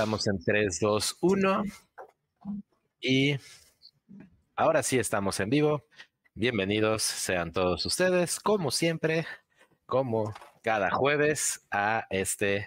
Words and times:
estamos 0.00 0.26
en 0.28 0.42
3, 0.42 0.80
2, 0.80 1.16
1. 1.20 1.62
Y 3.02 3.36
ahora 4.56 4.82
sí 4.82 4.98
estamos 4.98 5.38
en 5.40 5.50
vivo. 5.50 5.84
Bienvenidos 6.32 7.02
sean 7.02 7.52
todos 7.52 7.84
ustedes, 7.84 8.40
como 8.40 8.70
siempre, 8.70 9.26
como 9.84 10.32
cada 10.62 10.90
jueves, 10.90 11.66
a 11.70 12.06
este 12.08 12.66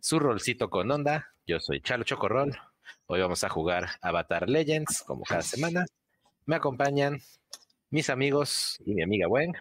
su 0.00 0.18
rolcito 0.18 0.70
con 0.70 0.90
onda. 0.90 1.28
Yo 1.46 1.60
soy 1.60 1.80
Chalo 1.80 2.02
Chocorrol. 2.02 2.58
Hoy 3.06 3.20
vamos 3.20 3.44
a 3.44 3.48
jugar 3.48 3.90
Avatar 4.00 4.48
Legends, 4.48 5.04
como 5.04 5.22
cada 5.22 5.42
semana. 5.42 5.86
Me 6.46 6.56
acompañan 6.56 7.20
mis 7.90 8.10
amigos 8.10 8.82
y 8.84 8.94
mi 8.94 9.04
amiga 9.04 9.28
Wen, 9.28 9.52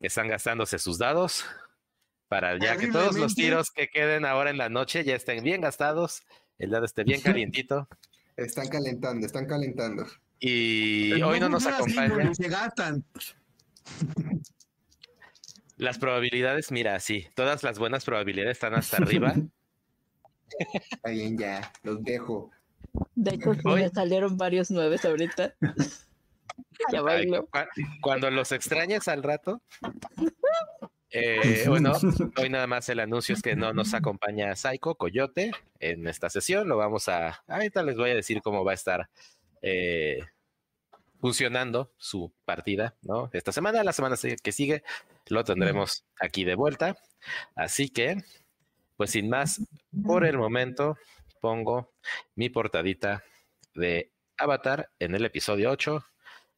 que 0.00 0.08
están 0.08 0.26
gastándose 0.26 0.80
sus 0.80 0.98
dados 0.98 1.44
para 2.32 2.58
ya 2.58 2.78
que 2.78 2.88
todos 2.88 3.14
los 3.18 3.34
tiros 3.34 3.70
que 3.70 3.88
queden 3.88 4.24
ahora 4.24 4.48
en 4.48 4.56
la 4.56 4.70
noche 4.70 5.04
ya 5.04 5.14
estén 5.14 5.44
bien 5.44 5.60
gastados, 5.60 6.22
el 6.58 6.70
dado 6.70 6.86
esté 6.86 7.04
bien 7.04 7.20
calientito. 7.20 7.86
Están 8.38 8.68
calentando, 8.68 9.26
están 9.26 9.44
calentando. 9.44 10.06
Y 10.40 11.20
hoy 11.20 11.38
no, 11.40 11.50
nos 11.50 11.66
acompaña. 11.66 12.34
Se 12.34 12.48
gastan. 12.48 13.04
Las 15.76 15.98
probabilidades, 15.98 16.72
mira, 16.72 16.98
sí, 17.00 17.26
todas 17.34 17.62
las 17.62 17.78
buenas 17.78 18.06
probabilidades 18.06 18.52
están 18.52 18.72
hasta 18.72 18.96
arriba. 18.96 19.34
Está 20.90 21.10
bien, 21.10 21.36
ya, 21.36 21.70
los 21.82 22.02
dejo. 22.02 22.50
De 23.14 23.34
hecho, 23.34 23.52
me 23.64 23.90
salieron 23.90 24.38
varios 24.38 24.70
nueves 24.70 25.04
ahorita. 25.04 25.54
ya 26.90 27.02
bailo. 27.02 27.46
Cuando 28.00 28.30
los 28.30 28.52
extrañes 28.52 29.06
al 29.06 29.22
rato, 29.22 29.60
eh, 31.12 31.64
bueno, 31.68 31.92
hoy 32.38 32.48
nada 32.48 32.66
más 32.66 32.88
el 32.88 33.00
anuncio 33.00 33.34
es 33.34 33.42
que 33.42 33.54
no 33.54 33.72
nos 33.72 33.94
acompaña 33.94 34.56
Psycho 34.56 34.94
Coyote 34.94 35.52
en 35.78 36.08
esta 36.08 36.30
sesión. 36.30 36.68
Lo 36.68 36.76
vamos 36.76 37.08
a. 37.08 37.42
Ahorita 37.46 37.82
les 37.82 37.96
voy 37.96 38.10
a 38.10 38.14
decir 38.14 38.40
cómo 38.42 38.64
va 38.64 38.72
a 38.72 38.74
estar 38.74 39.10
eh, 39.60 40.20
funcionando 41.20 41.92
su 41.98 42.32
partida, 42.44 42.96
¿no? 43.02 43.30
Esta 43.32 43.52
semana, 43.52 43.84
la 43.84 43.92
semana 43.92 44.16
que 44.42 44.52
sigue, 44.52 44.82
lo 45.28 45.44
tendremos 45.44 46.04
aquí 46.18 46.44
de 46.44 46.54
vuelta. 46.54 46.96
Así 47.54 47.88
que, 47.88 48.16
pues 48.96 49.10
sin 49.10 49.28
más, 49.28 49.60
por 50.04 50.24
el 50.24 50.38
momento 50.38 50.96
pongo 51.40 51.92
mi 52.34 52.48
portadita 52.48 53.22
de 53.74 54.12
Avatar 54.38 54.90
en 54.98 55.14
el 55.14 55.24
episodio 55.24 55.70
8, 55.70 56.04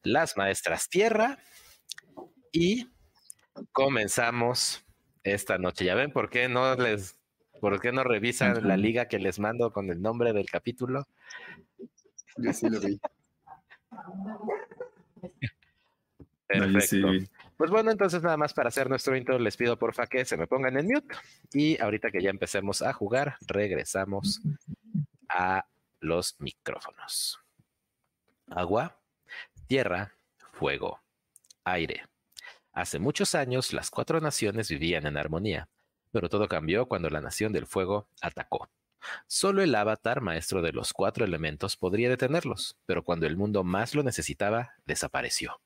Las 0.02 0.36
Maestras 0.36 0.88
Tierra 0.88 1.38
y 2.52 2.93
comenzamos 3.72 4.84
esta 5.22 5.58
noche. 5.58 5.84
¿Ya 5.84 5.94
ven 5.94 6.12
por 6.12 6.30
qué 6.30 6.48
no 6.48 6.74
les, 6.76 7.16
por 7.60 7.80
qué 7.80 7.92
no 7.92 8.04
revisan 8.04 8.66
la 8.66 8.76
liga 8.76 9.08
que 9.08 9.18
les 9.18 9.38
mando 9.38 9.72
con 9.72 9.90
el 9.90 10.00
nombre 10.00 10.32
del 10.32 10.46
capítulo? 10.46 11.06
Yo 12.36 12.52
sí 12.52 12.68
lo 12.68 12.80
vi. 12.80 13.00
Perfecto. 16.46 17.08
Pues 17.56 17.70
bueno, 17.70 17.90
entonces 17.90 18.22
nada 18.22 18.36
más 18.36 18.52
para 18.52 18.68
hacer 18.68 18.90
nuestro 18.90 19.16
intro, 19.16 19.38
les 19.38 19.56
pido 19.56 19.78
porfa 19.78 20.06
que 20.06 20.24
se 20.24 20.36
me 20.36 20.46
pongan 20.46 20.76
en 20.76 20.86
mute 20.86 21.14
y 21.52 21.80
ahorita 21.80 22.10
que 22.10 22.20
ya 22.20 22.30
empecemos 22.30 22.82
a 22.82 22.92
jugar, 22.92 23.36
regresamos 23.46 24.42
a 25.28 25.64
los 26.00 26.34
micrófonos. 26.40 27.38
Agua, 28.48 28.98
tierra, 29.68 30.12
fuego, 30.52 31.00
aire, 31.62 32.02
Hace 32.74 32.98
muchos 32.98 33.36
años 33.36 33.72
las 33.72 33.88
cuatro 33.88 34.20
naciones 34.20 34.68
vivían 34.68 35.06
en 35.06 35.16
armonía, 35.16 35.68
pero 36.10 36.28
todo 36.28 36.48
cambió 36.48 36.86
cuando 36.86 37.08
la 37.08 37.20
Nación 37.20 37.52
del 37.52 37.66
Fuego 37.66 38.08
atacó. 38.20 38.68
Solo 39.28 39.62
el 39.62 39.72
avatar 39.76 40.20
maestro 40.20 40.60
de 40.60 40.72
los 40.72 40.92
cuatro 40.92 41.24
elementos 41.24 41.76
podría 41.76 42.08
detenerlos, 42.08 42.76
pero 42.84 43.04
cuando 43.04 43.26
el 43.26 43.36
mundo 43.36 43.62
más 43.62 43.94
lo 43.94 44.02
necesitaba, 44.02 44.72
desapareció. 44.86 45.60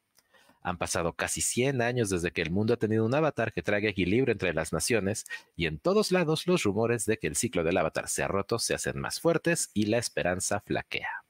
Han 0.61 0.77
pasado 0.77 1.15
casi 1.15 1.41
100 1.41 1.81
años 1.81 2.11
desde 2.11 2.31
que 2.31 2.43
el 2.43 2.51
mundo 2.51 2.75
ha 2.75 2.79
tenido 2.79 3.07
un 3.07 3.15
avatar 3.15 3.55
que 3.55 3.63
traiga 3.63 3.89
equilibrio 3.89 4.33
entre 4.33 4.53
las 4.53 4.75
naciones, 4.75 5.25
y 5.57 5.65
en 5.65 5.79
todos 5.79 6.13
lados 6.13 6.47
los 6.47 6.65
rumores 6.65 7.07
de 7.07 7.17
que 7.17 7.27
el 7.27 7.37
ciclo 7.37 7.65
del 7.65 7.79
avatar 7.79 8.09
se 8.09 8.23
ha 8.23 8.29
roto 8.29 8.59
se 8.59 8.75
hacen 8.75 9.01
más 9.01 9.19
fuertes 9.19 9.71
y 9.73 9.87
la 9.87 9.97
esperanza 9.97 10.61
flaquea. 10.61 11.25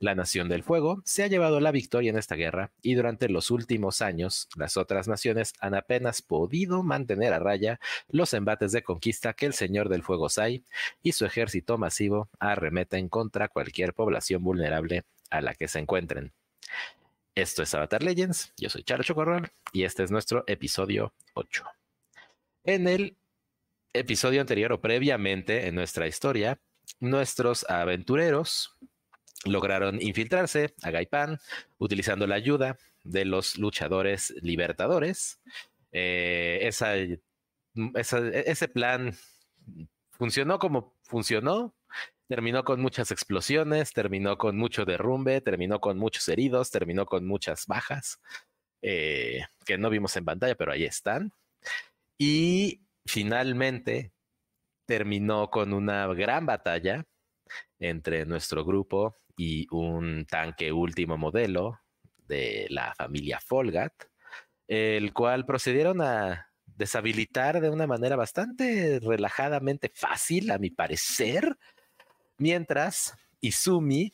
La 0.00 0.14
Nación 0.14 0.48
del 0.48 0.62
Fuego 0.62 1.02
se 1.04 1.22
ha 1.22 1.26
llevado 1.26 1.60
la 1.60 1.72
victoria 1.72 2.08
en 2.08 2.16
esta 2.16 2.34
guerra 2.34 2.72
y 2.80 2.94
durante 2.94 3.28
los 3.28 3.50
últimos 3.50 4.00
años 4.00 4.48
las 4.56 4.78
otras 4.78 5.08
naciones 5.08 5.52
han 5.60 5.74
apenas 5.74 6.22
podido 6.22 6.82
mantener 6.82 7.34
a 7.34 7.38
raya 7.38 7.78
los 8.08 8.32
embates 8.32 8.72
de 8.72 8.82
conquista 8.82 9.34
que 9.34 9.44
el 9.44 9.52
Señor 9.52 9.90
del 9.90 10.02
Fuego 10.02 10.30
Sai 10.30 10.64
y 11.02 11.12
su 11.12 11.26
ejército 11.26 11.76
masivo 11.76 12.30
arremeten 12.38 13.10
contra 13.10 13.48
cualquier 13.48 13.92
población 13.92 14.42
vulnerable 14.42 15.04
a 15.28 15.42
la 15.42 15.54
que 15.54 15.68
se 15.68 15.80
encuentren. 15.80 16.32
Esto 17.34 17.62
es 17.62 17.74
Avatar 17.74 18.02
Legends, 18.02 18.54
yo 18.56 18.70
soy 18.70 18.84
Charo 18.84 19.02
Chocorrol 19.02 19.50
y 19.74 19.84
este 19.84 20.02
es 20.02 20.10
nuestro 20.10 20.44
episodio 20.46 21.12
8. 21.34 21.62
En 22.64 22.88
el 22.88 23.18
episodio 23.92 24.40
anterior 24.40 24.72
o 24.72 24.80
previamente 24.80 25.66
en 25.66 25.74
nuestra 25.74 26.06
historia, 26.06 26.58
nuestros 27.00 27.68
aventureros 27.68 28.78
lograron 29.44 30.00
infiltrarse 30.00 30.74
a 30.82 30.90
Gaipan 30.90 31.38
utilizando 31.78 32.26
la 32.26 32.34
ayuda 32.34 32.78
de 33.04 33.24
los 33.24 33.58
luchadores 33.58 34.34
libertadores. 34.42 35.40
Eh, 35.92 36.68
ese 37.94 38.68
plan 38.68 39.14
funcionó 40.10 40.58
como 40.58 40.94
funcionó. 41.02 41.74
Terminó 42.28 42.62
con 42.62 42.80
muchas 42.80 43.10
explosiones, 43.10 43.92
terminó 43.92 44.38
con 44.38 44.56
mucho 44.56 44.84
derrumbe, 44.84 45.40
terminó 45.40 45.80
con 45.80 45.98
muchos 45.98 46.28
heridos, 46.28 46.70
terminó 46.70 47.04
con 47.04 47.26
muchas 47.26 47.66
bajas 47.66 48.20
eh, 48.82 49.42
que 49.66 49.76
no 49.78 49.90
vimos 49.90 50.16
en 50.16 50.24
pantalla, 50.24 50.54
pero 50.54 50.70
ahí 50.70 50.84
están. 50.84 51.32
Y 52.16 52.82
finalmente 53.04 54.12
terminó 54.86 55.50
con 55.50 55.72
una 55.72 56.06
gran 56.14 56.46
batalla 56.46 57.04
entre 57.80 58.26
nuestro 58.26 58.64
grupo 58.64 59.16
y 59.36 59.66
un 59.70 60.26
tanque 60.26 60.72
último 60.72 61.16
modelo 61.16 61.80
de 62.26 62.66
la 62.70 62.94
familia 62.94 63.40
Folgat, 63.40 63.92
el 64.68 65.12
cual 65.12 65.44
procedieron 65.46 66.00
a 66.00 66.46
deshabilitar 66.66 67.60
de 67.60 67.70
una 67.70 67.86
manera 67.86 68.16
bastante 68.16 69.00
relajadamente 69.02 69.90
fácil, 69.94 70.50
a 70.50 70.58
mi 70.58 70.70
parecer, 70.70 71.58
mientras 72.38 73.14
Izumi 73.40 74.12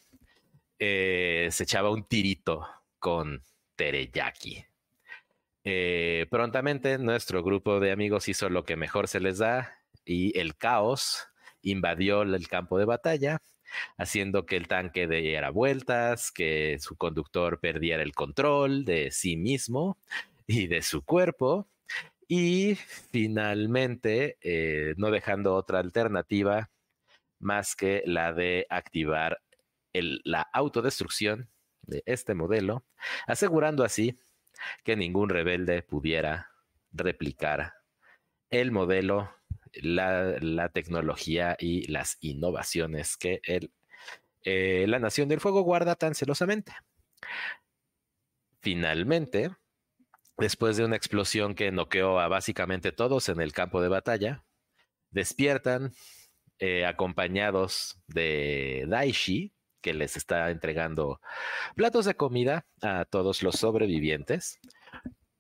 eh, 0.79 1.49
se 1.51 1.65
echaba 1.65 1.91
un 1.91 2.05
tirito 2.05 2.67
con 2.99 3.43
Tereyaki. 3.77 4.65
Eh, 5.65 6.27
prontamente 6.31 6.99
nuestro 6.99 7.43
grupo 7.43 7.81
de 7.81 7.93
amigos 7.93 8.29
hizo 8.29 8.49
lo 8.49 8.65
que 8.65 8.77
mejor 8.77 9.09
se 9.09 9.21
les 9.21 9.39
da 9.39 9.79
y 10.05 10.39
el 10.39 10.57
caos 10.57 11.27
invadió 11.63 12.23
el 12.23 12.49
campo 12.49 12.79
de 12.79 12.85
batalla 12.85 13.43
haciendo 13.99 14.47
que 14.47 14.57
el 14.57 14.69
tanque 14.69 15.07
diera 15.07 15.51
vueltas, 15.51 16.31
que 16.33 16.79
su 16.81 16.97
conductor 16.97 17.61
perdiera 17.61 18.03
el 18.03 18.15
control 18.15 18.85
de 18.85 19.11
sí 19.11 19.37
mismo 19.37 19.99
y 20.47 20.67
de 20.67 20.83
su 20.83 21.05
cuerpo, 21.05 21.69
y 22.29 22.75
finalmente 22.75 24.37
eh, 24.41 24.95
no 24.97 25.11
dejando 25.11 25.55
otra 25.55 25.79
alternativa 25.79 26.71
más 27.39 27.77
que 27.77 28.03
la 28.07 28.33
de 28.33 28.67
activar 28.71 29.41
la 29.93 30.43
autodestrucción 30.53 31.49
de 31.83 32.03
este 32.07 32.35
modelo, 32.35 32.85
asegurando 33.27 33.85
así 33.85 34.19
que 34.85 34.97
ningún 34.97 35.29
rebelde 35.29 35.83
pudiera 35.83 36.51
replicar 36.93 37.75
el 38.51 38.73
modelo 38.73 39.31
la, 39.75 40.69
tecnología 40.71 41.57
y 41.59 41.87
las 41.91 42.19
innovaciones 42.21 43.17
que 43.17 43.41
el, 43.45 43.71
eh, 44.43 44.87
la 44.89 44.99
Nación 44.99 45.29
del 45.29 45.41
Fuego 45.41 45.63
guarda 45.63 45.95
tan 45.95 46.15
celosamente. 46.15 46.73
Finalmente, 48.61 49.51
después 50.39 50.77
de 50.77 50.85
una 50.85 50.97
explosión 50.97 51.55
que 51.55 51.73
noqueó 51.73 52.19
a 52.21 52.29
básicamente 52.29 52.93
todos 52.93 53.29
en 53.29 53.41
el 53.41 53.53
campo 53.53 53.81
de 53.81 53.89
batalla, 53.89 54.45
despiertan 55.11 55.93
eh, 56.59 56.87
acompañados 56.87 58.01
de 58.07 58.87
Daishi, 58.89 59.53
que 59.81 59.95
les 59.95 60.17
está 60.17 60.51
entregando 60.51 61.21
platos 61.75 62.07
de 62.07 62.17
comida 62.17 62.67
a 62.83 63.05
todos 63.05 63.43
los 63.43 63.57
sobrevivientes, 63.57 64.59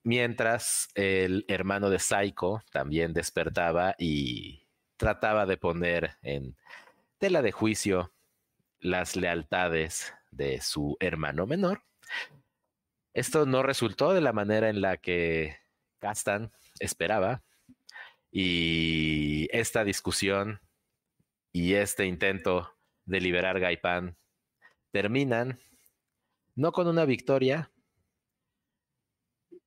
mientras 0.07 0.89
el 0.95 1.45
hermano 1.49 1.91
de 1.91 1.99
Saiko 1.99 2.63
también 2.71 3.13
despertaba 3.13 3.97
y 3.99 4.69
trataba 4.97 5.47
de 5.47 5.57
poner 5.57 6.17
en 6.23 6.57
tela 7.19 7.43
de 7.43 7.51
juicio 7.51 8.13
las 8.79 9.17
lealtades 9.17 10.15
de 10.31 10.61
su 10.61 10.97
hermano 11.01 11.49
menor. 11.49 11.83
Esto 13.15 13.47
no 13.47 13.65
resultó 13.65 14.15
de 14.15 14.21
la 14.21 14.33
manera 14.33 14.69
en 14.69 14.81
la 14.81 14.97
que 14.97 15.57
Castan 15.99 16.53
esperaba 16.79 17.43
y 18.31 19.49
esta 19.51 19.83
discusión 19.83 20.61
y 21.51 21.75
este 21.75 22.07
intento 22.07 22.79
de 23.07 23.21
liberar 23.21 23.59
Gaipan 23.59 24.17
terminan 24.93 25.59
no 26.55 26.71
con 26.71 26.87
una 26.87 27.07
victoria 27.07 27.73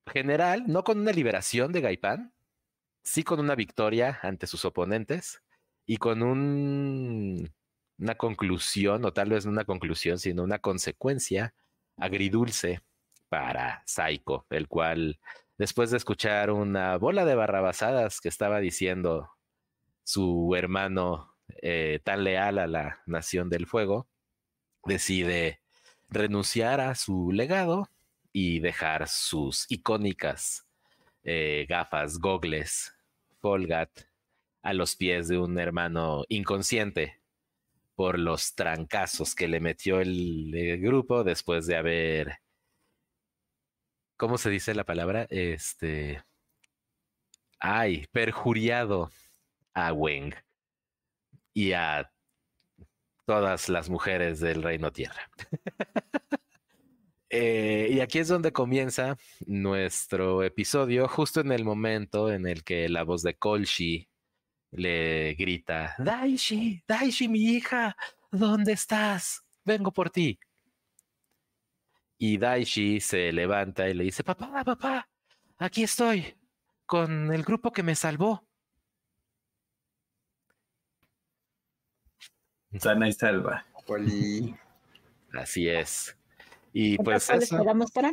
general, 0.10 0.64
no 0.68 0.84
con 0.84 1.00
una 1.00 1.12
liberación 1.12 1.72
de 1.72 1.82
Gaipan, 1.82 2.34
sí 3.04 3.24
con 3.24 3.40
una 3.40 3.56
victoria 3.56 4.20
ante 4.22 4.48
sus 4.48 4.66
oponentes 4.66 5.42
y 5.86 5.98
con 5.98 6.22
un, 6.22 7.52
una 7.98 8.16
conclusión, 8.16 9.06
o 9.06 9.14
tal 9.14 9.30
vez 9.30 9.46
no 9.46 9.52
una 9.52 9.66
conclusión, 9.66 10.20
sino 10.20 10.44
una 10.44 10.60
consecuencia 10.60 11.54
agridulce 11.98 12.82
para 13.30 13.84
Saiko, 13.86 14.46
el 14.50 14.68
cual, 14.68 15.20
después 15.58 15.92
de 15.92 15.98
escuchar 15.98 16.52
una 16.52 16.98
bola 16.98 17.26
de 17.26 17.36
barrabasadas 17.36 18.22
que 18.22 18.30
estaba 18.30 18.60
diciendo 18.60 19.32
su 20.04 20.54
hermano 20.56 21.36
eh, 21.62 22.00
tan 22.04 22.24
leal 22.24 22.58
a 22.60 22.68
la 22.68 23.02
Nación 23.06 23.50
del 23.50 23.68
Fuego, 23.68 24.08
decide 24.86 25.62
renunciar 26.10 26.82
a 26.82 26.96
su 26.96 27.32
legado 27.32 27.90
y 28.32 28.60
dejar 28.60 29.08
sus 29.08 29.66
icónicas 29.70 30.68
eh, 31.24 31.66
gafas, 31.68 32.18
gogles, 32.20 32.94
Folgat 33.42 33.90
a 34.62 34.74
los 34.74 34.96
pies 34.96 35.28
de 35.30 35.38
un 35.38 35.58
hermano 35.58 36.26
inconsciente 36.28 37.22
por 37.96 38.20
los 38.20 38.56
trancazos 38.56 39.36
que 39.36 39.48
le 39.48 39.60
metió 39.60 40.00
el, 40.00 40.80
grupo 40.82 41.24
después 41.24 41.66
de 41.68 41.76
haber, 41.76 42.40
¿cómo 44.18 44.38
se 44.38 44.50
dice 44.50 44.74
la 44.74 44.86
palabra? 44.86 45.28
Este, 45.30 46.24
ay, 47.60 48.08
perjuriado 48.12 49.12
a 49.74 49.94
Weng 49.94 50.34
y 51.54 51.74
a 51.74 52.12
todas 53.26 53.70
las 53.70 53.90
mujeres 53.90 54.40
del 54.40 54.64
Reino 54.64 54.92
Tierra. 54.92 55.30
Eh, 57.30 57.90
y 57.92 58.00
aquí 58.00 58.20
es 58.20 58.28
donde 58.28 58.52
comienza 58.52 59.16
nuestro 59.46 60.44
episodio, 60.44 61.08
justo 61.08 61.42
en 61.42 61.52
el 61.52 61.64
momento 61.64 62.32
en 62.32 62.48
el 62.48 62.64
que 62.64 62.90
la 62.90 63.04
voz 63.04 63.22
de 63.22 63.36
Kolshi 63.36 64.10
le 64.72 65.36
grita, 65.36 65.96
Daishi, 66.00 66.84
Daishi, 66.88 67.28
mi 67.28 67.40
hija, 67.40 67.96
¿dónde 68.32 68.74
estás? 68.74 69.44
Vengo 69.64 69.92
por 69.92 70.10
ti. 70.10 70.40
Y 72.18 72.38
Daishi 72.38 73.00
se 73.00 73.32
levanta 73.32 73.88
y 73.88 73.94
le 73.94 74.06
dice, 74.06 74.24
papá, 74.24 74.64
papá, 74.64 75.08
aquí 75.58 75.84
estoy, 75.84 76.36
con 76.86 77.32
el 77.32 77.44
grupo 77.44 77.72
que 77.72 77.84
me 77.84 77.96
salvó. 77.96 78.44
Sana 82.78 83.08
y 83.08 83.14
salva. 83.14 83.66
Poli. 83.88 84.56
Así 85.34 85.68
es. 85.68 86.19
Y 86.72 86.98
pues 86.98 87.26
¿Cuál 87.26 87.44
eso, 87.44 87.56
esperamos 87.56 87.92
para? 87.92 88.12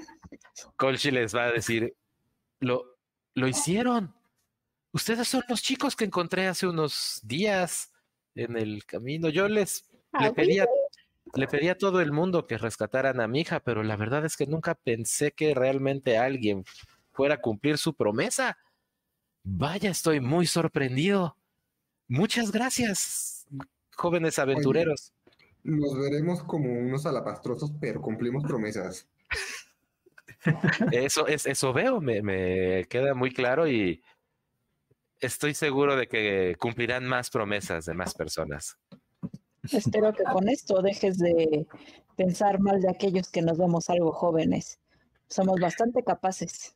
Kolshi 0.77 1.11
les 1.11 1.35
va 1.35 1.45
a 1.45 1.53
decir, 1.53 1.95
lo, 2.61 2.85
lo 3.35 3.49
hicieron. 3.49 4.15
Ustedes 4.93 5.29
son 5.29 5.43
los 5.49 5.63
chicos 5.63 5.95
que 5.95 6.07
encontré 6.07 6.47
hace 6.47 6.67
unos 6.67 7.21
días 7.23 7.93
en 8.35 8.57
el 8.57 8.85
camino. 8.87 9.29
Yo 9.29 9.49
les 9.49 9.85
Ah, 10.19 10.25
le 10.25 10.33
pedía, 10.33 10.67
le 11.35 11.47
pedí 11.47 11.69
a 11.69 11.77
todo 11.77 12.01
el 12.01 12.13
mundo 12.13 12.47
que 12.47 12.59
rescataran 12.59 13.21
a 13.21 13.29
mi 13.29 13.41
hija, 13.41 13.61
pero 13.61 13.83
la 13.83 13.97
verdad 13.97 14.25
es 14.25 14.37
que 14.37 14.47
nunca 14.47 14.75
pensé 14.75 15.33
que 15.33 15.55
realmente 15.55 16.17
alguien 16.17 16.65
fuera 17.13 17.35
a 17.35 17.41
cumplir 17.41 17.79
su 17.79 17.95
promesa. 17.95 18.57
Vaya, 19.43 19.91
estoy 19.91 20.21
muy 20.21 20.47
sorprendido. 20.47 21.37
Muchas 22.09 22.51
gracias, 22.51 23.47
jóvenes 23.95 24.39
aventureros. 24.39 25.13
Nos 25.67 25.99
veremos 25.99 26.45
como 26.45 26.73
unos 26.73 27.07
alapastrosos, 27.07 27.73
pero 27.81 28.01
cumplimos 28.01 28.45
promesas. 28.45 29.09
Eso 30.93 31.27
es, 31.27 31.45
eso 31.45 31.73
veo, 31.73 32.01
me, 32.01 32.23
me 32.23 32.85
queda 32.89 33.15
muy 33.15 33.33
claro 33.33 33.67
y 33.67 34.01
estoy 35.19 35.55
seguro 35.55 35.97
de 35.97 36.07
que 36.07 36.55
cumplirán 36.61 37.05
más 37.05 37.31
promesas 37.31 37.85
de 37.85 37.95
más 37.95 38.15
personas. 38.15 38.79
Espero 39.73 40.13
que 40.13 40.23
con 40.23 40.49
esto 40.49 40.81
dejes 40.83 41.19
de 41.19 41.67
pensar 42.17 42.61
mal 42.61 42.81
de 42.81 42.91
aquellos 42.91 43.29
que 43.29 43.43
nos 43.43 43.59
vemos 43.59 43.91
algo 43.91 44.13
jóvenes. 44.13 44.79
Somos 45.27 45.59
bastante 45.59 46.05
capaces. 46.05 46.76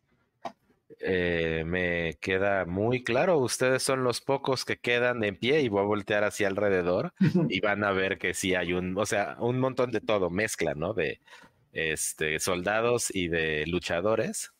Eh, 1.02 1.64
me 1.66 2.18
queda 2.20 2.66
muy 2.66 3.02
claro, 3.02 3.38
ustedes 3.38 3.82
son 3.82 4.04
los 4.04 4.20
pocos 4.20 4.66
que 4.66 4.76
quedan 4.76 5.24
en 5.24 5.34
pie 5.34 5.62
y 5.62 5.68
voy 5.68 5.80
a 5.80 5.86
voltear 5.86 6.24
hacia 6.24 6.46
alrededor 6.46 7.14
y 7.48 7.60
van 7.60 7.84
a 7.84 7.92
ver 7.92 8.18
que 8.18 8.34
sí 8.34 8.54
hay 8.54 8.74
un, 8.74 8.96
o 8.98 9.06
sea, 9.06 9.36
un 9.40 9.58
montón 9.58 9.92
de 9.92 10.02
todo, 10.02 10.28
mezcla, 10.28 10.74
¿no? 10.74 10.92
De 10.92 11.20
este, 11.72 12.38
soldados 12.38 13.14
y 13.14 13.28
de 13.28 13.66
luchadores. 13.66 14.52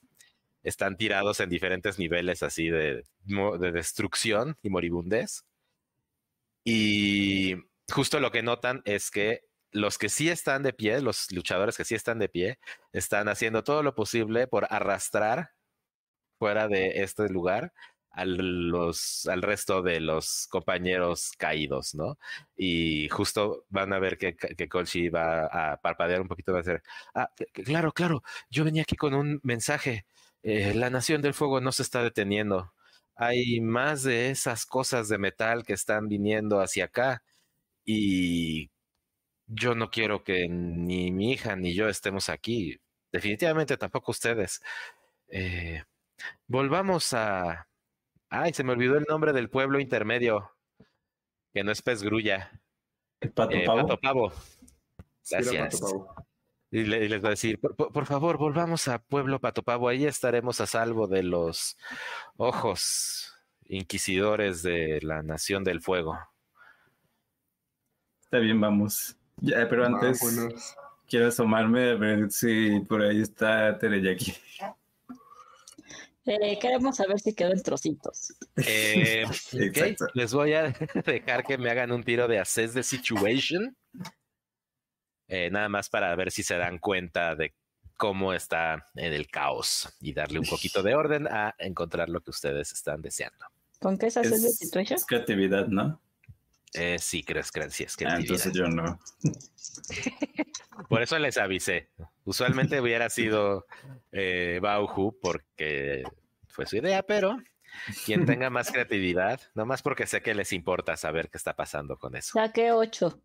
Están 0.62 0.96
tirados 0.96 1.40
en 1.40 1.50
diferentes 1.50 1.98
niveles 1.98 2.42
así 2.42 2.68
de, 2.70 3.04
de 3.24 3.72
destrucción 3.72 4.56
y 4.62 4.70
moribundez. 4.70 5.44
Y 6.64 7.56
justo 7.92 8.18
lo 8.18 8.30
que 8.30 8.42
notan 8.42 8.80
es 8.86 9.10
que 9.10 9.42
los 9.72 9.98
que 9.98 10.08
sí 10.08 10.28
están 10.28 10.62
de 10.62 10.72
pie, 10.72 11.00
los 11.00 11.30
luchadores 11.32 11.76
que 11.76 11.84
sí 11.84 11.94
están 11.94 12.18
de 12.18 12.28
pie, 12.28 12.58
están 12.92 13.28
haciendo 13.28 13.62
todo 13.62 13.82
lo 13.82 13.94
posible 13.94 14.46
por 14.46 14.66
arrastrar 14.70 15.50
fuera 16.40 16.68
de 16.68 17.02
este 17.02 17.28
lugar 17.28 17.72
a 18.12 18.24
los, 18.24 19.26
al 19.28 19.42
resto 19.42 19.82
de 19.82 20.00
los 20.00 20.46
compañeros 20.48 21.32
caídos, 21.38 21.94
¿no? 21.94 22.18
Y 22.56 23.08
justo 23.10 23.66
van 23.68 23.92
a 23.92 23.98
ver 24.00 24.18
que, 24.18 24.34
que 24.36 24.68
Colchi 24.68 25.10
va 25.10 25.46
a 25.46 25.80
parpadear 25.80 26.20
un 26.22 26.28
poquito, 26.28 26.52
va 26.52 26.58
a 26.58 26.62
hacer, 26.62 26.82
ah, 27.14 27.30
claro, 27.52 27.92
claro, 27.92 28.22
yo 28.50 28.64
venía 28.64 28.82
aquí 28.82 28.96
con 28.96 29.14
un 29.14 29.40
mensaje, 29.44 30.06
eh, 30.42 30.74
la 30.74 30.90
Nación 30.90 31.22
del 31.22 31.34
Fuego 31.34 31.60
no 31.60 31.72
se 31.72 31.82
está 31.82 32.02
deteniendo, 32.02 32.72
hay 33.16 33.60
más 33.60 34.02
de 34.02 34.30
esas 34.30 34.64
cosas 34.66 35.08
de 35.08 35.18
metal 35.18 35.64
que 35.64 35.74
están 35.74 36.08
viniendo 36.08 36.60
hacia 36.60 36.86
acá 36.86 37.22
y 37.84 38.70
yo 39.46 39.74
no 39.74 39.90
quiero 39.90 40.24
que 40.24 40.48
ni 40.48 41.12
mi 41.12 41.32
hija 41.32 41.56
ni 41.56 41.74
yo 41.74 41.88
estemos 41.88 42.28
aquí, 42.30 42.78
definitivamente 43.12 43.76
tampoco 43.76 44.12
ustedes. 44.12 44.62
Eh, 45.28 45.84
volvamos 46.46 47.12
a... 47.14 47.66
Ay, 48.28 48.52
se 48.52 48.62
me 48.64 48.72
olvidó 48.72 48.96
el 48.96 49.06
nombre 49.08 49.32
del 49.32 49.50
pueblo 49.50 49.80
intermedio, 49.80 50.52
que 51.52 51.64
no 51.64 51.72
es 51.72 51.82
pez 51.82 52.02
grulla. 52.02 52.60
El 53.20 53.32
pato 53.32 53.56
eh, 53.56 53.64
pavo. 53.66 53.80
Pato 53.82 54.00
Pavo. 54.00 54.32
Sí, 55.22 55.34
era 55.34 55.52
Gracias. 55.52 55.80
Pato. 55.80 56.14
Y, 56.70 56.84
le- 56.84 57.04
y 57.04 57.08
les 57.08 57.22
va 57.22 57.28
a 57.28 57.30
decir, 57.30 57.58
por, 57.58 57.74
por- 57.74 57.92
por 57.92 58.06
favor, 58.06 58.38
volvamos 58.38 58.86
a 58.86 59.00
Pueblo 59.02 59.40
Patopavo, 59.40 59.88
ahí 59.88 60.06
estaremos 60.06 60.60
a 60.60 60.66
salvo 60.66 61.08
de 61.08 61.24
los 61.24 61.76
ojos 62.36 63.34
inquisidores 63.64 64.62
de 64.62 65.00
la 65.02 65.22
Nación 65.24 65.64
del 65.64 65.80
Fuego. 65.80 66.18
Está 68.22 68.38
bien, 68.38 68.60
vamos. 68.60 69.16
Ya, 69.38 69.68
pero 69.68 69.84
antes 69.86 70.20
Vámonos. 70.22 70.76
quiero 71.08 71.26
asomarme 71.26 71.90
a 71.90 71.94
ver 71.94 72.30
si 72.30 72.78
por 72.88 73.02
ahí 73.02 73.20
está 73.22 73.76
Tereyaki. 73.78 74.34
Eh, 76.26 76.58
queremos 76.60 76.96
saber 76.96 77.18
si 77.18 77.34
quedó 77.34 77.52
en 77.52 77.62
trocitos. 77.62 78.34
Eh, 78.56 79.24
les 80.14 80.34
voy 80.34 80.52
a 80.52 80.64
dejar 81.06 81.44
que 81.44 81.58
me 81.58 81.70
hagan 81.70 81.92
un 81.92 82.02
tiro 82.04 82.28
de 82.28 82.38
Assess 82.38 82.74
the 82.74 82.82
Situation. 82.82 83.76
Eh, 85.28 85.48
nada 85.50 85.68
más 85.68 85.88
para 85.88 86.14
ver 86.16 86.30
si 86.30 86.42
se 86.42 86.56
dan 86.56 86.78
cuenta 86.78 87.36
de 87.36 87.54
cómo 87.96 88.32
está 88.32 88.86
en 88.94 89.12
el 89.12 89.28
caos 89.28 89.88
y 90.00 90.12
darle 90.12 90.40
un 90.40 90.46
poquito 90.46 90.82
de 90.82 90.94
orden 90.94 91.26
a 91.28 91.54
encontrar 91.58 92.08
lo 92.08 92.20
que 92.20 92.30
ustedes 92.30 92.72
están 92.72 93.00
deseando. 93.02 93.46
¿Con 93.78 93.96
qué 93.96 94.10
se 94.10 94.20
hace 94.20 94.30
de 94.30 94.48
Es, 94.48 94.58
situation? 94.58 94.96
es 94.96 95.06
creatividad, 95.06 95.68
¿no? 95.68 96.00
Eh, 96.74 96.98
sí, 96.98 97.22
crees, 97.24 97.50
creencias, 97.50 97.96
Ah, 98.06 98.16
entonces 98.18 98.52
yo 98.52 98.68
no. 98.68 99.00
Por 100.88 101.02
eso 101.02 101.18
les 101.18 101.36
avisé. 101.36 101.90
Usualmente 102.30 102.80
hubiera 102.80 103.10
sido 103.10 103.66
eh, 104.12 104.60
Bauhu 104.62 105.18
porque 105.20 106.04
fue 106.46 106.64
su 106.64 106.76
idea, 106.76 107.02
pero 107.02 107.36
quien 108.04 108.24
tenga 108.24 108.50
más 108.50 108.70
creatividad, 108.72 109.40
nomás 109.52 109.82
porque 109.82 110.06
sé 110.06 110.22
que 110.22 110.32
les 110.32 110.52
importa 110.52 110.96
saber 110.96 111.28
qué 111.28 111.38
está 111.38 111.56
pasando 111.56 111.96
con 111.96 112.14
eso. 112.14 112.34
Saqué 112.34 112.70
8. 112.70 113.20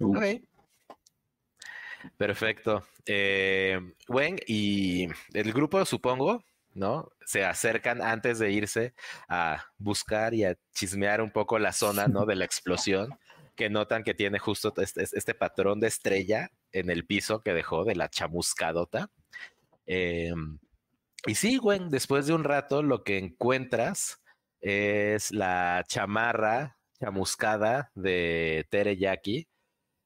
Uh, 0.00 0.14
Ok. 0.14 0.42
Perfecto. 2.18 2.86
Eh, 3.06 3.80
Wen 4.08 4.38
y 4.46 5.08
el 5.32 5.52
grupo, 5.54 5.82
supongo, 5.86 6.44
¿no? 6.74 7.10
Se 7.24 7.46
acercan 7.46 8.02
antes 8.02 8.38
de 8.38 8.52
irse 8.52 8.92
a 9.26 9.64
buscar 9.78 10.34
y 10.34 10.44
a 10.44 10.54
chismear 10.74 11.22
un 11.22 11.30
poco 11.30 11.58
la 11.58 11.72
zona, 11.72 12.08
¿no? 12.08 12.26
De 12.26 12.36
la 12.36 12.44
explosión, 12.44 13.18
que 13.56 13.70
notan 13.70 14.04
que 14.04 14.12
tiene 14.12 14.38
justo 14.38 14.74
este, 14.76 15.04
este 15.04 15.34
patrón 15.34 15.80
de 15.80 15.86
estrella 15.86 16.50
en 16.72 16.90
el 16.90 17.06
piso 17.06 17.40
que 17.40 17.54
dejó 17.54 17.84
de 17.84 17.94
la 17.96 18.08
chamuscadota. 18.08 19.10
Eh, 19.86 20.32
y 21.26 21.34
sí, 21.34 21.56
Gwen, 21.58 21.90
después 21.90 22.26
de 22.26 22.34
un 22.34 22.44
rato 22.44 22.82
lo 22.82 23.02
que 23.02 23.18
encuentras 23.18 24.22
es 24.60 25.30
la 25.32 25.84
chamarra 25.86 26.78
chamuscada 27.00 27.90
de 27.94 28.66
teriyaki, 28.70 29.48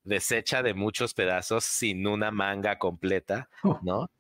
deshecha 0.04 0.62
de 0.62 0.74
muchos 0.74 1.14
pedazos 1.14 1.64
sin 1.64 2.06
una 2.06 2.30
manga 2.30 2.78
completa, 2.78 3.48
Oh. 3.62 3.78
¿no? 3.82 4.10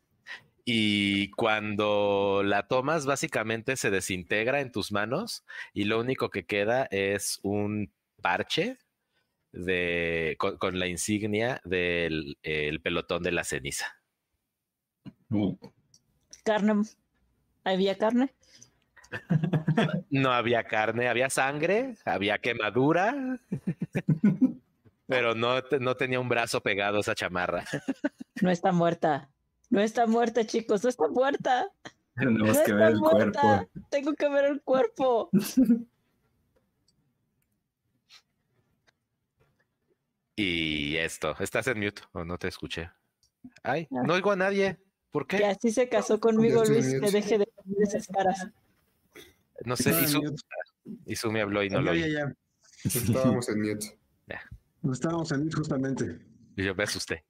Y 0.64 1.30
cuando 1.32 2.42
la 2.44 2.68
tomas, 2.68 3.04
básicamente 3.04 3.76
se 3.76 3.90
desintegra 3.90 4.60
en 4.60 4.70
tus 4.70 4.92
manos 4.92 5.44
y 5.72 5.84
lo 5.84 5.98
único 5.98 6.30
que 6.30 6.46
queda 6.46 6.86
es 6.92 7.40
un 7.42 7.92
parche 8.20 8.78
de, 9.52 10.36
con, 10.38 10.56
con 10.58 10.78
la 10.78 10.86
insignia 10.86 11.60
del 11.64 12.38
el 12.42 12.80
pelotón 12.80 13.22
de 13.22 13.32
la 13.32 13.44
ceniza. 13.44 13.86
Uh, 15.30 15.56
Carne. 16.44 16.82
¿Había 17.64 17.96
carne? 17.96 18.34
No 20.10 20.32
había 20.32 20.64
carne, 20.64 21.08
había 21.08 21.30
sangre, 21.30 21.96
había 22.04 22.38
quemadura, 22.38 23.38
pero 25.06 25.34
no, 25.34 25.60
no 25.80 25.96
tenía 25.96 26.20
un 26.20 26.28
brazo 26.28 26.62
pegado 26.62 26.98
a 26.98 27.00
esa 27.00 27.14
chamarra. 27.14 27.64
No 28.40 28.50
está 28.50 28.72
muerta. 28.72 29.30
No 29.70 29.80
está 29.80 30.06
muerta, 30.06 30.46
chicos. 30.46 30.82
No 30.82 30.90
está 30.90 31.08
muerta. 31.08 31.68
Tenemos 32.14 32.38
no 32.38 32.44
que 32.46 32.50
está 32.52 32.74
ver 32.74 32.90
el 32.92 32.98
muerta. 32.98 33.40
cuerpo. 33.40 33.88
Tengo 33.90 34.14
que 34.14 34.28
ver 34.28 34.44
el 34.46 34.62
cuerpo. 34.62 35.30
Y 40.36 40.96
esto, 40.96 41.36
¿estás 41.40 41.66
en 41.68 41.78
mute 41.80 42.02
o 42.12 42.24
no 42.24 42.38
te 42.38 42.48
escuché? 42.48 42.90
Ay, 43.62 43.86
no 43.90 44.14
oigo 44.14 44.30
a 44.32 44.36
nadie. 44.36 44.78
¿Por 45.10 45.26
Que 45.26 45.38
qué? 45.38 45.46
así 45.46 45.70
se 45.70 45.88
casó 45.88 46.18
conmigo, 46.20 46.64
Luis. 46.64 46.86
Que 47.00 47.10
deje 47.10 47.38
de 47.38 47.46
poner 47.46 47.82
esas 47.82 48.06
caras. 48.06 48.48
No 49.64 49.76
sé, 49.76 49.92
mute. 49.92 50.42
Isu 51.06 51.30
me 51.30 51.42
habló 51.42 51.62
y 51.62 51.68
no 51.70 51.80
lo 51.82 51.94
Ya, 51.94 52.04
oí. 52.06 52.12
ya, 52.12 52.20
ya. 52.26 52.34
Estábamos 52.84 53.48
en 53.48 53.60
mute. 53.60 53.98
Estábamos 54.92 55.30
en 55.32 55.44
mute 55.44 55.56
justamente. 55.56 56.18
Y 56.56 56.64
yo 56.64 56.74
me 56.74 56.82
asusté. 56.84 57.24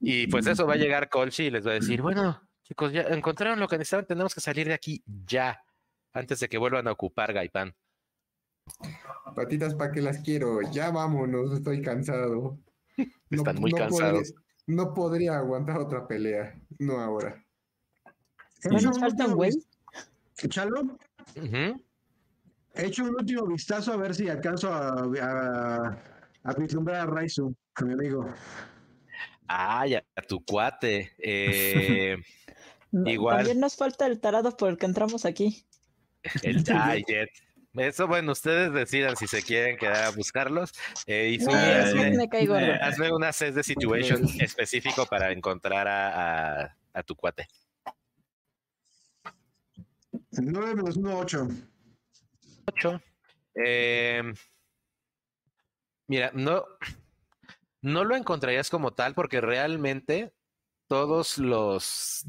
y 0.00 0.26
pues 0.28 0.46
eso 0.46 0.66
va 0.66 0.74
a 0.74 0.78
llegar 0.78 1.08
Colchi 1.08 1.44
y 1.44 1.50
les 1.50 1.66
va 1.66 1.72
a 1.72 1.74
decir, 1.74 2.00
bueno, 2.02 2.40
chicos, 2.62 2.92
ya 2.92 3.02
encontraron 3.02 3.58
lo 3.60 3.68
que 3.68 3.76
necesitaban, 3.78 4.06
tenemos 4.06 4.34
que 4.34 4.40
salir 4.40 4.66
de 4.68 4.74
aquí 4.74 5.02
ya, 5.26 5.62
antes 6.12 6.40
de 6.40 6.48
que 6.48 6.58
vuelvan 6.58 6.88
a 6.88 6.92
ocupar 6.92 7.32
Gaipán. 7.32 7.74
Patitas, 9.34 9.74
¿para 9.74 9.92
qué 9.92 10.00
las 10.02 10.18
quiero? 10.18 10.60
Ya 10.72 10.90
vámonos, 10.90 11.52
estoy 11.52 11.82
cansado. 11.82 12.58
Están 13.30 13.56
muy 13.60 13.70
cansados. 13.72 14.32
Podría, 14.32 14.44
no 14.66 14.94
podría 14.94 15.38
aguantar 15.38 15.78
otra 15.78 16.06
pelea. 16.06 16.58
No 16.78 16.98
ahora. 17.00 17.44
He 18.64 18.68
¿No 18.68 18.78
hecho 18.78 18.86
nos 18.88 18.96
un 18.96 19.00
falta 19.02 19.24
un 19.26 19.32
último 19.32 19.36
güey? 19.36 19.52
Chalo, 20.48 20.80
Ujú. 21.36 21.84
he 22.74 22.86
hecho 22.86 23.04
un 23.04 23.14
último 23.14 23.46
vistazo 23.46 23.92
a 23.92 23.96
ver 23.96 24.14
si 24.14 24.28
alcanzo 24.28 24.72
a, 24.72 25.04
a, 25.20 26.02
a 26.44 26.54
vislumbrar 26.54 27.00
a 27.00 27.06
Raizu, 27.06 27.54
a 27.74 27.84
mi 27.84 27.92
amigo. 27.92 28.26
Ay, 29.46 29.94
a, 29.94 30.04
a 30.16 30.22
tu 30.22 30.44
cuate. 30.44 31.12
Eh, 31.18 32.16
No, 32.90 33.08
Igual. 33.10 33.36
También 33.36 33.60
nos 33.60 33.76
falta 33.76 34.06
el 34.06 34.18
tarado 34.18 34.56
por 34.56 34.70
el 34.70 34.78
que 34.78 34.86
entramos 34.86 35.26
aquí. 35.26 35.66
el 36.42 36.64
Jet. 37.06 37.28
Eso, 37.78 38.06
bueno, 38.06 38.32
ustedes 38.32 38.72
decidan 38.72 39.16
si 39.16 39.26
se 39.26 39.42
quieren 39.42 39.76
quedar 39.76 40.04
a 40.04 40.10
buscarlos. 40.10 40.72
Eh, 41.06 41.30
y 41.34 41.38
Sí, 41.38 41.44
su- 41.44 41.50
Ay, 41.52 41.82
sí, 41.92 41.98
hazme, 41.98 42.10
me 42.16 42.24
eh, 42.24 42.78
una 43.12 43.32
set 43.32 43.54
de 43.54 43.62
situation 43.62 44.24
específico 44.40 45.06
para 45.06 45.32
encontrar 45.32 45.86
a, 45.88 46.62
a- 46.64 46.76
a 46.92 47.02
tu 47.02 47.14
cuate. 47.14 47.46
9 50.32 50.74
menos 50.74 50.96
1, 50.96 51.18
8. 51.18 51.48
8. 52.66 53.00
mira, 56.06 56.30
no, 56.34 56.64
no 57.82 58.04
lo 58.04 58.16
encontrarías 58.16 58.70
como 58.70 58.92
tal 58.92 59.14
porque 59.14 59.40
realmente 59.40 60.32
todos 60.86 61.38
los 61.38 62.26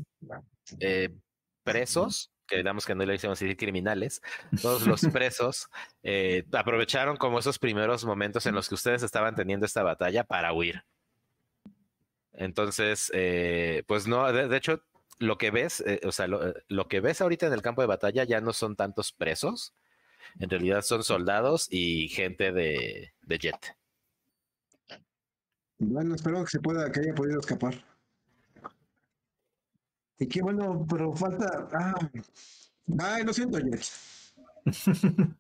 eh, 0.79 1.09
presos, 1.63 2.31
que 2.49 2.57
digamos 2.57 2.85
que 2.85 2.95
no 2.95 3.05
le 3.05 3.15
hicimos 3.15 3.39
decir 3.39 3.55
criminales, 3.55 4.21
todos 4.61 4.87
los 4.87 5.01
presos 5.13 5.69
eh, 6.03 6.45
aprovecharon 6.51 7.17
como 7.17 7.39
esos 7.39 7.59
primeros 7.59 8.03
momentos 8.05 8.45
en 8.45 8.55
los 8.55 8.67
que 8.67 8.75
ustedes 8.75 9.03
estaban 9.03 9.35
teniendo 9.35 9.65
esta 9.65 9.83
batalla 9.83 10.23
para 10.23 10.53
huir. 10.53 10.83
Entonces, 12.33 13.11
eh, 13.13 13.83
pues 13.87 14.07
no, 14.07 14.31
de, 14.31 14.47
de 14.47 14.57
hecho, 14.57 14.83
lo 15.19 15.37
que 15.37 15.51
ves, 15.51 15.81
eh, 15.85 16.01
o 16.05 16.11
sea, 16.11 16.27
lo, 16.27 16.53
lo 16.67 16.87
que 16.87 17.01
ves 17.01 17.21
ahorita 17.21 17.47
en 17.47 17.53
el 17.53 17.61
campo 17.61 17.81
de 17.81 17.87
batalla 17.87 18.23
ya 18.23 18.41
no 18.41 18.53
son 18.53 18.75
tantos 18.75 19.11
presos, 19.11 19.73
en 20.39 20.49
realidad 20.49 20.81
son 20.81 21.03
soldados 21.03 21.67
y 21.69 22.07
gente 22.09 22.51
de, 22.51 23.13
de 23.21 23.37
jet. 23.37 23.75
Bueno, 25.79 26.15
espero 26.15 26.43
que 26.43 26.51
se 26.51 26.59
pueda, 26.59 26.91
que 26.91 26.99
haya 26.99 27.15
podido 27.15 27.39
escapar. 27.39 27.73
Y 30.19 30.27
qué 30.27 30.41
bueno, 30.41 30.85
pero 30.87 31.13
falta. 31.13 31.67
Ah. 31.73 31.93
Ay, 32.99 33.23
lo 33.23 33.33
siento, 33.33 33.59
Jet. 33.59 33.83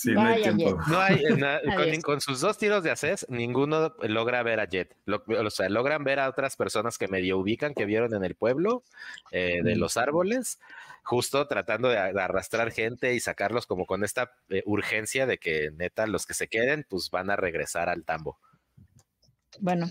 Sí, 0.00 0.12
no 0.12 0.20
hay 0.20 0.42
tiempo. 0.42 0.78
No 0.86 1.00
hay, 1.00 1.16
eh, 1.24 1.36
na- 1.36 1.60
con, 2.04 2.20
sus 2.20 2.40
dos 2.40 2.56
tiros 2.56 2.84
de 2.84 2.92
acés, 2.92 3.26
ninguno 3.28 3.96
logra 4.02 4.44
ver 4.44 4.60
a 4.60 4.68
Jet. 4.68 4.94
Lo- 5.06 5.24
o 5.26 5.50
sea, 5.50 5.68
logran 5.68 6.04
ver 6.04 6.20
a 6.20 6.28
otras 6.28 6.54
personas 6.54 6.98
que 6.98 7.08
medio 7.08 7.36
ubican, 7.36 7.74
que 7.74 7.84
vieron 7.84 8.14
en 8.14 8.22
el 8.22 8.36
pueblo 8.36 8.84
eh, 9.32 9.60
de 9.64 9.74
los 9.74 9.96
árboles, 9.96 10.60
justo 11.02 11.48
tratando 11.48 11.88
de, 11.88 11.98
arrastrar 11.98 12.70
gente 12.70 13.12
y 13.14 13.18
sacarlos 13.18 13.66
como 13.66 13.86
con 13.86 14.04
esta 14.04 14.30
eh, 14.50 14.62
urgencia 14.66 15.26
de 15.26 15.38
que 15.38 15.72
neta 15.72 16.06
los 16.06 16.26
que 16.26 16.34
se 16.34 16.46
queden, 16.46 16.86
pues 16.88 17.10
van 17.10 17.28
a 17.30 17.34
regresar 17.34 17.88
al 17.88 18.04
tambo. 18.04 18.38
Bueno, 19.58 19.90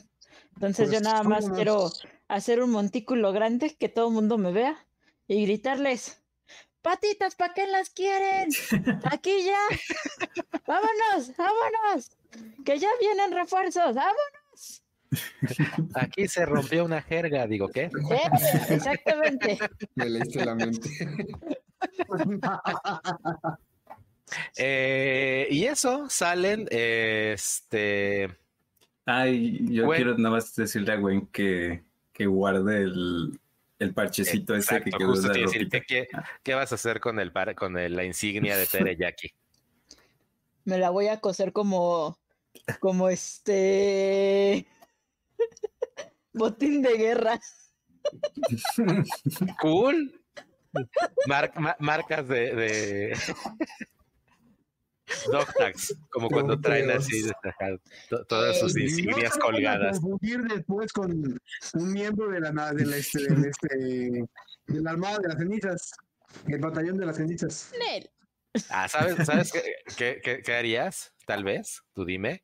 entonces 0.56 0.86
yo 0.88 1.00
Pues, 1.00 1.02
nada 1.02 1.24
más 1.24 1.44
vámonos. 1.44 1.58
quiero 1.58 1.90
hacer 2.28 2.62
un 2.62 2.72
montículo 2.72 3.32
grande 3.34 3.76
que 3.76 3.90
todo 3.90 4.08
el 4.08 4.14
mundo 4.14 4.38
me 4.38 4.52
vea 4.52 4.86
y 5.28 5.44
gritarles, 5.44 6.22
patitas, 6.82 7.36
¿para 7.36 7.54
qué 7.54 7.68
las 7.68 7.90
quieren? 7.90 8.50
Aquí 9.12 9.44
ya. 9.46 9.60
Vámonos, 10.68 11.36
vámonos. 11.38 12.12
Que 12.66 12.78
ya 12.78 12.90
vienen 13.00 13.32
refuerzos. 13.32 13.96
Vámonos. 13.96 14.84
Aquí 15.96 16.28
se 16.28 16.46
rompió 16.46 16.84
una 16.84 17.02
jerga, 17.02 17.48
digo, 17.48 17.70
¿qué? 17.70 17.84
Eh, 17.84 18.70
exactamente. 18.70 19.58
Me 19.96 20.10
leíste 20.10 20.46
la 20.46 20.56
mente. 20.56 20.90
Eh, 24.58 25.48
y 25.50 25.66
eso, 25.66 26.10
salen, 26.10 26.68
este... 26.70 28.36
Ay, 29.06 29.74
yo 29.74 29.86
Gwen. 29.86 29.96
quiero 29.96 30.18
nada 30.18 30.36
más 30.36 30.54
decirle 30.54 30.92
a 30.92 30.98
Gwen 30.98 31.28
que, 31.28 31.82
que 32.18 32.26
guarde 32.26 32.82
el, 32.82 33.40
el 33.78 33.94
parchecito 33.94 34.56
ese 34.56 34.70
que 34.82 34.90
Exacto, 34.90 34.98
quedó 34.98 35.10
justo 35.10 35.30
de 35.30 35.40
la. 35.70 35.82
¿qué, 35.88 36.08
qué 36.42 36.54
vas 36.56 36.72
a 36.72 36.76
hacer 36.76 37.00
con 37.00 37.20
el 37.20 37.32
par- 37.32 37.54
con 37.54 37.78
el- 37.78 37.96
la 37.96 38.04
insignia 38.04 38.58
de 38.58 38.66
Tereyaki? 38.66 39.32
Me 40.66 40.78
la 40.80 40.90
voy 40.90 41.08
a 41.10 41.20
coser 41.20 41.54
como, 41.54 42.18
como 42.80 43.08
este 43.10 44.66
botín 46.34 46.82
de 46.82 46.98
guerra. 46.98 47.40
Cool. 49.62 50.20
Mar- 51.28 51.52
ma- 51.58 51.76
marcas 51.80 52.28
de, 52.28 52.56
de... 52.56 53.18
dog 55.32 55.48
tags, 55.58 55.96
como 56.10 56.30
cuando 56.30 56.60
traen 56.60 56.90
así 56.92 57.24
todas 58.28 58.60
sus 58.60 58.78
insignias 58.78 59.36
no 59.38 59.42
colgadas. 59.46 60.00
confundir 60.00 60.42
después 60.44 60.92
con 60.92 61.12
un 61.74 61.92
miembro 61.94 62.30
de 62.30 62.40
la, 62.42 62.74
de 62.74 62.86
la, 62.86 62.98
este, 62.98 63.22
del, 63.24 63.46
este, 63.46 63.68
de 64.68 64.82
la 64.82 64.92
Armada 64.92 65.18
de 65.20 65.28
las 65.30 65.38
Cenizas, 65.38 65.92
el 66.48 66.60
Batallón 66.60 66.98
de 66.98 67.06
las 67.06 67.18
Cenizas. 67.18 67.72
Nel. 67.80 68.10
Ah, 68.70 68.88
¿sabes, 68.88 69.26
¿sabes 69.26 69.52
qué, 69.52 69.62
qué- 69.98 70.20
qué- 70.24 70.42
qué 70.42 70.54
harías? 70.56 71.14
Tal 71.26 71.44
vez, 71.44 71.84
tú 71.94 72.06
dime. 72.06 72.44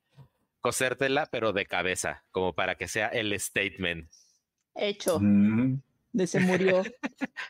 Cosértela, 0.61 1.25
pero 1.25 1.51
de 1.53 1.65
cabeza, 1.65 2.23
como 2.31 2.53
para 2.53 2.75
que 2.75 2.87
sea 2.87 3.07
el 3.07 3.37
statement. 3.39 4.09
Hecho, 4.75 5.19
Mm, 5.19 5.81
de 6.13 6.27
se 6.27 6.39
murió. 6.39 6.83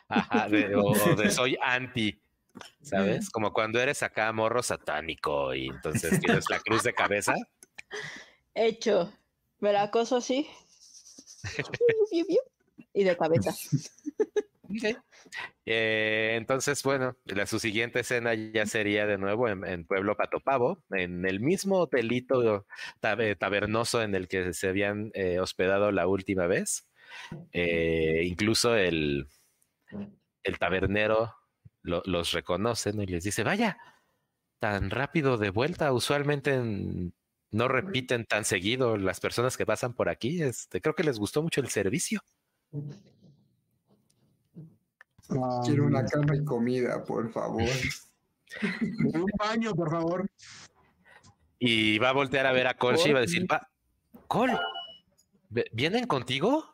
Ajá, 0.08 0.48
de- 0.48 0.74
o, 0.74 0.84
o 0.86 1.14
de 1.16 1.30
soy 1.30 1.56
anti, 1.62 2.20
¿sabes? 2.82 3.30
Como 3.30 3.52
cuando 3.52 3.80
eres 3.80 4.02
acá 4.02 4.32
morro 4.32 4.62
satánico 4.62 5.54
y 5.54 5.66
entonces 5.66 6.20
tienes 6.20 6.48
la 6.50 6.60
cruz 6.60 6.82
de 6.82 6.94
cabeza. 6.94 7.34
Hecho. 8.54 9.12
Me 9.60 9.72
la 9.72 9.90
así. 10.16 10.48
Y 12.96 13.02
de 13.02 13.16
cabeza. 13.16 13.52
Eh, 15.66 16.34
entonces, 16.36 16.82
bueno, 16.82 17.16
la, 17.24 17.46
su 17.46 17.58
siguiente 17.58 18.00
escena 18.00 18.34
ya 18.34 18.66
sería 18.66 19.06
de 19.06 19.18
nuevo 19.18 19.48
en, 19.48 19.66
en 19.66 19.84
Pueblo 19.84 20.16
Patopavo, 20.16 20.82
en 20.90 21.26
el 21.26 21.40
mismo 21.40 21.78
hotelito 21.78 22.66
tabe- 23.00 23.36
tabernoso 23.36 24.02
en 24.02 24.14
el 24.14 24.28
que 24.28 24.52
se 24.52 24.68
habían 24.68 25.10
eh, 25.14 25.40
hospedado 25.40 25.90
la 25.92 26.06
última 26.06 26.46
vez. 26.46 26.88
Eh, 27.52 28.22
incluso 28.24 28.76
el, 28.76 29.26
el 30.42 30.58
tabernero 30.58 31.34
lo- 31.84 32.02
los 32.06 32.32
reconocen 32.32 33.00
y 33.00 33.06
les 33.06 33.22
dice, 33.22 33.44
vaya, 33.44 33.78
tan 34.58 34.90
rápido 34.90 35.36
de 35.38 35.50
vuelta. 35.50 35.92
Usualmente 35.92 36.54
en- 36.54 37.14
no 37.52 37.68
repiten 37.68 38.24
tan 38.24 38.44
seguido 38.44 38.96
las 38.96 39.20
personas 39.20 39.56
que 39.56 39.64
pasan 39.66 39.94
por 39.94 40.08
aquí. 40.08 40.42
Este, 40.42 40.80
creo 40.80 40.94
que 40.96 41.04
les 41.04 41.18
gustó 41.20 41.40
mucho 41.42 41.60
el 41.60 41.68
servicio. 41.68 42.20
Quiero 45.64 45.86
una 45.86 46.04
cama 46.04 46.36
y 46.36 46.44
comida, 46.44 47.04
por 47.04 47.30
favor. 47.32 47.62
un 49.14 49.26
baño, 49.38 49.74
por 49.74 49.90
favor. 49.90 50.30
Y 51.58 51.98
va 51.98 52.10
a 52.10 52.12
voltear 52.12 52.46
a 52.46 52.52
ver 52.52 52.66
a 52.66 52.74
Colchi 52.74 53.10
y 53.10 53.12
va 53.12 53.18
a 53.20 53.22
decir. 53.22 53.46
"Pa- 53.46 53.70
Col, 54.26 54.50
¿ve- 55.48 55.66
¿vienen 55.72 56.06
contigo? 56.06 56.73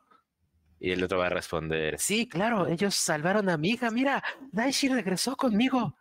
Y 0.81 0.93
el 0.93 1.05
otro 1.05 1.19
va 1.19 1.27
a 1.27 1.31
responder, 1.31 1.99
sí, 1.99 2.27
claro, 2.27 2.67
ellos 2.67 2.95
salvaron 2.95 3.51
a 3.51 3.59
mi 3.59 3.69
hija, 3.69 3.91
mira, 3.91 4.25
Daishi 4.51 4.89
regresó 4.89 5.37
conmigo. 5.37 5.95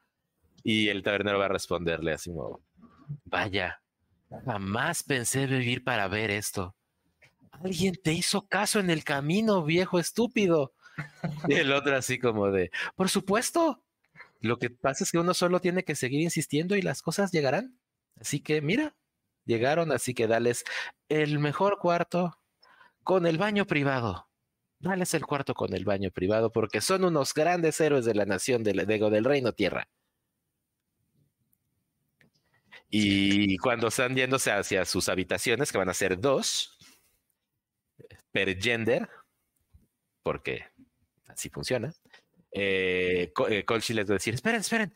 Y 0.63 0.87
el 0.87 1.03
tabernero 1.03 1.37
va 1.37 1.45
a 1.45 1.49
responderle 1.49 2.13
así 2.13 2.31
como, 2.31 2.61
vaya, 3.25 3.81
jamás 4.45 5.03
pensé 5.03 5.47
vivir 5.47 5.83
para 5.83 6.07
ver 6.07 6.31
esto. 6.31 6.75
Alguien 7.51 7.93
te 8.01 8.13
hizo 8.13 8.47
caso 8.47 8.79
en 8.79 8.89
el 8.89 9.03
camino, 9.03 9.63
viejo 9.63 9.99
estúpido. 9.99 10.73
Y 11.47 11.53
el 11.55 11.71
otro 11.71 11.95
así 11.95 12.19
como 12.19 12.51
de, 12.51 12.71
por 12.95 13.09
supuesto, 13.09 13.83
lo 14.41 14.59
que 14.59 14.69
pasa 14.69 15.03
es 15.03 15.11
que 15.11 15.17
uno 15.17 15.33
solo 15.33 15.59
tiene 15.59 15.83
que 15.83 15.95
seguir 15.95 16.21
insistiendo 16.21 16.75
y 16.75 16.81
las 16.81 17.01
cosas 17.01 17.31
llegarán. 17.31 17.77
Así 18.19 18.39
que 18.41 18.61
mira, 18.61 18.95
llegaron, 19.45 19.91
así 19.91 20.13
que 20.13 20.27
dales 20.27 20.63
el 21.09 21.39
mejor 21.39 21.79
cuarto 21.79 22.37
con 23.03 23.25
el 23.25 23.37
baño 23.37 23.65
privado. 23.65 24.28
Dales 24.79 25.13
el 25.13 25.25
cuarto 25.25 25.53
con 25.53 25.73
el 25.73 25.83
baño 25.83 26.09
privado 26.11 26.51
porque 26.51 26.79
son 26.79 27.03
unos 27.03 27.33
grandes 27.33 27.79
héroes 27.81 28.05
de 28.05 28.15
la 28.15 28.25
nación 28.25 28.63
del, 28.63 28.85
digo, 28.87 29.09
del 29.09 29.25
reino 29.25 29.51
tierra. 29.53 29.87
Y 32.89 33.57
cuando 33.57 33.89
están 33.89 34.15
yéndose 34.15 34.51
hacia 34.51 34.85
sus 34.85 35.09
habitaciones, 35.09 35.71
que 35.71 35.77
van 35.77 35.89
a 35.89 35.93
ser 35.93 36.19
dos, 36.19 36.77
per 38.31 38.59
gender, 38.59 39.07
porque 40.23 40.65
así 41.27 41.49
funciona, 41.49 41.93
eh, 42.51 43.31
eh, 43.49 43.65
Colchi 43.65 43.93
les 43.93 44.09
va 44.09 44.13
a 44.13 44.17
decir, 44.17 44.33
esperen, 44.33 44.61
esperen, 44.61 44.93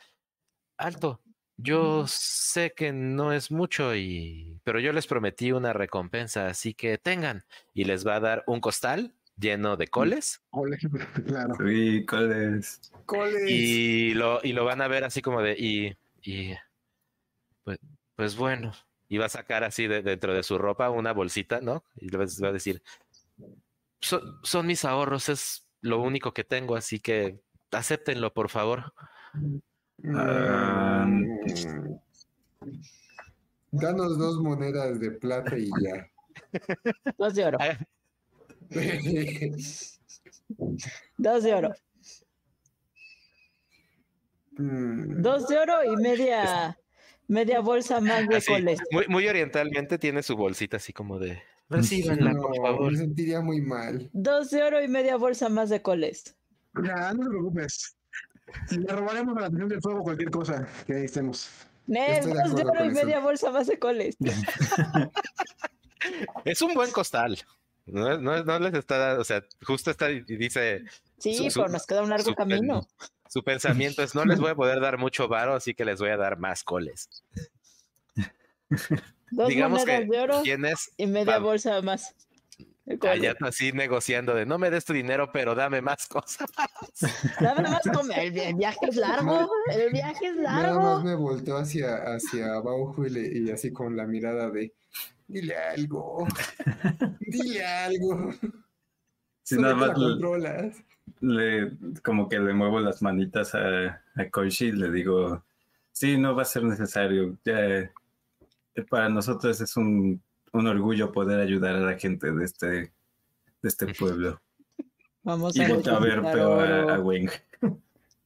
alto, 0.77 1.21
yo 1.57 2.05
sé 2.07 2.73
que 2.75 2.91
no 2.91 3.31
es 3.31 3.51
mucho, 3.51 3.95
y, 3.95 4.59
pero 4.63 4.79
yo 4.79 4.91
les 4.91 5.05
prometí 5.05 5.51
una 5.51 5.71
recompensa, 5.71 6.47
así 6.47 6.73
que 6.73 6.97
tengan. 6.97 7.43
Y 7.73 7.83
les 7.85 8.05
va 8.05 8.15
a 8.15 8.19
dar 8.19 8.43
un 8.47 8.59
costal 8.59 9.13
lleno 9.37 9.75
de 9.77 9.87
coles 9.87 10.41
Ole, 10.51 10.77
claro. 11.25 11.55
Sí, 11.65 12.05
¿cuáles? 12.05 12.91
Coles. 13.05 13.49
y 13.49 14.13
lo, 14.13 14.39
y 14.43 14.53
lo 14.53 14.65
van 14.65 14.81
a 14.81 14.87
ver 14.87 15.03
así 15.03 15.21
como 15.21 15.41
de, 15.41 15.55
y, 15.57 15.95
y 16.21 16.53
pues, 17.63 17.79
pues 18.15 18.35
bueno, 18.35 18.71
y 19.09 19.17
va 19.17 19.25
a 19.25 19.29
sacar 19.29 19.63
así 19.63 19.87
de, 19.87 20.01
dentro 20.01 20.33
de 20.33 20.43
su 20.43 20.57
ropa 20.57 20.89
una 20.89 21.11
bolsita, 21.13 21.61
¿no? 21.61 21.83
Y 21.97 22.09
les 22.09 22.41
va 22.41 22.49
a 22.49 22.51
decir, 22.53 22.81
"Son- 24.01 24.39
son 24.43 24.67
mis 24.67 24.85
ahorros, 24.85 25.29
es 25.29 25.67
lo 25.81 25.99
único 26.01 26.33
que 26.33 26.43
tengo, 26.43 26.75
así 26.75 26.99
que 26.99 27.39
acéptenlo, 27.71 28.33
por 28.33 28.49
favor. 28.49 28.93
Ah. 30.15 31.05
Mm. 31.07 31.97
Danos 33.71 34.17
dos 34.17 34.37
monedas 34.39 34.99
de 34.99 35.11
plata 35.11 35.57
y 35.57 35.69
ya. 35.81 36.07
Dos 37.17 37.33
de 37.35 37.45
oro. 37.45 37.57
Dos 41.17 41.43
de 41.43 41.53
oro. 41.53 41.73
Mm, 44.57 45.21
Dos 45.21 45.47
de 45.47 45.57
oro 45.57 45.83
y 45.83 45.95
media, 45.97 46.77
media 47.27 47.59
bolsa 47.59 47.99
más 47.99 48.27
de 48.27 48.41
coles. 48.41 48.79
muy, 48.91 49.07
muy 49.07 49.27
orientalmente 49.27 49.97
tiene 49.97 50.21
su 50.21 50.35
bolsita 50.35 50.77
así 50.77 50.93
como 50.93 51.17
de, 51.17 51.41
recíbanla, 51.69 52.33
por 52.33 52.55
no, 52.57 52.63
favor. 52.63 52.91
me 52.91 52.97
sentiría 52.97 53.41
muy 53.41 53.61
mal. 53.61 54.09
Dos 54.13 54.51
de 54.51 54.63
oro 54.63 54.83
y 54.83 54.87
media 54.87 55.17
bolsa 55.17 55.49
más 55.49 55.69
de 55.69 55.81
coles. 55.81 56.35
Ya, 56.83 57.13
no 57.13 57.23
te 57.23 57.29
preocupes. 57.29 57.95
Le 58.71 58.85
robaremos 58.93 59.37
a 59.37 59.41
la 59.41 59.45
atención 59.47 59.69
del 59.69 59.81
fuego 59.81 60.03
cualquier 60.03 60.29
cosa 60.29 60.67
que. 60.85 60.93
Nel, 61.85 62.13
Estoy 62.13 62.33
de 62.33 62.39
dos 62.43 62.55
de 62.55 62.63
oro 62.63 62.85
y 62.85 62.89
media 62.89 63.19
bolsa 63.19 63.51
más 63.51 63.67
de 63.67 63.79
coles. 63.79 64.15
Es 66.45 66.61
un 66.61 66.73
buen 66.73 66.91
costal. 66.91 67.39
No, 67.85 68.17
no, 68.17 68.43
no 68.43 68.59
les 68.59 68.73
está 68.73 68.97
dando, 68.97 69.21
o 69.21 69.25
sea, 69.25 69.43
justo 69.61 69.91
está 69.91 70.09
y 70.09 70.21
dice, 70.21 70.83
Sí, 71.19 71.35
Su- 71.35 71.49
su- 71.51 71.59
pero 71.61 71.71
nos 71.71 71.85
queda 71.85 72.01
un 72.01 72.09
largo 72.09 72.25
su 72.25 72.35
camino. 72.35 72.87
su 73.29 73.43
pensamiento 73.43 74.03
es, 74.03 74.13
no 74.15 74.25
les 74.25 74.39
voy 74.39 74.51
a 74.51 74.55
poder 74.55 74.79
dar 74.79 74.97
mucho 74.97 75.27
varo, 75.27 75.53
así 75.55 75.73
que 75.73 75.85
les 75.85 75.99
voy 75.99 76.09
a 76.09 76.17
dar 76.17 76.37
más 76.37 76.63
coles. 76.63 77.09
Dos 79.31 79.49
Digamos 79.49 79.79
monedas 79.81 80.01
que 80.01 80.05
de 80.07 80.19
oro 80.19 80.41
tienes 80.43 80.91
y 80.97 81.07
media 81.07 81.33
pa- 81.33 81.39
bolsa 81.39 81.81
más. 81.81 82.15
allá 83.01 83.35
así 83.41 83.71
negociando 83.71 84.35
de, 84.35 84.45
no 84.45 84.57
me 84.57 84.69
des 84.69 84.85
tu 84.85 84.93
dinero, 84.93 85.31
pero 85.31 85.55
dame 85.55 85.81
más 85.81 86.07
cosas. 86.07 86.47
Nada 87.41 87.61
más 87.61 87.81
come. 87.93 88.27
El, 88.27 88.37
el 88.37 88.55
viaje 88.55 88.79
es 88.89 88.95
largo. 88.95 89.49
El 89.71 89.91
viaje 89.91 90.27
es 90.27 90.35
Nada 90.35 90.73
más 90.73 90.83
largo. 90.83 91.01
me 91.03 91.15
volteó 91.15 91.57
hacia, 91.57 91.95
hacia 92.13 92.59
Bauju 92.59 93.05
y, 93.05 93.09
le- 93.09 93.37
y 93.39 93.49
así 93.51 93.71
con 93.71 93.95
la 93.97 94.05
mirada 94.05 94.49
de, 94.49 94.73
dile 95.33 95.57
algo, 95.57 96.27
dile 97.19 97.65
algo. 97.65 98.33
Solo 99.43 99.61
nada 99.61 99.75
más 99.75 99.89
le- 99.89 99.93
controlas. 100.11 100.83
le, 101.19 101.71
como 102.03 102.29
que 102.29 102.39
le 102.39 102.53
muevo 102.53 102.79
las 102.79 103.01
manitas 103.01 103.53
a, 103.55 104.01
a 104.15 104.29
Koichi 104.31 104.67
y 104.67 104.71
le 104.71 104.89
digo, 104.91 105.43
sí, 105.91 106.17
no 106.17 106.35
va 106.35 106.43
a 106.43 106.45
ser 106.45 106.63
necesario. 106.63 107.37
Ya, 107.43 107.59
eh, 107.59 107.91
para 108.89 109.09
nosotros 109.09 109.59
es 109.59 109.75
un, 109.75 110.21
un 110.53 110.67
orgullo 110.67 111.11
poder 111.11 111.39
ayudar 111.39 111.75
a 111.75 111.79
la 111.81 111.97
gente 111.99 112.31
de 112.31 112.45
este, 112.45 112.67
de 112.67 112.91
este 113.63 113.93
pueblo. 113.93 114.39
Vamos 115.23 115.55
Y 115.55 115.63
a 115.63 115.69
volteo 115.69 115.95
a 115.95 115.99
ver 115.99 116.21
pero 116.21 116.59
a, 116.59 116.95
a. 116.95 116.99
Weng. 116.99 117.29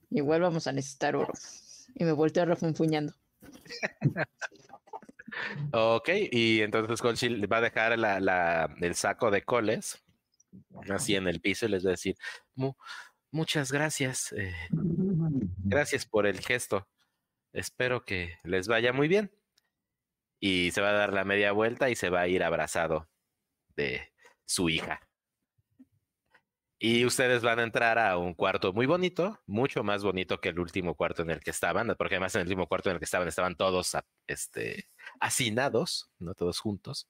Igual 0.09 0.41
vamos 0.41 0.65
a 0.67 0.71
necesitar 0.71 1.15
oro. 1.15 1.33
Y 1.95 2.03
me 2.05 2.11
volteo 2.13 2.45
refunfuñando. 2.45 3.13
Ok, 5.79 6.09
y 6.31 6.61
entonces 6.61 6.99
Colchi 7.03 7.29
le 7.29 7.45
va 7.45 7.57
a 7.57 7.61
dejar 7.61 7.93
el 8.81 8.95
saco 8.95 9.29
de 9.29 9.43
coles 9.43 10.03
así 10.89 11.15
en 11.15 11.27
el 11.27 11.39
piso 11.39 11.67
y 11.67 11.69
les 11.69 11.85
va 11.85 11.89
a 11.89 11.91
decir, 11.91 12.15
"Mu- 12.55 12.73
muchas 13.29 13.71
gracias, 13.71 14.31
eh, 14.31 14.55
gracias 14.71 16.07
por 16.07 16.25
el 16.25 16.39
gesto. 16.39 16.87
Espero 17.53 18.03
que 18.03 18.39
les 18.43 18.67
vaya 18.67 18.91
muy 18.91 19.07
bien. 19.07 19.31
Y 20.39 20.71
se 20.71 20.81
va 20.81 20.89
a 20.89 20.93
dar 20.93 21.13
la 21.13 21.25
media 21.25 21.51
vuelta 21.51 21.91
y 21.91 21.95
se 21.95 22.09
va 22.09 22.21
a 22.21 22.27
ir 22.27 22.43
abrazado 22.43 23.07
de 23.75 24.11
su 24.45 24.69
hija. 24.69 24.99
Y 26.79 27.05
ustedes 27.05 27.43
van 27.43 27.59
a 27.59 27.63
entrar 27.63 27.99
a 27.99 28.17
un 28.17 28.33
cuarto 28.33 28.73
muy 28.73 28.85
bonito, 28.87 29.39
mucho 29.45 29.83
más 29.83 30.03
bonito 30.03 30.39
que 30.39 30.49
el 30.49 30.59
último 30.59 30.95
cuarto 30.95 31.21
en 31.23 31.29
el 31.31 31.39
que 31.39 31.51
estaban, 31.51 31.93
porque 31.97 32.15
además 32.15 32.33
en 32.35 32.41
el 32.41 32.47
último 32.47 32.67
cuarto 32.67 32.89
en 32.89 32.95
el 32.95 32.99
que 32.99 33.05
estaban 33.05 33.27
estaban 33.27 33.55
todos 33.55 33.95
este, 34.27 34.87
hacinados, 35.19 36.09
no 36.19 36.33
todos 36.33 36.59
juntos. 36.59 37.07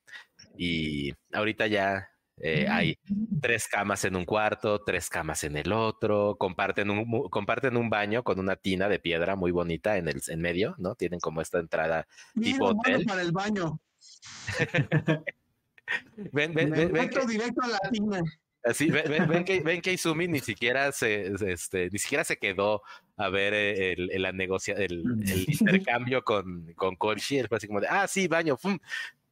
Y 0.58 1.14
ahorita 1.32 1.68
ya 1.68 2.10
eh, 2.40 2.68
hay 2.70 3.00
tres 3.42 3.68
camas 3.68 4.06
en 4.06 4.16
un 4.16 4.26
cuarto, 4.26 4.84
tres 4.84 5.10
camas 5.10 5.44
en 5.44 5.58
el 5.58 5.72
otro, 5.72 6.36
comparten 6.38 6.90
un, 6.90 7.30
comparten 7.30 7.78
un 7.78 7.90
baño 7.90 8.24
con 8.24 8.40
una 8.40 8.56
tina 8.56 8.88
de 8.88 9.00
piedra 9.00 9.36
muy 9.36 9.52
bonita 9.52 9.98
en 9.98 10.08
el 10.08 10.22
en 10.28 10.42
medio, 10.42 10.76
¿no? 10.78 10.96
Tienen 10.96 11.20
como 11.20 11.42
esta 11.42 11.60
entrada. 11.60 12.08
Bien, 12.36 12.54
Tipo 12.54 12.74
bueno 12.74 12.80
hotel. 12.80 13.06
para 13.06 13.22
el 13.22 13.32
baño. 13.32 13.80
Ven, 16.34 16.54
ven, 16.54 16.70
ven, 16.70 16.92
ven 16.92 17.10
que, 17.10 17.26
directo 17.26 17.62
a 17.62 17.68
la 17.70 17.80
tina. 17.90 18.22
Así, 18.64 18.90
ven, 18.90 19.04
ven- 19.10 19.28
ven 19.28 19.44
que, 19.46 19.60
ven 19.62 19.82
que 19.82 19.94
Izumi 19.94 20.28
ni 20.28 20.40
siquiera 20.40 20.92
se, 20.92 21.34
este, 21.52 21.90
ni 21.92 22.00
siquiera 22.00 22.24
se 22.24 22.38
quedó 22.38 22.82
a 23.16 23.30
ver 23.30 23.54
eh, 23.54 23.94
el, 23.94 24.12
el- 24.12 24.22
la 24.22 24.32
negocia, 24.32 24.74
el, 24.76 25.04
el 25.26 25.46
intercambio 25.48 26.24
con, 26.24 26.74
con 26.74 26.98
fue 26.98 27.46
así 27.52 27.68
como 27.68 27.82
de, 27.82 27.88
ah, 27.90 28.08
sí, 28.08 28.28
baño, 28.28 28.58
fum. 28.58 28.78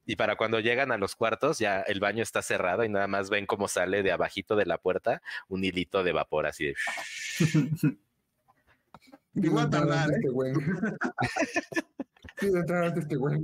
Y 0.07 0.15
para 0.17 0.35
cuando 0.35 0.59
llegan 0.59 0.91
a 0.91 0.97
los 0.97 1.15
cuartos, 1.15 1.57
ya 1.57 1.81
el 1.81 1.99
baño 1.99 2.21
está 2.21 2.43
cerrado 2.43 2.83
y 2.83 2.89
nada 2.89 3.07
más 3.07 3.31
ven 3.31 3.47
cómo 3.47 3.67
sale 3.67 4.03
de 4.03 4.11
abajito 4.11 4.55
de 4.55 4.65
la 4.67 4.77
puerta 4.77 5.21
un 5.47 5.63
hilito 5.63 6.03
de 6.03 6.11
vapor 6.11 6.45
así 6.45 6.65
de... 6.65 6.75
A 9.59 9.69
tardar, 9.69 10.09
¿eh? 10.11 10.13
Este 10.17 10.29
güey. 10.29 10.53
Ante 12.69 12.99
este 12.99 13.15
güey. 13.15 13.41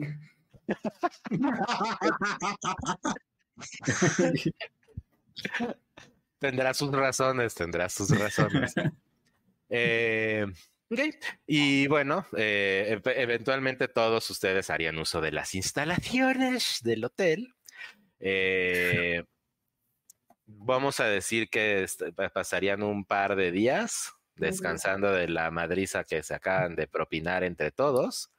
Tendrá 6.39 6.73
sus 6.73 6.91
razones, 6.91 7.53
tendrá 7.55 7.89
sus 7.89 8.09
razones. 8.17 8.73
Eh, 9.73 10.45
y 11.47 11.87
bueno, 11.87 12.25
eh, 12.35 12.99
ev- 13.01 13.13
eventualmente 13.15 13.87
todos 13.87 14.29
ustedes 14.29 14.69
harían 14.69 14.97
uso 14.99 15.21
de 15.21 15.31
las 15.31 15.55
instalaciones 15.55 16.79
del 16.83 17.05
hotel. 17.05 17.53
Eh, 18.19 19.23
vamos 20.45 20.99
a 20.99 21.05
decir 21.05 21.49
que 21.49 21.83
est- 21.83 22.01
pa- 22.13 22.27
pasarían 22.27 22.83
un 22.83 23.05
par 23.05 23.37
de 23.37 23.53
días 23.53 24.11
descansando 24.35 25.13
de 25.13 25.29
la 25.29 25.49
madriza 25.51 26.03
que 26.03 26.21
se 26.23 26.33
acaban 26.33 26.75
de 26.75 26.87
propinar 26.87 27.45
entre 27.45 27.71
todos. 27.71 28.29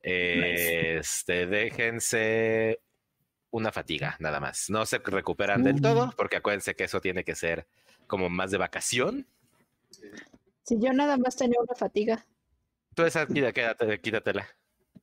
Este, 0.00 1.46
déjense 1.46 2.80
una 3.54 3.70
fatiga, 3.70 4.16
nada 4.18 4.40
más. 4.40 4.68
No 4.68 4.84
se 4.84 4.98
recuperan 4.98 5.62
del 5.62 5.80
todo, 5.80 6.12
porque 6.16 6.36
acuérdense 6.36 6.74
que 6.74 6.84
eso 6.84 7.00
tiene 7.00 7.22
que 7.22 7.36
ser 7.36 7.68
como 8.08 8.28
más 8.28 8.50
de 8.50 8.58
vacación. 8.58 9.28
Si 10.64 10.80
yo 10.80 10.92
nada 10.92 11.16
más 11.16 11.36
tenía 11.36 11.60
una 11.60 11.76
fatiga. 11.76 12.26
Tú 12.94 13.04
esa, 13.04 13.26
quédate, 13.26 14.00
quítatela. 14.00 14.46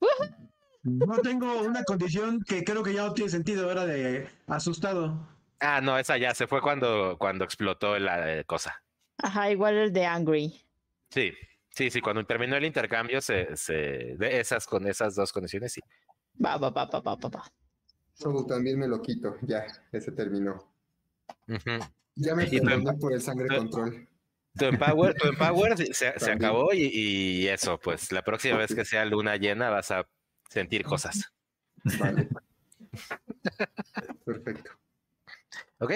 No 0.84 1.20
tengo 1.20 1.62
una 1.62 1.84
condición 1.84 2.42
que 2.42 2.64
creo 2.64 2.82
que 2.82 2.96
ya 2.96 3.04
no 3.04 3.14
tiene 3.14 3.30
sentido, 3.30 3.70
era 3.72 3.86
de 3.86 4.28
asustado. 4.48 5.28
Ah, 5.60 5.80
no, 5.80 5.96
esa 6.00 6.18
ya 6.18 6.34
se 6.34 6.48
fue 6.48 6.60
cuando, 6.60 7.18
cuando 7.20 7.46
explotó 7.46 8.00
la 8.00 8.40
eh, 8.40 8.46
cosa. 8.46 8.84
Ajá, 9.20 9.52
igual 9.52 9.76
el 9.76 9.94
de 9.94 10.08
Angry. 10.08 10.60
Sí, 11.12 11.34
sí, 11.70 11.92
sí, 11.92 12.02
cuando 12.02 12.26
terminó 12.26 12.56
el 12.56 12.66
intercambio, 12.66 13.22
se, 13.22 13.56
se, 13.56 13.74
de 14.18 14.40
esas 14.40 14.66
con 14.66 14.88
esas 14.88 15.14
dos 15.14 15.32
condiciones, 15.32 15.72
sí. 15.72 15.82
Va, 16.44 16.58
va, 16.58 16.72
va, 16.72 16.86
va, 16.86 17.00
va, 17.00 17.16
va, 17.16 17.52
también 18.48 18.80
me 18.80 18.88
lo 18.88 19.02
quito, 19.02 19.38
ya, 19.42 19.66
ese 19.92 20.12
terminó. 20.12 20.72
Ujú. 21.48 21.80
Ya 22.16 22.36
me 22.36 22.46
perdoné 22.48 22.94
por 22.94 23.14
el 23.14 23.22
sangre 23.22 23.48
control. 23.56 24.08
Tu 24.58 24.66
empower, 24.66 25.14
tu 25.14 25.30
empower 25.30 25.78
se, 25.78 26.20
se 26.20 26.32
acabó 26.32 26.74
y, 26.74 26.90
y 26.94 27.48
eso, 27.48 27.80
pues 27.80 28.12
la 28.12 28.22
próxima 28.22 28.58
vez 28.58 28.76
que 28.76 28.84
sea 28.84 29.06
luna 29.06 29.38
llena 29.38 29.70
vas 29.70 29.92
a 29.92 30.06
sentir 30.50 30.84
cosas. 30.84 31.32
Vale. 31.98 32.28
Perfecto. 34.26 34.72
¿Ok? 35.80 35.94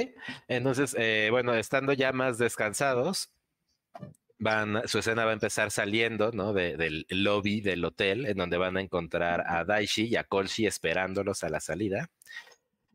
Entonces, 0.47 0.95
eh, 0.97 1.27
bueno, 1.31 1.53
estando 1.53 1.93
ya 1.93 2.11
más 2.11 2.37
descansados, 2.37 3.29
van, 4.45 4.87
su 4.87 4.99
escena 4.99 5.25
va 5.25 5.31
a 5.31 5.33
empezar 5.33 5.71
saliendo, 5.71 6.31
¿no? 6.31 6.53
De- 6.53 6.77
del 6.77 7.05
lobby 7.09 7.59
del 7.61 7.83
hotel, 7.83 8.25
en 8.27 8.37
donde 8.37 8.57
van 8.57 8.77
a 8.77 8.81
encontrar 8.81 9.43
a 9.47 9.65
Daishi 9.65 10.05
y 10.05 10.15
a 10.15 10.23
Kolshi 10.23 10.65
esperándolos 10.67 11.43
a 11.43 11.49
la 11.49 11.59
salida. 11.59 12.09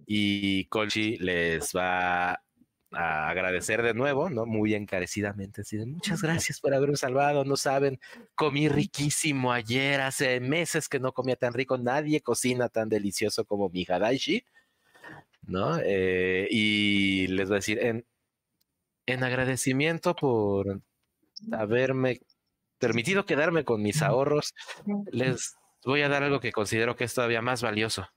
Y 0.06 0.64
Kolshi 0.66 1.18
les 1.18 1.72
va 1.74 2.42
a 2.92 3.28
agradecer 3.28 3.82
de 3.82 3.94
nuevo, 3.94 4.30
¿no? 4.30 4.46
Muy 4.46 4.74
encarecidamente, 4.74 5.60
así 5.60 5.76
de 5.76 5.86
muchas 5.86 6.22
gracias 6.22 6.60
por 6.60 6.72
haberme 6.74 6.96
salvado, 6.96 7.44
no 7.44 7.56
saben, 7.56 8.00
comí 8.34 8.68
riquísimo 8.68 9.52
ayer, 9.52 10.00
hace 10.00 10.40
meses 10.40 10.88
que 10.88 10.98
no 11.00 11.12
comía 11.12 11.36
tan 11.36 11.52
rico, 11.52 11.78
nadie 11.78 12.20
cocina 12.20 12.68
tan 12.68 12.88
delicioso 12.88 13.44
como 13.44 13.68
mi 13.68 13.82
hija 13.82 13.98
Daishi. 13.98 14.44
¿no? 15.46 15.78
Eh, 15.84 16.46
y 16.50 17.26
les 17.28 17.48
voy 17.48 17.56
a 17.56 17.58
decir, 17.62 17.78
en, 17.80 18.04
en 19.06 19.24
agradecimiento 19.24 20.14
por 20.14 20.80
haberme 21.52 22.20
permitido 22.78 23.26
quedarme 23.26 23.64
con 23.64 23.82
mis 23.82 24.02
ahorros, 24.02 24.54
les 25.12 25.54
voy 25.84 26.02
a 26.02 26.08
dar 26.08 26.22
algo 26.22 26.40
que 26.40 26.52
considero 26.52 26.96
que 26.96 27.04
es 27.04 27.14
todavía 27.14 27.42
más 27.42 27.62
valioso. 27.62 28.08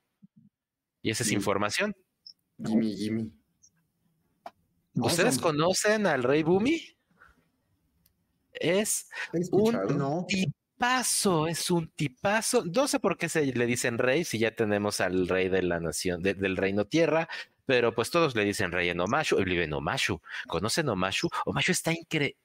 Y 1.02 1.10
esa 1.12 1.24
es 1.24 1.32
información. 1.32 1.96
Jimmy, 2.64 2.96
Jimmy. 2.96 3.32
¿Ustedes 4.96 5.40
conocen 5.40 6.06
al 6.08 6.24
rey 6.24 6.44
Bumi? 6.44 6.82
Es. 8.54 9.10
No. 9.96 10.26
tipazo, 10.28 11.48
es 11.48 11.72
un 11.72 11.90
tipazo. 11.90 12.64
No 12.66 12.88
sé 12.88 13.00
por 13.00 13.18
qué 13.18 13.28
se 13.28 13.46
le 13.46 13.66
dicen 13.66 13.98
rey 13.98 14.24
si 14.24 14.38
ya 14.40 14.56
tenemos 14.56 15.02
al 15.02 15.28
rey 15.28 15.50
de 15.50 15.64
la 15.64 15.80
nación, 15.80 16.22
de- 16.22 16.36
del 16.36 16.56
reino 16.58 16.86
tierra, 16.86 17.28
pero 17.66 17.96
pues 17.96 18.12
todos 18.12 18.36
le 18.36 18.46
dicen 18.46 18.72
rey 18.72 18.90
en 18.90 19.00
Omashu. 19.00 19.38
Él 19.40 19.46
vive 19.46 19.64
en 19.64 19.74
Omashu. 19.74 20.22
¿Conocen 20.48 20.88
Omashu? 20.90 21.30
Omashu 21.46 21.72
está 21.72 21.92
increíble. 21.92 22.38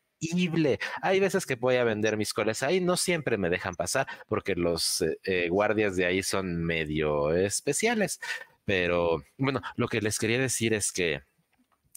Hay 1.03 1.21
veces 1.21 1.47
que 1.47 1.55
voy 1.57 1.77
a 1.77 1.85
vender 1.85 2.17
mis 2.17 2.33
coles 2.33 2.63
ahí, 2.63 2.81
no 2.81 2.97
siempre 2.97 3.39
me 3.39 3.51
dejan 3.51 3.75
pasar 3.75 4.07
porque 4.29 4.55
los 4.55 5.01
eh, 5.03 5.19
eh, 5.25 5.49
guardias 5.49 5.97
de 5.97 6.07
ahí 6.07 6.23
son 6.23 6.63
medio 6.65 7.33
especiales. 7.35 8.21
Pero 8.65 9.23
bueno, 9.39 9.61
lo 9.77 9.89
que 9.89 10.01
les 10.01 10.19
quería 10.19 10.39
decir 10.39 10.75
es 10.75 10.93
que 10.93 11.23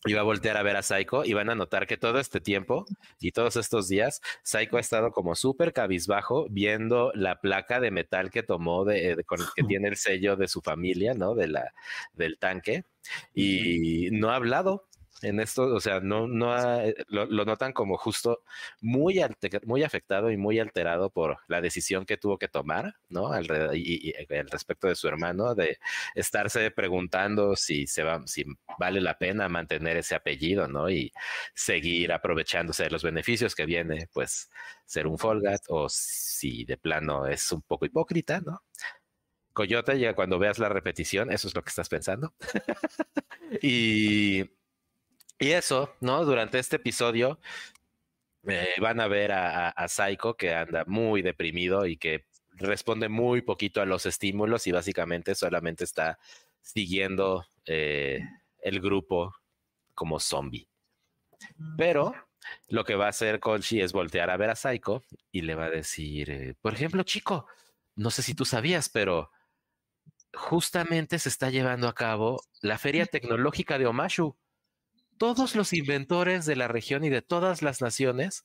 iba 0.05 0.21
a 0.21 0.23
voltear 0.23 0.57
a 0.57 0.63
ver 0.63 0.75
a 0.77 0.81
Saiko 0.81 1.25
y 1.25 1.33
van 1.33 1.49
a 1.51 1.55
notar 1.55 1.85
que 1.85 1.97
todo 1.97 2.19
este 2.19 2.39
tiempo 2.41 2.85
y 3.19 3.33
todos 3.33 3.55
estos 3.55 3.87
días, 3.87 4.19
Saiko 4.43 4.77
ha 4.77 4.79
estado 4.79 5.11
como 5.11 5.35
súper 5.35 5.73
cabizbajo 5.73 6.47
viendo 6.49 7.11
la 7.13 7.39
placa 7.39 7.79
de 7.79 7.91
metal 7.91 8.31
que 8.31 8.41
tomó 8.41 8.83
de, 8.85 9.15
de- 9.15 9.23
con 9.23 9.39
que 9.55 9.63
tiene 9.63 9.89
el 9.89 9.97
sello 9.97 10.35
de 10.37 10.47
su 10.47 10.61
familia, 10.61 11.13
¿no? 11.13 11.35
De 11.35 11.47
la, 11.47 11.71
del 12.13 12.37
tanque 12.39 12.83
y 13.35 14.09
no 14.11 14.29
ha 14.31 14.35
hablado 14.35 14.87
en 15.21 15.39
esto, 15.39 15.63
o 15.75 15.79
sea, 15.79 15.99
no, 15.99 16.27
no 16.27 16.51
ha- 16.53 16.85
eh, 16.85 16.95
lo, 17.07 17.25
lo 17.25 17.45
notan 17.45 17.73
como 17.73 17.97
justo 17.97 18.43
muy, 18.81 19.21
muy 19.65 19.83
afectado 19.83 20.31
y 20.31 20.37
muy 20.37 20.59
alterado 20.59 21.09
por 21.11 21.37
la 21.47 21.61
decisión 21.61 22.05
que 22.05 22.17
tuvo 22.17 22.37
que 22.37 22.47
tomar, 22.47 22.95
¿no? 23.09 23.31
Alrededor, 23.31 23.75
y, 23.75 24.13
y- 24.29 24.33
al 24.35 24.49
respecto 24.49 24.87
de 24.87 24.95
su 24.95 25.07
hermano, 25.07 25.53
de 25.55 25.77
estarse 26.15 26.71
preguntando 26.71 27.55
si 27.55 27.87
se 27.87 28.03
va, 28.03 28.21
si 28.27 28.45
vale 28.79 29.01
la 29.01 29.17
pena 29.17 29.47
mantener 29.49 29.97
ese 29.97 30.15
apellido, 30.15 30.67
¿no? 30.67 30.89
Y 30.89 31.11
seguir 31.53 32.11
aprovechándose 32.11 32.83
de 32.83 32.89
los 32.91 33.03
beneficios 33.03 33.55
que 33.55 33.65
viene, 33.65 34.07
pues, 34.13 34.49
ser 34.85 35.07
un 35.07 35.17
Folgat, 35.17 35.61
o 35.69 35.87
si 35.89 36.65
de 36.65 36.77
plano 36.77 37.25
es 37.27 37.51
un 37.51 37.61
poco 37.61 37.85
hipócrita, 37.85 38.41
¿no? 38.41 38.63
Coyote, 39.53 39.99
ya 39.99 40.15
cuando 40.15 40.39
veas 40.39 40.59
la 40.59 40.69
repetición, 40.69 41.31
eso 41.31 41.47
es 41.47 41.55
lo 41.55 41.63
que 41.63 41.69
estás 41.69 41.89
pensando. 41.89 42.33
y, 43.61 44.43
y 45.41 45.51
eso, 45.51 45.93
¿no? 45.99 46.23
Durante 46.23 46.59
este 46.59 46.77
episodio 46.77 47.39
eh, 48.47 48.75
van 48.79 48.99
a 49.01 49.07
ver 49.07 49.31
a, 49.31 49.67
a, 49.67 49.69
a 49.69 49.87
Psycho 49.87 50.35
que 50.37 50.53
anda 50.53 50.85
muy 50.87 51.21
deprimido 51.21 51.85
y 51.85 51.97
que 51.97 52.25
responde 52.51 53.09
muy 53.09 53.41
poquito 53.41 53.81
a 53.81 53.85
los 53.85 54.05
estímulos 54.05 54.67
y 54.67 54.71
básicamente 54.71 55.35
solamente 55.35 55.83
está 55.83 56.19
siguiendo 56.61 57.45
eh, 57.65 58.19
el 58.61 58.79
grupo 58.79 59.33
como 59.95 60.19
zombie. 60.19 60.67
Pero 61.77 62.13
lo 62.67 62.83
que 62.83 62.95
va 62.95 63.07
a 63.07 63.09
hacer 63.09 63.39
Colchi 63.39 63.81
es 63.81 63.93
voltear 63.93 64.29
a 64.29 64.37
ver 64.37 64.51
a 64.51 64.55
Psycho 64.55 65.03
y 65.31 65.41
le 65.41 65.55
va 65.55 65.65
a 65.65 65.69
decir, 65.69 66.29
eh, 66.29 66.55
por 66.61 66.73
ejemplo, 66.73 67.03
chico, 67.03 67.47
no 67.95 68.11
sé 68.11 68.21
si 68.21 68.35
tú 68.35 68.45
sabías, 68.45 68.89
pero 68.89 69.31
justamente 70.33 71.19
se 71.19 71.29
está 71.29 71.49
llevando 71.49 71.87
a 71.87 71.95
cabo 71.95 72.41
la 72.61 72.77
feria 72.77 73.05
tecnológica 73.05 73.77
de 73.77 73.87
Omashu. 73.87 74.37
Todos 75.21 75.55
los 75.55 75.71
inventores 75.73 76.47
de 76.47 76.55
la 76.55 76.67
región 76.67 77.03
y 77.03 77.11
de 77.11 77.21
todas 77.21 77.61
las 77.61 77.79
naciones 77.79 78.43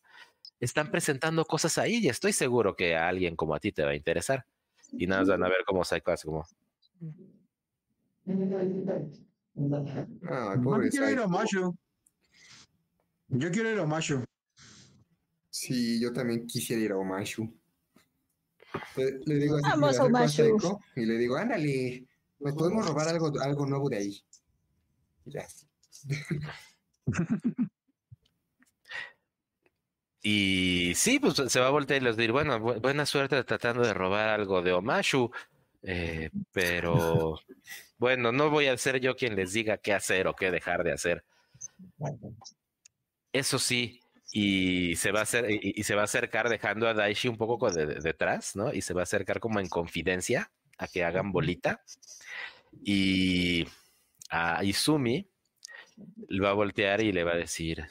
están 0.60 0.90
presentando 0.90 1.46
cosas 1.46 1.78
ahí 1.78 2.00
y 2.02 2.10
estoy 2.10 2.34
seguro 2.34 2.76
que 2.76 2.94
a 2.94 3.08
alguien 3.08 3.34
como 3.34 3.54
a 3.54 3.60
ti 3.60 3.72
te 3.72 3.82
va 3.82 3.92
a 3.92 3.94
interesar. 3.94 4.44
Y 4.92 5.06
nada, 5.06 5.22
más 5.22 5.28
van 5.30 5.44
a 5.44 5.48
ver 5.48 5.64
cómo 5.66 5.84
Psycho 5.84 6.10
hace 6.10 6.26
como... 6.26 6.46
Ay, 8.26 8.36
Yo 10.62 10.90
quiero 10.90 11.10
ir 11.10 11.18
a. 11.20 11.26
Mashu. 11.26 11.74
Yo 13.28 13.50
quiero 13.50 13.70
ir 13.70 13.78
a 13.78 13.86
Mashu. 13.86 14.22
Sí, 15.48 15.98
yo 15.98 16.12
también 16.12 16.46
quisiera 16.46 16.82
ir 16.82 16.92
a 16.92 16.98
Omashu. 16.98 17.50
Le, 18.96 19.18
le 19.24 19.34
digo 19.36 19.56
así, 19.56 19.70
Vamos, 19.70 19.98
a 19.98 20.04
Omashu. 20.04 20.78
Y 20.94 21.06
le 21.06 21.16
digo, 21.16 21.36
ándale, 21.36 22.04
nos 22.38 22.52
podemos 22.52 22.86
robar 22.86 23.08
algo, 23.08 23.32
algo 23.40 23.64
nuevo 23.64 23.88
de 23.88 23.96
ahí. 23.96 24.22
Ya. 25.24 25.46
Y 30.22 30.92
sí, 30.96 31.20
pues 31.20 31.35
se 31.37 31.61
va 31.61 31.68
a 31.68 31.70
voltear 31.70 32.00
y 32.02 32.04
les 32.04 32.16
decir, 32.16 32.32
bueno, 32.32 32.59
bu- 32.59 32.80
buena 32.80 33.06
suerte 33.06 33.42
tratando 33.44 33.82
de 33.82 33.94
robar 33.94 34.28
algo 34.28 34.61
de 34.62 34.72
Omashu, 34.72 35.30
eh, 35.82 36.30
pero 36.52 37.38
bueno, 37.98 38.32
no 38.32 38.50
voy 38.50 38.66
a 38.66 38.76
ser 38.76 38.98
yo 39.00 39.14
quien 39.14 39.37
les 39.37 39.52
diga 39.52 39.78
qué 39.78 39.92
hacer 39.94 40.26
o 40.26 40.35
qué 40.35 40.50
dejar 40.50 40.82
de 40.82 40.92
hacer. 40.92 41.24
Eso 43.32 43.59
sí, 43.59 44.00
y 44.32 44.96
se 44.96 45.12
va 45.12 45.20
a 45.20 45.22
hacer, 45.22 45.48
y, 45.50 45.74
y 45.76 45.82
se 45.85 45.94
va 45.94 46.00
a 46.00 46.04
acercar 46.06 46.48
dejando 46.48 46.88
a 46.88 46.94
Daishi 46.94 47.28
un 47.28 47.37
poco 47.37 47.59
co- 47.59 47.70
de- 47.70 47.87
de- 47.87 48.00
detrás, 48.00 48.56
¿no? 48.56 48.72
Y 48.72 48.82
se 48.82 48.94
va 48.94 49.02
a 49.02 49.04
acercar 49.04 49.38
como 49.38 49.61
en 49.61 49.68
confidencia 49.68 50.50
a 50.78 50.88
que 50.88 51.04
hagan 51.04 51.30
bolita. 51.30 51.82
Y 52.82 53.64
a 54.30 54.64
Izumi 54.64 55.28
va 55.96 56.50
a 56.50 56.54
voltear 56.54 57.00
y 57.00 57.12
le 57.12 57.24
va 57.24 57.32
a 57.32 57.37
decir, 57.37 57.87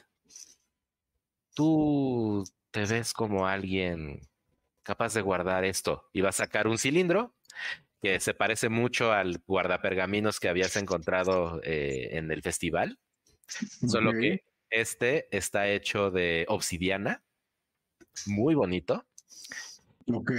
tú 1.54 2.44
te 2.72 2.86
ves 2.86 3.14
como 3.14 3.48
alguien 3.48 4.22
capaz 4.84 5.14
de 5.14 5.22
guardar 5.22 5.66
esto. 5.66 6.10
Y 6.14 6.22
va 6.22 6.30
a 6.30 6.34
sacar 6.34 6.68
un 6.68 6.78
cilindro 6.78 7.36
que 8.02 8.20
se 8.20 8.34
parece 8.34 8.70
mucho 8.70 9.12
al 9.12 9.42
guardapergaminos 9.48 10.40
que 10.40 10.50
habías 10.50 10.76
encontrado 10.76 11.60
eh, 11.64 12.10
en 12.18 12.32
el 12.32 12.42
festival, 12.44 13.00
solo 13.88 14.12
que 14.12 14.44
este 14.70 15.36
está 15.36 15.70
hecho 15.70 16.12
de 16.12 16.46
obsidiana, 16.48 17.24
muy 18.28 18.54
bonito, 18.54 19.08
Ok. 20.08 20.32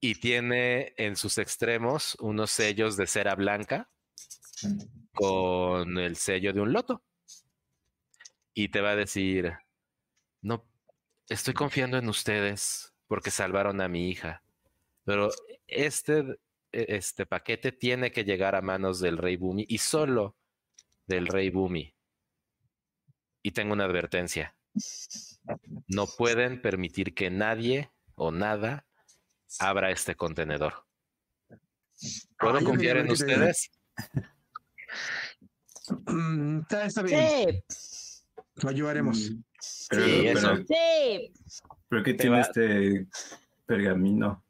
y 0.00 0.14
tiene 0.16 0.94
en 0.96 1.16
sus 1.16 1.38
extremos 1.38 2.16
unos 2.20 2.52
sellos 2.52 2.96
de 2.96 3.08
cera 3.08 3.34
blanca 3.34 3.90
con 5.12 5.98
el 5.98 6.16
sello 6.16 6.52
de 6.52 6.60
un 6.60 6.72
loto. 6.72 7.02
Y 8.54 8.68
te 8.68 8.80
va 8.80 8.90
a 8.90 8.96
decir, 8.96 9.52
no, 10.40 10.64
estoy 11.28 11.54
confiando 11.54 11.98
en 11.98 12.08
ustedes 12.08 12.94
porque 13.06 13.30
salvaron 13.30 13.80
a 13.80 13.88
mi 13.88 14.08
hija, 14.08 14.42
pero 15.04 15.30
este, 15.66 16.38
este 16.72 17.26
paquete 17.26 17.72
tiene 17.72 18.12
que 18.12 18.24
llegar 18.24 18.54
a 18.54 18.62
manos 18.62 19.00
del 19.00 19.18
rey 19.18 19.36
Bumi 19.36 19.66
y 19.68 19.78
solo 19.78 20.36
del 21.06 21.26
rey 21.26 21.50
Bumi. 21.50 21.94
Y 23.42 23.52
tengo 23.52 23.74
una 23.74 23.84
advertencia. 23.84 24.56
No 25.86 26.06
pueden 26.06 26.60
permitir 26.60 27.14
que 27.14 27.30
nadie 27.30 27.90
o 28.14 28.30
nada 28.32 28.86
abra 29.60 29.90
este 29.90 30.16
contenedor. 30.16 30.84
¿Puedo 32.38 32.62
confiar 32.64 32.98
en 32.98 33.10
ustedes? 33.10 33.70
Está, 36.62 36.86
está 36.86 37.02
bien, 37.02 37.62
Sí, 37.68 38.22
lo 38.62 38.68
ayudaremos. 38.70 39.32
Pero, 39.88 40.04
Sí, 40.04 40.26
eso. 40.28 40.40
pero, 40.50 40.64
sí. 40.66 41.32
pero 41.88 42.02
¿qué 42.02 42.12
Te 42.14 42.18
tiene 42.22 42.36
va- 42.36 42.42
este 42.42 43.06
pergamino? 43.66 44.42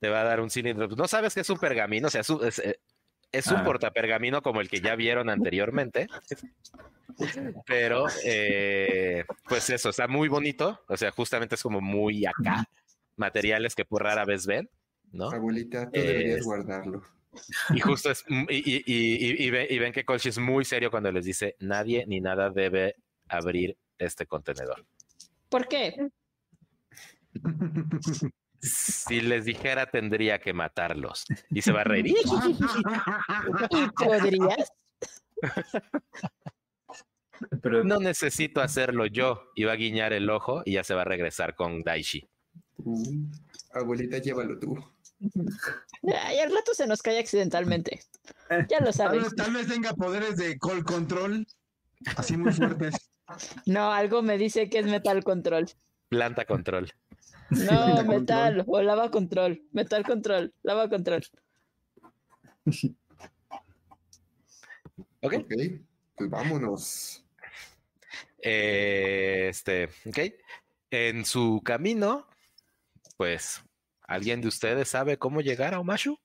Te 0.00 0.08
va 0.08 0.20
a 0.20 0.24
dar 0.24 0.40
un 0.40 0.50
cilindro. 0.50 0.86
No 0.88 1.08
sabes 1.08 1.34
que 1.34 1.40
es 1.40 1.50
un 1.50 1.58
pergamino, 1.58 2.08
o 2.08 2.10
sea, 2.10 2.20
es 2.20 2.30
un, 2.30 2.44
es, 2.46 2.58
eh, 2.60 2.78
es 3.32 3.46
un 3.48 3.58
Ah. 3.58 3.64
portapergamino 3.64 4.42
como 4.42 4.60
el 4.60 4.68
que 4.68 4.80
ya 4.80 4.94
vieron 4.96 5.30
anteriormente. 5.30 6.08
Pero, 7.66 8.06
eh, 8.24 9.24
pues 9.48 9.70
eso, 9.70 9.90
está 9.90 10.06
muy 10.08 10.28
bonito. 10.28 10.80
O 10.88 10.96
sea, 10.96 11.10
justamente 11.12 11.54
es 11.54 11.62
como 11.62 11.80
muy 11.80 12.26
acá. 12.26 12.68
Materiales 13.16 13.74
que 13.74 13.84
por 13.84 14.02
rara 14.02 14.24
vez 14.24 14.46
ven, 14.46 14.68
¿no? 15.12 15.30
Abuelita, 15.30 15.86
tú 15.90 16.00
deberías 16.00 16.38
Es- 16.40 16.44
guardarlo. 16.44 17.02
Y 17.74 17.80
justo 17.80 18.10
es, 18.10 18.24
mm, 18.28 18.44
y, 18.50 18.56
y- 18.56 18.82
y- 18.86 19.26
y- 19.26 19.44
y 19.46 19.50
ven, 19.50 19.66
y 19.70 19.78
ven 19.78 19.92
que 19.92 20.04
Colchi 20.04 20.28
es 20.28 20.38
muy 20.38 20.64
serio 20.64 20.90
cuando 20.90 21.10
les 21.12 21.24
dice, 21.24 21.56
nadie 21.60 22.04
ni 22.06 22.20
nada 22.20 22.50
debe 22.50 22.96
abrir 23.28 23.76
este 23.98 24.26
contenedor. 24.26 24.84
¿Por 25.48 25.68
qué? 25.68 26.10
Si 28.60 29.20
les 29.20 29.44
dijera, 29.44 29.90
tendría 29.90 30.38
que 30.40 30.52
matarlos. 30.52 31.24
Y 31.50 31.60
se 31.62 31.72
va 31.72 31.82
a 31.82 31.84
reír. 31.84 32.06
¿Y 32.08 32.14
podrías? 34.04 34.72
Pero 37.62 37.84
No 37.84 37.98
necesito 37.98 38.60
hacerlo 38.62 39.06
yo. 39.06 39.50
Y 39.54 39.64
va 39.64 39.72
a 39.72 39.76
guiñar 39.76 40.12
el 40.12 40.30
ojo 40.30 40.62
y 40.64 40.72
ya 40.74 40.84
se 40.84 40.94
va 40.94 41.02
a 41.02 41.04
regresar 41.04 41.54
con 41.54 41.82
Daishi. 41.82 42.26
Uh, 42.78 43.26
abuelita, 43.72 44.18
llévalo 44.18 44.58
tú. 44.58 44.76
Ay, 45.20 46.38
al 46.38 46.52
rato 46.52 46.74
se 46.74 46.86
nos 46.86 47.02
cae 47.02 47.18
accidentalmente. 47.18 48.00
Ya 48.68 48.80
lo 48.80 48.86
Tal 48.92 48.94
sabes. 48.94 49.22
vez, 49.22 49.34
tal 49.36 49.52
vez 49.52 49.68
tenga 49.68 49.92
poderes 49.94 50.36
de 50.36 50.58
call 50.58 50.84
control, 50.84 51.46
así 52.16 52.36
muy 52.36 52.52
fuertes. 52.52 52.94
No, 53.64 53.90
algo 53.90 54.20
me 54.20 54.36
dice 54.36 54.68
que 54.68 54.78
es 54.80 54.84
metal 54.86 55.24
control. 55.24 55.64
Planta 56.10 56.44
control. 56.44 56.92
No, 57.48 58.04
metal 58.04 58.64
o 58.66 58.82
lava 58.82 59.10
control. 59.10 59.62
Metal 59.72 60.04
control, 60.04 60.52
lava 60.62 60.90
control. 60.90 61.22
¿Ok? 65.22 65.34
Ok, 65.34 65.52
pues 66.16 66.30
vámonos. 66.30 67.24
Eh, 68.42 69.46
este, 69.48 69.88
ok. 70.04 70.18
En 70.90 71.24
su 71.24 71.62
camino, 71.64 72.28
pues, 73.16 73.62
¿alguien 74.04 74.40
de 74.40 74.48
ustedes 74.48 74.88
sabe 74.88 75.18
cómo 75.18 75.40
llegar 75.40 75.74
a 75.74 75.80
Omashu? 75.80 76.18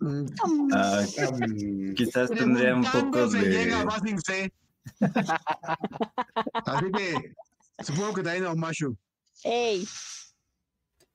Mm, 0.00 0.26
ah, 0.72 1.04
Am, 1.26 1.94
quizás 1.96 2.30
tendría 2.30 2.74
un 2.74 2.84
poco 2.84 3.28
se 3.28 3.40
llega 3.40 3.76
a 3.76 3.80
de... 3.80 3.84
Basing 3.84 4.20
C. 4.20 4.52
Así 6.64 6.92
que 6.92 7.34
supongo 7.82 8.14
que 8.14 8.22
también 8.22 8.46
a 8.46 8.52
Omashu. 8.52 8.96
¡Ey! 9.44 9.86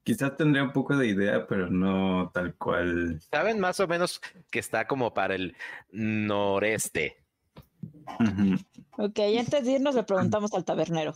Quizás 0.04 0.36
tendría 0.36 0.64
un 0.64 0.74
poco 0.74 0.98
de 0.98 1.08
idea, 1.08 1.48
pero 1.48 1.70
no 1.70 2.30
tal 2.34 2.56
cual. 2.56 3.22
Saben 3.32 3.60
más 3.60 3.80
o 3.80 3.88
menos 3.88 4.22
que 4.52 4.60
está 4.60 4.86
como 4.86 5.14
para 5.14 5.36
el 5.36 5.56
noreste. 5.92 7.24
Ujú. 8.20 8.58
Ok, 8.98 9.20
antes 9.40 9.64
de 9.64 9.72
irnos 9.72 9.96
le 9.96 10.04
preguntamos 10.04 10.54
al 10.54 10.66
tabernero. 10.66 11.16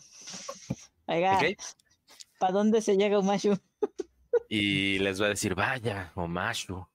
Oiga, 1.06 1.38
¿ok? 1.38 1.58
¿Para 2.40 2.54
dónde 2.54 2.82
se 2.82 2.98
llega 2.98 3.20
Umashu? 3.20 3.58
Y 4.50 5.00
les 5.00 5.22
va 5.22 5.26
a 5.26 5.30
decir, 5.30 5.56
vaya, 5.56 6.12
Omashu. 6.16 6.88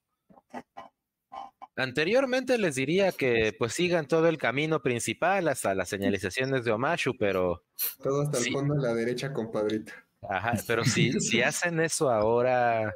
Anteriormente 1.75 2.57
les 2.59 2.75
diría 2.75 3.11
que 3.11 3.55
pues 3.57 3.73
sigan 3.73 4.07
todo 4.07 4.27
el 4.27 4.37
camino 4.37 4.81
principal 4.81 5.47
hasta 5.47 5.73
las 5.73 5.89
señalizaciones 5.89 6.65
de 6.65 6.71
Omashu, 6.71 7.15
pero 7.17 7.63
todo 8.03 8.21
hasta 8.21 8.37
Sí. 8.37 8.49
el 8.49 8.53
fondo 8.53 8.75
a 8.75 8.77
la 8.77 8.93
derecha, 8.93 9.33
compadrita. 9.33 9.93
Ajá, 10.29 10.53
pero 10.67 10.85
si, 10.85 11.11
si 11.19 11.41
hacen 11.41 11.79
eso 11.79 12.11
ahora, 12.11 12.93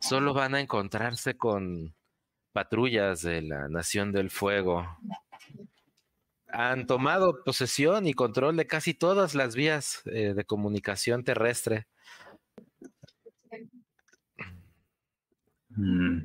solo 0.00 0.34
van 0.34 0.56
a 0.56 0.60
encontrarse 0.60 1.36
con 1.36 1.94
patrullas 2.52 3.22
de 3.22 3.42
la 3.42 3.68
Nación 3.68 4.10
del 4.10 4.30
Fuego. 4.30 4.84
Han 6.52 6.86
tomado 6.86 7.42
posesión 7.44 8.06
y 8.06 8.14
control 8.14 8.56
de 8.56 8.66
casi 8.66 8.94
todas 8.94 9.34
las 9.34 9.54
vías 9.54 10.02
eh, 10.06 10.34
de 10.34 10.44
comunicación 10.44 11.24
terrestre. 11.24 11.86
Mm. 15.70 16.22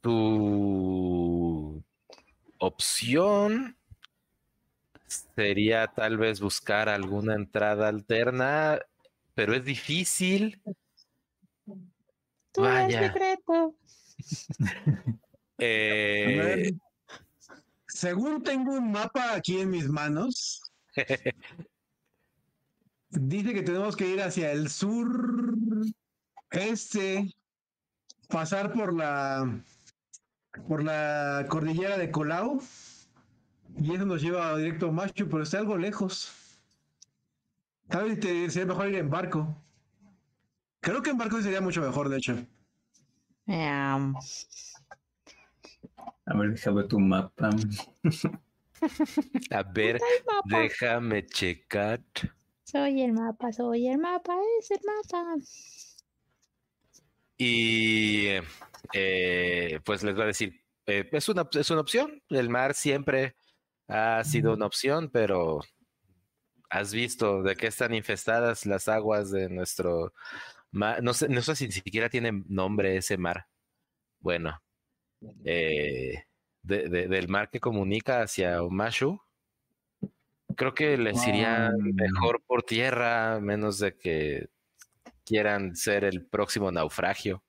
Tu 0.00 1.84
opción 2.58 3.76
sería 5.34 5.86
tal 5.88 6.18
vez 6.18 6.40
buscar 6.40 6.88
alguna 6.88 7.34
entrada 7.34 7.88
alterna, 7.88 8.80
pero 9.34 9.54
es 9.54 9.64
difícil. 9.64 10.60
Tú 12.52 12.64
eres 12.64 12.94
Vaya. 12.94 13.12
secreto. 13.12 13.74
A 14.58 15.62
Eh, 15.62 16.72
según 18.00 18.42
tengo 18.42 18.72
un 18.72 18.92
mapa 18.92 19.34
aquí 19.34 19.60
en 19.60 19.68
mis 19.68 19.86
manos, 19.86 20.62
dice 23.10 23.52
que 23.52 23.62
tenemos 23.62 23.94
que 23.94 24.08
ir 24.08 24.22
hacia 24.22 24.52
el 24.52 24.70
sur, 24.70 25.84
este, 26.50 27.34
pasar 28.28 28.72
por 28.72 28.94
la 28.94 29.62
por 30.66 30.82
la 30.82 31.44
cordillera 31.48 31.98
de 31.98 32.10
Colau 32.10 32.62
y 33.76 33.94
eso 33.94 34.06
nos 34.06 34.22
lleva 34.22 34.56
directo 34.56 34.88
a 34.88 34.92
Machu, 34.92 35.28
pero 35.28 35.42
está 35.42 35.58
algo 35.58 35.76
lejos. 35.76 36.32
Tal 37.88 38.08
vez 38.08 38.20
te- 38.20 38.48
sería 38.50 38.66
mejor 38.66 38.88
ir 38.88 38.96
en 38.96 39.10
barco. 39.10 39.54
Creo 40.80 41.02
que 41.02 41.10
en 41.10 41.18
barco 41.18 41.40
sería 41.42 41.60
mucho 41.60 41.82
mejor, 41.82 42.08
de 42.08 42.16
hecho. 42.16 42.46
A 46.30 46.38
ver, 46.38 46.50
déjame 46.52 46.84
tu 46.84 47.00
mapa. 47.00 47.50
a 49.50 49.62
ver, 49.74 50.00
déjame 50.44 51.26
checar. 51.26 52.00
Soy 52.62 53.02
el 53.02 53.12
mapa, 53.12 53.52
soy 53.52 53.88
el 53.88 53.98
mapa, 53.98 54.36
es 54.60 54.70
el 54.70 54.78
mapa. 54.86 55.34
Y 57.36 58.28
eh, 58.92 59.80
pues 59.84 60.04
les 60.04 60.16
va 60.16 60.22
a 60.22 60.26
decir, 60.26 60.54
eh, 60.86 61.08
es, 61.10 61.28
una, 61.28 61.48
es 61.52 61.68
una 61.68 61.80
opción. 61.80 62.22
El 62.28 62.48
mar 62.48 62.74
siempre 62.74 63.34
ha 63.88 64.22
sido 64.22 64.54
una 64.54 64.66
opción, 64.66 65.10
pero 65.12 65.58
has 66.68 66.92
visto 66.94 67.42
de 67.42 67.56
qué 67.56 67.66
están 67.66 67.92
infestadas 67.92 68.66
las 68.66 68.86
aguas 68.86 69.32
de 69.32 69.48
nuestro 69.48 70.14
mar. 70.70 71.02
No 71.02 71.12
sé, 71.12 71.28
no 71.28 71.42
sé 71.42 71.56
si 71.56 71.66
ni 71.66 71.72
siquiera 71.72 72.08
tiene 72.08 72.44
nombre 72.46 72.96
ese 72.96 73.18
mar. 73.18 73.46
Bueno, 74.20 74.62
eh, 75.44 76.24
de- 76.62 76.88
de- 76.88 77.08
del 77.08 77.28
mar 77.28 77.50
que 77.50 77.60
comunica 77.60 78.22
hacia 78.22 78.62
Omashu. 78.62 79.20
Creo 80.56 80.74
que 80.74 80.96
les 80.98 81.26
iría 81.26 81.72
mejor 81.78 82.42
por 82.46 82.62
tierra, 82.62 83.40
menos 83.40 83.78
de 83.78 83.96
que 83.96 84.48
quieran 85.24 85.76
ser 85.76 86.04
el 86.04 86.24
próximo 86.26 86.70
naufragio. 86.72 87.42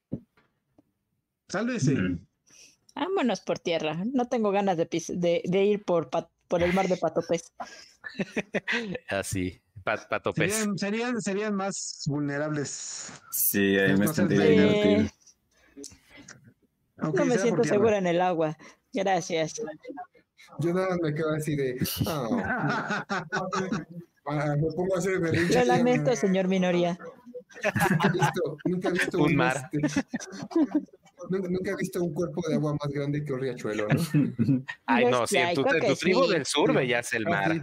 Tal 1.48 1.68
vez 1.68 1.84
sí. 1.84 1.96
Mm. 1.96 2.26
Vámonos 2.96 3.42
por 3.42 3.60
tierra. 3.60 4.04
No 4.14 4.28
tengo 4.28 4.52
ganas 4.52 4.78
de, 4.78 4.86
de, 5.10 5.42
de 5.44 5.66
ir 5.66 5.84
por, 5.84 6.10
el 6.60 6.74
mar 6.74 6.88
de 6.88 6.98
Patopés. 6.98 7.52
Así, 9.10 9.62
pa- 9.84 10.08
pato 10.08 10.34
pez. 10.34 10.54
Serían, 10.54 10.78
serían, 10.78 11.22
serían 11.22 11.56
más 11.56 12.04
vulnerables. 12.08 13.12
Sí, 13.32 13.78
ahí 13.78 13.94
me 13.98 14.06
No 14.06 14.14
sentiría 14.14 14.46
divertido. 14.46 15.10
Aunque 17.02 17.20
No 17.20 17.26
me 17.26 17.38
siento 17.38 17.64
segura 17.64 17.98
en 17.98 18.08
el 18.08 18.22
agua. 18.22 18.58
Gracias. 18.94 19.62
Yo 20.60 20.74
nada 20.74 20.90
más 20.90 21.00
me 21.02 21.14
quedo 21.14 21.32
así 21.34 21.56
de. 21.56 21.78
"Ah". 22.08 23.06
Ah, 24.26 24.56
me 24.56 24.72
pongo 24.74 24.96
a 24.96 25.00
hacer 25.00 25.20
berrinche. 25.20 25.60
Lo 25.60 25.66
lamento, 25.66 26.16
señor 26.16 26.48
minoría. 26.48 26.98
Nunca 27.92 28.08
he 28.08 28.12
visto, 28.12 28.58
nunca 28.66 28.90
he 28.90 28.92
visto 28.92 29.18
Un 29.24 29.36
mar. 29.36 29.70
este, 29.72 30.04
nunca, 31.30 31.50
nunca 31.50 31.72
he 31.72 31.76
visto 31.76 32.04
un 32.04 32.14
cuerpo 32.14 32.42
de 32.48 32.56
agua 32.56 32.74
más 32.80 32.92
grande 32.94 33.24
que 33.26 33.34
un 33.34 33.40
riachuelo, 33.42 33.88
¿no? 33.88 34.64
Ay, 34.86 35.06
no, 35.06 35.20
Pues 35.20 35.30
sí, 35.32 35.38
en 35.38 35.54
tu, 35.56 35.62
en 35.68 35.86
tu 35.88 35.96
tribu 35.96 36.24
sí. 36.26 36.32
del 36.34 36.46
sur 36.46 36.74
veías 36.74 37.12
el 37.14 37.26
mar. 37.26 37.52
Así, 37.52 37.60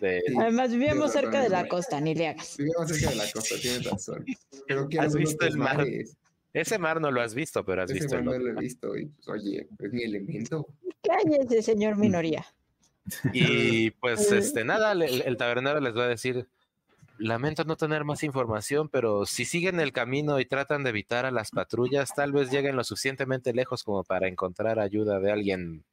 de- 0.00 0.22
Sí, 0.26 0.34
Además, 0.38 0.70
vivimos 0.70 1.12
de 1.12 1.20
cerca 1.20 1.40
de 1.40 1.48
la 1.48 1.66
costa, 1.66 2.00
ni 2.00 2.14
le 2.14 2.28
hagas. 2.28 2.56
Vivimos 2.56 2.88
cerca 2.88 3.10
de 3.10 3.16
la 3.16 3.24
costa, 3.32 3.54
tienes 3.60 3.84
razón. 3.90 4.24
Pero 4.68 4.86
quiero 4.88 5.06
¿Has 5.06 5.14
visto 5.14 5.44
el 5.46 5.56
mar? 5.56 5.78
mares. 5.78 6.16
Ese 6.52 6.78
mar 6.78 7.00
no 7.00 7.10
lo 7.10 7.22
has 7.22 7.34
visto, 7.34 7.64
pero 7.64 7.82
has 7.82 7.90
Ese 7.90 8.00
visto 8.00 8.16
mar 8.16 8.34
el 8.34 8.44
no 8.44 8.52
lo 8.52 8.58
he 8.58 8.62
visto. 8.62 8.96
Y, 8.96 9.06
pues, 9.06 9.28
oye, 9.28 9.68
es 9.78 9.92
mi 9.92 10.02
elemento. 10.02 10.66
Cállese, 11.02 11.62
señor 11.62 11.96
minoría. 11.96 12.44
Y 13.32 13.90
pues 14.00 14.30
este 14.30 14.64
nada, 14.64 14.92
el, 14.92 15.22
el 15.22 15.36
tabernero 15.36 15.80
les 15.80 15.96
va 15.96 16.04
a 16.04 16.08
decir, 16.08 16.46
lamento 17.18 17.64
no 17.64 17.76
tener 17.76 18.04
más 18.04 18.22
información, 18.22 18.88
pero 18.88 19.26
si 19.26 19.44
siguen 19.44 19.80
el 19.80 19.92
camino 19.92 20.40
y 20.40 20.46
tratan 20.46 20.84
de 20.84 20.90
evitar 20.90 21.24
a 21.24 21.30
las 21.30 21.50
patrullas, 21.50 22.14
tal 22.14 22.32
vez 22.32 22.50
lleguen 22.50 22.76
lo 22.76 22.84
suficientemente 22.84 23.52
lejos 23.52 23.82
como 23.82 24.04
para 24.04 24.28
encontrar 24.28 24.78
ayuda 24.78 25.20
de 25.20 25.32
alguien 25.32 25.84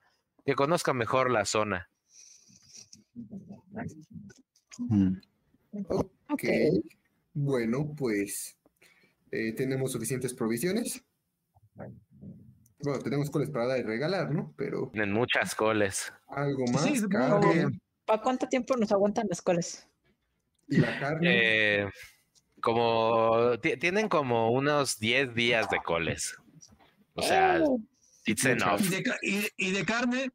que 0.46 0.56
conozca 0.56 0.94
mejor 0.94 1.32
la 1.32 1.46
zona. 1.46 1.90
Mm. 4.78 5.18
Ok. 5.88 6.06
Ok. 6.32 6.44
Bueno, 7.34 7.94
pues 7.98 8.59
eh, 9.32 9.54
tenemos 9.54 9.92
suficientes 9.92 10.34
provisiones. 10.34 11.04
Bueno, 12.82 13.00
tenemos 13.04 13.30
coles 13.30 13.50
para 13.50 13.68
dar 13.68 13.80
y 13.80 13.84
regalar, 13.84 14.32
¿no? 14.32 14.54
Pero 14.58 14.90
Tienen 14.94 15.12
muchas 15.14 15.54
coles. 15.56 16.14
algo 16.30 16.66
más. 16.72 16.84
Sí, 16.84 17.02
carne, 17.10 17.68
¿Para 18.06 18.22
cuánto 18.22 18.48
tiempo 18.48 18.76
nos 18.78 18.92
aguantan 18.92 19.28
las 19.30 19.42
colas? 19.42 19.88
Y 20.68 20.78
la 20.78 20.98
carne. 21.00 21.82
Eh, 21.82 21.90
como 22.62 23.58
ti- 23.62 23.78
tienen 23.78 24.08
como 24.10 24.52
unos 24.52 25.00
10 25.00 25.34
días 25.36 25.70
de 25.70 25.78
coles. 25.84 26.36
O 27.16 27.22
sea, 27.22 27.60
Oh, 27.64 27.80
it's 28.26 28.46
enough. 28.46 28.80
Y 28.82 28.88
de, 28.90 29.04
ca- 29.04 29.18
y 29.22 29.38
de- 29.42 29.52
y 29.58 29.72
de 29.72 29.86
carne, 29.86 30.30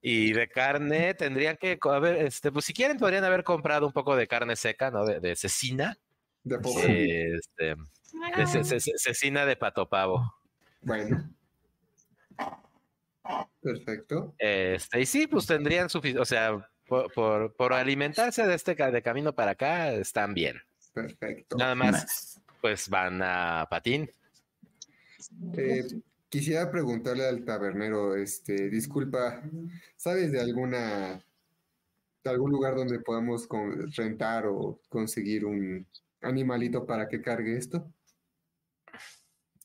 Y 0.00 0.32
de 0.32 0.48
carne 0.48 1.12
tendrían 1.14 1.56
que, 1.56 1.76
a 1.82 1.98
ver, 1.98 2.24
este, 2.24 2.52
pues 2.52 2.64
si 2.66 2.72
quieren 2.72 2.98
podrían 2.98 3.24
haber 3.24 3.42
comprado 3.42 3.84
un 3.84 3.92
poco 3.92 4.14
de 4.14 4.28
carne 4.28 4.54
seca, 4.54 4.92
¿no? 4.92 5.04
De, 5.04 5.18
de 5.18 5.34
cecina. 5.34 5.98
de 6.44 6.58
poco. 6.60 6.78
Este, 6.86 7.74
de 8.36 8.46
ce- 8.46 8.64
ce- 8.64 8.80
ce- 8.80 8.96
cecina 8.98 9.44
de 9.46 9.56
pato 9.56 9.88
pavo. 9.88 10.34
Bueno. 10.82 11.28
Perfecto. 13.60 14.34
Este, 14.38 15.00
y 15.00 15.06
sí, 15.06 15.26
pues 15.26 15.46
tendrían 15.46 15.90
suficiente, 15.90 16.20
o 16.22 16.24
sea, 16.24 16.66
por, 16.86 17.12
por, 17.12 17.54
por 17.54 17.72
alimentarse 17.72 18.46
de 18.46 18.54
este 18.54 18.74
ca- 18.74 18.90
de 18.90 19.02
camino 19.02 19.34
para 19.34 19.50
acá, 19.52 19.92
están 19.92 20.32
bien. 20.34 20.56
Perfecto. 20.94 21.56
Nada 21.56 21.74
más, 21.74 21.92
Nice. 22.04 22.40
pues 22.60 22.88
van 22.88 23.20
a 23.22 23.66
patín. 23.68 24.10
Eh, 25.54 25.84
quisiera 26.30 26.70
preguntarle 26.70 27.26
al 27.26 27.44
tabernero, 27.44 28.16
este, 28.16 28.70
disculpa, 28.70 29.42
¿sabes 29.96 30.32
de 30.32 30.40
alguna, 30.40 31.20
de 32.24 32.30
algún 32.30 32.50
lugar 32.50 32.74
donde 32.76 32.98
podamos 33.00 33.46
con- 33.46 33.92
rentar 33.92 34.46
o 34.46 34.80
conseguir 34.88 35.44
un 35.44 35.86
animalito 36.22 36.86
para 36.86 37.08
que 37.08 37.20
cargue 37.20 37.58
esto? 37.58 37.86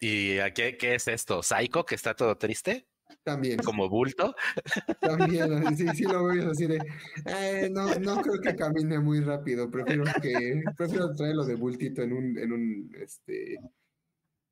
¿Y 0.04 0.38
a 0.40 0.54
qué, 0.54 0.78
es 0.82 1.08
esto? 1.08 1.42
¿Psycho 1.42 1.86
que 1.86 1.96
está 1.96 2.14
todo 2.14 2.38
triste? 2.38 2.90
También, 3.24 3.60
¿Como 3.60 3.88
bulto? 3.88 4.36
también, 5.00 5.66
así, 5.66 5.88
sí 5.96 6.04
lo 6.04 6.26
veo 6.26 6.52
así 6.52 6.68
de, 6.68 6.78
"Eh, 7.26 7.70
no, 7.72 7.96
no 8.00 8.22
creo 8.22 8.42
que 8.42 8.54
camine 8.54 9.00
muy 9.00 9.22
rápido, 9.22 9.72
prefiero 9.72 10.04
que, 10.22 10.62
prefiero 10.76 11.16
traerlo 11.16 11.46
de 11.46 11.56
bultito 11.56 12.02
en 12.02 12.12
un, 12.12 12.38
en 12.38 12.52
un, 12.52 12.92
este, 13.00 13.58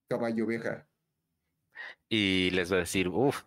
caballo 0.08 0.46
oveja. 0.46 0.88
Y 2.08 2.52
les 2.52 2.72
va 2.72 2.78
a 2.78 2.80
decir, 2.82 3.10
uff, 3.10 3.44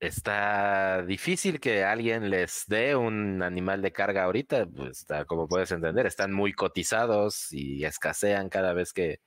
está 0.00 1.04
difícil 1.06 1.60
que 1.60 1.84
alguien 1.84 2.30
les 2.30 2.64
dé 2.66 2.96
un 2.96 3.44
animal 3.44 3.80
de 3.80 3.92
carga 3.92 4.24
ahorita, 4.24 4.66
pues 4.66 5.00
está, 5.00 5.24
como 5.24 5.46
puedes 5.46 5.70
entender, 5.70 6.04
están 6.04 6.32
muy 6.32 6.52
cotizados 6.52 7.52
y 7.52 7.84
escasean 7.84 8.48
cada 8.48 8.72
vez 8.72 8.92
que 8.92 9.20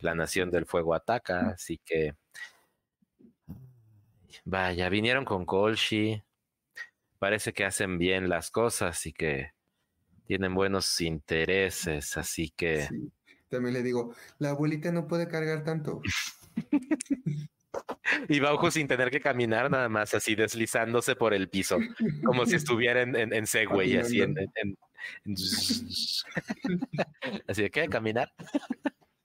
la 0.00 0.14
Nación 0.14 0.50
del 0.50 0.66
Fuego 0.66 0.94
ataca, 0.94 1.50
así 1.50 1.80
que 1.84 2.14
vaya, 4.44 4.88
vinieron 4.88 5.24
con 5.24 5.44
Colshi, 5.44 6.22
parece 7.18 7.52
que 7.52 7.64
hacen 7.64 7.98
bien 7.98 8.28
las 8.28 8.50
cosas 8.50 9.04
y 9.06 9.12
que 9.12 9.52
tienen 10.26 10.54
buenos 10.54 11.00
intereses, 11.00 12.16
así 12.16 12.50
que 12.50 12.82
Sí. 12.82 13.10
También 13.48 13.72
le 13.72 13.82
digo, 13.82 14.14
la 14.38 14.50
abuelita 14.50 14.92
no 14.92 15.08
puede 15.08 15.26
cargar 15.28 15.64
tanto. 15.64 16.02
Y 18.28 18.40
Baujo 18.40 18.70
sin 18.70 18.88
tener 18.88 19.10
que 19.10 19.20
caminar, 19.20 19.70
nada 19.70 19.88
más 19.88 20.14
así 20.14 20.34
deslizándose 20.34 21.14
por 21.14 21.34
el 21.34 21.48
piso, 21.48 21.78
como 22.24 22.46
si 22.46 22.56
estuviera 22.56 23.02
en, 23.02 23.14
en, 23.14 23.32
en 23.32 23.46
Segway, 23.46 23.96
así 23.98 24.22
en, 24.22 24.34
en- 24.38 24.76
Así 27.46 27.62
de 27.62 27.70
que 27.70 27.88
caminar. 27.88 28.32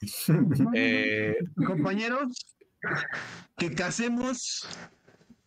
Eh, 0.76 1.36
compañeros, 1.68 2.56
que 3.58 3.74
casemos 3.74 4.68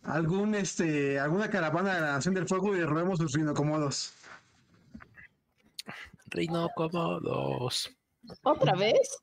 algún 0.03 0.55
este 0.55 1.19
alguna 1.19 1.49
caravana 1.49 1.95
de 1.95 2.01
la 2.01 2.11
Nación 2.13 2.33
del 2.33 2.47
Fuego 2.47 2.75
y 2.75 2.83
robemos 2.83 3.19
sus 3.19 3.33
rinocomodos. 3.33 4.13
Reino 6.29 6.69
Cómodos. 6.75 7.95
¿Otra 8.43 8.75
vez? 8.75 9.17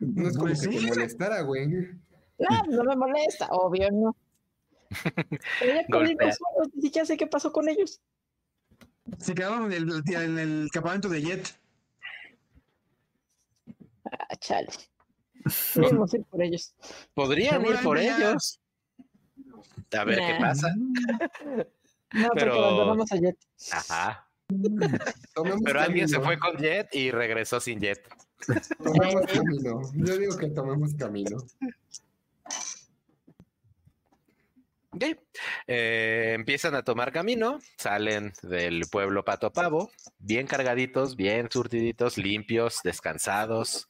No 0.00 0.28
es 0.28 0.34
como 0.34 0.46
Pues 0.48 0.60
que 0.60 0.68
te 0.68 0.78
sí. 0.78 0.86
molestara, 0.86 1.40
güey. 1.42 1.68
No, 1.68 2.62
no 2.68 2.84
me 2.84 2.96
molesta, 2.96 3.48
obvio 3.50 3.90
no. 3.90 4.16
Pero 5.60 5.74
ya 5.74 5.86
con 5.90 6.06
ellos, 6.06 6.38
ya 6.92 7.04
sé 7.04 7.16
qué 7.16 7.26
pasó 7.26 7.52
con 7.52 7.68
ellos. 7.68 8.00
Se 9.18 9.34
quedaron 9.34 9.72
en 9.72 9.72
el, 9.72 10.02
en 10.14 10.38
el 10.38 10.68
campamento 10.72 11.08
de 11.08 11.22
Jet. 11.22 11.58
Ah, 14.12 14.36
chale. 14.36 14.68
Debemos 15.74 16.12
ir 16.14 16.24
por 16.24 16.42
ellos. 16.42 16.74
Podrían 17.14 17.64
ir 17.66 17.76
por 17.82 17.98
ellos. 17.98 18.60
A 19.96 20.04
ver 20.04 20.18
qué 20.18 20.36
pasa. 20.40 20.74
No, 20.76 22.28
porque 22.28 22.30
Pero- 22.34 22.54
abandonamos 22.64 23.12
a 23.12 23.16
Jet. 23.16 23.36
Ajá. 23.72 24.28
Tomemos 25.34 25.60
Pero 25.64 25.80
alguien 25.80 26.08
se 26.08 26.20
fue 26.20 26.38
con 26.38 26.56
Jet 26.56 26.88
y 26.94 27.10
regresó 27.10 27.60
sin 27.60 27.80
Jet. 27.80 28.06
Tomemos 28.82 29.26
camino. 29.26 29.80
Yo 29.94 30.16
digo 30.16 30.36
que 30.36 30.48
tomemos 30.48 30.94
camino. 30.94 31.36
Ok. 34.90 35.04
Eh, 35.66 36.32
empiezan 36.34 36.74
a 36.74 36.82
tomar 36.82 37.12
camino, 37.12 37.58
salen 37.76 38.32
del 38.42 38.84
pueblo 38.90 39.24
Pato 39.24 39.52
Pavo, 39.52 39.90
bien 40.18 40.46
cargaditos, 40.46 41.14
bien 41.14 41.48
surtiditos, 41.50 42.16
limpios, 42.16 42.80
descansados. 42.82 43.88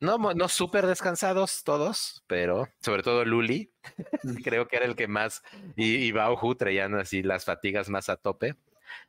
No, 0.00 0.16
no 0.18 0.48
súper 0.48 0.86
descansados 0.86 1.64
todos, 1.64 2.22
pero 2.28 2.68
sobre 2.80 3.02
todo 3.02 3.24
Luli, 3.24 3.72
creo 4.44 4.68
que 4.68 4.76
era 4.76 4.84
el 4.86 4.94
que 4.94 5.08
más, 5.08 5.42
y, 5.76 5.96
y 5.96 6.12
Bauhu 6.12 6.54
traían 6.54 6.94
así 6.94 7.22
las 7.22 7.44
fatigas 7.44 7.88
más 7.88 8.08
a 8.08 8.16
tope, 8.16 8.54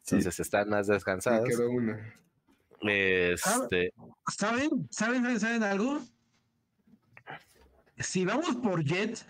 Sí. 0.01 0.15
entonces 0.15 0.39
están 0.39 0.69
más 0.69 0.87
Me 0.87 0.95
descansados. 0.95 1.47
quedó 1.47 1.69
una. 1.69 2.13
Este, 2.81 3.93
¿Saben? 4.27 4.87
¿Saben? 4.89 5.21
¿Saben? 5.23 5.39
¿Saben 5.39 5.63
algo? 5.63 5.99
Si 7.97 8.25
vamos 8.25 8.55
por 8.57 8.83
Jet, 8.83 9.25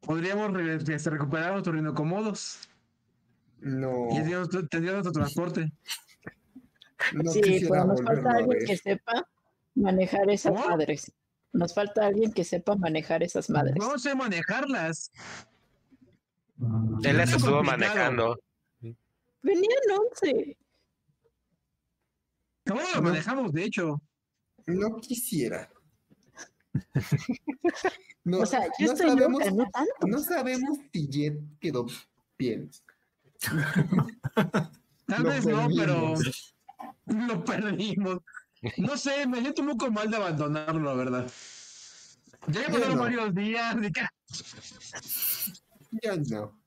podríamos 0.00 0.52
re- 0.52 0.76
este, 0.76 1.10
recuperar 1.10 1.52
nuestros 1.52 1.74
rinocomodos 1.76 2.68
No, 3.60 4.08
y 4.10 4.14
tendríamos, 4.16 4.48
tendríamos 4.48 5.02
nuestro 5.04 5.12
transporte. 5.12 5.72
no 7.14 7.32
sí, 7.32 7.40
pero 7.68 7.84
nos 7.84 8.02
falta 8.02 8.30
alguien 8.32 8.58
que 8.66 8.76
sepa 8.76 9.28
manejar 9.74 10.30
esas 10.30 10.52
¿Cómo? 10.52 10.68
madres. 10.68 11.12
Nos 11.52 11.74
falta 11.74 12.06
alguien 12.06 12.32
que 12.32 12.44
sepa 12.44 12.76
manejar 12.76 13.22
esas 13.22 13.48
madres. 13.50 13.76
No 13.78 13.98
sé 13.98 14.14
manejarlas. 14.14 15.10
él 17.02 17.16
las 17.16 17.30
es 17.30 17.36
estuvo 17.36 17.62
manejando. 17.62 18.38
Venían 19.42 19.78
11. 20.12 20.56
No 22.66 22.74
lo 22.94 23.02
manejamos, 23.02 23.52
de 23.52 23.64
hecho. 23.64 24.00
No 24.66 24.96
quisiera. 24.96 25.70
No, 28.24 28.40
O 28.40 28.46
sea, 28.46 28.66
yo 28.78 28.88
no 28.88 28.92
estoy 28.92 29.08
sabemos, 29.08 29.40
loca, 29.40 29.50
no 29.52 29.70
tanto. 29.70 30.06
no 30.06 30.18
sabemos 30.18 30.78
si 30.92 31.08
Jet 31.08 31.38
quedó 31.60 31.86
bien. 32.36 32.70
Tal 35.06 35.22
vez 35.22 35.46
no, 35.46 35.66
pero. 35.74 36.12
lo 37.28 37.44
perdimos. 37.44 38.18
No 38.76 38.96
sé, 38.96 39.26
me 39.26 39.40
siento 39.40 39.62
un 39.62 39.68
poco 39.68 39.90
mal 39.90 40.10
de 40.10 40.16
abandonarlo, 40.16 40.80
la 40.82 40.94
verdad. 40.94 41.30
Ya 42.48 42.66
pasaron 42.66 42.96
no. 42.96 43.02
varios 43.02 43.34
días. 43.34 43.76
y 43.80 43.92
que- 43.92 44.06
Ya 46.02 46.16
no. 46.16 46.58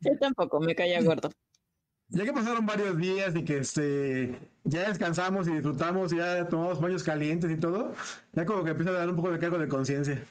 Yo 0.00 0.18
tampoco, 0.18 0.60
me 0.60 0.74
caía 0.74 1.02
gordo. 1.02 1.30
Ya 2.08 2.24
que 2.24 2.32
pasaron 2.32 2.64
varios 2.64 2.96
días 2.96 3.34
y 3.34 3.44
que 3.44 3.58
este 3.58 4.38
ya 4.62 4.88
descansamos 4.88 5.48
y 5.48 5.52
disfrutamos 5.52 6.12
y 6.12 6.18
ya 6.18 6.48
tomamos 6.48 6.80
baños 6.80 7.02
calientes 7.02 7.50
y 7.50 7.56
todo, 7.56 7.94
ya 8.32 8.46
como 8.46 8.62
que 8.62 8.70
empieza 8.70 8.90
a 8.90 8.94
dar 8.94 9.08
un 9.10 9.16
poco 9.16 9.32
de 9.32 9.38
cargo 9.40 9.58
de 9.58 9.66
conciencia. 9.66 10.22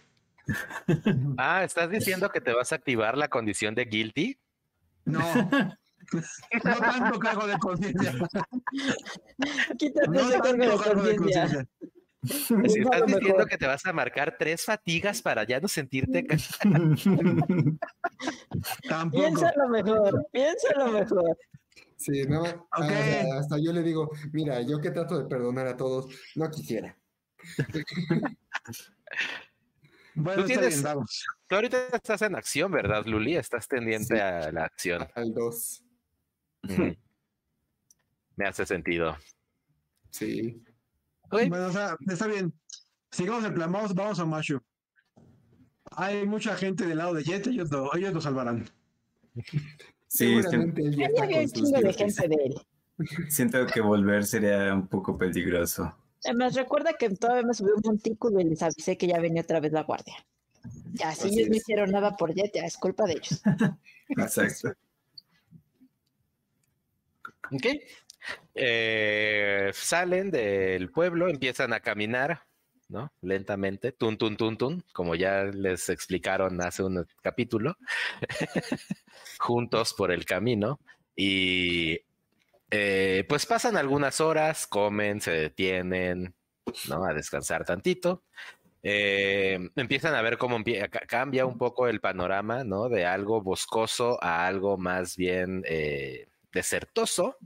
Ah, 1.38 1.64
¿estás 1.64 1.90
diciendo 1.90 2.30
que 2.30 2.40
te 2.40 2.54
vas 2.54 2.72
a 2.72 2.76
activar 2.76 3.18
la 3.18 3.28
condición 3.28 3.76
de 3.76 3.86
guilty? 3.86 4.38
No. 5.04 5.20
No 6.64 6.76
tanto 6.78 7.20
cargo 7.20 7.48
de 7.48 7.58
conciencia. 7.58 8.14
Quítate 9.78 10.08
No 10.08 10.20
ese 10.20 10.40
tanto 10.40 10.78
cargo 10.78 11.04
de 11.04 11.16
conciencia. 11.16 11.68
Si 12.24 12.56
Piénsalo 12.56 12.66
estás 12.82 13.06
diciendo 13.06 13.28
mejor. 13.36 13.48
que 13.50 13.58
te 13.58 13.68
vas 13.68 13.86
a 13.86 13.94
marcar 13.94 14.36
tres 14.40 14.66
fatigas 14.66 15.22
para 15.22 15.44
ya 15.46 15.60
no 15.60 15.68
sentirte. 15.68 16.26
Tampoco. 18.90 19.24
Piénsalo 19.24 19.70
mejor, 19.70 20.28
piénsalo 20.32 20.92
mejor. 20.92 21.38
Sí, 21.98 22.24
no. 22.28 22.44
ah, 22.72 22.82
o 22.82 22.84
sea, 22.84 23.40
hasta 23.40 23.58
yo 23.64 23.72
le 23.74 23.82
digo, 23.84 24.10
mira, 24.34 24.60
yo 24.62 24.80
que 24.82 24.92
trato 24.92 25.18
de 25.18 25.26
perdonar 25.30 25.68
a 25.68 25.78
todos, 25.78 26.08
no 26.36 26.50
quisiera. 26.50 26.98
Bueno, 30.18 30.44
Tú 30.44 30.48
tienes- 30.48 30.82
bien. 30.82 30.96
Tú 31.48 31.56
ahorita 31.56 31.88
estás 31.92 32.22
en 32.22 32.36
acción, 32.36 32.72
¿verdad, 32.72 33.06
Luli? 33.06 33.36
Estás 33.36 33.68
tendiente 33.68 34.16
Sí. 34.16 34.22
a 34.22 34.50
la 34.50 34.64
acción. 34.64 35.06
Al 35.14 35.34
2. 35.34 35.84
Me 38.36 38.46
hace 38.46 38.66
sentido. 38.66 39.16
Sí. 40.10 40.62
Bueno, 41.30 41.68
o 41.68 41.72
sea, 41.72 41.98
está 42.08 42.28
bien. 42.28 42.54
Sigamos 43.12 43.44
el 43.46 43.54
plan, 43.54 43.72
vamos, 43.72 43.94
vamos 43.96 44.20
a 44.20 44.26
Mashu. 44.26 44.60
Hay 45.92 46.26
mucha 46.26 46.56
gente 46.56 46.86
del 46.86 46.98
lado 46.98 47.14
de 47.14 47.24
Jet, 47.24 47.48
ellos 47.48 47.72
lo, 47.72 47.94
ellos 47.96 48.14
lo 48.14 48.22
salvarán. 48.22 48.66
Sí, 50.08 50.42
Seguramente 50.42 50.82
él 50.82 50.96
ya 50.96 51.08
Ahí 51.08 51.14
está 51.14 51.24
había 51.24 51.40
un 51.42 51.48
con 51.48 51.50
sus 51.50 51.54
chingo 51.54 51.78
de 51.82 51.84
dioses. 51.84 51.98
gente 51.98 52.28
de 52.28 52.44
él. 52.46 52.56
siento 53.30 53.66
que 53.68 53.82
volver 53.82 54.26
sería 54.26 54.74
un 54.74 54.88
poco 54.88 55.18
peligroso. 55.18 55.96
Además, 56.24 56.56
recuerda 56.56 56.94
que 56.94 57.10
todavía 57.12 57.44
me 57.44 57.54
subí 57.54 57.70
un 57.72 57.82
montículo 57.84 58.40
y 58.40 58.46
les 58.46 58.62
avisé 58.64 58.98
que 58.98 59.08
ya 59.08 59.20
venía 59.20 59.44
otra 59.44 59.60
vez 59.60 59.72
la 59.72 59.84
guardia. 59.84 60.16
Ya, 60.94 61.12
si 61.14 61.28
Así 61.28 61.40
ellos 61.40 61.50
no 61.50 61.56
hicieron 61.56 61.92
nada 61.92 62.16
por 62.18 62.34
Jet, 62.34 62.52
ya 62.54 62.66
es 62.66 62.78
culpa 62.78 63.06
de 63.06 63.14
ellos. 63.14 63.42
Exacto. 64.10 64.74
Ok. 67.52 67.66
Eh, 68.56 69.72
salen 69.74 70.32
del 70.32 70.90
pueblo, 70.92 71.30
empiezan 71.30 71.74
a 71.74 71.80
caminar, 71.80 72.42
¿no? 72.90 73.12
Lentamente, 73.22 73.92
tun, 73.92 74.18
tun, 74.18 74.38
tun, 74.38 74.58
tun, 74.58 74.84
como 74.94 75.16
ya 75.16 75.44
les 75.44 75.90
explicaron 75.90 76.62
hace 76.62 76.84
un 76.84 77.06
capítulo, 77.22 77.78
juntos 79.40 79.94
por 79.94 80.12
el 80.12 80.26
camino. 80.26 80.80
Y 81.16 82.00
eh, 82.72 83.26
pues 83.30 83.46
pasan 83.46 83.78
algunas 83.78 84.20
horas, 84.22 84.68
comen, 84.68 85.22
se 85.22 85.32
detienen, 85.32 86.36
¿no? 86.90 87.06
A 87.06 87.14
descansar 87.14 87.66
tantito. 87.66 88.24
Eh, 88.88 89.58
empiezan 89.76 90.14
a 90.14 90.22
ver 90.22 90.38
cómo 90.38 90.60
cambia 91.08 91.46
un 91.46 91.58
poco 91.58 91.88
el 91.88 92.02
panorama, 92.02 92.64
¿no? 92.64 92.88
De 92.88 93.06
algo 93.06 93.42
boscoso 93.42 94.24
a 94.24 94.46
algo 94.46 94.78
más 94.78 95.16
bien 95.16 95.64
eh, 95.66 96.28
desertoso, 96.56 97.38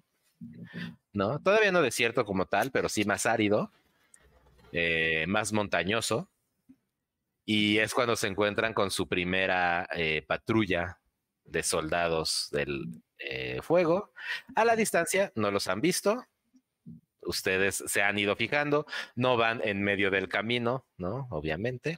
¿no? 1.11 1.41
Todavía 1.41 1.73
no 1.73 1.81
desierto 1.81 2.23
como 2.23 2.45
tal, 2.45 2.71
pero 2.71 2.87
sí 2.87 3.03
más 3.03 3.25
árido, 3.25 3.73
eh, 4.71 5.25
más 5.27 5.51
montañoso. 5.51 6.29
Y 7.43 7.79
es 7.79 7.93
cuando 7.93 8.15
se 8.15 8.27
encuentran 8.27 8.73
con 8.73 8.91
su 8.91 9.07
primera 9.07 9.89
eh, 9.93 10.21
patrulla 10.25 10.99
de 11.43 11.63
soldados 11.63 12.49
del 12.51 13.01
eh, 13.17 13.59
fuego. 13.63 14.13
A 14.55 14.63
la 14.63 14.75
distancia 14.75 15.31
no 15.35 15.49
los 15.49 15.67
han 15.67 15.81
visto. 15.81 16.23
Ustedes 17.21 17.83
se 17.87 18.03
han 18.03 18.19
ido 18.19 18.35
fijando, 18.35 18.85
no 19.15 19.35
van 19.35 19.61
en 19.63 19.81
medio 19.81 20.11
del 20.11 20.29
camino, 20.29 20.85
¿no? 20.97 21.27
Obviamente. 21.31 21.97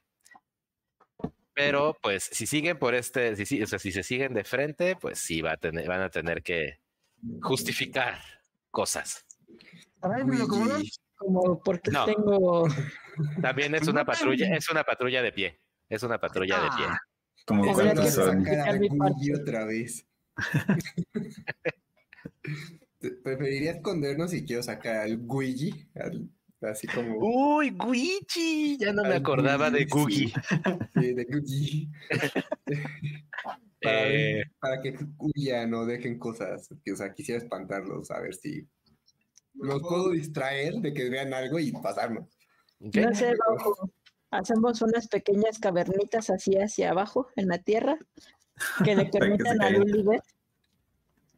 Pero 1.53 1.97
pues 2.01 2.23
si 2.23 2.47
siguen 2.47 2.79
por 2.79 2.95
este, 2.95 3.35
si, 3.45 3.61
o 3.61 3.67
sea, 3.67 3.77
si 3.77 3.91
se 3.91 4.03
siguen 4.03 4.33
de 4.33 4.45
frente, 4.45 4.95
pues 4.95 5.19
sí 5.19 5.41
va 5.41 5.51
a 5.53 5.57
tener, 5.57 5.85
van 5.87 6.01
a 6.01 6.09
tener 6.09 6.41
que 6.41 6.80
justificar 7.41 8.19
cosas. 8.69 9.25
Ay, 10.01 10.23
¿me 10.23 10.37
lo 10.37 10.47
Como 11.17 11.61
porque 11.61 11.91
No. 11.91 12.05
tengo. 12.05 12.67
También 13.41 13.75
es 13.75 13.87
una 13.87 14.03
patrulla, 14.05 14.55
es 14.55 14.69
una 14.69 14.83
patrulla 14.83 15.21
de 15.21 15.31
pie. 15.31 15.61
Es 15.89 16.01
una 16.03 16.19
patrulla 16.19 16.61
de 16.61 16.69
pie. 16.77 16.85
Ah, 16.89 16.97
Como 17.45 17.69
a 17.69 17.73
cuántos 17.73 18.13
son. 18.13 18.47
a 18.47 18.65
parte. 18.97 19.35
otra 19.39 19.65
vez. 19.65 20.07
Preferiría 23.23 23.71
escondernos 23.71 24.33
y 24.33 24.45
quiero 24.45 24.61
sacar 24.63 24.97
al 24.97 25.13
Luigi, 25.13 25.87
al- 25.95 26.29
así 26.63 26.87
como 26.87 27.17
Uy, 27.17 27.71
Guichi, 27.71 28.77
ya 28.77 28.93
no 28.93 29.03
me 29.03 29.15
acordaba 29.15 29.69
de 29.71 29.85
Guigi, 29.85 29.89
Gugi. 29.89 30.33
sí, 30.95 31.13
de 31.13 31.25
para, 33.81 34.01
ver- 34.03 34.41
Eh, 34.41 34.43
para 34.59 34.81
que 34.81 34.97
huyan 35.17 35.69
no 35.71 35.85
dejen 35.85 36.19
cosas. 36.19 36.69
que, 36.83 36.91
O 36.91 36.95
sea, 36.95 37.13
quisiera 37.13 37.41
espantarlos, 37.41 38.11
a 38.11 38.19
ver 38.19 38.35
si 38.35 38.67
los 39.55 39.81
puedo 39.81 40.11
distraer 40.11 40.75
de 40.75 40.93
que 40.93 41.09
vean 41.09 41.33
algo 41.33 41.59
y 41.59 41.71
pasarnos. 41.71 42.27
No 42.79 43.13
sé, 43.15 43.33
Bajo. 43.47 43.91
Hacemos 44.31 44.81
unas 44.81 45.07
pequeñas 45.07 45.59
cavernitas 45.59 46.29
así 46.29 46.55
hacia 46.55 46.91
abajo 46.91 47.27
en 47.35 47.47
la 47.49 47.57
tierra 47.57 47.97
que 48.83 48.95
le 48.95 49.05
permitan 49.11 49.61
a 49.61 49.65
caigan. 49.65 49.81
Luli 49.81 50.03
ver. 50.03 50.21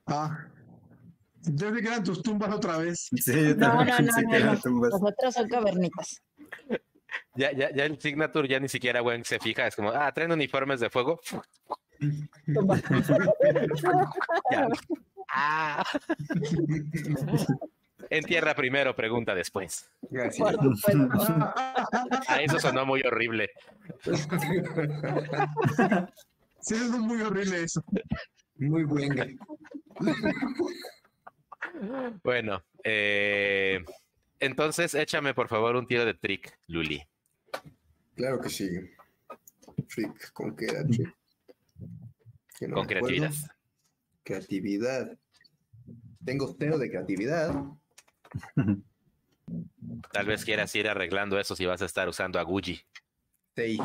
ah. 0.05 0.47
Yo 1.45 1.71
vi 1.71 1.81
que 1.81 1.87
eran 1.87 2.03
tus 2.03 2.21
tumbas 2.23 2.53
otra 2.53 2.77
vez. 2.77 3.09
Sí, 3.15 3.31
yo 3.33 3.55
No, 3.55 3.83
no, 3.83 3.85
no, 3.85 3.99
no, 3.99 4.29
que 4.29 4.35
eran 4.37 4.59
no. 4.63 4.89
Nosotros 4.89 5.33
son 5.33 5.47
cavernitas. 5.47 6.21
Ya, 7.35 7.51
ya, 7.51 7.71
ya 7.73 7.85
el 7.85 7.99
Signature 7.99 8.47
ya 8.47 8.59
ni 8.59 8.69
siquiera, 8.69 9.01
güey, 9.01 9.23
se 9.23 9.39
fija. 9.39 9.67
Es 9.67 9.75
como, 9.75 9.89
ah, 9.89 10.11
traen 10.11 10.31
uniformes 10.31 10.79
de 10.79 10.89
fuego. 10.89 11.19
Ya. 14.51 14.67
Ah. 15.29 15.83
En 18.09 18.23
tierra 18.25 18.53
primero, 18.53 18.95
pregunta 18.95 19.33
después. 19.33 19.89
Gracias. 20.09 20.35
Supuesto. 20.35 20.73
Ah, 22.27 22.41
eso 22.41 22.59
sonó 22.59 22.85
muy 22.85 23.01
horrible. 23.01 23.49
Sí, 26.59 26.75
es 26.75 26.89
muy 26.89 27.21
horrible 27.21 27.63
eso. 27.63 27.83
Muy 28.57 28.83
buena. 28.83 29.27
Bueno, 32.23 32.63
eh, 32.83 33.83
entonces 34.39 34.93
échame 34.93 35.33
por 35.33 35.47
favor 35.47 35.75
un 35.75 35.87
tiro 35.87 36.05
de 36.05 36.13
trick, 36.13 36.57
Luli. 36.67 37.01
Claro 38.15 38.39
que 38.39 38.49
sí. 38.49 38.69
Freak, 39.87 40.31
¿con 40.33 40.55
qué 40.55 40.65
era 40.65 40.85
trick? 40.85 41.15
Que 42.59 42.67
no 42.67 42.75
Con 42.75 42.85
acuerdo. 42.85 43.07
creatividad. 43.07 43.31
Creatividad. 44.23 45.17
Tengo 46.23 46.55
cero 46.57 46.77
de 46.77 46.89
creatividad. 46.89 47.53
Tal 50.11 50.25
vez 50.25 50.45
quieras 50.45 50.73
ir 50.75 50.87
arreglando 50.87 51.39
eso 51.39 51.55
si 51.55 51.65
vas 51.65 51.81
a 51.81 51.85
estar 51.85 52.07
usando 52.07 52.39
a 52.39 52.43
Gucci. 52.43 52.81
Seis. 53.55 53.79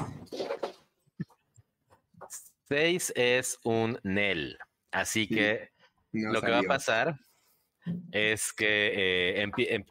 6 2.68 3.12
es 3.16 3.58
un 3.64 3.98
Nel. 4.02 4.58
Así 4.90 5.26
Sí, 5.26 5.34
que 5.34 5.70
No 6.12 6.32
lo 6.32 6.40
que 6.42 6.50
va 6.50 6.58
a 6.60 6.62
pasar 6.62 7.18
es 8.12 8.52
que 8.52 9.40
eh, 9.40 9.42
em- 9.42 9.84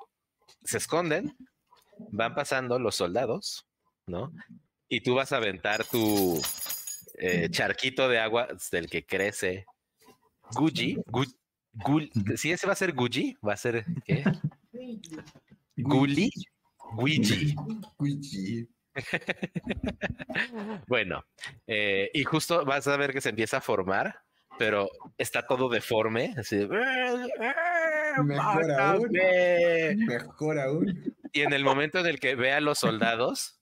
se 0.64 0.78
esconden, 0.78 1.36
van 2.12 2.36
pasando 2.36 2.78
los 2.80 2.96
soldados, 2.96 3.66
¿no? 4.08 4.32
Y 4.90 5.02
tú 5.02 5.16
vas 5.16 5.32
a 5.32 5.38
aventar 5.38 5.84
tu 5.86 6.42
eh, 7.18 7.50
charquito 7.50 8.08
de 8.10 8.20
agua 8.20 8.48
del 8.72 8.90
que 8.90 9.06
crece 9.06 9.66
Gucci. 10.52 10.96
Gu- 11.08 11.36
Gul- 11.74 12.38
si 12.38 12.52
ese 12.52 12.66
va 12.68 12.74
a 12.74 12.78
ser 12.78 12.94
Gucci, 12.94 13.36
va 13.46 13.54
a 13.54 13.58
ser 13.58 13.86
¿qué? 14.06 14.24
Guli. 15.76 16.30
Guigi. 16.98 17.56
Luigi. 18.00 18.68
Bueno, 20.88 21.24
eh, 21.68 22.10
y 22.14 22.24
justo 22.24 22.66
vas 22.66 22.88
a 22.88 22.98
ver 22.98 23.12
que 23.14 23.22
se 23.22 23.30
empieza 23.30 23.58
a 23.58 23.62
formar, 23.62 24.22
pero 24.58 24.90
está 25.18 25.46
todo 25.46 25.70
deforme. 25.70 26.34
Así, 26.38 26.58
de, 26.58 26.68
Mejor 28.24 28.72
aún. 28.72 29.12
Mejor 30.08 30.60
aún. 30.60 31.16
Y 31.34 31.42
en 31.42 31.54
el 31.54 31.64
momento 31.64 32.00
en 32.00 32.08
el 32.08 32.20
que 32.20 32.36
ve 32.36 32.52
a 32.54 32.62
los 32.62 32.80
soldados, 32.80 33.60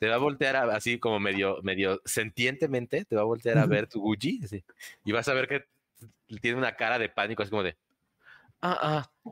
te 0.00 0.08
va 0.08 0.16
a 0.16 0.18
voltear 0.18 0.56
a- 0.56 0.74
así 0.76 0.98
como 0.98 1.18
medio, 1.20 1.58
medio 1.62 2.00
sentientemente, 2.04 3.04
te 3.04 3.16
va 3.16 3.22
a 3.22 3.26
voltear 3.26 3.58
a 3.58 3.66
ver 3.66 3.86
tu 3.86 4.00
Gucci 4.00 4.40
así, 4.44 4.62
y 5.04 5.12
vas 5.12 5.28
a 5.28 5.34
ver 5.34 5.48
que 5.48 5.64
tiene 6.40 6.58
una 6.58 6.76
cara 6.76 6.98
de 6.98 7.08
pánico, 7.08 7.42
así 7.42 7.50
como 7.50 7.62
de. 7.62 7.76
Ah, 8.60 8.78
ah. 9.22 9.30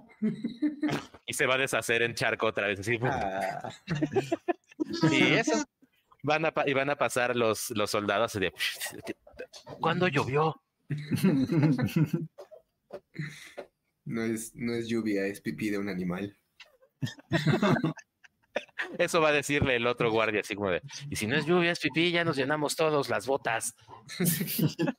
Y 1.27 1.33
se 1.35 1.47
va 1.47 1.55
a 1.55 1.59
deshacer 1.59 2.03
en 2.03 2.15
charco 2.15 2.47
otra 2.47 2.67
vez, 2.69 2.81
así. 2.81 2.99
Ah, 3.03 3.71
Y 5.11 5.35
eso. 5.35 5.65
Van 6.23 6.47
a, 6.47 6.53
y 6.67 6.73
van 6.73 6.89
a 6.89 6.97
pasar 6.97 7.37
los, 7.37 7.71
los 7.71 7.91
soldados 7.91 8.33
de. 8.35 8.53
¿Cuándo 9.81 10.09
llovió? 10.09 10.63
no, 14.05 14.23
es, 14.23 14.55
no 14.55 14.75
es 14.75 14.89
lluvia, 14.89 15.27
es 15.27 15.41
pipí 15.41 15.71
de 15.71 15.79
un 15.79 15.89
animal. 15.89 16.37
Eso 18.99 19.21
va 19.21 19.31
a 19.31 19.33
decirle 19.33 19.77
el 19.77 19.87
otro 19.87 20.11
guardia, 20.11 20.41
así 20.41 20.55
como 20.55 20.71
de. 20.71 20.83
Y 21.11 21.17
si 21.17 21.27
no 21.27 21.37
es 21.37 21.47
lluvia, 21.47 21.73
es 21.73 21.81
pipí, 21.81 22.11
ya 22.11 22.25
nos 22.25 22.37
llenamos 22.37 22.77
todos 22.77 23.09
las 23.09 23.27
botas. 23.27 23.75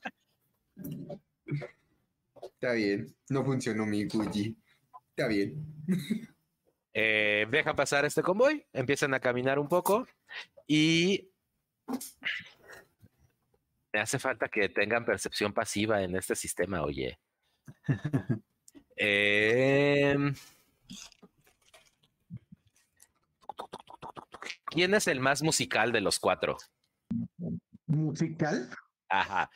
Está 2.42 2.72
bien. 2.72 3.14
No 3.28 3.44
funcionó 3.44 3.86
mi 3.86 4.04
Gucci. 4.04 4.56
Está 5.10 5.28
bien. 5.28 5.64
Eh, 6.98 7.46
dejan 7.50 7.76
pasar 7.76 8.06
este 8.06 8.22
convoy, 8.22 8.64
empiezan 8.72 9.12
a 9.12 9.20
caminar 9.20 9.58
un 9.58 9.68
poco 9.68 10.08
y 10.66 11.28
me 13.96 14.02
hace 14.02 14.18
falta 14.18 14.48
que 14.48 14.68
tengan 14.68 15.06
percepción 15.06 15.54
pasiva 15.54 16.02
en 16.02 16.16
este 16.16 16.36
sistema, 16.36 16.82
oye. 16.82 17.18
Em, 18.94 20.34
¿Quién 24.66 24.92
es 24.92 25.06
el 25.08 25.20
más 25.20 25.42
musical 25.42 25.92
de 25.92 26.02
los 26.02 26.18
cuatro? 26.18 26.58
¿Musical? 27.86 28.68
Ajá. 29.08 29.50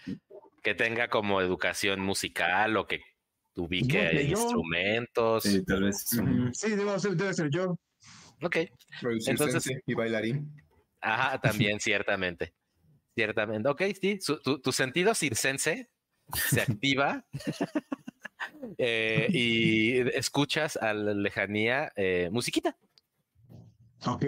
Que 0.63 0.75
tenga 0.75 1.09
como 1.09 1.43
educación 1.43 2.01
musical 2.01 2.79
o 2.79 2.87
que 2.87 3.03
ubique 3.57 4.11
Yo- 4.15 4.21
yo- 4.23 4.41
instrumentos. 4.41 5.43
Sí, 5.43 5.63
tal 5.67 5.83
vez. 5.83 6.03
Sí, 6.55 6.71
debo 6.71 6.99
ser- 6.99 7.15
debe 7.15 7.35
ser 7.35 7.51
yo. 7.51 7.79
Ok. 8.41 8.57
Entonces- 9.27 9.71
y 9.85 9.93
bailarín. 9.93 10.51
Ajá, 11.03 11.39
también, 11.39 11.79
ciertamente. 11.79 12.55
Ciertamente. 13.15 13.69
Ok, 13.69 13.83
sí, 14.01 14.19
su- 14.21 14.41
tu, 14.41 14.61
tu 14.61 14.73
sentido 14.73 15.15
circense 15.15 15.91
se 16.33 16.61
activa 16.63 17.25
eh, 18.79 19.29
y 19.33 19.99
escuchas 20.17 20.77
a 20.77 20.95
la 20.95 21.13
lejanía 21.15 21.93
eh, 21.97 22.29
musiquita. 22.33 22.77
Ok. 24.07 24.25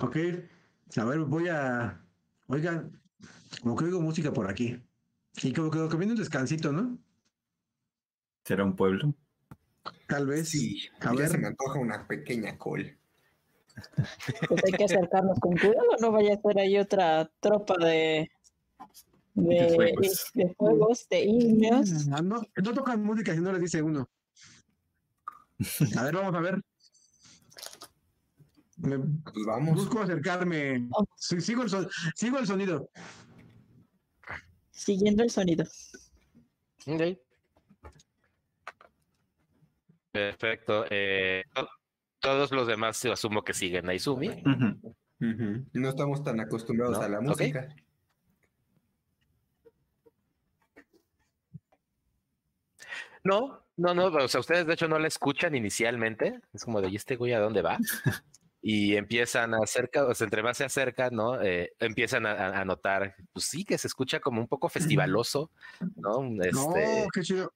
Ok. 0.00 0.16
A 0.96 1.04
ver, 1.04 1.20
voy 1.20 1.48
a. 1.48 2.04
Oigan, 2.46 3.00
como 3.62 3.76
que 3.76 3.84
oigo 3.84 4.00
música 4.00 4.32
por 4.32 4.48
aquí. 4.50 4.80
Y 5.42 5.52
como 5.52 5.70
que, 5.70 5.88
que 5.88 5.96
viene 5.96 6.12
un 6.12 6.18
descansito, 6.18 6.72
¿no? 6.72 6.98
¿Será 8.44 8.64
un 8.64 8.76
pueblo? 8.76 9.14
Tal 10.06 10.26
vez. 10.26 10.50
Sí, 10.50 10.88
A 11.00 11.12
ya 11.12 11.20
ver. 11.20 11.28
se 11.28 11.38
me 11.38 11.46
antoja 11.48 11.78
una 11.78 12.06
pequeña 12.06 12.58
col. 12.58 12.98
Pues 14.48 14.64
hay 14.64 14.72
que 14.72 14.84
acercarnos 14.84 15.38
con 15.40 15.56
cuidado, 15.56 15.86
no 16.00 16.12
vaya 16.12 16.34
a 16.34 16.40
ser 16.40 16.58
ahí 16.58 16.78
otra 16.78 17.30
tropa 17.40 17.76
de 17.84 18.30
de, 19.34 19.54
De 19.54 19.74
fuegos. 19.74 20.30
de 20.34 20.54
fuegos, 20.54 21.08
de 21.08 21.20
indios. 21.24 21.90
Ah, 22.12 22.20
no, 22.22 22.42
no 22.56 22.74
tocan 22.74 23.02
música 23.02 23.32
si 23.34 23.40
no 23.40 23.52
les 23.52 23.62
dice 23.62 23.80
uno. 23.82 24.08
A 25.96 26.02
ver, 26.04 26.14
vamos 26.14 26.34
a 26.34 26.40
ver. 26.40 26.60
Me 28.76 28.98
Pues 28.98 29.46
vamos. 29.46 29.74
busco 29.76 30.00
acercarme. 30.00 30.88
Sí, 31.16 31.40
sigo, 31.40 31.62
el 31.62 31.70
son- 31.70 31.88
sigo 32.14 32.38
el 32.38 32.46
sonido. 32.46 32.88
Siguiendo 34.70 35.22
el 35.22 35.30
sonido. 35.30 35.64
Ok. 36.86 37.02
Perfecto. 40.10 40.84
eh, 40.90 41.42
todos 42.22 42.52
los 42.52 42.66
demás 42.66 43.02
yo 43.02 43.12
asumo 43.12 43.42
que 43.44 43.52
siguen 43.52 43.88
a 43.90 43.94
Izumi. 43.94 44.42
No 45.72 45.88
estamos 45.88 46.22
tan 46.24 46.40
acostumbrados 46.40 46.98
No, 46.98 47.04
a 47.04 47.08
la 47.08 47.20
música. 47.20 47.74
No, 53.24 53.64
no, 53.76 53.94
no, 53.94 54.06
o 54.06 54.28
sea, 54.28 54.40
ustedes 54.40 54.66
de 54.66 54.74
hecho 54.74 54.88
no 54.88 54.98
la 54.98 55.06
escuchan 55.08 55.54
inicialmente, 55.54 56.40
es 56.52 56.64
como 56.64 56.80
de, 56.80 56.88
¿y 56.90 56.96
este 56.96 57.16
güey 57.16 57.32
a 57.32 57.40
dónde 57.40 57.62
va? 57.62 57.78
Y 58.64 58.94
empiezan 58.94 59.54
a 59.54 59.58
acercar, 59.64 60.04
o 60.04 60.14
sea, 60.14 60.24
entre 60.24 60.40
más 60.44 60.56
se 60.56 60.62
acercan, 60.64 61.12
¿no? 61.16 61.42
Eh, 61.42 61.72
empiezan 61.80 62.26
a, 62.26 62.30
a- 62.30 62.60
a 62.60 62.64
notar, 62.64 63.16
pues 63.32 63.46
sí, 63.46 63.64
que 63.64 63.76
se 63.76 63.88
escucha 63.88 64.20
como 64.20 64.40
un 64.40 64.46
poco 64.46 64.68
festivaloso, 64.68 65.50
¿no? 65.96 66.22
Este, 66.40 66.52
No, 66.52 67.08
qué 67.12 67.22
chido. 67.22 67.52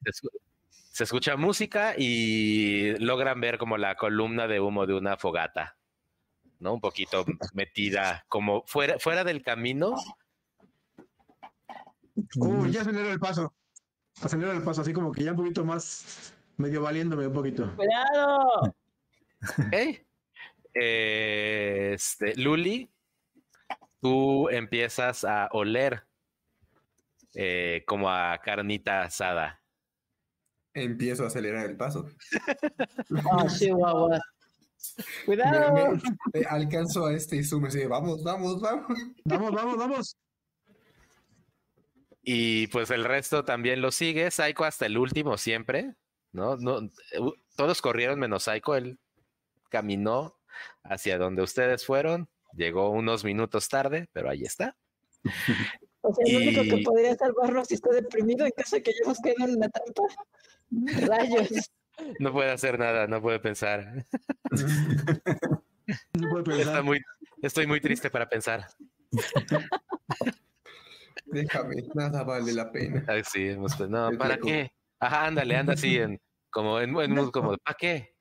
Se, 0.96 1.04
escu- 1.04 1.04
se 1.04 1.04
escucha 1.04 1.36
música 1.36 1.94
y 1.96 2.96
logran 2.98 3.40
ver 3.40 3.58
como 3.58 3.76
la 3.76 3.94
columna 3.96 4.46
de 4.46 4.60
humo 4.60 4.86
de 4.86 4.94
una 4.94 5.16
fogata, 5.16 5.76
¿no? 6.58 6.74
Un 6.74 6.80
poquito 6.80 7.24
metida, 7.52 8.24
como 8.28 8.62
fuera, 8.66 8.98
fuera 8.98 9.24
del 9.24 9.42
camino, 9.42 9.94
Uy, 12.36 12.72
ya 12.72 12.80
acelero 12.80 13.10
el 13.10 13.20
paso. 13.20 13.54
Acelero 14.22 14.52
el 14.52 14.62
paso, 14.62 14.80
así 14.80 14.94
como 14.94 15.12
que 15.12 15.22
ya 15.22 15.32
un 15.32 15.36
poquito 15.36 15.64
más 15.66 16.32
medio 16.56 16.80
valiéndome 16.80 17.26
un 17.26 17.34
poquito. 17.34 17.70
¡Cuidado! 17.76 18.74
Eh, 20.74 21.92
este, 21.94 22.34
Luli, 22.36 22.90
tú 24.00 24.48
empiezas 24.48 25.24
a 25.24 25.48
oler 25.52 26.06
eh, 27.34 27.84
como 27.86 28.10
a 28.10 28.38
carnita 28.38 29.02
asada. 29.02 29.60
Empiezo 30.76 31.24
a 31.24 31.28
acelerar 31.28 31.64
el 31.66 31.76
paso. 31.76 32.06
¡Oh, 33.24 33.46
Chihuahua! 33.48 34.18
Me- 34.18 35.24
¡Cuidado! 35.24 35.72
me- 36.34 36.40
me 36.40 36.46
alcanzo 36.46 37.06
a 37.06 37.14
este 37.14 37.36
y 37.36 37.44
sume 37.44 37.68
así, 37.68 37.84
vamos, 37.86 38.22
vamos, 38.22 38.60
vamos. 38.60 38.86
Vamos, 39.24 39.52
vamos, 39.52 39.76
vamos. 39.78 40.16
Y 42.22 42.66
pues 42.68 42.90
el 42.90 43.04
resto 43.04 43.44
también 43.44 43.80
lo 43.80 43.90
sigue. 43.90 44.30
Psycho 44.30 44.64
hasta 44.64 44.86
el 44.86 44.98
último 44.98 45.38
siempre, 45.38 45.94
¿no? 46.32 46.56
todos 47.56 47.80
corrieron 47.80 48.18
menos 48.18 48.42
Psycho. 48.44 48.74
Él 48.76 48.98
caminó 49.70 50.36
hacia 50.82 51.16
donde 51.18 51.42
ustedes 51.42 51.86
fueron. 51.86 52.28
Llegó 52.52 52.90
unos 52.90 53.24
minutos 53.24 53.68
tarde, 53.68 54.08
pero 54.12 54.28
ahí 54.28 54.42
está. 54.42 54.76
O 56.08 56.14
sea, 56.14 56.24
el 56.26 56.36
único 56.36 56.62
que 56.62 56.78
podría 56.84 57.16
salvarnos 57.16 57.66
si 57.66 57.74
está 57.74 57.90
deprimido 57.90 58.46
en 58.46 58.52
caso 58.52 58.76
de 58.76 58.82
que 58.82 58.92
hayamos 58.92 59.18
quedado 59.20 59.50
en 59.50 59.56
una 59.56 59.68
trampa. 59.68 60.02
Rayos. 61.10 61.70
No 62.20 62.32
puede 62.32 62.50
hacer 62.52 62.78
nada, 62.78 63.06
no 63.08 63.20
puede 63.20 63.40
pensar. 63.40 64.04
No 66.14 66.28
puedo 66.30 66.40
Está 66.42 66.56
pensar. 66.56 66.82
muy, 66.82 66.98
estoy 67.42 67.66
muy 67.68 67.80
triste 67.80 68.10
para 68.10 68.28
pensar. 68.28 68.66
Déjame, 71.26 71.76
nada 71.94 72.24
vale 72.24 72.52
la 72.52 72.72
pena. 72.72 73.04
Ay, 73.06 73.22
sí, 73.24 73.54
pe- 73.78 73.86
no, 73.88 74.10
¿para 74.18 74.36
qué? 74.36 74.70
Ajá, 74.98 75.26
ándale, 75.26 75.56
anda 75.56 75.74
así 75.74 75.96
en 75.96 76.20
como 76.50 76.80
en, 76.80 76.98
en 76.98 77.14
mood 77.14 77.30
como 77.30 77.56
¿para 77.58 77.76
qué? 77.78 78.15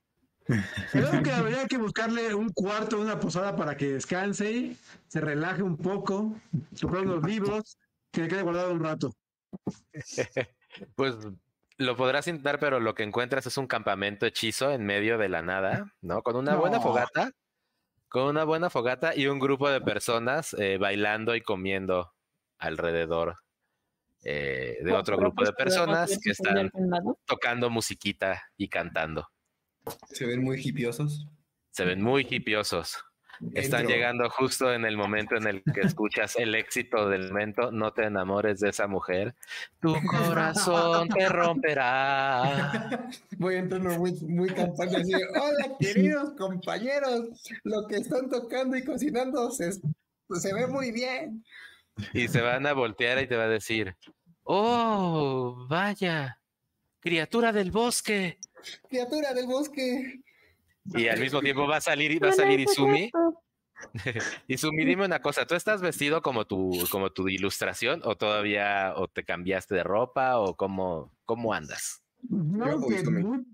Creo 0.91 1.23
que 1.23 1.31
habría 1.31 1.65
que 1.67 1.77
buscarle 1.77 2.33
un 2.33 2.49
cuarto, 2.49 2.99
una 2.99 3.19
posada 3.19 3.55
para 3.55 3.75
que 3.75 3.93
descanse, 3.93 4.75
se 5.07 5.21
relaje 5.21 5.63
un 5.63 5.77
poco, 5.77 6.35
comprar 6.79 7.03
unos 7.03 7.23
libros, 7.23 7.77
que 8.11 8.21
le 8.21 8.27
quede 8.27 8.41
guardado 8.41 8.73
un 8.73 8.83
rato. 8.83 9.13
Pues 10.95 11.15
lo 11.77 11.95
podrás 11.95 12.27
intentar, 12.27 12.59
pero 12.59 12.81
lo 12.81 12.95
que 12.95 13.03
encuentras 13.03 13.45
es 13.47 13.57
un 13.57 13.65
campamento 13.65 14.25
hechizo 14.25 14.71
en 14.71 14.85
medio 14.85 15.17
de 15.17 15.29
la 15.29 15.41
nada, 15.41 15.93
¿no? 16.01 16.21
Con 16.21 16.35
una 16.35 16.55
buena 16.55 16.81
fogata, 16.81 17.31
con 18.09 18.23
una 18.23 18.43
buena 18.43 18.69
fogata 18.69 19.15
y 19.15 19.27
un 19.27 19.39
grupo 19.39 19.69
de 19.69 19.79
personas 19.79 20.53
eh, 20.59 20.77
bailando 20.77 21.33
y 21.33 21.39
comiendo 21.39 22.11
alrededor 22.57 23.37
eh, 24.25 24.79
de 24.81 24.91
otro 24.91 25.17
grupo 25.17 25.45
de 25.45 25.53
personas 25.53 26.19
que 26.21 26.31
están 26.31 26.71
tocando 27.25 27.69
musiquita 27.69 28.41
y 28.57 28.67
cantando. 28.67 29.29
Se 30.11 30.25
ven 30.25 30.43
muy 30.43 30.59
hipiosos. 30.59 31.27
Se 31.71 31.85
ven 31.85 32.01
muy 32.01 32.25
hipiosos. 32.29 33.03
Están 33.53 33.87
llegando 33.87 34.29
justo 34.29 34.73
en 34.73 34.85
el 34.85 34.97
momento 34.97 35.35
en 35.35 35.47
el 35.47 35.63
que 35.63 35.81
escuchas 35.81 36.35
el 36.37 36.55
éxito 36.55 37.09
del 37.09 37.29
momento. 37.29 37.71
No 37.71 37.91
te 37.91 38.03
enamores 38.03 38.59
de 38.59 38.69
esa 38.69 38.87
mujer. 38.87 39.35
Tu 39.81 39.93
corazón 40.05 41.09
te 41.09 41.27
romperá. 41.27 43.09
Voy 43.37 43.55
entrando 43.55 43.89
muy, 43.99 44.13
muy 44.21 44.49
campante 44.49 44.97
así. 44.97 45.13
Hola, 45.13 45.75
queridos 45.79 46.31
compañeros. 46.37 47.43
Lo 47.63 47.87
que 47.87 47.97
están 47.97 48.29
tocando 48.29 48.77
y 48.77 48.83
cocinando 48.83 49.51
se, 49.51 49.73
se 49.73 50.53
ve 50.53 50.67
muy 50.67 50.91
bien. 50.91 51.43
Y 52.13 52.27
se 52.27 52.41
van 52.41 52.65
a 52.65 52.73
voltear 52.73 53.21
y 53.21 53.27
te 53.27 53.35
va 53.35 53.43
a 53.43 53.49
decir: 53.49 53.95
Oh, 54.43 55.65
vaya, 55.69 56.39
criatura 57.09 57.51
del 57.53 57.69
bosque. 57.71 58.39
Criatura 58.89 59.31
del 59.35 59.45
bosque. 59.45 60.21
Y 60.95 61.07
al 61.07 61.19
mismo 61.19 61.39
tiempo 61.39 61.67
va 61.67 61.77
a 61.77 61.81
salir, 61.81 62.21
va 62.23 62.29
a 62.29 62.33
salir 62.33 62.59
Izumi. 62.59 63.11
Izumi, 64.47 64.85
dime 64.85 65.05
una 65.05 65.21
cosa, 65.21 65.45
¿tú 65.45 65.53
estás 65.53 65.81
vestido 65.81 66.23
como 66.23 66.45
tu, 66.45 66.71
como 66.89 67.11
tu 67.11 67.27
ilustración 67.29 68.01
o 68.05 68.15
todavía, 68.17 68.93
o 68.95 69.07
te 69.07 69.23
cambiaste 69.23 69.75
de 69.75 69.83
ropa 69.83 70.39
o 70.39 70.55
cómo, 70.55 71.11
cómo 71.25 71.53
andas? 71.53 72.01
No, 72.27 72.81
que 72.87 73.03
muy, 73.03 73.45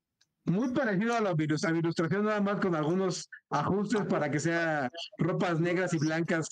muy 0.46 0.74
parecido 0.74 1.16
a 1.18 1.20
la 1.20 1.32
a 1.32 1.36
la 1.72 1.78
ilustración, 1.78 2.24
nada 2.24 2.40
más 2.40 2.62
con 2.62 2.74
algunos 2.74 3.30
ajustes 3.50 4.04
para 4.06 4.32
que 4.32 4.40
sea 4.40 4.90
ropas 5.18 5.60
negras 5.60 5.94
y 5.94 5.98
blancas 5.98 6.48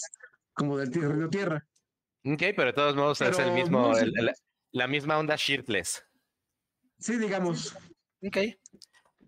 como 0.51 0.77
del 0.77 0.91
tie- 0.91 1.07
río 1.09 1.29
tierra. 1.29 1.65
Ok, 2.25 2.41
pero 2.57 2.65
de 2.65 2.73
todos 2.73 2.95
modos 2.97 3.21
es 3.21 3.39
el 3.39 3.53
mismo, 3.53 3.87
muy 3.89 3.99
el- 3.99 4.13
el- 4.19 4.33
la 4.73 4.87
misma 4.87 5.17
onda 5.17 5.35
shirtless. 5.37 6.03
Sí, 6.99 7.17
digamos. 7.17 7.75
Ok. 8.25 8.37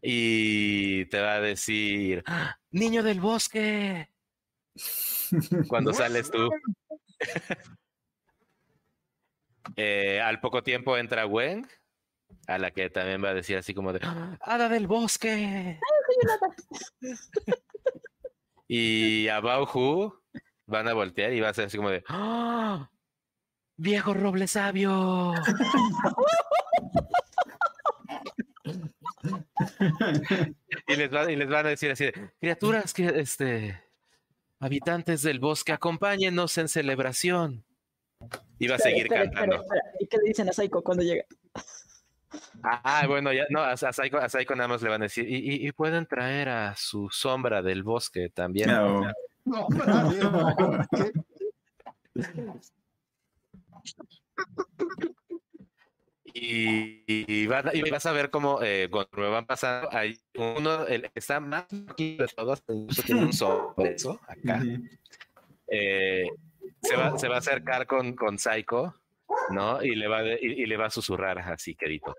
Y 0.02 1.06
te 1.06 1.22
va 1.22 1.36
a 1.36 1.42
decir, 1.42 2.24
"¡Ah! 2.26 2.56
niño 2.72 3.04
del 3.04 3.20
bosque. 3.22 4.10
Cuando 5.70 5.94
sales 5.94 6.30
tú. 6.32 6.50
Eh, 9.76 10.20
al 10.20 10.40
poco 10.42 10.64
tiempo 10.64 10.98
entra 10.98 11.28
Weng, 11.28 11.68
a 12.48 12.58
la 12.58 12.72
que 12.72 12.90
también 12.90 13.24
va 13.24 13.30
a 13.30 13.34
decir 13.36 13.56
así 13.58 13.76
como 13.76 13.94
de 13.94 14.00
¡Hada 14.42 14.68
del 14.70 14.88
bosque! 14.88 15.80
y 18.68 19.28
a 19.28 19.40
Bao 19.40 19.66
Hu 19.72 20.14
van 20.66 20.88
a 20.88 20.94
voltear 20.94 21.32
y 21.34 21.42
va 21.42 21.50
a 21.50 21.54
ser 21.54 21.66
así 21.66 21.78
como 21.78 21.92
de 21.92 22.04
¡Ah! 22.10 22.90
¡Viejo 23.78 24.16
roble 24.16 24.48
sabio! 24.48 25.34
Y, 30.88 30.96
les 30.96 31.14
va- 31.14 31.32
y 31.32 31.36
les 31.36 31.50
van 31.50 31.66
a 31.66 31.70
decir 31.70 31.92
así 31.92 32.06
de 32.06 32.32
criaturas 32.40 32.94
que 32.94 33.06
este 33.08 33.82
habitantes 34.60 35.22
del 35.24 35.40
bosque, 35.40 35.72
acompáñenos 35.72 36.58
en 36.58 36.68
celebración. 36.68 37.64
Y 38.60 38.68
va 38.68 38.76
a 38.76 38.80
seguir 38.80 39.04
espera, 39.06 39.24
espera, 39.24 39.42
cantando. 39.42 39.64
espera. 39.64 39.82
¿Y 40.00 40.08
qué 40.08 40.18
le 40.18 40.24
dicen 40.28 40.50
a 40.50 40.54
Saiko 40.54 40.84
cuando 40.84 41.04
llega? 41.04 41.24
Ah, 42.64 43.06
bueno, 43.08 43.34
ya, 43.34 43.46
no, 43.50 43.62
a, 43.62 43.72
a 43.72 43.78
Saiko, 43.78 44.18
a 44.18 44.30
Saiko 44.30 44.56
nada 44.56 44.68
más 44.68 44.82
le 44.84 44.90
van 44.90 45.02
a 45.02 45.06
decir, 45.06 45.28
y, 45.28 45.38
y- 45.38 45.68
y 45.68 45.72
pueden 45.72 46.06
traer 46.06 46.50
a 46.50 46.76
su 46.76 47.10
sombra 47.10 47.62
del 47.64 47.82
bosque 47.84 48.30
también. 48.30 48.70
No. 48.70 49.02
No, 49.46 49.68
bravo. 49.70 50.86
¿Qué? 50.96 51.12
Y, 56.34 57.04
y 57.08 57.48
van 57.48 57.68
a- 57.70 57.72
y 57.76 57.82
vas 57.90 58.06
a 58.06 58.12
ver 58.12 58.30
cómo 58.30 58.62
eh, 58.62 58.88
conforme 58.92 59.30
van 59.30 59.46
pasando, 59.46 59.90
hay 59.92 60.18
uno, 60.36 60.86
el 60.88 61.04
que 61.04 61.12
está 61.20 61.40
más 61.40 61.66
aquí 61.88 62.18
de 62.18 62.28
todos, 62.28 62.64
incluso 62.70 63.04
tiene 63.04 63.26
un 63.26 63.34
sobrepeso 63.34 64.20
acá. 64.28 64.64
eh, 65.68 66.26
se, 66.82 66.96
va, 66.96 67.18
se 67.18 67.28
va 67.28 67.36
a 67.36 67.40
acercar 67.40 67.86
con, 67.88 68.14
con 68.16 68.38
Saiko, 68.40 68.96
¿no? 69.52 69.84
Y 69.84 69.96
le 69.96 70.08
va, 70.08 70.22
de- 70.24 70.40
y, 70.42 70.64
y 70.64 70.66
le 70.66 70.78
va 70.78 70.86
a 70.88 70.90
susurrar 70.90 71.40
así, 71.40 71.76
quedito. 71.76 72.16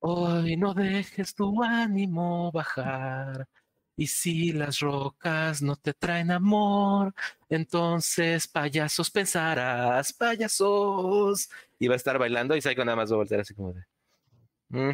Hoy 0.00 0.56
no 0.56 0.72
dejes 0.74 1.34
tu 1.34 1.62
ánimo 1.62 2.50
bajar. 2.52 3.46
Y 4.00 4.06
si 4.06 4.52
las 4.52 4.78
rocas 4.80 5.60
no 5.60 5.76
te 5.76 5.92
traen 5.92 6.30
amor, 6.30 7.12
entonces 7.50 8.48
payasos 8.48 9.10
pensarás, 9.10 10.14
payasos. 10.14 11.50
Y 11.78 11.86
va 11.86 11.92
a 11.92 11.96
estar 11.96 12.18
bailando 12.18 12.56
y 12.56 12.62
Saiko 12.62 12.82
nada 12.82 12.96
más 12.96 13.10
va 13.10 13.16
a 13.16 13.18
voltear 13.18 13.42
así 13.42 13.52
como 13.52 13.74
de. 13.74 13.84
"Mm". 14.70 14.92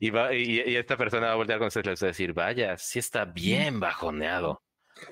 Y, 0.00 0.10
va, 0.10 0.34
y, 0.34 0.62
y 0.68 0.74
esta 0.74 0.96
persona 0.96 1.28
va 1.28 1.32
a 1.34 1.36
voltear 1.36 1.60
con 1.60 1.68
ustedes 1.68 1.86
y 1.86 1.88
va 1.90 2.06
a 2.06 2.06
decir, 2.08 2.32
vaya, 2.32 2.76
sí 2.76 2.98
está 2.98 3.24
bien 3.24 3.78
bajoneado. 3.78 4.60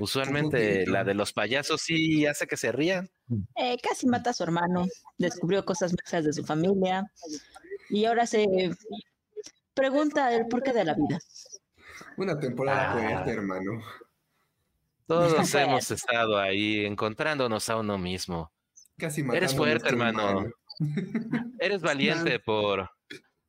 Usualmente 0.00 0.84
la 0.84 1.04
de 1.04 1.14
los 1.14 1.32
payasos 1.32 1.80
sí 1.80 2.26
hace 2.26 2.48
que 2.48 2.56
se 2.56 2.72
rían. 2.72 3.08
Eh, 3.54 3.76
casi 3.80 4.08
mata 4.08 4.30
a 4.30 4.34
su 4.34 4.42
hermano, 4.42 4.84
descubrió 5.16 5.64
cosas 5.64 5.94
feas 6.04 6.24
de 6.24 6.32
su 6.32 6.44
familia 6.44 7.04
y 7.88 8.04
ahora 8.06 8.26
se 8.26 8.44
pregunta 9.74 10.34
el 10.34 10.48
porqué 10.48 10.72
de 10.72 10.84
la 10.84 10.94
vida. 10.94 11.20
Una 12.18 12.38
temporada 12.38 12.90
Ah. 12.90 12.92
fuerte, 12.92 13.30
hermano. 13.30 13.82
Todos 15.06 15.54
hemos 15.54 15.90
estado 15.90 16.38
ahí 16.38 16.84
encontrándonos 16.84 17.68
a 17.70 17.76
uno 17.76 17.96
mismo. 17.98 18.52
Casi 18.98 19.24
Eres 19.32 19.54
fuerte, 19.54 19.88
hermano. 19.88 20.46
Eres 21.58 21.80
valiente 21.82 22.38
por 22.40 22.90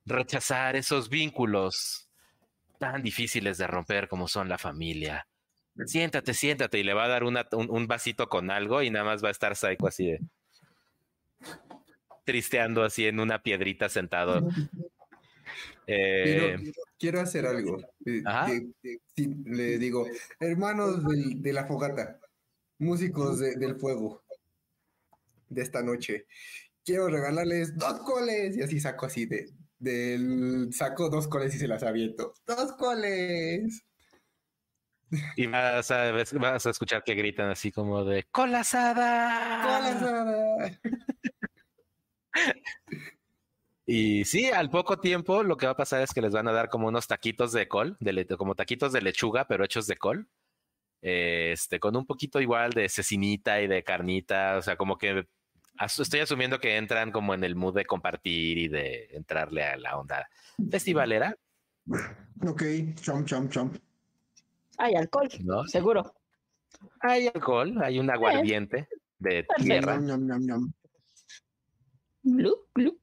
rechazar 0.05 0.75
esos 0.75 1.09
vínculos 1.09 2.07
tan 2.79 3.03
difíciles 3.03 3.57
de 3.57 3.67
romper 3.67 4.07
como 4.07 4.27
son 4.27 4.47
la 4.47 4.57
familia. 4.57 5.27
Siéntate, 5.85 6.33
siéntate 6.33 6.79
y 6.79 6.83
le 6.83 6.93
va 6.93 7.05
a 7.05 7.07
dar 7.07 7.23
una- 7.23 7.47
un, 7.53 7.69
un 7.69 7.87
vasito 7.87 8.27
con 8.29 8.51
algo 8.51 8.81
y 8.81 8.89
nada 8.89 9.05
más 9.05 9.23
va 9.23 9.29
a 9.29 9.31
estar 9.31 9.55
Psycho 9.55 9.87
así 9.87 10.05
de 10.11 10.19
tristeando 12.25 12.83
así 12.83 13.05
en 13.07 13.19
una 13.19 13.41
piedrita 13.41 13.89
sentado. 13.89 14.47
Eh, 15.91 16.71
quiero 16.97 17.19
hacer 17.21 17.45
algo. 17.45 17.77
Eh, 18.05 18.21
que- 18.81 18.99
que- 19.15 19.29
le 19.45 19.77
digo, 19.79 20.05
hermanos 20.39 21.03
de 21.07 21.51
la 21.53 21.65
fogata, 21.65 22.19
músicos 22.77 23.39
de- 23.39 23.55
del 23.55 23.75
fuego 23.75 24.23
de 25.49 25.61
esta 25.61 25.81
noche, 25.81 26.25
quiero 26.85 27.07
regalarles 27.09 27.75
dos 27.77 27.99
coles. 28.01 28.55
Y 28.55 28.61
así 28.61 28.79
saco 28.79 29.07
así 29.07 29.25
de, 29.25 29.49
del 29.79 30.69
saco 30.73 31.09
dos 31.09 31.27
coles 31.27 31.55
y 31.55 31.59
se 31.59 31.67
las 31.67 31.83
aviento. 31.83 32.33
¡Dos 32.45 32.73
coles! 32.73 33.83
y 35.35 35.47
vas 35.47 35.89
a, 35.89 36.11
vas 36.11 36.65
a 36.67 36.69
escuchar 36.69 37.03
que 37.03 37.15
gritan 37.15 37.49
así 37.49 37.71
como 37.71 38.05
de 38.05 38.25
¡Cola 38.31 38.59
asada! 38.59 39.63
Y 43.91 44.23
sí, 44.25 44.51
al 44.51 44.69
poco 44.69 44.99
tiempo 44.99 45.41
lo 45.41 45.57
que 45.57 45.65
va 45.65 45.71
a 45.71 45.75
pasar 45.75 46.03
es 46.03 46.13
que 46.13 46.21
les 46.21 46.31
van 46.31 46.47
a 46.47 46.51
dar 46.51 46.69
como 46.69 46.87
unos 46.87 47.07
taquitos 47.07 47.51
de 47.53 47.67
col, 47.67 47.97
de 47.99 48.13
le- 48.13 48.27
como 48.27 48.53
taquitos 48.53 48.93
de 48.93 49.01
lechuga, 49.01 49.47
pero 49.47 49.63
hechos 49.65 49.87
de 49.87 49.97
col. 49.97 50.27
eh, 51.01 51.51
Este, 51.53 51.79
con 51.79 51.95
un 51.95 52.05
poquito 52.05 52.39
igual 52.39 52.71
de 52.71 52.87
cecinita 52.89 53.61
y 53.61 53.67
de 53.67 53.83
carnita, 53.83 54.57
o 54.57 54.61
sea, 54.61 54.75
como 54.75 54.97
que 54.97 55.25
as- 55.77 55.97
estoy 55.99 56.19
asumiendo 56.19 56.59
que 56.59 56.77
entran 56.77 57.11
como 57.11 57.33
en 57.33 57.43
el 57.43 57.55
mood 57.55 57.73
de 57.73 57.85
compartir 57.85 58.57
y 58.59 58.67
de 58.67 59.05
entrarle 59.13 59.63
a 59.63 59.77
la 59.77 59.97
onda 59.97 60.29
festivalera, 60.69 61.35
Ok, 62.45 62.63
chom, 63.01 63.25
chom, 63.25 63.49
chom. 63.49 63.71
Hay 64.77 64.93
alcohol, 64.93 65.29
¿no? 65.43 65.65
seguro. 65.65 66.13
Hay 67.01 67.27
alcohol, 67.27 67.81
hay 67.81 67.97
un 67.97 68.11
aguardiente 68.11 68.87
de 69.17 69.47
tierra. 69.63 69.95
Glu, 69.99 70.13
glu, 72.23 72.67
glu. 72.75 72.98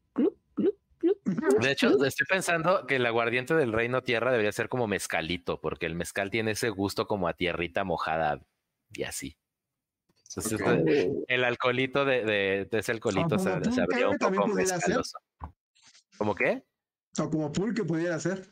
De 1.61 1.71
hecho, 1.71 2.05
estoy 2.05 2.27
pensando 2.29 2.87
que 2.87 2.97
el 2.97 3.07
aguardiente 3.07 3.55
del 3.55 3.73
Reino 3.73 4.03
Tierra 4.03 4.31
debería 4.31 4.53
ser 4.53 4.69
como 4.69 4.87
mezcalito, 4.87 5.61
porque 5.61 5.87
el 5.87 5.95
mezcal 5.95 6.31
tiene 6.31 6.53
ese 6.53 6.71
gusto 6.71 7.07
como 7.07 7.29
a 7.29 7.35
tierrita 7.35 7.85
mojada 7.85 8.41
y 8.93 9.03
así. 9.05 9.37
Entonces, 10.37 10.61
el 11.29 11.45
alcoholito 11.45 12.05
de, 12.05 12.25
de, 12.25 12.69
de 12.71 12.79
ese 12.79 12.93
alcoholito 12.93 13.39
se, 13.39 13.51
pulque 13.53 13.71
sabría 13.73 14.09
un 14.09 14.19
poco 14.19 14.47
mezcaloso. 14.49 15.19
¿Cómo 16.19 16.35
qué? 16.35 16.63
O 17.19 17.31
como 17.31 17.51
pulque 17.53 17.85
pudiera 17.85 18.19
ser. 18.19 18.47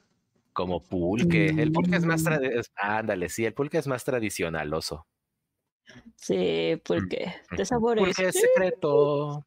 Como 0.53 0.81
pulque. 0.81 1.49
El 1.49 1.73
pulque 1.73 1.97
es 1.97 2.05
más 2.05 2.23
Mm. 2.23 2.27
tradi- 2.27 2.59
es- 2.61 2.71
ándale, 2.77 3.29
sí, 3.29 3.45
el 3.45 3.53
pulque 3.55 3.79
es 3.79 3.87
más 3.87 4.05
tradicionaloso. 4.05 5.07
Sí, 6.17 6.81
porque 6.85 7.35
de 7.51 7.65
sabores. 7.65 8.05
Pulque 8.05 8.29
es 8.29 8.41
secreto. 8.41 9.45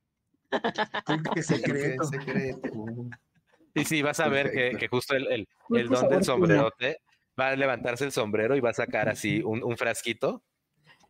Pulque 1.06 1.44
secreto. 1.44 2.10
¡Qué 2.10 2.20
secreto! 2.20 2.70
Y 3.74 3.86
sí, 3.86 4.02
vas 4.02 4.20
a 4.20 4.28
ver 4.28 4.52
que, 4.52 4.88
justo 4.88 5.16
el, 5.16 5.48
el, 5.70 5.88
don 5.88 6.10
del 6.10 6.24
sombrerote 6.24 7.02
va 7.40 7.50
a 7.50 7.56
levantarse 7.56 8.06
el 8.06 8.12
sombrero 8.12 8.56
y 8.56 8.60
va 8.60 8.72
a 8.72 8.74
sacar 8.74 9.08
así 9.10 9.42
un, 9.44 9.64
un 9.64 9.78
frasquito 9.78 10.44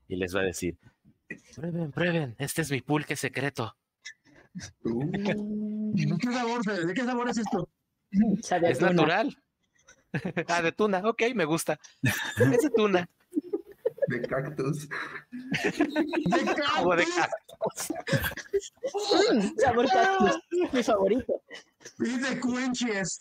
y 0.07 0.17
les 0.17 0.35
va 0.35 0.41
a 0.41 0.43
decir, 0.43 0.77
prueben, 1.55 1.91
prueben, 1.91 2.35
este 2.39 2.61
es 2.63 2.71
mi 2.71 2.81
pulque 2.81 3.15
secreto. 3.15 3.75
Uh, 4.83 5.11
¿De 5.11 6.17
qué 6.19 6.31
sabor, 6.31 6.63
¿De 6.63 6.93
qué 6.93 7.03
sabor 7.03 7.29
es 7.29 7.37
esto? 7.37 7.69
Sabe 8.41 8.71
Es 8.71 8.79
tuna. 8.79 8.91
natural. 8.91 9.37
ah, 10.47 10.61
de 10.61 10.71
tuna, 10.71 11.01
ok, 11.05 11.21
me 11.35 11.45
gusta. 11.45 11.79
Es 12.01 12.61
de 12.61 12.69
tuna. 12.75 13.07
De 14.07 14.21
cactus. 14.21 14.87
¡De 14.89 16.55
Como 16.75 16.95
de 16.95 17.05
cactus! 17.05 17.97
Mm, 19.31 19.59
sabor 19.59 19.87
cactus, 19.89 20.39
mi 20.71 20.83
favorito. 20.83 21.41
¡Y 21.99 22.17
de 22.17 22.39
quenches! 22.39 23.19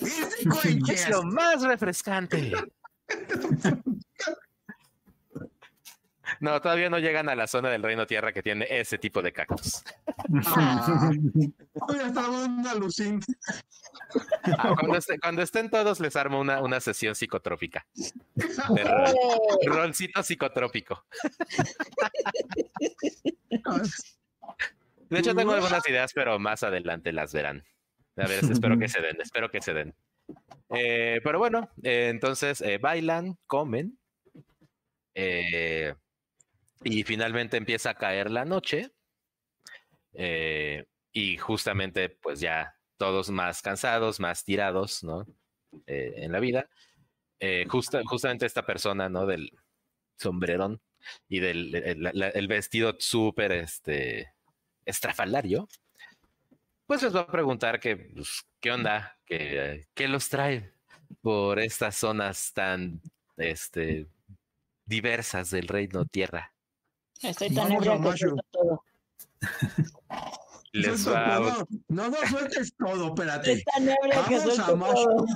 ¡Y 0.00 0.04
de 0.04 0.10
Es 0.56 0.62
quenches! 0.62 1.08
lo 1.10 1.22
más 1.24 1.62
refrescante. 1.62 2.52
No, 6.42 6.60
todavía 6.60 6.90
no 6.90 6.98
llegan 6.98 7.28
a 7.28 7.36
la 7.36 7.46
zona 7.46 7.70
del 7.70 7.84
Reino 7.84 8.04
Tierra 8.04 8.32
que 8.32 8.42
tiene 8.42 8.66
ese 8.68 8.98
tipo 8.98 9.22
de 9.22 9.32
cactus. 9.32 9.84
Ah, 10.44 11.12
estaba 12.04 12.44
un 12.44 12.66
alucín. 12.66 13.20
Ah, 14.58 14.74
cuando, 14.78 14.98
cuando 15.20 15.42
estén 15.42 15.70
todos, 15.70 16.00
les 16.00 16.16
armo 16.16 16.40
una, 16.40 16.60
una 16.60 16.80
sesión 16.80 17.14
psicotrópica. 17.14 17.86
Eh, 18.76 18.84
Rolcito 19.66 20.20
psicotrópico. 20.24 21.04
De 25.08 25.18
hecho, 25.20 25.36
tengo 25.36 25.52
algunas 25.52 25.88
ideas, 25.88 26.12
pero 26.12 26.40
más 26.40 26.64
adelante 26.64 27.12
las 27.12 27.32
verán. 27.32 27.64
A 28.16 28.26
ver, 28.26 28.44
espero 28.50 28.76
que 28.80 28.88
se 28.88 29.00
den, 29.00 29.20
espero 29.20 29.48
que 29.48 29.62
se 29.62 29.74
den. 29.74 29.94
Eh, 30.70 31.20
pero 31.22 31.38
bueno, 31.38 31.70
eh, 31.84 32.08
entonces 32.10 32.60
eh, 32.62 32.78
bailan, 32.78 33.38
comen. 33.46 33.96
eh, 35.14 35.94
y 36.84 37.02
finalmente 37.04 37.56
empieza 37.56 37.90
a 37.90 37.94
caer 37.94 38.30
la 38.30 38.44
noche. 38.44 38.92
eh, 40.14 40.84
y 41.12 41.36
justamente, 41.36 42.08
pues 42.10 42.40
ya 42.40 42.74
todos 42.96 43.30
más 43.30 43.62
cansados, 43.62 44.20
más 44.20 44.44
tirados, 44.44 45.02
¿no? 45.04 45.26
Eh, 45.86 46.12
en 46.16 46.32
la 46.32 46.40
vida. 46.40 46.68
Eh, 47.40 47.66
justa- 47.68 48.02
justamente 48.06 48.46
esta 48.46 48.64
persona, 48.66 49.08
¿no? 49.08 49.26
Del 49.26 49.52
sombrerón 50.18 50.80
y 51.28 51.40
del 51.40 51.74
el, 51.76 52.48
vestido 52.48 52.96
súper, 53.00 53.52
este, 53.52 54.32
estrafalario, 54.86 55.68
pues 56.86 57.02
les 57.02 57.14
va 57.14 57.20
a 57.20 57.26
preguntar 57.26 57.80
que, 57.80 57.96
pues, 57.96 58.44
qué 58.60 58.70
onda, 58.72 59.18
que, 59.24 59.86
qué 59.94 60.08
los 60.08 60.28
trae 60.28 60.72
por 61.20 61.58
estas 61.60 61.96
zonas 61.96 62.52
tan 62.52 63.00
este, 63.36 64.08
diversas 64.86 65.50
del 65.50 65.68
reino 65.68 66.06
tierra. 66.06 66.51
Estoy 67.20 67.54
tan 67.54 67.72
a 67.72 67.78
que 67.78 67.84
suelto 68.18 68.42
todo. 68.50 68.84
Les 70.72 71.06
va 71.08 71.36
todo. 71.36 71.68
No, 71.88 72.08
no 72.08 72.16
sueltes 72.28 72.72
todo, 72.76 73.08
espérate. 73.08 73.52
Estoy 73.52 73.64
tan 73.74 73.82
ebria 73.88 74.24
que 74.28 74.36
Vamos 74.38 74.58
a 74.58 74.64
suelto 74.66 74.94
todo. 74.94 75.26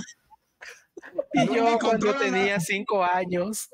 Y 1.34 1.38
No 1.46 1.54
yo 1.54 1.62
cuando 1.62 1.78
controla 1.78 2.18
tenía 2.18 2.44
nada. 2.46 2.60
cinco 2.60 3.04
años, 3.04 3.68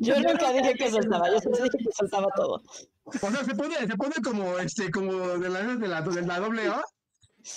Yo 0.00 0.18
nunca 0.20 0.52
dije 0.52 0.74
que 0.74 0.90
soltaba, 0.90 1.30
yo 1.30 1.40
solo 1.40 1.56
dije 1.56 1.78
que 1.78 1.92
soltaba 1.92 2.28
todo. 2.34 2.62
O 3.04 3.12
sea, 3.12 3.44
se 3.44 3.54
pone, 3.54 3.76
se 3.76 3.96
pone 3.96 4.14
como 4.24 4.58
este, 4.58 4.90
como 4.90 5.12
de 5.12 5.48
la 5.50 5.62
de 5.76 5.88
la, 5.88 6.00
de 6.02 6.22
la 6.22 6.40
doble 6.40 6.66
A. 6.68 6.82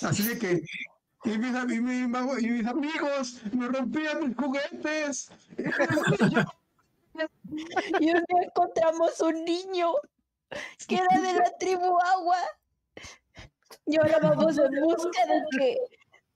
Así 0.02 0.22
de 0.22 0.38
que. 0.38 0.60
Y 1.24 1.36
mis, 1.36 1.50
y 1.72 1.80
mi 1.80 2.06
mago- 2.06 2.38
y 2.38 2.46
mis 2.46 2.66
amigos 2.66 3.40
me 3.52 3.66
rompían 3.68 4.28
mis 4.28 4.36
juguetes. 4.36 5.30
Y 5.58 5.64
un 7.94 7.98
día 8.00 8.22
encontramos 8.42 9.20
un 9.20 9.44
niño 9.44 9.92
que 10.86 10.96
era 10.96 11.20
de 11.20 11.32
la 11.34 11.58
tribu 11.58 11.98
Agua. 12.00 12.38
Y 13.86 13.98
ahora 13.98 14.18
vamos 14.22 14.58
en 14.58 14.82
busca 14.82 15.26
de 15.26 15.42
que, 15.50 15.76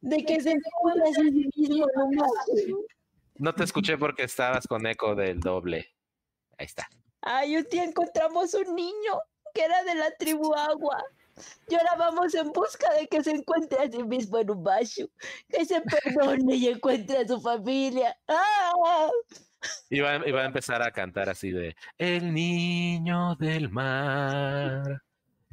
de 0.00 0.24
que 0.24 0.40
se 0.40 0.52
encuentre 0.52 1.10
a 1.10 1.14
sí 1.14 1.50
mismo 1.56 1.86
mar. 2.16 2.28
no 3.38 3.54
te 3.54 3.64
escuché 3.64 3.96
porque 3.96 4.24
estabas 4.24 4.66
con 4.66 4.86
eco 4.86 5.14
del 5.14 5.40
doble. 5.40 5.94
Ahí 6.58 6.66
está. 6.66 6.88
Ay, 7.22 7.56
un 7.56 7.64
día 7.64 7.84
encontramos 7.84 8.54
un 8.54 8.74
niño 8.74 9.20
que 9.54 9.64
era 9.64 9.82
de 9.84 9.94
la 9.94 10.10
tribu 10.16 10.54
Agua. 10.54 11.02
Y 11.68 11.74
ahora 11.74 11.94
vamos 11.96 12.34
en 12.34 12.52
busca 12.52 12.92
de 12.94 13.08
que 13.08 13.22
se 13.22 13.30
encuentre 13.30 13.78
a 13.78 13.90
sí 13.90 14.02
mismo 14.02 14.38
en 14.38 14.50
un 14.50 14.62
bashu. 14.62 15.08
Que 15.48 15.64
se 15.64 15.80
perdone 15.80 16.56
y 16.56 16.68
encuentre 16.68 17.18
a 17.18 17.26
su 17.26 17.40
familia. 17.40 18.16
¡Ah! 18.28 19.10
Y 19.90 20.00
va, 20.00 20.26
y 20.26 20.32
va 20.32 20.42
a 20.42 20.46
empezar 20.46 20.82
a 20.82 20.90
cantar 20.90 21.28
así 21.28 21.50
de 21.50 21.76
El 21.98 22.32
niño 22.34 23.36
del 23.36 23.70
mar 23.70 25.02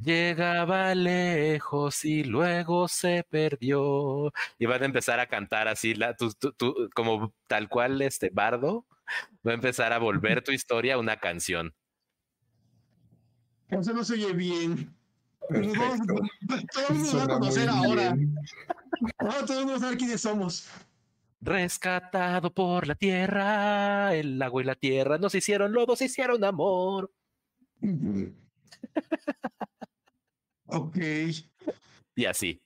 llegaba 0.02 0.94
lejos 0.94 2.04
y 2.04 2.24
luego 2.24 2.88
se 2.88 3.24
perdió. 3.28 4.32
Y 4.58 4.66
van 4.66 4.82
a 4.82 4.86
empezar 4.86 5.20
a 5.20 5.26
cantar 5.26 5.68
así, 5.68 5.94
la, 5.94 6.16
tu- 6.16 6.32
tu- 6.32 6.52
tu- 6.52 6.88
como 6.94 7.34
tal 7.46 7.68
cual 7.68 8.00
este 8.02 8.30
bardo. 8.30 8.86
Va 9.46 9.52
a 9.52 9.54
empezar 9.54 9.92
a 9.92 9.98
volver 9.98 10.42
tu 10.42 10.52
historia 10.52 10.96
una 10.98 11.18
canción. 11.18 11.74
Eso 13.68 13.92
no 13.92 14.04
se 14.04 14.14
oye 14.14 14.32
bien. 14.32 14.94
Perfecto. 15.48 16.14
todo 16.72 16.88
el 16.88 16.94
mundo 16.94 17.12
nos 17.12 17.16
va 17.18 17.22
a 17.24 17.26
conocer 17.38 17.68
ahora. 17.68 18.16
Ahora 19.18 19.44
todo 19.46 19.58
el 19.60 19.64
mundo 19.66 19.72
va 19.72 19.76
a 19.76 19.80
saber 19.80 19.98
quiénes 19.98 20.20
somos. 20.20 20.68
Rescatado 21.40 22.52
por 22.52 22.86
la 22.86 22.94
tierra, 22.94 24.14
el 24.14 24.40
agua 24.42 24.62
y 24.62 24.64
la 24.64 24.74
tierra 24.74 25.16
nos 25.18 25.34
hicieron 25.34 25.72
lodo, 25.72 25.96
se 25.96 26.04
hicieron 26.04 26.44
amor. 26.44 27.10
Ok. 30.66 30.96
Y 32.14 32.24
así. 32.26 32.62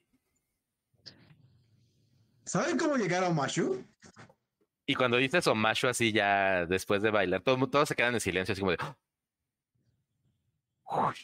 ¿Saben 2.44 2.76
cómo 2.76 2.96
llegar 2.96 3.24
a 3.24 3.30
Mashu? 3.30 3.84
Y 4.86 4.94
cuando 4.94 5.16
dices 5.16 5.46
Omashu 5.46 5.88
así 5.88 6.12
ya 6.12 6.66
después 6.66 7.00
de 7.00 7.10
bailar, 7.10 7.40
todo, 7.40 7.66
todos 7.68 7.88
se 7.88 7.94
quedan 7.94 8.14
en 8.14 8.20
silencio, 8.20 8.52
así 8.52 8.60
como 8.60 8.72
de. 8.72 8.78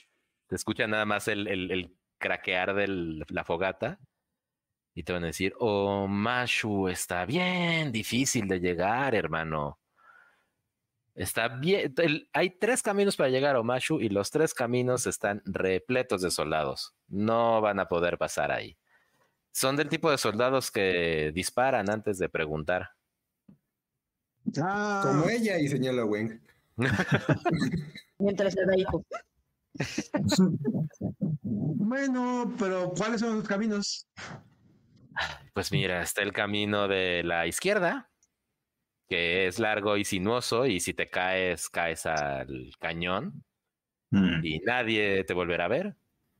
Te 0.47 0.57
escucha 0.57 0.87
nada 0.87 1.05
más 1.05 1.29
el, 1.29 1.47
el, 1.47 1.71
el 1.71 1.97
craquear 2.19 2.75
de 2.75 2.89
la 3.29 3.45
fogata. 3.45 3.99
Y 4.95 5.03
te 5.05 5.13
van 5.13 5.23
a 5.25 5.29
decir, 5.29 5.55
Omashu 5.59 6.89
está 6.89 7.25
bien 7.25 7.93
difícil 7.93 8.49
de 8.49 8.59
llegar, 8.61 9.15
hermano. 9.15 9.79
Está 11.15 11.49
bien. 11.49 11.93
el- 11.99 12.29
hay 12.33 12.51
tres 12.51 12.83
caminos 12.83 13.17
para 13.17 13.29
llegar 13.29 13.57
a 13.57 13.61
Omashu 13.61 14.01
y 14.01 14.09
los 14.09 14.31
tres 14.31 14.55
caminos 14.55 15.07
están 15.07 15.43
repletos 15.45 16.23
de 16.23 16.31
soldados. 16.31 16.95
No 17.09 17.61
van 17.61 17.79
a 17.81 17.87
poder 17.89 18.17
pasar 18.19 18.51
ahí. 18.53 18.77
Son 19.53 19.77
del 19.77 19.89
tipo 19.89 20.11
de 20.11 20.19
soldados 20.19 20.71
que 20.71 21.33
disparan 21.35 21.91
antes 21.91 22.19
de 22.19 22.29
preguntar. 22.29 22.91
Ah, 24.63 25.03
Como 25.05 25.29
ella 25.29 25.59
y 25.59 25.69
señala 25.69 26.03
a 26.03 26.05
Weng. 26.07 26.41
Mientras 28.19 28.55
se 28.55 28.65
da 28.65 28.77
hijo. 28.79 29.05
bueno, 31.43 32.55
pero 32.59 32.93
¿cuáles 32.97 33.21
son 33.21 33.37
los 33.37 33.49
caminos? 33.49 34.07
Pues 35.53 35.73
mira, 35.73 36.03
está 36.03 36.23
el 36.23 36.33
camino 36.33 36.89
de 36.89 37.23
la 37.25 37.47
izquierda, 37.47 38.11
que 39.09 39.47
es 39.47 39.59
largo 39.59 39.97
y 39.97 40.05
sinuoso, 40.05 40.67
y 40.67 40.81
si 40.81 40.95
te 40.95 41.09
caes, 41.09 41.69
caes 41.69 42.07
al 42.07 42.73
cañón 42.79 43.45
Mm. 44.13 44.45
y 44.45 44.59
nadie 44.61 45.23
te 45.25 45.35
volverá 45.35 45.67
a 45.67 45.69
ver. 45.69 45.97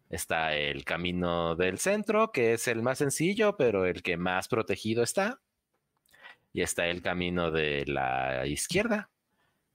Está 0.09 0.57
el 0.57 0.85
camino 0.85 1.55
del 1.55 1.79
centro, 1.79 2.33
que 2.33 2.55
es 2.55 2.67
el 2.67 2.83
más 2.83 2.99
sencillo, 2.99 3.57
pero 3.57 3.87
el 3.87 4.03
que 4.03 4.17
más 4.17 4.49
protegido 4.49 5.05
está. 5.05 5.41
Y 6.53 6.63
está 6.63 6.89
el 6.89 7.01
camino 7.01 7.53
de 7.53 7.85
la 7.87 8.45
izquierda, 8.47 9.11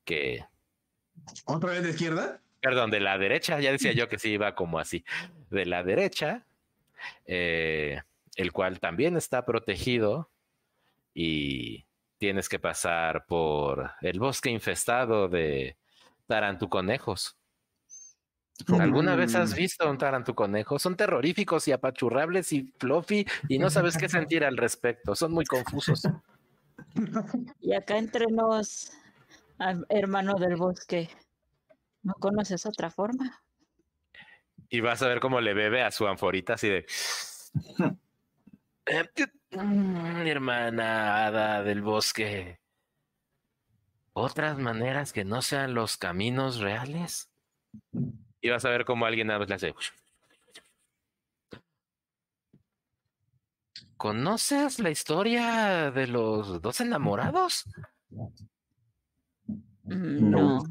que, 0.04 0.43
¿Otra 1.46 1.72
vez 1.72 1.84
de 1.84 1.91
izquierda? 1.91 2.41
perdón, 2.60 2.91
de 2.91 3.00
la 3.00 3.18
derecha, 3.18 3.62
ya 3.62 3.72
decía 3.72 3.93
yo 3.93 4.10
que 4.10 4.20
sí 4.20 4.32
iba 4.32 4.56
como 4.56 4.78
así, 4.80 5.06
de 5.50 5.66
la 5.66 5.84
derecha, 5.84 6.46
eh, 7.26 8.02
el 8.36 8.51
cual 8.51 8.79
también 8.79 9.17
está 9.17 9.45
protegido 9.45 10.31
y 11.13 11.86
tienes 12.17 12.49
que 12.49 12.59
pasar 12.59 13.25
por 13.25 13.91
el 14.01 14.19
bosque 14.19 14.49
infestado 14.49 15.27
de 15.27 15.77
tarantuconejos. 16.27 17.38
¿Alguna 18.79 19.15
vez 19.15 19.36
has 19.36 19.51
Mm. 19.51 19.55
visto 19.55 19.89
un 19.89 19.97
tarantuconejo? 19.97 20.79
Son 20.79 20.95
terroríficos 20.95 21.67
y 21.67 21.73
apachurrables 21.73 22.53
y 22.53 22.73
fluffy 22.79 23.25
y 23.49 23.59
no 23.59 23.69
sabes 23.69 23.97
qué 23.97 24.07
sentir 24.07 24.45
al 24.45 24.55
respecto. 24.57 25.13
Son 25.15 25.31
muy 25.31 25.45
confusos. 25.45 26.03
Y 27.61 27.73
acá 27.73 27.97
entre 27.97 28.27
nos, 28.27 28.91
al 29.57 29.86
hermano 29.89 30.36
del 30.36 30.55
bosque, 30.55 31.09
¿no 32.03 32.13
conoces 32.13 32.65
otra 32.65 32.89
forma? 32.89 33.41
Y 34.69 34.79
vas 34.79 35.01
a 35.01 35.07
ver 35.07 35.19
cómo 35.19 35.41
le 35.41 35.53
bebe 35.53 35.83
a 35.83 35.91
su 35.91 36.07
anforita 36.07 36.53
así 36.53 36.69
de... 36.69 36.86
"Eh, 38.86 39.09
mm, 39.51 40.23
Mi 40.23 40.29
hermana 40.29 41.25
hada 41.25 41.63
del 41.63 41.81
bosque. 41.81 42.59
¿Otras 44.13 44.57
maneras 44.57 45.11
que 45.11 45.25
no 45.25 45.41
sean 45.41 45.73
los 45.73 45.97
caminos 45.97 46.59
reales? 46.59 47.29
Y 48.41 48.49
vas 48.49 48.63
a 48.63 48.69
ver 48.69 48.86
cómo 48.86 49.05
alguien 49.05 49.27
nada 49.27 49.39
más 49.39 49.49
le 49.49 49.55
hace... 49.55 49.75
¿Conoces 53.97 54.79
la 54.79 54.89
historia 54.89 55.89
de 55.91 56.07
los 56.07 56.61
dos 56.61 56.81
enamorados? 56.81 57.65
No. 58.09 58.31
No. 59.83 60.63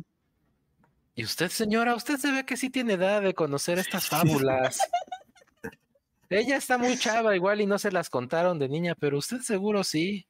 Y 1.14 1.24
usted, 1.24 1.48
señora, 1.50 1.94
usted 1.94 2.16
se 2.16 2.32
ve 2.32 2.44
que 2.44 2.56
sí 2.56 2.70
tiene 2.70 2.94
edad 2.94 3.22
de 3.22 3.34
conocer 3.34 3.78
estas 3.78 4.08
fábulas. 4.08 4.78
Ella 6.30 6.56
está 6.56 6.78
muy 6.78 6.96
chava 6.96 7.34
igual 7.36 7.60
y 7.60 7.66
no 7.66 7.78
se 7.78 7.92
las 7.92 8.10
contaron 8.10 8.58
de 8.58 8.68
niña, 8.68 8.94
pero 8.94 9.18
usted 9.18 9.40
seguro 9.40 9.84
sí. 9.84 10.26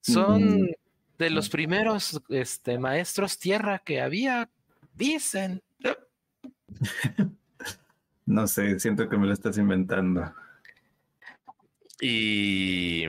Son 0.00 0.62
Mm. 0.62 0.68
de 1.18 1.30
los 1.30 1.48
primeros 1.48 2.20
este, 2.28 2.78
maestros 2.78 3.38
tierra 3.38 3.78
que 3.78 4.00
había, 4.00 4.50
dicen. 4.94 5.62
No 8.24 8.46
sé, 8.46 8.78
siento 8.78 9.08
que 9.08 9.16
me 9.18 9.26
lo 9.26 9.32
estás 9.32 9.58
inventando. 9.58 10.32
Y 12.00 13.06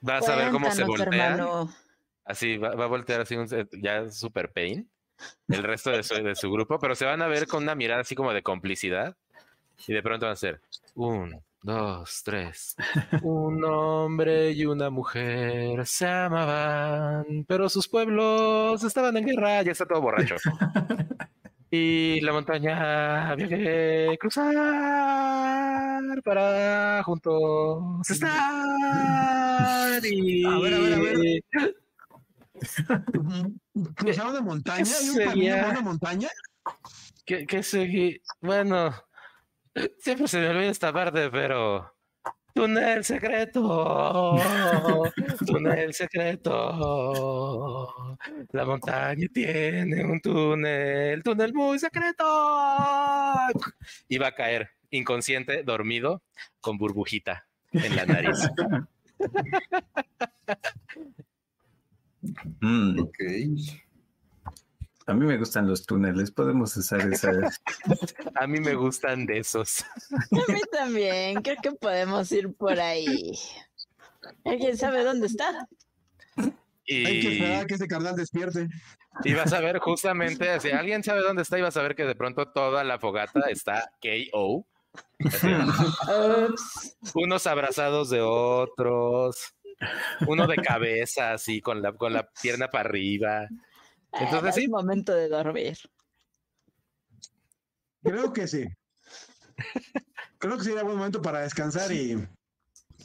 vas 0.00 0.28
a 0.28 0.36
ver 0.36 0.50
cómo 0.50 0.70
se 0.70 0.84
voltea. 0.84 1.32
hermano. 1.34 1.74
Así 2.24 2.56
va, 2.58 2.74
va 2.74 2.84
a 2.84 2.88
voltear 2.88 3.20
así 3.22 3.36
un, 3.36 3.46
ya 3.82 4.08
super 4.10 4.50
pain. 4.52 4.88
El 5.48 5.62
resto 5.64 5.90
de 5.90 6.02
su, 6.04 6.14
de 6.14 6.34
su 6.36 6.50
grupo, 6.50 6.78
pero 6.78 6.94
se 6.94 7.04
van 7.06 7.22
a 7.22 7.26
ver 7.26 7.46
con 7.48 7.64
una 7.64 7.74
mirada 7.74 8.02
así 8.02 8.14
como 8.14 8.32
de 8.32 8.42
complicidad. 8.42 9.16
Y 9.86 9.92
de 9.92 10.02
pronto 10.02 10.26
van 10.26 10.34
a 10.34 10.36
ser 10.36 10.60
un, 10.98 11.40
dos, 11.62 12.22
tres. 12.24 12.74
Un 13.22 13.64
hombre 13.64 14.50
y 14.50 14.66
una 14.66 14.90
mujer 14.90 15.86
se 15.86 16.06
amaban, 16.08 17.44
pero 17.46 17.68
sus 17.68 17.88
pueblos 17.88 18.82
estaban 18.82 19.16
en 19.16 19.26
guerra. 19.26 19.62
Ya 19.62 19.72
está 19.72 19.86
todo 19.86 20.02
borracho. 20.02 20.36
Y 21.70 22.22
la 22.22 22.32
montaña 22.32 23.28
había 23.28 23.46
que 23.46 24.16
cruzar 24.18 24.48
para 26.24 27.02
juntos 27.02 28.08
estar. 28.08 28.32
Y... 30.02 30.46
A 30.46 30.58
ver, 30.60 30.72
a 30.72 30.78
ver, 30.78 30.94
a 30.94 30.98
ver. 30.98 31.44
¿Cruzaron 33.96 34.32
de 34.32 34.40
montaña? 34.40 34.90
¿Hay 34.98 35.10
un 35.10 35.18
camino 35.18 35.56
una 35.56 35.82
montaña? 35.82 36.30
¿Qué, 37.26 37.44
qué 37.46 37.62
seguí? 37.62 38.18
Bueno, 38.40 38.94
Siempre 39.98 40.28
se 40.28 40.38
me 40.40 40.48
olvida 40.48 40.70
esta 40.70 40.92
parte, 40.92 41.30
pero. 41.30 41.94
Túnel 42.54 43.04
secreto. 43.04 44.36
Túnel 45.46 45.94
secreto. 45.94 46.56
La 48.50 48.64
montaña 48.64 49.26
tiene 49.32 50.04
un 50.04 50.20
túnel. 50.20 51.22
Túnel 51.22 51.54
muy 51.54 51.78
secreto. 51.78 52.24
Y 54.08 54.18
va 54.18 54.28
a 54.28 54.34
caer 54.34 54.70
inconsciente, 54.90 55.62
dormido, 55.62 56.22
con 56.60 56.78
burbujita 56.78 57.46
en 57.72 57.96
la 57.96 58.06
nariz. 58.06 58.38
Mm, 62.60 62.98
Ok. 63.00 63.18
A 65.08 65.14
mí 65.14 65.24
me 65.24 65.38
gustan 65.38 65.66
los 65.66 65.86
túneles, 65.86 66.30
podemos 66.30 66.76
usar 66.76 67.00
esa. 67.12 67.30
A 68.34 68.46
mí 68.46 68.60
me 68.60 68.74
gustan 68.74 69.24
de 69.24 69.38
esos. 69.38 69.82
A 70.12 70.52
mí 70.52 70.60
también, 70.70 71.40
creo 71.42 71.56
que 71.62 71.72
podemos 71.72 72.30
ir 72.30 72.52
por 72.54 72.78
ahí. 72.78 73.32
¿Alguien 74.44 74.76
sabe 74.76 75.02
dónde 75.02 75.26
está? 75.26 75.66
Hay 76.36 76.52
que 76.86 77.30
Y, 77.30 77.32
esperar 77.32 77.62
a 77.62 77.66
que 77.66 77.74
ese 77.74 77.86
carnal 77.86 78.16
despierte. 78.16 78.68
y 79.24 79.34
vas 79.34 79.52
a 79.52 79.60
ver 79.60 79.78
justamente, 79.78 80.60
si 80.60 80.70
alguien 80.70 81.02
sabe 81.02 81.22
dónde 81.22 81.42
está, 81.42 81.58
y 81.58 81.62
vas 81.62 81.76
a 81.76 81.82
ver 81.82 81.94
que 81.96 82.04
de 82.04 82.14
pronto 82.14 82.52
toda 82.52 82.84
la 82.84 82.98
fogata 82.98 83.48
está 83.50 83.90
KO. 84.02 84.66
Unos 87.14 87.46
abrazados 87.46 88.10
de 88.10 88.20
otros, 88.20 89.54
uno 90.26 90.46
de 90.46 90.56
cabeza, 90.56 91.32
así, 91.32 91.60
con 91.60 91.80
la, 91.80 91.92
con 91.92 92.12
la 92.12 92.28
pierna 92.42 92.68
para 92.68 92.88
arriba. 92.88 93.48
Entonces, 94.12 94.48
Ah, 94.48 94.52
sí. 94.52 94.64
Es 94.64 94.70
momento 94.70 95.12
de 95.14 95.28
dormir. 95.28 95.76
Creo 98.02 98.32
que 98.32 98.46
sí. 98.48 98.64
Creo 100.38 100.56
que 100.56 100.64
sería 100.64 100.82
buen 100.84 100.96
momento 100.96 101.20
para 101.20 101.40
descansar 101.40 101.92
y 101.92 102.16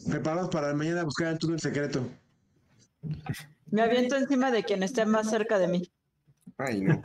prepararnos 0.09 0.49
para 0.49 0.73
mañana 0.73 1.03
buscar 1.03 1.29
el 1.29 1.39
túnel 1.39 1.59
secreto. 1.59 2.07
Me 3.71 3.81
aviento 3.81 4.15
encima 4.15 4.51
de 4.51 4.63
quien 4.63 4.83
esté 4.83 5.05
más 5.05 5.29
cerca 5.29 5.57
de 5.59 5.67
mí. 5.67 5.91
Ay, 6.57 6.81
no. 6.81 7.01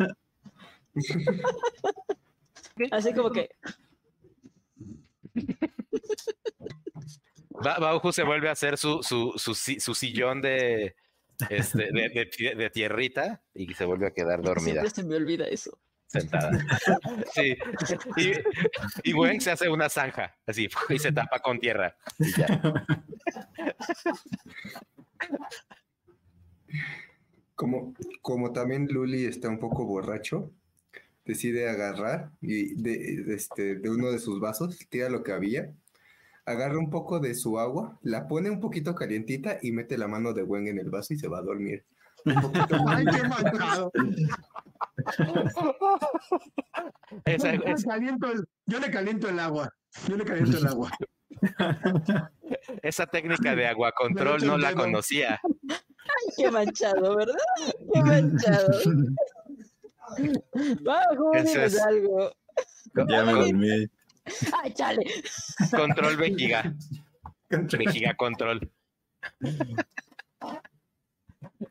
Así 2.92 3.12
como 3.14 3.30
que, 3.32 3.48
Ba- 7.50 7.78
Bauju 7.78 8.12
se 8.12 8.22
vuelve 8.22 8.48
a 8.48 8.52
hacer 8.52 8.78
su, 8.78 9.02
su, 9.02 9.32
su, 9.36 9.54
su 9.54 9.94
sillón 9.94 10.40
de, 10.42 10.94
este, 11.50 11.78
de, 11.92 12.08
de 12.08 12.30
tie- 12.30 12.56
de 12.56 12.70
tierrita 12.70 13.42
y 13.54 13.72
se 13.74 13.84
vuelve 13.84 14.06
a 14.08 14.10
quedar 14.12 14.42
dormida, 14.42 14.82
siempre 14.82 14.90
se 14.90 15.04
me 15.04 15.16
olvida 15.16 15.46
eso. 15.46 15.78
sentada. 16.06 16.50
Sí. 17.34 17.56
Y, 18.16 19.10
y 19.10 19.12
Gwen 19.12 19.40
se 19.40 19.50
hace 19.50 19.68
una 19.68 19.88
zanja, 19.88 20.34
así, 20.46 20.68
y 20.88 20.98
se 20.98 21.12
tapa 21.12 21.38
con 21.40 21.58
tierra. 21.60 21.96
y 22.18 22.32
ya. 22.32 22.46
Como, 27.54 27.94
como 28.22 28.52
también 28.52 28.86
Luli 28.88 29.24
está 29.24 29.48
un 29.48 29.58
poco 29.58 29.84
borracho, 29.84 30.52
decide 31.24 31.68
agarrar 31.68 32.30
y 32.40 32.74
de, 32.80 33.22
de 33.24 33.34
este, 33.34 33.74
de 33.76 33.90
uno 33.90 34.12
de 34.12 34.18
sus 34.20 34.38
vasos, 34.40 34.78
tira 34.88 35.08
lo 35.08 35.24
que 35.24 35.32
había, 35.32 35.72
agarra 36.48 36.78
un 36.78 36.90
poco 36.90 37.18
de 37.20 37.34
su 37.34 37.58
agua, 37.58 37.98
la 38.02 38.26
pone 38.28 38.50
un 38.50 38.60
poquito 38.60 38.94
calientita 38.94 39.58
y 39.62 39.72
mete 39.72 39.98
la 39.98 40.08
mano 40.08 40.32
de 40.32 40.42
Gwen 40.42 40.68
en 40.68 40.78
el 40.78 40.90
vaso 40.90 41.14
y 41.14 41.18
se 41.18 41.28
va 41.28 41.38
a 41.38 41.42
dormir. 41.42 41.84
Un 42.24 42.34
poquito 42.40 42.76
más. 42.84 42.96
¡Ay, 42.98 43.04
qué 43.06 43.28
manchado! 43.28 43.92
Esa- 47.24 47.54
Yo 47.54 47.60
le 47.64 47.72
es- 47.72 47.84
caliento 47.84 48.30
el- 48.32 48.44
yo 48.66 48.78
le 48.80 48.90
caliento 48.90 49.28
el 49.28 49.38
agua. 49.38 49.72
Yo 50.08 50.16
le 50.16 50.24
caliento 50.24 50.58
el 50.58 50.66
agua. 50.66 50.90
esa 52.82 53.06
técnica 53.06 53.54
de 53.54 53.66
agua 53.66 53.92
control 53.92 54.44
no 54.44 54.58
la 54.58 54.74
conocía. 54.74 55.40
Qué 56.36 56.50
manchado, 56.50 57.16
¿verdad? 57.16 57.34
Qué 57.92 58.02
manchado. 58.02 58.80
Vamos, 60.82 61.36
es- 61.36 61.80
algo. 61.80 62.30
Ya 63.08 63.24
me 63.24 63.32
dormí. 63.32 63.86
Ay, 64.62 64.72
chale. 64.74 65.04
Control 65.70 66.16
vejiga. 66.18 66.72
Vejiga 67.50 68.14
control. 68.14 68.70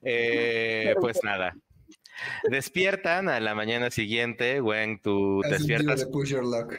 Eh, 0.04 0.96
pues 1.00 1.20
nada. 1.24 1.56
Despiertan 2.50 3.30
a 3.30 3.40
la 3.40 3.54
mañana 3.54 3.92
siguiente, 3.92 4.60
Gwen, 4.60 5.00
tú 5.02 5.42
despiertas. 5.50 6.00
de 6.02 6.08
push 6.08 6.30
your 6.32 6.44
luck. 6.44 6.74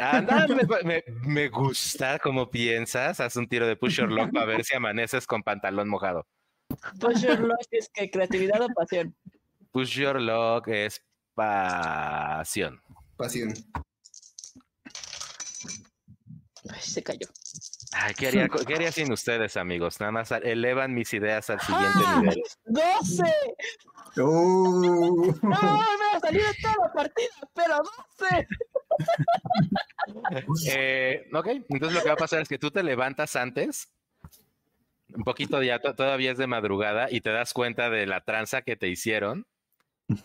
Anda, 0.00 0.46
me, 0.48 0.64
me- 0.84 1.04
me 1.24 1.48
gusta 1.48 2.18
como 2.18 2.50
piensas. 2.50 3.20
Haz 3.20 3.36
un 3.36 3.48
tiro 3.48 3.66
de 3.66 3.76
push 3.76 3.98
your 3.98 4.10
luck 4.10 4.32
para 4.32 4.46
ver 4.46 4.64
si 4.64 4.74
amaneces 4.76 5.26
con 5.26 5.42
pantalón 5.42 5.88
mojado. 5.88 6.26
Push 7.00 7.22
your 7.22 7.40
luck 7.40 7.60
es 7.70 7.88
que 7.88 8.10
creatividad 8.10 8.60
o 8.62 8.68
pasión. 8.74 9.16
Push 9.70 9.98
your 10.00 10.20
luck 10.20 10.66
es 10.68 11.02
pasión. 11.34 12.82
Pasión. 13.16 13.54
Ay, 16.72 16.80
se 16.80 17.02
cayó. 17.02 17.26
Ay, 17.92 18.14
¿qué, 18.14 18.28
haría, 18.28 18.48
¿Qué 18.48 18.74
haría 18.74 18.92
sin 18.92 19.10
ustedes, 19.12 19.56
amigos? 19.56 19.98
Nada 20.00 20.12
más 20.12 20.30
elevan 20.32 20.94
mis 20.94 21.12
ideas 21.14 21.48
al 21.50 21.60
siguiente 21.60 21.98
¡Ah! 22.06 22.20
nivel. 22.20 22.42
¡12! 22.66 23.32
Uh, 24.16 25.32
¡No! 25.42 25.48
Me 25.50 25.54
ha 26.16 26.20
salido 26.20 26.46
toda 26.62 26.74
la 26.86 26.92
partida, 26.92 27.28
pero 27.54 27.76
12. 28.18 28.46
Eh, 30.70 31.28
ok, 31.32 31.46
entonces 31.68 31.92
lo 31.92 32.00
que 32.02 32.08
va 32.08 32.14
a 32.14 32.16
pasar 32.16 32.40
es 32.40 32.48
que 32.48 32.58
tú 32.58 32.70
te 32.70 32.82
levantas 32.82 33.36
antes, 33.36 33.92
un 35.14 35.22
poquito 35.22 35.62
ya, 35.62 35.78
to- 35.80 35.94
todavía 35.94 36.32
es 36.32 36.38
de 36.38 36.46
madrugada, 36.46 37.08
y 37.10 37.20
te 37.20 37.30
das 37.30 37.52
cuenta 37.52 37.90
de 37.90 38.06
la 38.06 38.22
tranza 38.22 38.62
que 38.62 38.76
te 38.76 38.88
hicieron. 38.88 39.46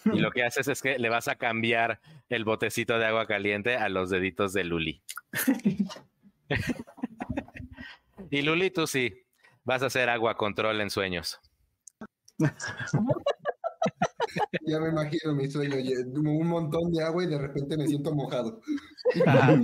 Y 0.05 0.19
lo 0.19 0.31
que 0.31 0.43
haces 0.45 0.69
es 0.69 0.81
que 0.81 0.97
le 0.97 1.09
vas 1.09 1.27
a 1.27 1.35
cambiar 1.35 1.99
el 2.29 2.45
botecito 2.45 2.97
de 2.97 3.05
agua 3.05 3.27
caliente 3.27 3.75
a 3.75 3.89
los 3.89 4.09
deditos 4.09 4.53
de 4.53 4.63
Luli. 4.63 5.03
y 8.29 8.41
Luli, 8.41 8.71
tú 8.71 8.87
sí, 8.87 9.13
vas 9.63 9.83
a 9.83 9.87
hacer 9.87 10.09
agua 10.09 10.35
control 10.35 10.81
en 10.81 10.89
sueños. 10.89 11.39
Ya 14.65 14.79
me 14.79 14.89
imagino 14.89 15.33
mi 15.33 15.49
sueño, 15.49 15.77
ye- 15.77 16.03
un 16.05 16.47
montón 16.47 16.91
de 16.91 17.03
agua 17.03 17.23
y 17.23 17.27
de 17.27 17.37
repente 17.37 17.77
me 17.77 17.87
siento 17.87 18.13
mojado. 18.13 18.61
Ajá. 19.25 19.59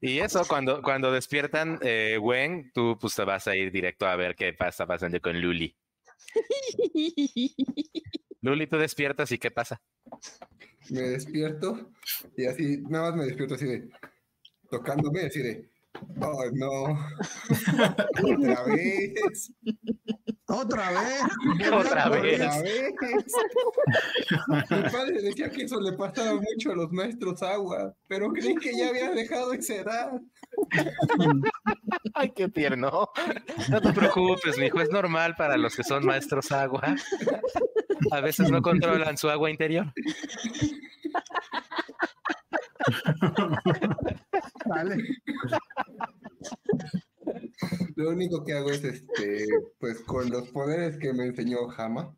Y 0.00 0.18
eso, 0.18 0.42
cuando, 0.48 0.82
cuando 0.82 1.12
despiertan 1.12 1.78
eh, 1.82 2.18
Gwen, 2.20 2.72
tú 2.74 2.98
pues 3.00 3.14
te 3.14 3.22
vas 3.24 3.46
a 3.46 3.54
ir 3.56 3.70
directo 3.70 4.06
a 4.06 4.16
ver 4.16 4.34
qué 4.34 4.52
pasa 4.52 4.84
pasando 4.86 5.20
con 5.20 5.40
Luli. 5.40 5.76
Luli, 8.40 8.66
tú 8.66 8.78
despiertas 8.78 9.30
y 9.30 9.38
qué 9.38 9.50
pasa. 9.52 9.80
Me 10.92 11.00
despierto 11.08 11.90
y 12.36 12.44
así, 12.44 12.82
nada 12.88 13.10
más 13.10 13.16
me 13.16 13.24
despierto 13.24 13.54
así 13.54 13.64
de, 13.64 13.88
tocándome, 14.70 15.22
así 15.22 15.40
de, 15.40 15.70
oh 16.20 16.44
no, 16.52 16.98
otra 18.22 18.64
vez, 18.64 19.52
¡Otra 20.52 20.90
vez! 20.90 21.22
Otra 21.72 22.08
vez. 22.10 22.40
otra 22.40 22.62
vez. 22.62 22.92
Mi 24.68 24.90
padre 24.90 25.22
decía 25.22 25.48
que 25.48 25.62
eso 25.62 25.80
le 25.80 25.92
pasaba 25.92 26.34
mucho 26.34 26.72
a 26.72 26.74
los 26.74 26.92
maestros 26.92 27.42
agua, 27.42 27.94
pero 28.06 28.30
creí 28.32 28.54
que 28.56 28.76
ya 28.76 28.88
había 28.88 29.10
dejado 29.12 29.54
esa 29.54 29.76
edad. 29.76 30.20
Ay, 32.14 32.32
qué 32.36 32.48
tierno. 32.48 33.08
No 33.70 33.80
te 33.80 33.92
preocupes, 33.92 34.58
mijo, 34.58 34.80
es 34.80 34.90
normal 34.90 35.34
para 35.36 35.56
los 35.56 35.74
que 35.74 35.84
son 35.84 36.04
maestros 36.04 36.52
agua. 36.52 36.96
A 38.10 38.20
veces 38.20 38.50
no 38.50 38.60
controlan 38.60 39.16
su 39.16 39.30
agua 39.30 39.50
interior. 39.50 39.86
Vale. 44.66 44.96
Lo 47.96 48.10
único 48.10 48.44
que 48.44 48.52
hago 48.54 48.70
es, 48.70 48.84
este, 48.84 49.46
pues 49.78 50.00
con 50.00 50.30
los 50.30 50.48
poderes 50.48 50.98
que 50.98 51.12
me 51.12 51.26
enseñó 51.26 51.70
Hama, 51.76 52.14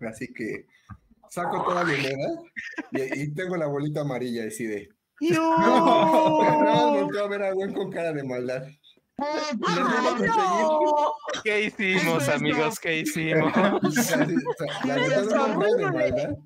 así 0.00 0.32
que 0.32 0.66
saco 1.28 1.64
toda 1.64 1.84
mi 1.84 1.96
moneda 1.96 2.42
y, 2.92 3.22
y 3.22 3.34
tengo 3.34 3.56
la 3.56 3.66
bolita 3.66 4.00
amarilla 4.02 4.46
así 4.46 4.64
de, 4.64 4.88
no, 5.20 5.58
más 6.64 7.00
volteo 7.00 7.24
a 7.24 7.28
ver 7.28 7.42
a 7.42 7.52
Gwen 7.52 7.72
con 7.72 7.90
cara 7.90 8.12
de 8.12 8.22
maldad. 8.22 8.62
Le 9.18 9.50
empiezo 9.50 9.82
a 9.82 10.16
perseguir. 10.16 11.42
¿Qué 11.42 11.64
hicimos, 11.64 12.28
amigos? 12.28 12.78
¿Qué 12.78 13.00
hicimos? 13.00 13.52
Así, 13.56 13.92
o 13.92 14.02
sea, 14.02 14.84
la 14.84 14.96
con 14.96 15.60
cara 15.60 15.74
de 15.76 15.90
maldad. 15.90 16.36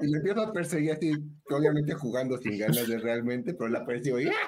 Y 0.00 0.06
le 0.06 0.18
empiezo 0.18 0.42
a 0.42 0.52
perseguir 0.52 0.92
así, 0.92 1.12
obviamente 1.50 1.94
jugando 1.94 2.38
sin 2.38 2.58
ganas 2.58 2.86
de 2.86 2.98
realmente, 2.98 3.54
pero 3.54 3.68
la 3.68 3.84
persigo 3.84 4.20
y 4.20 4.28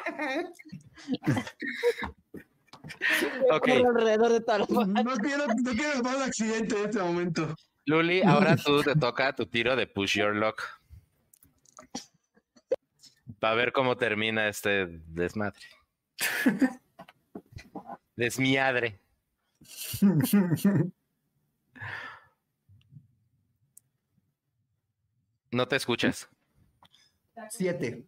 alrededor 3.51 4.33
de 4.33 4.41
fogata. 4.41 5.03
No 5.03 5.16
quiero, 5.16 5.47
no 5.47 5.72
quiero 5.72 6.03
más 6.03 6.20
accidente 6.20 6.78
en 6.78 6.85
este 6.87 6.99
momento. 7.01 7.55
Luli, 7.87 8.22
ahora 8.22 8.57
tú 8.57 8.83
te 8.83 8.95
toca 8.95 9.35
tu 9.35 9.47
tiro 9.47 9.74
de 9.76 9.87
push 9.87 10.18
your 10.18 10.35
luck. 10.35 10.62
Para 13.39 13.55
ver 13.55 13.72
cómo 13.72 13.97
termina 13.97 14.49
este 14.49 14.87
desmadre. 15.07 15.61
Desmiadre. 18.16 19.01
No 25.53 25.69
te 25.69 25.77
escuchas. 25.77 26.29
Siete. 27.51 28.07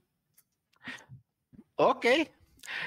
Ok. 1.76 2.06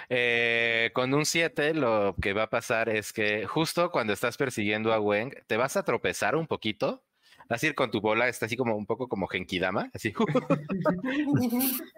Eh, 0.10 0.90
con 0.94 1.14
un 1.14 1.26
7 1.26 1.76
lo 1.76 2.16
que 2.20 2.34
va 2.34 2.44
a 2.44 2.50
pasar 2.50 2.90
es 2.90 3.14
que 3.14 3.46
justo 3.46 3.92
cuando 3.92 4.14
estás 4.14 4.36
persiguiendo 4.36 4.94
a 4.94 5.00
Weng, 5.00 5.32
te 5.46 5.58
vas 5.58 5.78
a 5.78 5.84
tropezar 5.84 6.36
un 6.36 6.48
poquito. 6.48 7.04
Vas 7.48 7.64
a 7.64 7.68
ir 7.68 7.76
con 7.76 7.92
tu 7.92 8.02
bola, 8.02 8.28
está 8.28 8.48
así 8.48 8.58
como 8.58 8.76
un 8.76 8.88
poco 8.88 9.08
como 9.08 9.28
Genkidama, 9.28 9.92
así. 9.94 10.14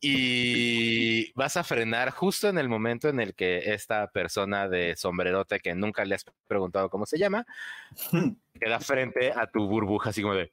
y 0.00 1.32
vas 1.32 1.56
a 1.56 1.64
frenar 1.64 2.10
justo 2.10 2.48
en 2.48 2.58
el 2.58 2.68
momento 2.68 3.08
en 3.08 3.20
el 3.20 3.34
que 3.34 3.72
esta 3.72 4.10
persona 4.10 4.68
de 4.68 4.96
sombrerote 4.96 5.60
que 5.60 5.74
nunca 5.74 6.04
le 6.04 6.16
has 6.16 6.24
preguntado 6.46 6.90
cómo 6.90 7.06
se 7.06 7.18
llama, 7.18 7.46
queda 8.60 8.80
frente 8.80 9.32
a 9.34 9.46
tu 9.46 9.66
burbuja, 9.66 10.10
así 10.10 10.20
como 10.20 10.34
de. 10.34 10.52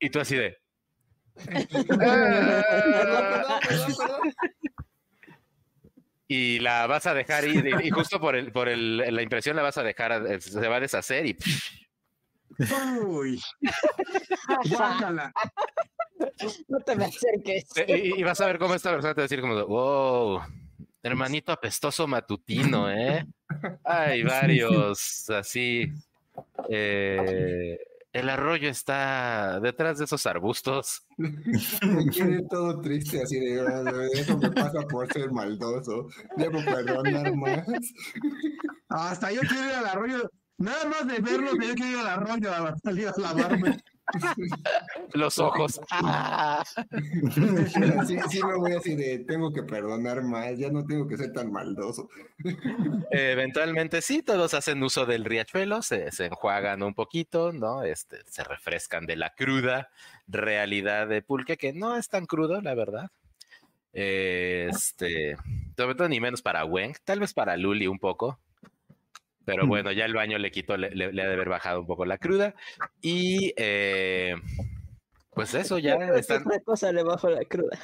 Y 0.00 0.10
tú 0.10 0.20
así 0.20 0.36
de. 0.36 0.56
y 6.28 6.58
la 6.60 6.86
vas 6.86 7.06
a 7.06 7.14
dejar 7.14 7.44
ir, 7.44 7.66
y, 7.66 7.88
y 7.88 7.90
justo 7.90 8.20
por, 8.20 8.36
el, 8.36 8.52
por 8.52 8.68
el, 8.68 8.98
la 8.98 9.22
impresión 9.22 9.56
la 9.56 9.62
vas 9.62 9.78
a 9.78 9.82
dejar, 9.82 10.24
eh, 10.26 10.40
se 10.40 10.68
va 10.68 10.76
a 10.76 10.80
deshacer 10.80 11.26
y 11.26 11.36
Uy. 13.06 13.40
Guácala. 14.70 15.32
No 16.68 16.78
te 16.80 16.96
me 16.96 17.04
acerques. 17.06 17.64
y, 17.86 18.20
y 18.20 18.22
vas 18.22 18.40
a 18.40 18.46
ver 18.46 18.58
cómo 18.58 18.74
esta 18.74 18.90
persona 18.90 19.14
te 19.14 19.20
va 19.20 19.24
a 19.24 19.28
decir 19.28 19.40
como, 19.40 19.54
wow, 19.66 20.42
hermanito 21.02 21.52
apestoso 21.52 22.06
matutino, 22.06 22.90
¿eh? 22.90 23.24
Hay 23.84 24.22
varios 24.22 25.28
así. 25.30 25.90
eh, 26.68 27.78
el 28.12 28.28
arroyo 28.28 28.68
está 28.68 29.60
detrás 29.60 29.98
de 29.98 30.04
esos 30.04 30.26
arbustos. 30.26 31.06
Me 31.18 32.06
quiere 32.06 32.42
todo 32.50 32.80
triste, 32.80 33.22
así 33.22 33.38
de 33.38 33.60
"Ah, 33.60 33.82
eso 34.14 34.36
me 34.38 34.50
pasa 34.50 34.80
por 34.88 35.12
ser 35.12 35.30
maldoso. 35.30 36.08
Debo 36.36 36.64
perdonar 36.64 37.34
más. 37.36 37.66
Hasta 38.88 39.32
yo 39.32 39.40
quiero 39.40 39.64
ir 39.66 39.74
al 39.74 39.86
arroyo. 39.86 40.30
Nada 40.58 40.84
más 40.86 41.06
de 41.06 41.20
verlo, 41.20 41.52
que 41.58 41.68
yo 41.68 41.74
quiero 41.74 41.90
ir 41.92 41.98
al 41.98 42.06
arroyo 42.08 42.52
a 42.52 42.76
salir 42.84 43.08
a 43.08 43.14
lavarme. 43.18 43.78
Los 45.14 45.38
ojos. 45.38 45.80
¡Ah! 45.90 46.64
Sí, 48.06 48.18
sí 48.28 48.42
me 48.42 48.56
voy 48.56 48.72
así 48.72 48.94
de 48.94 49.20
tengo 49.20 49.52
que 49.52 49.62
perdonar 49.62 50.22
más, 50.22 50.58
ya 50.58 50.70
no 50.70 50.84
tengo 50.84 51.06
que 51.06 51.16
ser 51.16 51.32
tan 51.32 51.52
maldoso. 51.52 52.08
Eventualmente 53.10 54.02
sí, 54.02 54.22
todos 54.22 54.54
hacen 54.54 54.82
uso 54.82 55.06
del 55.06 55.24
riachuelo, 55.24 55.82
se, 55.82 56.10
se 56.10 56.26
enjuagan 56.26 56.82
un 56.82 56.94
poquito, 56.94 57.52
¿no? 57.52 57.82
Este, 57.82 58.18
se 58.26 58.44
refrescan 58.44 59.06
de 59.06 59.16
la 59.16 59.34
cruda 59.34 59.90
realidad 60.26 61.08
de 61.08 61.22
pulque, 61.22 61.56
que 61.56 61.72
no 61.72 61.96
es 61.96 62.08
tan 62.08 62.26
crudo, 62.26 62.60
la 62.60 62.74
verdad. 62.74 63.10
Este, 63.92 65.36
sobre 65.76 65.94
todo 65.94 66.08
ni 66.08 66.20
menos 66.20 66.42
para 66.42 66.64
Weng, 66.64 66.94
tal 67.04 67.20
vez 67.20 67.34
para 67.34 67.56
Luli 67.56 67.86
un 67.86 67.98
poco. 67.98 68.38
Pero 69.44 69.66
bueno, 69.66 69.90
ya 69.92 70.04
el 70.04 70.14
baño 70.14 70.38
le 70.38 70.50
quitó, 70.50 70.76
le, 70.76 70.90
le- 70.90 71.12
le 71.12 71.22
ha 71.22 71.26
de 71.26 71.32
haber 71.34 71.48
bajado 71.48 71.80
un 71.80 71.86
poco 71.86 72.04
la 72.04 72.18
cruda. 72.18 72.54
Y 73.00 73.52
eh, 73.56 74.36
pues 75.30 75.54
eso, 75.54 75.78
ya 75.78 75.98
Yo 75.98 76.14
están, 76.14 76.46
otra 76.46 76.60
cosa 76.60 76.92
le 76.92 77.02
bajo 77.02 77.28
la 77.30 77.44
cruda. 77.44 77.78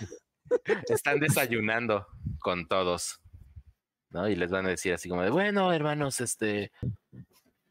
están 0.88 1.18
desayunando 1.18 2.06
con 2.40 2.68
todos, 2.68 3.20
¿no? 4.10 4.28
Y 4.28 4.36
les 4.36 4.50
van 4.50 4.66
a 4.66 4.70
decir 4.70 4.92
así 4.92 5.08
como 5.08 5.22
de, 5.22 5.30
bueno, 5.30 5.72
hermanos, 5.72 6.20
este, 6.20 6.70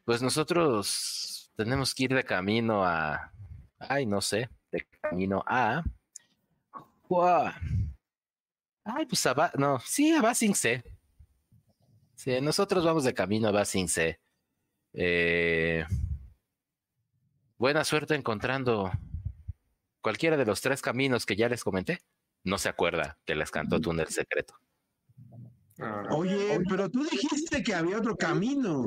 pues 0.04 0.20
nosotros 0.20 1.50
tenemos 1.56 1.94
que 1.94 2.04
ir 2.04 2.14
de 2.14 2.24
camino 2.24 2.84
a, 2.84 3.32
ay, 3.78 4.04
no 4.04 4.20
sé, 4.20 4.50
de 4.72 4.84
camino 5.00 5.42
a, 5.46 5.82
Guau. 7.08 7.50
ay, 8.84 9.06
pues 9.06 9.24
a, 9.26 9.32
Ba- 9.32 9.52
no, 9.56 9.78
sí, 9.80 10.12
a 10.12 10.20
Basingse. 10.20 10.82
Sí, 12.16 12.40
nosotros 12.40 12.84
vamos 12.84 13.04
de 13.04 13.12
camino 13.14 13.48
a 13.48 13.52
Basingse. 13.52 14.18
Eh, 14.94 15.84
buena 17.58 17.84
suerte 17.84 18.14
encontrando 18.14 18.90
cualquiera 20.00 20.38
de 20.38 20.46
los 20.46 20.62
tres 20.62 20.80
caminos 20.80 21.26
que 21.26 21.36
ya 21.36 21.48
les 21.48 21.62
comenté. 21.62 22.00
No 22.42 22.56
se 22.56 22.70
acuerda 22.70 23.18
que 23.26 23.34
les 23.34 23.50
cantó 23.50 23.80
Túnel 23.80 24.08
Secreto. 24.08 24.54
Oye, 26.10 26.58
pero 26.68 26.88
tú 26.88 27.04
dijiste 27.04 27.62
que 27.62 27.74
había 27.74 27.98
otro 27.98 28.16
camino. 28.16 28.86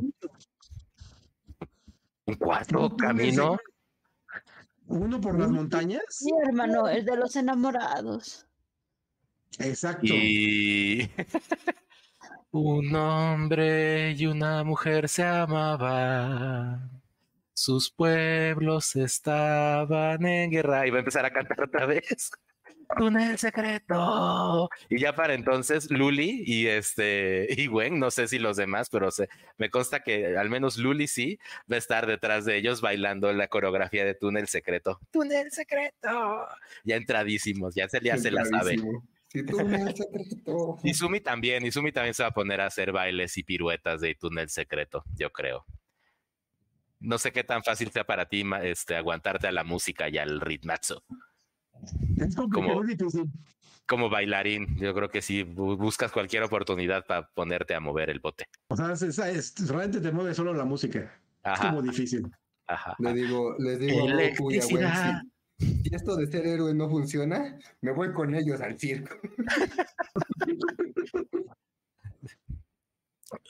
¿Un 2.26 2.36
Túnel 2.36 2.96
camino? 2.98 3.58
¿Uno 4.88 5.22
por 5.22 5.38
las 5.38 5.52
montañas? 5.52 6.02
Sí, 6.10 6.32
hermano, 6.48 6.88
el 6.88 7.06
de 7.06 7.16
los 7.16 7.36
enamorados. 7.36 8.48
Exacto. 9.60 10.08
Y 10.08 11.12
un 12.52 12.96
hombre 12.96 14.12
y 14.12 14.26
una 14.26 14.64
mujer 14.64 15.08
se 15.10 15.24
amaban. 15.24 17.02
Sus 17.54 17.92
pueblos 17.92 18.96
estaban 18.96 20.26
en 20.26 20.52
guerra. 20.52 20.88
Y 20.88 20.92
va 20.92 20.98
a 20.98 21.00
empezar 21.00 21.26
a 21.26 21.32
cantar 21.32 21.62
otra 21.62 21.86
vez. 21.86 22.32
Túnel 22.98 23.38
secreto. 23.38 24.70
Y 24.90 25.00
ya 25.00 25.16
para 25.16 25.36
entonces, 25.36 25.92
Luli 25.92 26.42
y 26.46 26.68
este 26.68 27.46
y 27.50 27.68
Gwen, 27.68 28.00
no 28.00 28.10
sé 28.10 28.28
si 28.28 28.40
los 28.40 28.58
demás, 28.58 28.90
pero 28.90 29.10
me 29.58 29.70
consta 29.70 30.02
que 30.02 30.38
al 30.38 30.50
menos 30.50 30.78
Luli 30.78 31.08
sí 31.08 31.38
va 31.72 31.76
a 31.76 31.80
estar 31.80 32.08
detrás 32.08 32.46
de 32.46 32.58
ellos 32.58 32.82
bailando 32.82 33.32
la 33.32 33.48
coreografía 33.48 34.06
de 34.06 34.16
Túnel 34.16 34.48
secreto. 34.48 35.00
Túnel 35.12 35.52
secreto. 35.52 36.48
Ya 36.84 36.96
entradísimos, 36.96 37.76
ya 37.76 37.88
se, 37.88 38.00
ya 38.02 38.18
se 38.18 38.32
la 38.32 38.46
sabe. 38.46 38.78
Si 39.32 39.46
tú 39.46 39.64
me 39.64 39.76
has 39.78 39.96
secreto. 39.98 40.78
Y 40.84 40.94
Sumi 40.94 41.22
también, 41.22 41.66
y 41.66 41.72
Sumi 41.72 41.92
también 41.92 42.14
se 42.14 42.24
va 42.24 42.30
a 42.30 42.34
poner 42.34 42.62
a 42.62 42.66
hacer 42.66 42.92
bailes 42.92 43.38
y 43.38 43.44
piruetas 43.44 44.02
de 44.02 44.16
túnel 44.16 44.50
secreto, 44.50 45.04
yo 45.16 45.32
creo. 45.32 45.66
No 47.00 47.18
sé 47.18 47.32
qué 47.32 47.44
tan 47.44 47.64
fácil 47.64 47.92
sea 47.92 48.04
para 48.06 48.28
ti 48.28 48.44
este, 48.64 48.96
aguantarte 48.96 49.48
a 49.48 49.52
la 49.52 49.64
música 49.64 50.10
y 50.10 50.18
al 50.18 50.42
ritmazo. 50.42 51.04
Es 52.18 52.36
complicado, 52.36 52.50
como- 52.76 52.82
es 52.84 52.98
difícil. 52.98 53.26
Como 53.88 54.10
bailarín, 54.10 54.78
yo 54.78 54.94
creo 54.94 55.10
que 55.10 55.22
sí, 55.22 55.44
bu- 55.44 55.78
buscas 55.78 56.12
cualquier 56.12 56.44
oportunidad 56.44 57.06
para 57.06 57.28
ponerte 57.30 57.74
a 57.74 57.80
mover 57.80 58.10
el 58.10 58.20
bote. 58.20 58.46
O 58.68 58.76
sea, 58.76 58.92
es- 58.92 59.02
es- 59.02 59.18
es- 59.20 59.68
realmente 59.68 60.02
te 60.02 60.12
mueve 60.12 60.34
solo 60.36 60.54
la 60.54 60.66
música. 60.66 61.00
Es 61.00 61.10
Ajá, 61.44 61.70
como 61.70 61.82
difícil. 61.82 62.28
ajá. 62.68 62.96
Le 63.00 63.14
digo, 63.14 63.56
les 63.58 63.80
digo 63.80 64.00
a 64.00 64.12
Goku 64.12 64.52
y 64.52 64.56
a 64.56 64.58
Electricidad. 64.58 65.22
Si, 65.60 65.94
esto 65.94 66.16
de 66.16 66.28
ser 66.28 66.46
héroe 66.46 66.74
no 66.74 66.90
funciona, 66.90 67.58
me 67.82 67.92
voy 67.92 68.14
con 68.14 68.34
ellos 68.34 68.62
al 68.62 68.80
circo. 68.80 69.16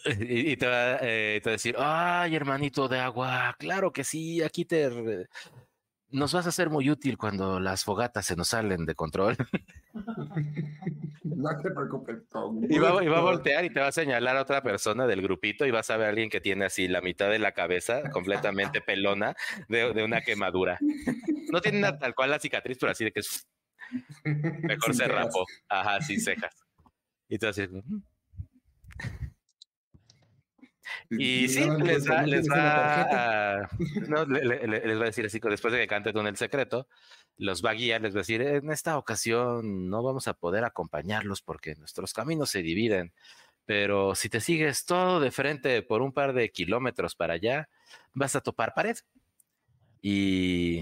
Y, 0.05 0.51
eh, 0.51 0.57
te 0.57 0.67
va 0.67 0.95
a 0.95 1.51
decir, 1.51 1.73
ay, 1.77 2.35
hermanito 2.35 2.89
de 2.89 2.99
agua, 2.99 3.55
claro 3.57 3.93
que 3.93 4.03
sí, 4.03 4.41
aquí 4.41 4.65
te... 4.65 5.27
Nos 6.11 6.33
vas 6.33 6.47
a 6.47 6.51
ser 6.51 6.69
muy 6.71 6.89
útil 6.89 7.17
cuando 7.17 7.59
las 7.59 7.83
fogatas 7.83 8.25
se 8.25 8.35
nos 8.35 8.47
salen 8.49 8.85
de 8.85 8.95
control. 8.95 9.37
No 11.23 11.49
te 11.61 11.69
preocupes, 11.71 12.17
con 12.29 12.63
Y 12.69 12.79
va, 12.79 13.03
y 13.03 13.07
va 13.07 13.19
a 13.19 13.21
voltear 13.21 13.63
y 13.65 13.69
te 13.69 13.79
va 13.79 13.87
a 13.87 13.91
señalar 13.91 14.35
a 14.37 14.41
otra 14.41 14.61
persona 14.63 15.05
del 15.05 15.21
grupito 15.21 15.65
y 15.65 15.71
vas 15.71 15.89
a 15.89 15.97
ver 15.97 16.07
a 16.07 16.09
alguien 16.09 16.29
que 16.29 16.41
tiene 16.41 16.65
así 16.65 16.87
la 16.87 17.01
mitad 17.01 17.29
de 17.29 17.39
la 17.39 17.51
cabeza 17.51 18.09
completamente 18.11 18.81
pelona 18.85 19.35
de, 19.67 19.93
de 19.93 20.03
una 20.03 20.21
quemadura. 20.21 20.79
No 21.51 21.61
tiene 21.61 21.79
una, 21.79 21.97
tal 21.99 22.15
cual 22.15 22.31
la 22.31 22.39
cicatriz, 22.39 22.77
pero 22.79 22.91
así 22.91 23.03
de 23.05 23.11
que 23.11 23.19
es- 23.19 23.47
mejor 24.23 24.85
Sin 24.85 24.93
se 24.95 25.03
cejas. 25.05 25.25
rapó. 25.25 25.45
Ajá, 25.69 26.01
sin 26.01 26.19
cejas. 26.19 26.55
Y 27.27 27.37
tú 27.37 27.47
así, 27.47 27.67
Y 31.09 31.47
sí, 31.47 31.67
les 31.83 32.09
va, 32.09 32.21
les 32.23 32.47
va 32.49 33.01
a, 33.61 33.69
no, 34.07 34.25
le- 34.25 34.43
le- 34.45 34.67
le- 34.67 34.85
les 34.87 34.97
va 34.99 35.03
a 35.03 35.05
decir 35.07 35.25
así, 35.25 35.39
después 35.39 35.71
de 35.73 35.79
que 35.79 35.87
cante 35.87 36.13
Túnel 36.13 36.37
Secreto, 36.37 36.87
los 37.37 37.63
va 37.63 37.71
a 37.71 37.73
guiar, 37.73 38.01
les 38.01 38.13
va 38.13 38.19
a 38.19 38.21
decir, 38.21 38.41
en 38.41 38.71
esta 38.71 38.97
ocasión 38.97 39.89
no 39.89 40.03
vamos 40.03 40.27
a 40.27 40.33
poder 40.33 40.63
acompañarlos 40.65 41.41
porque 41.41 41.75
nuestros 41.75 42.13
caminos 42.13 42.49
se 42.49 42.61
dividen, 42.61 43.13
pero 43.65 44.15
si 44.15 44.29
te 44.29 44.41
sigues 44.41 44.85
todo 44.85 45.19
de 45.19 45.31
frente 45.31 45.81
por 45.83 46.01
un 46.01 46.11
par 46.11 46.33
de 46.33 46.49
kilómetros 46.51 47.15
para 47.15 47.35
allá, 47.35 47.69
vas 48.13 48.35
a 48.35 48.41
topar 48.41 48.73
pared. 48.73 48.97
Y 50.01 50.81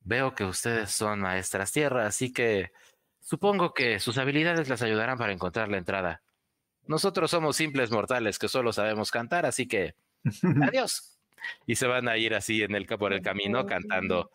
veo 0.00 0.34
que 0.34 0.44
ustedes 0.44 0.90
son 0.90 1.20
maestras 1.20 1.72
tierra, 1.72 2.06
así 2.06 2.32
que 2.32 2.70
supongo 3.20 3.72
que 3.74 4.00
sus 4.00 4.18
habilidades 4.18 4.68
les 4.68 4.82
ayudarán 4.82 5.18
para 5.18 5.32
encontrar 5.32 5.68
la 5.68 5.78
entrada. 5.78 6.22
Nosotros 6.88 7.30
somos 7.30 7.56
simples 7.56 7.90
mortales 7.90 8.38
que 8.38 8.48
solo 8.48 8.72
sabemos 8.72 9.10
cantar, 9.10 9.46
así 9.46 9.66
que 9.68 9.94
adiós. 10.68 11.18
Y 11.66 11.76
se 11.76 11.86
van 11.86 12.08
a 12.08 12.16
ir 12.16 12.34
así 12.34 12.62
en 12.62 12.74
el, 12.74 12.86
por 12.86 13.12
el 13.12 13.22
camino 13.22 13.64
cantando 13.66 14.30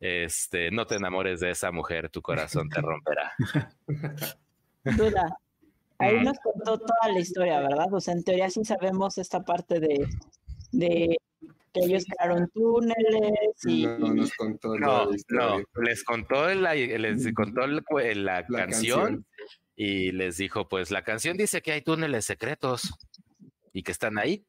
Este, 0.00 0.70
no 0.70 0.86
te 0.86 0.96
enamores 0.96 1.40
de 1.40 1.50
esa 1.50 1.70
mujer, 1.72 2.10
tu 2.10 2.20
corazón 2.20 2.68
te 2.68 2.80
romperá. 2.82 3.32
Duda. 4.84 5.38
Ahí 5.98 6.16
Mm. 6.18 6.24
nos 6.24 6.38
contó 6.40 6.78
toda 6.78 7.12
la 7.12 7.20
historia, 7.20 7.60
¿verdad? 7.60 7.86
O 7.94 8.00
sea, 8.00 8.12
en 8.14 8.24
teoría 8.24 8.50
sí 8.50 8.64
sabemos 8.64 9.16
esta 9.16 9.40
parte 9.44 9.80
de, 9.80 10.06
de 10.72 11.16
que 11.72 11.80
ellos 11.80 12.04
crearon 12.04 12.50
túneles 12.50 13.64
y... 13.66 13.86
No, 13.86 14.12
nos 14.12 14.32
contó 14.34 14.76
No, 14.78 15.06
la 15.10 15.16
historia. 15.16 15.64
no, 15.74 15.82
les 15.82 16.04
contó 16.04 16.54
la, 16.54 16.74
les 16.74 17.32
contó 17.32 17.66
la, 17.66 17.82
la 18.14 18.44
La 18.48 18.58
canción 18.58 19.24
y 19.76 20.12
les 20.12 20.36
dijo, 20.36 20.68
pues 20.68 20.90
la 20.90 21.02
canción 21.02 21.36
dice 21.36 21.62
que 21.62 21.72
hay 21.72 21.82
túneles 21.82 22.24
secretos 22.24 22.94
y 23.72 23.82
que 23.82 23.92
están 23.92 24.18
ahí. 24.18 24.44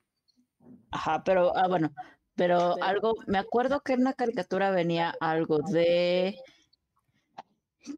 Ajá, 0.91 1.23
pero, 1.23 1.55
ah, 1.55 1.67
bueno, 1.67 1.91
pero 2.35 2.75
algo, 2.83 3.13
me 3.27 3.37
acuerdo 3.37 3.81
que 3.81 3.93
en 3.93 4.01
una 4.01 4.13
caricatura 4.13 4.71
venía 4.71 5.13
algo 5.19 5.59
de 5.59 6.35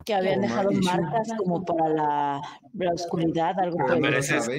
que 0.06 0.14
habían 0.14 0.40
Oh, 0.40 0.42
dejado 0.42 0.72
marcas 0.72 1.30
como 1.38 1.64
para 1.64 1.90
la, 1.90 2.42
la 2.74 2.92
oscuridad, 2.92 3.58
algo 3.60 3.78
Pero 3.88 4.02
pero 4.02 4.18
ese 4.18 4.38
es-. 4.38 4.50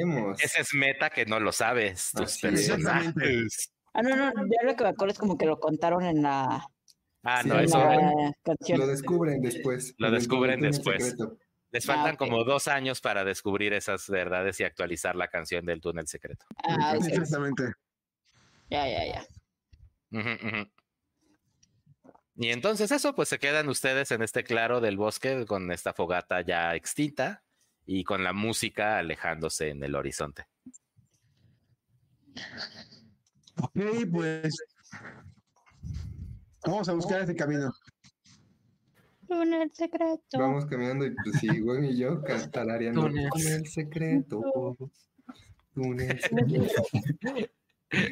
Ese 0.41 0.61
es 0.63 0.75
meta 0.75 1.11
que 1.11 1.27
no 1.27 1.39
lo 1.39 1.53
sabes, 1.53 2.13
tus 2.13 2.23
Así 2.23 2.41
personajes. 2.41 3.71
Ah, 3.93 4.03
no, 4.03 4.15
no, 4.17 4.33
yo 4.33 4.67
lo 4.67 4.77
que 4.77 4.85
me 4.85 4.91
acuerdo 4.91 5.13
es 5.13 5.19
como 5.19 5.37
que 5.37 5.47
lo 5.47 5.59
contaron 5.59 6.05
en 6.05 6.23
la, 6.23 6.67
Ah, 7.23 7.43
Sí, 7.43 7.49
no, 7.49 7.59
eso 7.59 7.79
la 7.79 8.33
canción. 8.43 8.79
Lo 8.79 8.87
descubren 8.87 9.43
después. 9.43 9.95
Lo 9.99 10.11
descubren 10.11 10.61
después. 10.61 11.05
secreto. 11.11 11.37
Les 11.71 11.89
Ah, 11.89 11.95
faltan 11.95 12.17
como 12.17 12.45
dos 12.45 12.69
años 12.69 13.01
para 13.01 13.25
descubrir 13.25 13.73
esas 13.73 14.09
verdades 14.09 14.59
y 14.61 14.65
actualizar 14.65 15.17
la 15.17 15.29
canción 15.29 15.67
del 15.67 15.81
túnel 15.81 16.07
secreto. 16.07 16.47
Ah, 16.65 16.95
ok. 16.97 17.05
Exactamente. 17.07 17.73
Ya, 18.71 18.89
ya, 18.89 19.07
ya. 19.07 19.27
Y 22.41 22.51
entonces 22.51 22.91
eso, 22.93 23.15
pues 23.15 23.29
se 23.29 23.39
quedan 23.39 23.69
ustedes 23.69 24.11
en 24.13 24.23
este 24.23 24.45
claro 24.45 24.81
del 24.81 24.97
bosque 24.97 25.45
con 25.47 25.71
esta 25.73 25.93
fogata 25.93 26.41
ya 26.43 26.75
extinta 26.75 27.43
y 27.85 28.05
con 28.05 28.23
la 28.23 28.33
música 28.33 28.99
alejándose 28.99 29.71
en 29.71 29.83
el 29.83 29.95
horizonte. 29.95 30.47
Ok, 33.61 33.81
pues. 34.13 34.57
Vamos 36.65 36.89
a 36.89 36.93
buscar 36.93 37.23
ese 37.23 37.35
camino. 37.35 37.73
Túnel 39.29 39.71
secreto. 39.75 40.39
Vamos 40.39 40.67
caminando 40.67 41.05
y 41.07 41.11
pues 41.15 41.41
sí, 41.41 41.61
güey 41.61 41.91
y 41.93 41.99
yo 41.99 42.23
ca- 42.23 42.51
tarareando. 42.51 43.03
Túnel. 43.03 43.29
Túnel 43.31 43.67
secreto. 43.67 44.77
Túnel 45.75 46.19
secreto. 46.21 46.83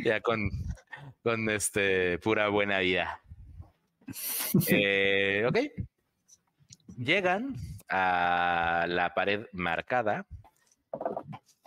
ya 0.05 0.21
con, 0.21 0.51
con 1.23 1.49
este 1.51 2.19
pura 2.19 2.49
buena 2.49 2.79
vida. 2.81 3.21
Eh, 4.69 5.45
ok. 5.49 5.59
Llegan 6.99 7.57
a 7.89 8.87
la 8.89 9.15
pared 9.15 9.47
marcada 9.53 10.27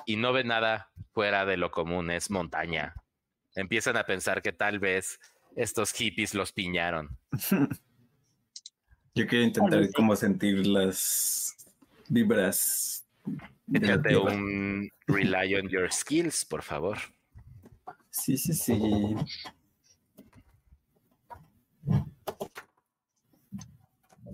y 0.06 0.16
no 0.16 0.32
ven 0.34 0.48
nada 0.48 0.90
fuera 1.14 1.46
de 1.46 1.58
lo 1.58 1.72
común, 1.72 2.10
es 2.12 2.30
montaña. 2.32 2.94
Empiezan 3.56 3.98
a 3.98 4.06
pensar 4.06 4.42
que 4.42 4.54
tal 4.54 4.80
vez 4.80 5.20
estos 5.56 5.92
hippies 5.94 6.34
los 6.34 6.52
piñaron. 6.54 7.18
Yo 9.20 9.28
quiero 9.28 9.44
intentar 9.44 9.86
sí. 9.86 9.92
como 9.92 10.16
sentir 10.16 10.66
las 10.66 11.54
vibras. 12.08 13.06
tierra. 13.70 14.34
un 14.34 14.90
rely 15.08 15.56
on 15.56 15.68
your 15.68 15.92
skills, 15.92 16.46
por 16.46 16.64
favor. 16.64 16.98
Sí, 18.10 18.38
sí, 18.38 18.54
sí. 18.54 18.80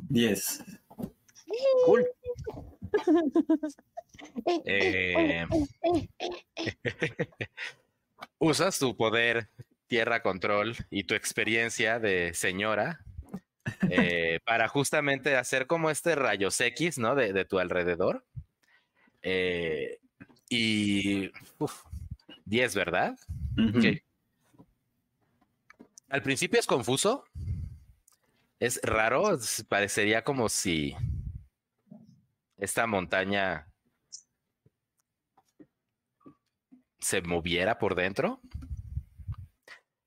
Diez. 0.07 0.63
Cool. 1.85 2.05
Eh, 4.65 5.45
usas 8.39 8.79
tu 8.79 8.95
poder 8.95 9.49
tierra 9.87 10.21
control 10.21 10.73
y 10.89 11.03
tu 11.03 11.15
experiencia 11.15 11.99
de 11.99 12.33
señora 12.33 13.04
eh, 13.89 14.39
para 14.45 14.67
justamente 14.67 15.35
hacer 15.35 15.67
como 15.67 15.89
este 15.89 16.15
rayos 16.15 16.59
X, 16.59 16.97
¿no? 16.97 17.15
De, 17.15 17.33
de 17.33 17.45
tu 17.45 17.59
alrededor. 17.59 18.25
Eh, 19.21 19.99
y 20.49 21.31
uf, 21.57 21.83
10, 22.45 22.75
¿verdad? 22.75 23.17
Ok. 23.75 24.01
Al 26.09 26.21
principio 26.21 26.59
es 26.59 26.67
confuso. 26.67 27.25
Es 28.59 28.79
raro. 28.83 29.37
Parecería 29.67 30.23
como 30.23 30.49
si 30.49 30.95
esta 32.57 32.87
montaña 32.87 33.67
se 36.99 37.21
moviera 37.21 37.77
por 37.77 37.95
dentro. 37.95 38.41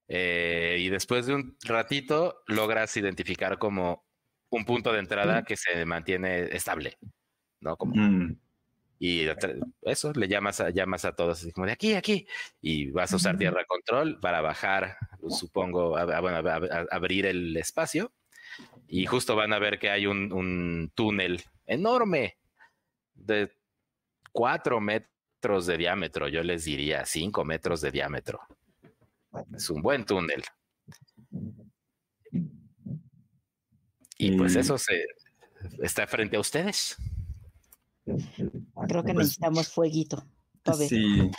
Eh, 0.08 0.78
y 0.80 0.88
después 0.88 1.26
de 1.26 1.34
un 1.34 1.56
ratito 1.64 2.42
logras 2.46 2.96
identificar 2.96 3.58
como 3.58 4.06
un 4.50 4.64
punto 4.64 4.92
de 4.92 5.00
entrada 5.00 5.44
que 5.44 5.56
se 5.56 5.84
mantiene 5.84 6.44
estable. 6.56 6.96
¿No? 7.60 7.76
Como 7.76 7.94
Mm. 7.96 8.38
y 9.00 9.26
eso, 9.82 10.12
le 10.12 10.28
llamas 10.28 10.60
a, 10.60 10.70
llamas 10.70 11.04
a 11.04 11.14
todos, 11.14 11.46
como 11.54 11.66
de 11.66 11.72
aquí, 11.72 11.94
aquí, 11.94 12.26
y 12.60 12.90
vas 12.90 13.12
a 13.12 13.16
usar 13.16 13.36
tierra 13.36 13.64
control 13.66 14.18
para 14.20 14.40
bajar, 14.40 14.96
supongo, 15.28 15.96
a- 15.96 16.86
abrir 16.90 17.26
el 17.26 17.56
espacio, 17.56 18.12
y 18.88 19.06
justo 19.06 19.36
van 19.36 19.52
a 19.52 19.58
ver 19.58 19.78
que 19.78 19.90
hay 19.90 20.06
un, 20.06 20.32
un 20.32 20.90
túnel 20.94 21.42
enorme 21.66 22.38
de 23.14 23.52
cuatro 24.32 24.80
metros 24.80 25.66
de 25.66 25.76
diámetro, 25.76 26.28
yo 26.28 26.42
les 26.42 26.64
diría 26.64 27.04
cinco 27.06 27.44
metros 27.44 27.80
de 27.80 27.90
diámetro. 27.90 28.40
Es 29.54 29.70
un 29.70 29.82
buen 29.82 30.04
túnel. 30.04 30.42
Y 34.18 34.36
pues 34.36 34.56
eso 34.56 34.76
se 34.78 35.04
está 35.82 36.06
frente 36.06 36.36
a 36.36 36.40
ustedes. 36.40 36.96
Creo 38.04 39.04
que 39.04 39.12
Pues- 39.14 39.26
necesitamos 39.26 39.68
fueguito. 39.72 40.24
Sí. 40.88 41.30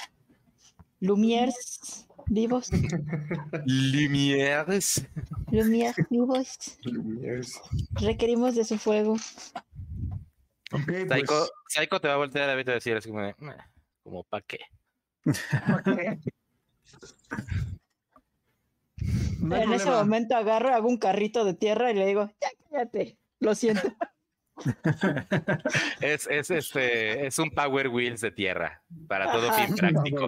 Lumières 1.02 2.08
vivos. 2.28 2.70
Lumieres. 3.66 5.06
Lumières 5.52 5.96
vivos. 6.10 6.78
Lumières. 6.84 7.62
Requerimos 7.94 8.56
de 8.56 8.64
su 8.66 8.78
fuego. 8.78 9.14
Ok, 10.72 10.84
pues. 10.86 11.08
Psycho, 11.10 11.48
Psycho 11.68 12.00
te 12.02 12.08
va 12.08 12.14
a 12.16 12.18
voltear 12.18 12.50
a 12.50 12.56
va 12.56 12.62
a 12.62 12.64
decir 12.64 12.96
así 12.98 13.10
como, 13.10 13.22
de, 13.22 13.36
"Meh, 13.40 13.56
como 14.04 14.24
pa' 14.24 14.42
qué. 14.42 14.60
no 19.40 19.56
en 19.56 19.74
ese 19.74 19.90
momento 19.90 20.36
agarro, 20.36 20.74
hago 20.74 20.88
un 20.90 20.98
carrito 20.98 21.46
de 21.46 21.54
tierra 21.54 21.92
y 21.92 21.96
le 21.96 22.06
digo, 22.06 22.30
ya 22.42 22.50
cállate. 22.70 23.18
Lo 23.40 23.56
siento. 23.56 23.82
Es, 26.02 26.28
es 26.30 26.52
este, 26.52 27.26
es 27.26 27.40
un 27.40 27.50
Power 27.52 27.88
Wheels 27.88 28.20
de 28.20 28.32
tierra. 28.32 28.84
Para 29.08 29.32
todo 29.32 29.50
Ajá. 29.50 29.66
fin 29.66 29.76
práctico. 29.76 30.28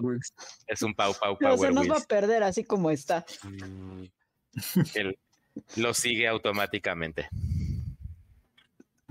Es 0.67 0.81
un 0.83 0.93
Pau 0.95 1.13
Pau 1.19 1.37
No, 1.41 1.51
se 1.51 1.57
Power 1.57 1.73
nos 1.73 1.83
va 1.83 1.89
a 1.89 1.93
Wheels. 1.95 2.05
perder 2.07 2.43
así 2.43 2.63
como 2.63 2.89
está. 2.91 3.25
Mm, 3.43 4.05
Él 4.95 5.19
lo 5.75 5.93
sigue 5.93 6.27
automáticamente. 6.29 7.27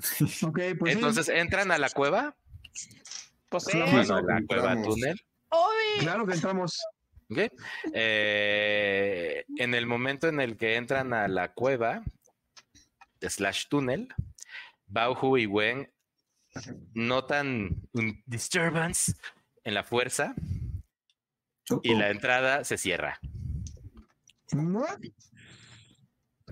Pues. 0.01 0.23
sí. 0.29 0.47
Entonces 0.87 1.29
entran 1.29 1.71
a 1.71 1.77
la 1.77 1.91
cueva. 1.91 2.35
Pues 3.51 3.65
sí. 3.65 3.73
Claro. 3.73 3.93
Bueno, 3.93 4.15
a 4.17 4.23
la 4.23 4.43
cueva 4.47 4.73
Entramos. 4.73 4.87
túnel. 4.87 5.21
¡Uy! 5.53 6.01
Claro 6.01 6.27
que 6.27 6.33
entramos. 6.33 6.81
¿Ok? 7.31 7.39
Eh, 7.95 9.45
en 9.57 9.75
el 9.75 9.87
momento 9.87 10.29
en 10.29 10.41
el 10.41 10.57
que 10.57 10.77
entran 10.77 11.13
a 11.13 11.29
la 11.29 11.53
cueva, 11.53 12.03
slash 13.21 13.67
túnel, 13.69 14.09
Bauhu 14.87 15.37
y 15.39 15.47
Wen 15.47 15.89
notan 16.95 17.81
un 17.93 18.23
disturbance 18.27 19.13
en 19.63 19.75
la 19.75 19.85
fuerza 19.85 20.35
y 21.83 21.95
la 21.95 22.11
entrada 22.11 22.65
se 22.65 22.77
cierra. 22.77 23.19
¿No? 24.53 24.85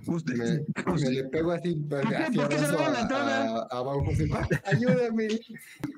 Usted- 0.07 0.35
Me, 0.87 0.93
me 0.93 1.11
le 1.11 1.25
pego 1.25 1.51
así, 1.51 1.85
así 2.21 2.37
¿Por 2.39 2.49
qué 2.49 2.59
cerraron 2.59 2.93
la 2.93 2.99
a- 2.99 3.03
entrada? 3.03 3.67
a- 3.69 3.77
abajo, 3.79 4.05
así, 4.13 4.31
Ayúdame. 4.65 5.29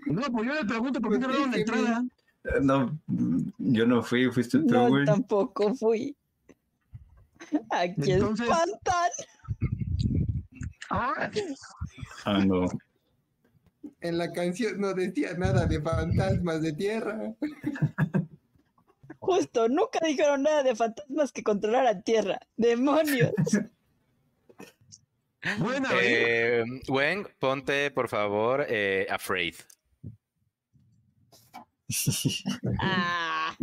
No, 0.06 0.22
pues 0.32 0.46
yo 0.46 0.54
le 0.54 0.64
pregunto 0.64 1.00
por 1.02 1.12
qué 1.12 1.18
Pues 1.18 1.30
cerraron 1.30 1.50
la 1.50 1.56
entrada. 1.58 2.04
No, 2.62 2.98
yo 3.58 3.86
no 3.86 4.02
fui, 4.02 4.30
fuiste 4.30 4.58
tú, 4.60 4.66
No, 4.66 4.88
güey. 4.88 5.04
tampoco 5.04 5.74
fui. 5.74 6.16
Aquí 7.70 8.12
Entonces- 8.12 8.46
espantan. 8.48 9.10
Ah, 10.90 11.30
Ah, 12.24 12.44
no. 12.44 12.66
En 14.00 14.18
la 14.18 14.32
canción 14.32 14.80
no 14.80 14.92
decía 14.94 15.34
nada 15.34 15.66
de 15.66 15.80
fantasmas 15.80 16.62
de 16.62 16.72
tierra. 16.72 17.34
Justo, 19.18 19.68
nunca 19.68 20.00
dijeron 20.04 20.42
nada 20.42 20.62
de 20.62 20.74
fantasmas 20.74 21.32
que 21.32 21.42
controlaran 21.42 22.02
tierra. 22.02 22.40
¡Demonios! 22.56 23.32
Buena, 25.58 25.88
¿eh? 26.02 26.60
Eh, 26.60 26.64
Wen, 26.88 27.26
ponte 27.38 27.90
por 27.90 28.08
favor 28.08 28.66
eh, 28.68 29.06
Afraid. 29.10 29.54
Ah, 32.80 33.54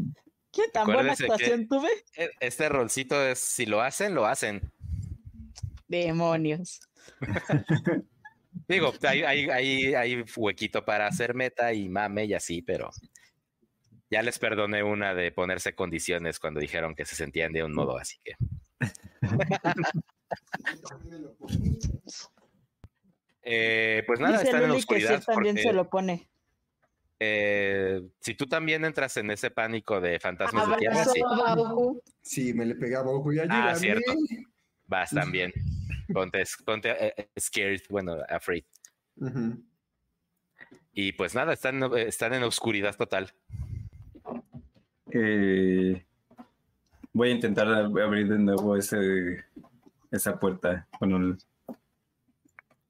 ¿Qué 0.52 0.64
tan 0.74 0.86
buena 0.86 1.14
Acuérdense 1.14 1.26
que- 1.26 1.32
actuación 1.34 1.68
tuve? 1.68 1.90
E- 2.16 2.32
Este 2.40 2.68
rolcito 2.70 3.22
es, 3.26 3.40
si 3.40 3.66
lo 3.66 3.82
hacen, 3.82 4.16
lo 4.16 4.26
hacen. 4.26 4.72
Demonios. 5.88 6.80
Digo, 8.68 8.92
hay, 9.04 9.22
hay, 9.24 9.50
hay, 9.50 9.94
hay 9.96 10.26
huequito 10.36 10.84
para 10.84 11.08
hacer 11.08 11.34
meta 11.36 11.74
y 11.74 11.88
mame 11.90 12.26
y 12.26 12.34
así, 12.34 12.62
pero 12.62 12.90
ya 14.10 14.22
les 14.24 14.40
perdoné 14.40 14.84
una 14.84 15.14
de 15.14 15.32
ponerse 15.32 15.76
condiciones 15.76 16.40
cuando 16.40 16.60
dijeron 16.60 16.96
que 16.96 17.06
se 17.06 17.16
sentían 17.16 17.54
de 17.54 17.64
un 17.64 17.74
modo, 17.74 17.98
así 17.98 18.18
que. 18.24 18.36
Eh, 23.50 24.04
pues 24.06 24.20
nada, 24.20 24.40
Dice 24.40 24.46
están 24.50 24.64
en 24.64 24.68
que 24.72 24.74
sí, 24.76 24.80
oscuridad. 24.80 25.24
también 25.24 25.56
porque, 25.56 25.70
se 25.70 25.74
lo 25.74 25.90
pone. 25.90 26.28
Eh, 27.20 28.02
si 28.20 28.36
tú 28.36 28.46
también 28.48 28.86
entras 28.86 29.18
en 29.18 29.32
ese 29.32 29.50
pánico 29.52 30.00
de 30.02 30.20
fantasmas 30.20 30.68
de 30.70 30.76
tierra, 30.78 31.02
Abrazo 31.02 32.02
sí, 32.22 32.54
me 32.54 32.66
le 32.66 32.76
pegaba 32.76 33.10
ojo 33.12 33.32
y. 33.34 33.40
Ah, 33.40 33.76
cierto. 33.76 34.14
vas 34.86 35.10
también. 35.12 35.52
Ponte, 36.14 36.44
ponte 36.66 36.90
eh, 36.92 37.14
eh, 37.18 37.28
scared, 37.40 37.82
bueno, 37.90 38.18
afraid. 38.30 38.64
Y 40.94 41.12
pues 41.14 41.36
nada, 41.36 41.54
están, 41.54 41.82
están 41.98 42.34
en 42.34 42.44
oscuridad 42.44 42.96
total. 42.96 43.32
Eh, 45.12 46.04
voy 47.14 47.30
a 47.30 47.32
intentar 47.32 47.68
ab- 47.68 48.04
abrir 48.04 48.28
de 48.30 48.38
nuevo 48.40 48.76
ese, 48.76 49.44
esa 50.12 50.40
puerta. 50.40 50.88
El- 51.02 51.38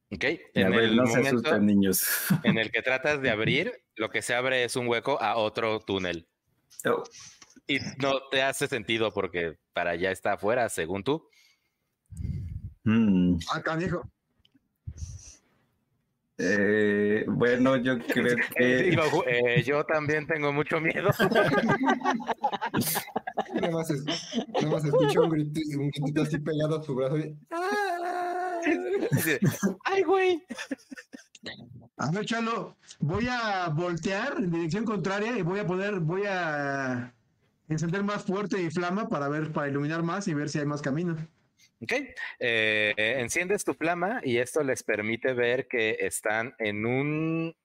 ¿Ok? 0.09 0.23
a 0.23 0.27
En 0.53 0.71
ver, 0.71 0.79
el 0.85 0.95
no 0.95 1.05
se 1.05 1.19
niños. 1.65 2.07
en 2.43 2.57
el 2.57 2.71
que 2.71 2.81
tratas 2.81 3.21
de 3.21 3.29
abrir, 3.31 3.73
lo 3.97 4.09
que 4.09 4.21
se 4.21 4.33
abre 4.35 4.63
es 4.63 4.75
un 4.75 4.87
hueco 4.87 5.21
a 5.21 5.35
otro 5.37 5.79
túnel. 5.79 6.27
Oh, 6.85 7.03
Y 7.67 7.79
no 7.97 8.21
te 8.31 8.41
hace 8.43 8.67
sentido 8.67 9.11
porque 9.13 9.57
para 9.73 9.91
allá 9.91 10.11
está 10.11 10.33
afuera, 10.33 10.69
según 10.69 11.03
tú. 11.03 11.27
mm, 12.83 13.37
Ah, 13.51 13.61
canijo. 13.61 14.03
eh, 16.37 17.25
bueno, 17.27 17.75
yo 17.77 17.97
creo 18.07 18.37
que 18.55 18.95
eh, 19.27 19.63
yo 19.63 19.83
también 19.83 20.27
tengo 20.27 20.53
mucho 20.53 20.79
miedo. 20.79 21.11
Nada 23.55 23.71
más, 23.71 23.89
es- 23.89 24.05
nada 24.05 24.69
más 24.71 24.85
escucho 24.85 25.23
un 25.23 25.29
grito, 25.29 25.61
un 25.79 25.89
gritito 25.89 26.21
así 26.21 26.37
pegado 26.37 26.75
a 26.77 26.81
tu 26.81 26.93
brazo. 26.95 27.17
y- 27.17 27.35
Así 27.49 27.75
Ay, 29.85 30.03
güey. 30.03 30.43
A 31.97 32.11
ver, 32.11 32.25
Chalo, 32.25 32.77
voy 32.99 33.27
a 33.29 33.69
voltear 33.69 34.35
en 34.37 34.51
dirección 34.51 34.85
contraria 34.85 35.37
y 35.37 35.41
voy 35.41 35.59
a 35.59 35.65
poner, 35.65 35.99
voy 35.99 36.23
a 36.27 37.13
encender 37.69 38.03
más 38.03 38.23
fuerte 38.23 38.57
mi 38.57 38.69
flama 38.69 39.09
para 39.09 39.27
ver, 39.29 39.51
para 39.51 39.67
iluminar 39.67 40.03
más 40.03 40.27
y 40.27 40.33
ver 40.33 40.49
si 40.49 40.59
hay 40.59 40.65
más 40.65 40.81
camino. 40.81 41.15
Ok. 41.81 41.93
Eh, 42.39 42.93
enciendes 42.97 43.63
tu 43.63 43.73
flama 43.73 44.21
y 44.23 44.37
esto 44.37 44.63
les 44.63 44.83
permite 44.83 45.33
ver 45.33 45.67
que 45.67 45.97
están 45.99 46.55
en 46.59 46.85
un 46.85 47.55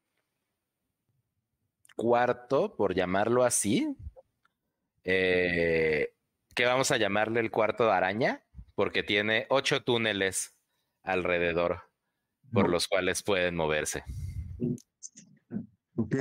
cuarto, 1.96 2.74
por 2.76 2.94
llamarlo 2.94 3.44
así, 3.44 3.96
eh, 5.04 6.14
que 6.54 6.64
vamos 6.64 6.90
a 6.90 6.96
llamarle 6.96 7.40
el 7.40 7.50
cuarto 7.50 7.84
de 7.84 7.92
araña, 7.92 8.42
porque 8.74 9.02
tiene 9.02 9.46
ocho 9.48 9.82
túneles 9.82 10.54
alrededor 11.02 11.82
por 12.52 12.68
los 12.68 12.86
cuales 12.86 13.22
pueden 13.22 13.56
moverse. 13.56 14.04
Ok. 15.96 16.16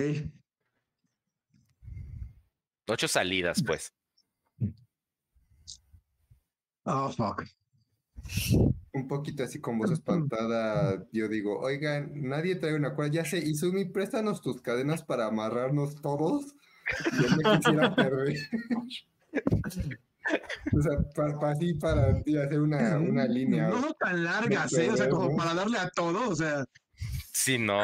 Ocho 2.87 3.07
salidas, 3.07 3.63
pues. 3.65 3.93
Oh, 6.83 7.09
fuck. 7.11 7.43
Un 8.93 9.07
poquito 9.07 9.43
así 9.43 9.59
con 9.61 9.77
voz 9.77 9.91
espantada, 9.91 11.07
yo 11.11 11.27
digo, 11.27 11.59
oigan, 11.59 12.11
nadie 12.13 12.55
trae 12.55 12.75
una 12.75 12.93
cuerda, 12.93 13.13
ya 13.13 13.25
sé, 13.25 13.37
Izumi, 13.37 13.85
préstanos 13.85 14.41
tus 14.41 14.61
cadenas 14.61 15.03
para 15.03 15.27
amarrarnos 15.27 16.01
todos. 16.01 16.55
Yo 17.13 17.35
me 17.37 17.57
quisiera 17.57 17.95
perder. 17.95 18.37
o 20.77 20.81
sea, 20.81 20.97
para, 21.15 21.51
así 21.51 21.73
para 21.73 22.07
hacer 22.11 22.59
una, 22.59 22.97
una 22.97 23.25
línea. 23.25 23.69
No 23.69 23.93
tan 23.93 24.23
largas, 24.23 24.71
¿eh? 24.73 24.89
O 24.91 24.97
sea, 24.97 25.09
como 25.09 25.29
¿no? 25.31 25.35
para 25.37 25.53
darle 25.53 25.77
a 25.79 25.89
todo, 25.89 26.29
o 26.29 26.35
sea. 26.35 26.63
Si 27.33 27.57
no, 27.57 27.83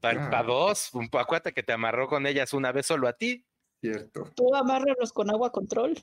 para 0.00 0.38
Ah. 0.38 0.42
dos, 0.42 0.90
un- 0.94 1.08
acuérdate 1.12 1.52
que 1.52 1.62
te 1.62 1.72
amarró 1.72 2.08
con 2.08 2.26
ellas 2.26 2.52
una 2.52 2.72
vez 2.72 2.86
solo 2.86 3.06
a 3.08 3.12
ti. 3.12 3.44
Cierto. 3.80 4.32
Tú 4.34 4.54
amárralos 4.54 5.12
con 5.12 5.30
agua 5.30 5.52
control. 5.52 5.94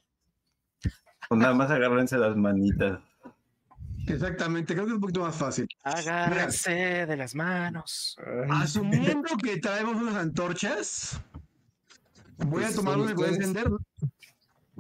pues 1.30 1.40
nada 1.42 1.54
más 1.54 1.70
agárrense 1.72 2.18
las 2.18 2.36
manitas. 2.36 3.00
Exactamente, 4.08 4.74
creo 4.74 4.86
que 4.86 4.92
es 4.92 4.96
un 4.96 5.02
poquito 5.02 5.22
más 5.22 5.36
fácil. 5.36 5.66
Agárrense 5.84 7.06
de 7.06 7.16
las 7.18 7.34
manos. 7.36 8.18
Ay, 8.26 8.50
Asumiendo 8.64 9.30
que 9.42 9.58
traemos 9.60 9.96
unas 9.96 10.16
antorchas, 10.16 11.22
voy 12.38 12.64
a 12.64 12.68
Pues 12.68 12.76
tomar 12.76 12.98
una 12.98 13.12
y 13.12 13.14
voy 13.14 13.26
a 13.26 13.30
encender. 13.30 13.68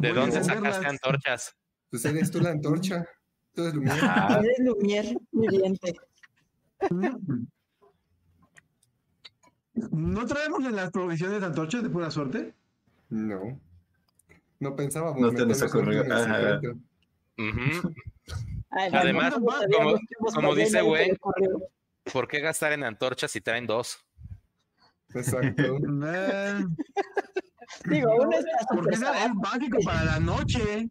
¿De 0.03 0.11
voy 0.13 0.21
dónde 0.21 0.43
sacaste 0.43 0.85
antorchas? 0.87 1.55
pues 1.89 2.05
eres 2.05 2.31
tú 2.31 2.39
la 2.41 2.49
antorcha. 2.51 3.05
Tú 3.53 3.61
eres 3.63 3.73
Lumière. 3.75 3.99
Ah, 4.01 4.41
Eres 4.43 5.15
viviente. 5.31 5.93
¿No 9.91 10.25
traemos 10.27 10.63
en 10.65 10.75
las 10.75 10.91
provisiones 10.91 11.39
de 11.39 11.45
antorchas 11.47 11.81
de 11.83 11.89
pura 11.89 12.11
suerte? 12.11 12.53
No. 13.09 13.59
No 14.59 14.75
pensábamos. 14.75 15.19
No 15.19 15.31
te 15.33 15.45
nos 15.45 15.61
ocurrió, 15.61 16.03
Además, 18.71 19.33
como- 19.35 19.99
como 20.33 20.55
dice 20.55 20.81
güey. 20.81 21.17
¿Por 22.11 22.27
qué 22.27 22.39
gastar 22.39 22.73
en 22.73 22.83
antorchas 22.83 23.31
si 23.31 23.41
traen 23.41 23.65
dos? 23.67 23.97
Exacto. 25.13 25.77
Digo, 27.85 28.15
uno 28.15 28.37
está 28.37 28.65
porque 28.73 28.95
es, 28.95 29.01
es 29.01 29.31
básico 29.35 29.77
para 29.83 30.03
la 30.03 30.19
noche. 30.19 30.89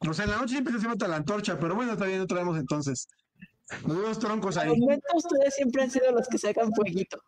O 0.00 0.12
sea, 0.12 0.24
en 0.24 0.30
la 0.32 0.36
noche 0.38 0.52
siempre 0.52 0.72
se 0.72 0.78
hace 0.78 0.88
falta 0.88 1.08
la 1.08 1.16
antorcha, 1.16 1.58
pero 1.58 1.74
bueno, 1.74 1.92
está 1.92 2.06
bien, 2.06 2.18
no 2.18 2.26
traemos 2.26 2.58
entonces. 2.58 3.08
Nos 3.86 3.96
vemos 3.96 4.18
troncos 4.18 4.56
ahí. 4.56 4.68
momentos 4.76 5.10
ustedes 5.14 5.54
siempre 5.54 5.82
han 5.82 5.90
sido 5.90 6.10
los 6.12 6.28
que 6.28 6.38
sacan 6.38 6.72
fueguito. 6.74 7.18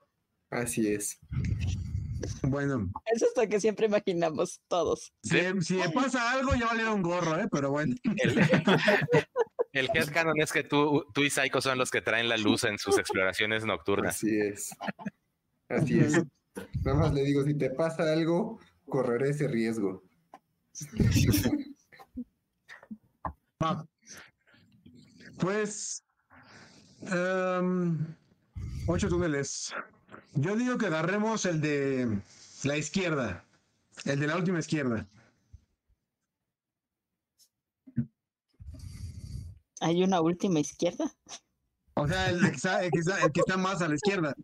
Así 0.51 0.93
es. 0.93 1.19
Bueno, 2.43 2.91
Eso 3.15 3.27
es 3.27 3.33
lo 3.37 3.49
que 3.49 3.61
siempre 3.61 3.87
imaginamos 3.87 4.61
todos. 4.69 5.13
si, 5.23 5.39
si 5.63 5.75
me 5.75 5.91
pasa 5.91 6.33
algo, 6.33 6.55
ya 6.55 6.67
valiera 6.67 6.93
un 6.93 7.03
gorro, 7.03 7.39
¿eh? 7.39 7.49
Pero 7.51 7.71
bueno. 7.71 7.95
El, 8.05 8.39
el 9.73 9.91
headcanon 9.93 10.41
es 10.41 10.53
que 10.53 10.63
tú, 10.63 11.05
tú 11.13 11.23
y 11.23 11.31
Psycho 11.31 11.61
son 11.61 11.79
los 11.79 11.91
que 11.91 12.01
traen 12.01 12.29
la 12.29 12.37
luz 12.37 12.65
en 12.65 12.79
sus 12.79 12.99
exploraciones 12.99 13.65
nocturnas. 13.65 14.17
Así 14.17 14.39
es. 14.39 14.71
Así 15.69 15.99
es. 15.99 16.23
Nada 16.85 16.99
más 16.99 17.13
le 17.13 17.25
digo, 17.25 17.43
si 17.43 17.55
te 17.55 17.71
pasa 17.71 18.13
algo, 18.13 18.59
correré 18.87 19.31
ese 19.31 19.49
riesgo. 19.49 20.03
Pues. 25.39 26.05
em, 27.03 27.99
ocho 28.87 29.09
túneles. 29.09 29.73
Yo 30.35 30.57
digo 30.57 30.79
que 30.79 30.87
agarremos 30.87 31.45
el 31.45 31.61
de 31.61 32.21
la 32.65 32.77
izquierda. 32.77 33.45
El 34.05 34.21
de 34.21 34.27
la 34.27 34.37
última 34.37 34.59
izquierda. 34.59 35.07
Hay 39.81 40.03
una 40.03 40.21
última 40.21 40.61
izquierda. 40.61 41.13
O 41.95 42.09
sea, 42.09 42.31
el 42.31 42.41
que 42.41 42.57
está, 42.57 42.85
el 42.85 42.91
que 42.91 42.99
está- 42.99 43.21
el 43.23 43.33
que 43.33 43.41
está 43.41 43.57
más 43.57 43.83
a 43.83 43.89
la 43.89 43.95
izquierda. 43.95 44.35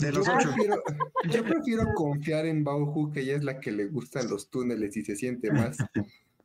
De 0.00 0.12
Yo 0.12 0.18
los 0.18 0.28
ocho. 0.28 0.50
prefiero, 0.54 0.82
yo 1.30 1.44
prefiero 1.44 1.84
confiar 1.94 2.46
en 2.46 2.64
Bauhu, 2.64 3.12
que 3.12 3.20
ella 3.20 3.36
es 3.36 3.44
la 3.44 3.60
que 3.60 3.70
le 3.72 3.86
gustan 3.86 4.28
los 4.28 4.50
túneles 4.50 4.96
y 4.96 5.04
se 5.04 5.14
siente 5.16 5.52
más, 5.52 5.76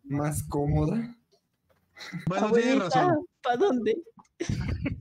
más 0.03 0.43
cómoda. 0.43 1.15
Bueno, 2.27 2.51
tiene 2.51 2.75
razón. 2.75 3.25
¿Para 3.41 3.57
dónde? 3.57 3.97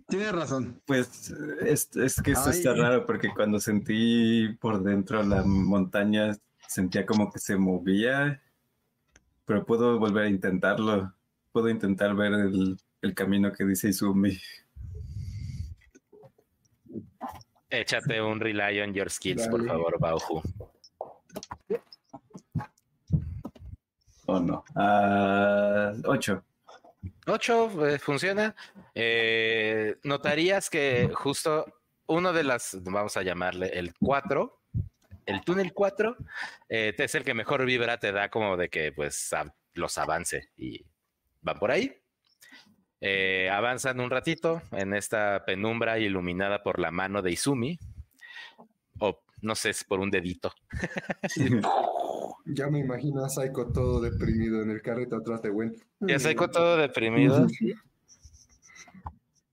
Tiene 0.08 0.32
razón. 0.32 0.80
Pues 0.86 1.32
es, 1.64 1.94
es 1.96 2.22
que 2.22 2.32
esto 2.32 2.50
Ay. 2.50 2.58
está 2.58 2.74
raro 2.74 3.06
porque 3.06 3.30
cuando 3.34 3.60
sentí 3.60 4.48
por 4.60 4.82
dentro 4.82 5.22
la 5.22 5.42
montaña 5.42 6.36
sentía 6.68 7.06
como 7.06 7.30
que 7.30 7.38
se 7.38 7.56
movía, 7.56 8.42
pero 9.44 9.64
puedo 9.64 9.98
volver 9.98 10.24
a 10.24 10.28
intentarlo. 10.28 11.14
Puedo 11.52 11.68
intentar 11.68 12.14
ver 12.14 12.32
el, 12.32 12.78
el 13.02 13.14
camino 13.14 13.52
que 13.52 13.64
dice 13.64 13.88
Izumi. 13.88 14.38
Échate 17.72 18.20
un 18.20 18.38
rely 18.38 18.80
on 18.80 18.92
your 18.92 19.08
skills, 19.10 19.48
por 19.48 19.64
favor, 19.66 19.98
Bauju. 19.98 20.42
¿O 24.26 24.38
no? 24.40 24.62
Ah, 24.76 25.92
ocho. 26.04 26.44
8 27.26 27.88
eh, 27.88 27.98
funciona. 27.98 28.54
Eh, 28.94 29.96
notarías 30.04 30.68
que 30.68 31.10
justo 31.14 31.64
uno 32.06 32.32
de 32.32 32.44
las, 32.44 32.76
vamos 32.82 33.16
a 33.16 33.22
llamarle 33.22 33.68
el 33.68 33.94
4, 33.94 34.60
el 35.24 35.40
túnel 35.42 35.72
4, 35.72 36.16
eh, 36.68 36.94
es 36.96 37.14
el 37.14 37.24
que 37.24 37.32
mejor 37.34 37.64
vibra 37.64 37.98
te 37.98 38.12
da 38.12 38.28
como 38.28 38.56
de 38.56 38.68
que 38.68 38.92
pues 38.92 39.32
a- 39.32 39.54
los 39.74 39.96
avance 39.96 40.50
y 40.58 40.84
van 41.40 41.58
por 41.58 41.70
ahí. 41.70 41.96
Eh, 43.04 43.50
avanzan 43.50 43.98
un 43.98 44.10
ratito 44.10 44.62
en 44.70 44.94
esta 44.94 45.44
penumbra 45.44 45.98
iluminada 45.98 46.62
por 46.62 46.78
la 46.78 46.92
mano 46.92 47.20
de 47.20 47.32
Izumi. 47.32 47.76
O 49.00 49.20
no 49.40 49.56
sé, 49.56 49.70
es 49.70 49.82
por 49.82 49.98
un 49.98 50.10
dedito. 50.10 50.54
Ya 52.44 52.68
me 52.68 52.80
imagino 52.80 53.24
a 53.24 53.28
Psycho 53.28 53.68
todo 53.72 54.00
deprimido 54.00 54.62
en 54.62 54.70
el 54.70 54.82
carrito 54.82 55.14
atrás 55.14 55.42
de 55.42 55.50
Gwen. 55.50 55.76
Ya 56.00 56.34
con 56.34 56.50
todo 56.50 56.76
deprimido. 56.76 57.46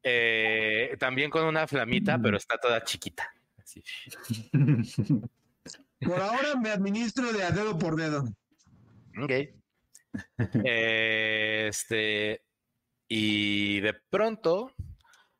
Eh, 0.02 0.96
también 0.98 1.30
con 1.30 1.46
una 1.46 1.68
flamita, 1.68 2.18
pero 2.18 2.38
está 2.38 2.58
toda 2.58 2.84
chiquita. 2.84 3.32
Así. 3.62 3.84
Por 6.02 6.20
ahora 6.20 6.56
me 6.60 6.72
administro 6.72 7.32
de 7.32 7.44
a 7.44 7.52
dedo 7.52 7.78
por 7.78 7.96
dedo. 7.96 8.24
Ok. 9.22 9.32
Eh, 10.66 11.68
este. 11.70 12.42
Y 13.12 13.80
de 13.82 13.94
pronto, 14.10 14.72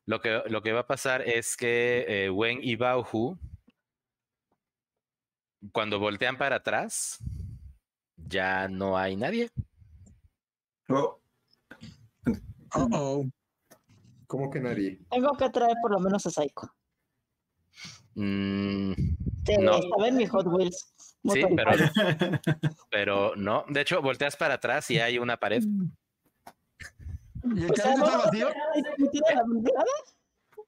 lo 0.06 0.20
que, 0.20 0.42
lo 0.48 0.60
que 0.60 0.72
va 0.72 0.80
a 0.80 0.86
pasar 0.86 1.22
es 1.22 1.56
que 1.56 2.04
eh, 2.08 2.30
Wen 2.30 2.58
y 2.62 2.74
Bauhu, 2.76 3.38
cuando 5.72 5.98
voltean 6.00 6.36
para 6.36 6.56
atrás, 6.56 7.18
ya 8.16 8.66
no 8.68 8.98
hay 8.98 9.16
nadie. 9.16 9.50
Oh, 10.88 11.16
Oh, 12.74 12.88
oh. 12.92 13.24
¿Cómo 14.26 14.48
que 14.50 14.60
nadie? 14.60 15.00
Tengo 15.10 15.32
que 15.36 15.50
traer 15.50 15.76
por 15.82 15.90
lo 15.90 15.98
menos 15.98 16.24
a 16.26 16.30
Psycho. 16.30 16.72
Mm, 18.14 18.92
Sí, 19.46 19.56
No. 19.58 19.76
estaba 19.78 20.08
en 20.08 20.16
mi 20.16 20.26
Hot 20.26 20.46
Wheels. 20.46 20.94
sí, 21.32 21.42
pero, 21.56 21.70
pero 22.90 23.36
no. 23.36 23.64
De 23.68 23.80
hecho, 23.80 24.00
volteas 24.02 24.36
para 24.36 24.54
atrás 24.54 24.88
y 24.90 24.98
hay 25.00 25.18
una 25.18 25.36
pared. 25.36 25.64
¿Y 27.44 27.62
el 27.64 27.72
carrito 27.72 28.04
está 28.04 28.18
vacío? 28.18 28.48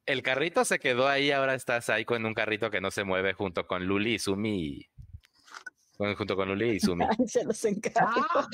El 0.06 0.22
carrito 0.22 0.64
se 0.64 0.78
quedó 0.78 1.06
ahí, 1.08 1.30
ahora 1.30 1.54
estás 1.54 1.88
ahí 1.90 2.04
con 2.04 2.24
un 2.26 2.34
carrito 2.34 2.70
que 2.70 2.80
no 2.80 2.90
se 2.90 3.04
mueve 3.04 3.34
junto 3.34 3.66
con 3.66 3.84
Luli 3.86 4.14
y 4.14 4.18
Sumi. 4.18 4.58
y- 4.66 4.88
junto 6.16 6.34
con 6.34 6.48
Luli 6.48 6.70
y 6.70 6.80
Sumi. 6.80 7.04
Ay, 7.18 7.28
se 7.28 7.44
los 7.44 7.64
encargo. 7.64 8.48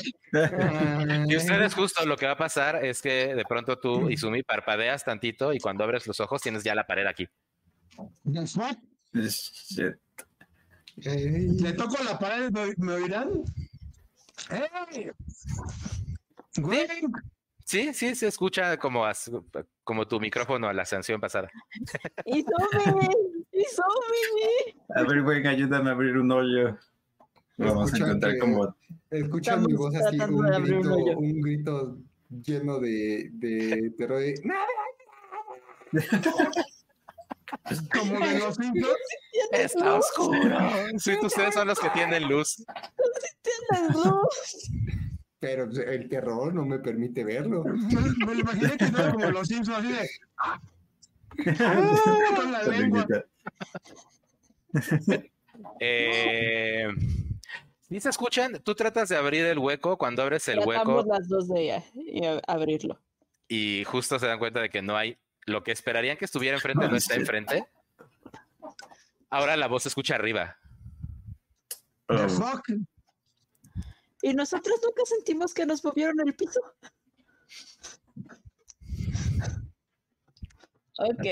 Y 1.26 1.36
ustedes 1.36 1.74
justo 1.74 2.04
lo 2.04 2.16
que 2.16 2.26
va 2.26 2.32
a 2.32 2.36
pasar 2.36 2.84
es 2.84 3.00
que 3.00 3.34
de 3.34 3.44
pronto 3.44 3.78
tú, 3.78 4.10
Izumi, 4.10 4.42
parpadeas 4.42 5.02
tantito 5.04 5.54
y 5.54 5.58
cuando 5.58 5.84
abres 5.84 6.06
los 6.06 6.20
ojos 6.20 6.42
tienes 6.42 6.62
ya 6.62 6.74
la 6.74 6.86
pared 6.86 7.06
aquí. 7.06 7.26
¿Le 10.96 11.72
toco 11.72 12.02
la 12.04 12.18
pared? 12.18 12.50
¿Me, 12.50 12.74
me 12.76 12.92
oirán? 12.94 13.30
¡Ey! 14.50 15.10
Güey, 16.56 16.86
Sí, 17.68 17.92
sí, 17.92 18.14
se 18.14 18.28
escucha 18.28 18.78
como, 18.78 19.04
as- 19.04 19.30
como 19.84 20.08
tu 20.08 20.18
micrófono 20.18 20.68
a 20.68 20.72
la 20.72 20.86
sanción 20.86 21.20
pasada. 21.20 21.50
¡Izumi! 22.24 23.08
¡Izumi! 23.52 24.74
A 24.96 25.02
ver, 25.02 25.22
güey, 25.22 25.46
ayúdame 25.46 25.90
a 25.90 25.92
abrir 25.92 26.16
un 26.16 26.32
hoyo. 26.32 26.78
Vamos 27.58 27.82
a 27.82 27.84
Escucha 27.96 28.04
encontrar 28.06 28.32
que- 28.32 28.38
como. 28.38 28.74
Escucha 29.10 29.56
mi 29.58 29.70
Estamos 29.72 29.92
voz 29.92 29.94
así, 29.96 30.18
un 30.18 30.62
grito, 30.62 30.96
un 31.18 31.40
grito 31.42 31.98
lleno 32.30 32.78
de, 32.80 33.28
de 33.34 33.92
terror. 33.98 34.18
de, 34.20 34.34
como 37.92 38.18
de 38.26 38.38
los 38.38 38.54
Simpsons. 38.54 38.96
Está 39.52 39.92
oscuro. 39.94 40.58
Sí, 40.96 41.18
ustedes 41.20 41.52
son 41.52 41.68
los 41.68 41.78
que 41.78 41.90
tienen 41.90 42.28
luz. 42.28 42.64
¡Tienes 43.42 43.94
luz! 43.94 44.70
Pero 45.40 45.66
pues, 45.66 45.78
el 45.78 46.09
terror 46.09 46.52
no 46.52 46.65
me 46.65 46.78
permite 46.81 47.23
verlo. 47.24 47.62
Me, 47.65 48.27
me 48.27 48.35
lo 48.35 48.40
imaginé 48.40 48.77
que 48.77 48.85
estaba 48.85 49.12
como 49.12 49.31
los 49.31 49.47
Simpsons, 49.48 49.78
así 49.78 49.93
de. 49.93 50.09
Con 52.36 52.52
la 52.52 52.62
lengua. 52.65 53.06
Eh, 55.81 56.86
¿Sí 57.89 57.98
se 58.01 58.10
escuchan? 58.10 58.60
Tú 58.62 58.74
tratas 58.77 59.09
de 59.09 59.16
abrir 59.16 59.44
el 59.44 59.59
hueco. 59.59 59.97
Cuando 59.98 60.23
abres 60.23 60.47
el 60.48 60.60
Tratamos 60.60 61.05
hueco 61.05 61.09
las 61.12 61.28
dos 61.28 61.48
de 61.48 61.82
y 61.94 62.24
a- 62.24 62.40
abrirlo. 62.47 63.01
y 63.48 63.82
justo 63.85 64.19
se 64.20 64.27
dan 64.27 64.39
cuenta 64.39 64.60
de 64.60 64.70
que 64.70 64.82
no 64.82 64.97
hay 64.97 65.19
lo 65.47 65.65
que 65.65 65.73
esperarían 65.73 66.16
que 66.16 66.27
estuviera 66.27 66.56
enfrente 66.56 66.86
no 66.89 66.94
está 66.97 67.15
enfrente. 67.16 67.66
Ahora 69.31 69.56
la 69.56 69.66
voz 69.66 69.82
se 69.82 69.89
escucha 69.89 70.15
arriba. 70.15 70.59
Oh? 72.09 72.60
Y 74.22 74.34
nosotros 74.34 74.80
nunca 74.84 75.02
sentimos 75.04 75.54
que 75.54 75.64
nos 75.66 75.84
movieron 75.84 76.16
el 76.26 76.34
piso. 76.34 76.60
Ok. 80.98 81.26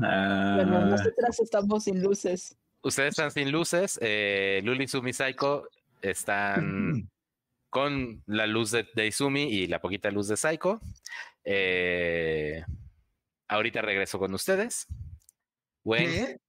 ah, 0.00 0.54
Bueno, 0.56 0.86
nosotras 0.86 1.40
estamos 1.40 1.84
sin 1.84 2.02
luces. 2.02 2.56
Ustedes 2.82 3.10
están 3.10 3.30
sin 3.30 3.50
luces. 3.50 3.98
Eh, 4.02 4.60
Luli, 4.64 4.86
Sumi, 4.86 5.12
Psycho 5.12 5.66
están 6.02 7.08
con 7.70 8.22
la 8.26 8.46
luz 8.46 8.70
de, 8.70 8.86
de 8.94 9.06
Izumi 9.06 9.44
y 9.44 9.66
la 9.66 9.80
poquita 9.80 10.10
luz 10.10 10.28
de 10.28 10.36
Psycho. 10.36 10.80
Eh, 11.44 12.62
ahorita 13.48 13.80
regreso 13.82 14.18
con 14.18 14.34
ustedes. 14.34 14.86
Wen, 15.84 16.10
¿Qué? 16.10 16.40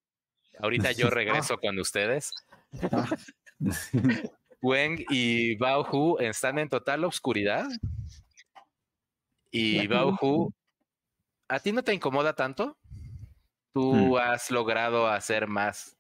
ahorita 0.60 0.92
yo 0.92 1.10
regreso 1.10 1.58
con 1.58 1.80
ustedes. 1.80 2.32
Wen 4.62 4.98
y 5.10 5.56
Bauhu 5.56 6.18
están 6.20 6.60
en 6.60 6.70
total 6.70 7.04
oscuridad. 7.06 7.66
Y 9.52 9.88
Bauhu, 9.88 10.54
¿a 11.48 11.60
ti 11.60 11.72
no 11.72 11.84
te 11.84 11.94
incomoda 11.94 12.34
tanto? 12.34 12.78
Tú 13.74 14.18
has 14.18 14.52
logrado 14.52 15.08
hacer 15.08 15.48
más 15.48 15.98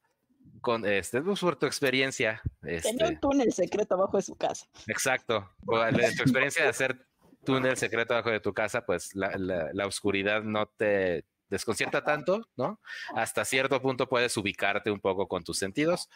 con 0.61 0.85
este, 0.85 1.21
por 1.21 1.55
tu 1.55 1.65
experiencia. 1.65 2.41
Tenía 2.61 2.77
Este, 2.77 3.05
un 3.07 3.19
túnel 3.19 3.53
secreto 3.53 3.95
abajo 3.95 4.17
de 4.17 4.23
su 4.23 4.35
casa. 4.35 4.67
exacto. 4.87 5.49
Por 5.65 5.89
tu 5.91 5.97
experiencia 6.23 6.63
de 6.63 6.69
hacer 6.69 7.07
túnel 7.45 7.77
secreto 7.77 8.13
abajo 8.13 8.31
de 8.31 8.39
tu 8.41 8.53
casa, 8.53 8.85
pues 8.85 9.15
la, 9.15 9.31
la- 9.37 9.69
la 9.73 9.87
oscuridad 9.87 10.43
no 10.43 10.65
te 10.67 11.23
desconcierta 11.49 12.03
tanto, 12.03 12.47
¿no? 12.55 12.79
Hasta 13.15 13.45
cierto 13.45 13.81
punto 13.81 14.07
puedes 14.07 14.35
ubicarte 14.37 14.91
un 14.91 14.99
poco 14.99 15.27
con 15.27 15.43
tus 15.43 15.57
sentidos. 15.57 16.09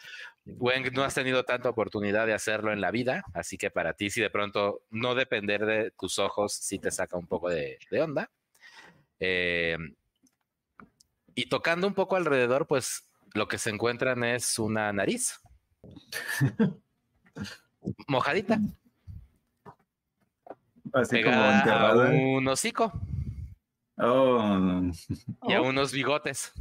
Wen, 0.44 0.84
no 0.92 1.04
has 1.04 1.14
tenido 1.14 1.44
tanta 1.44 1.68
oportunidad 1.68 2.26
de 2.26 2.34
hacerlo 2.34 2.72
en 2.72 2.80
la 2.80 2.90
vida, 2.90 3.24
así 3.34 3.58
que 3.58 3.70
para 3.70 3.94
ti, 3.94 4.10
si 4.10 4.20
de 4.20 4.30
pronto 4.30 4.82
no 4.90 5.14
depender 5.14 5.66
de 5.66 5.90
tus 5.92 6.18
ojos, 6.18 6.54
sí 6.54 6.78
te 6.78 6.90
saca 6.90 7.16
un 7.16 7.26
poco 7.26 7.48
de, 7.50 7.78
de 7.90 8.02
onda. 8.02 8.30
Eh, 9.20 9.76
y 11.34 11.48
tocando 11.48 11.86
un 11.86 11.94
poco 11.94 12.16
alrededor, 12.16 12.66
pues 12.66 13.10
lo 13.34 13.48
que 13.48 13.58
se 13.58 13.70
encuentran 13.70 14.22
es 14.24 14.58
una 14.58 14.92
nariz. 14.92 15.40
Mojadita, 18.08 18.58
Así 20.92 21.22
como 21.22 21.36
a 21.36 22.04
un 22.08 22.46
hocico 22.46 22.92
Oh, 23.96 24.82
y 25.48 25.52
a 25.52 25.60
Oh, 25.60 25.68
unos 25.68 25.92
bigotes. 25.92 26.52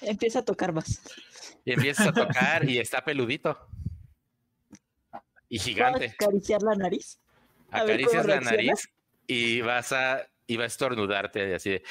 Empieza 0.00 0.40
a 0.40 0.44
tocar 0.44 0.72
más. 0.72 1.02
Y 1.64 1.72
empiezas 1.72 2.08
a 2.08 2.12
tocar 2.12 2.68
y 2.68 2.78
está 2.78 3.04
peludito. 3.04 3.58
Y 5.48 5.58
¿Puedo 5.58 5.64
gigante. 5.64 6.14
acariciar 6.18 6.62
la 6.62 6.74
nariz? 6.74 7.20
A 7.70 7.80
Acaricias 7.82 8.26
la 8.26 8.40
nariz 8.40 8.88
y 9.26 9.60
vas 9.60 9.92
a, 9.92 10.26
y 10.46 10.56
va 10.56 10.64
a 10.64 10.66
estornudarte 10.68 11.54
así 11.54 11.70
de 11.70 11.82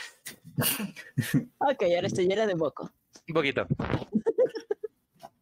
Ok, 1.59 1.83
ahora 1.83 2.07
estoy 2.07 2.27
llena 2.27 2.45
de 2.45 2.55
moco. 2.55 2.89
un 3.27 3.33
poquito. 3.33 3.67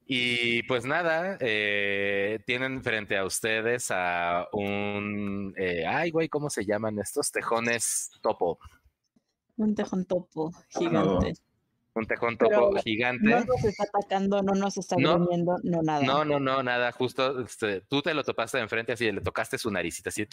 Y 0.06 0.64
pues 0.64 0.86
nada, 0.86 1.38
eh, 1.40 2.40
tienen 2.46 2.84
frente 2.84 3.18
a 3.18 3.26
ustedes 3.26 3.90
a 3.90 4.48
un, 4.52 5.54
eh, 5.58 5.86
ay 5.88 6.12
güey, 6.12 6.30
¿cómo 6.30 6.50
se 6.50 6.66
llaman 6.66 7.00
estos 7.00 7.32
tejones 7.32 8.12
topo? 8.22 8.60
Un 9.58 9.76
tejón 9.76 10.06
topo 10.06 10.52
gigante. 10.70 11.34
Un 11.96 12.06
tejón 12.08 12.38
Pero 12.38 12.60
topo 12.60 12.72
No 12.76 12.82
gigante. 12.82 13.30
nos 13.46 13.64
está 13.64 13.84
atacando, 13.84 14.42
no 14.42 14.54
nos 14.54 14.78
está 14.78 14.96
No. 14.98 15.20
no 15.20 15.82
nada. 15.84 16.04
No, 16.04 16.26
no, 16.26 16.40
no, 16.40 16.64
nada, 16.64 16.92
justo 16.92 17.42
este, 17.42 17.82
tú 17.82 18.02
te 18.02 18.14
lo 18.14 18.24
topaste 18.24 18.58
de 18.58 18.64
enfrente 18.64 18.94
así, 18.94 19.12
le 19.12 19.22
tocaste 19.22 19.58
su 19.58 19.70
naricita 19.70 20.10
así 20.10 20.28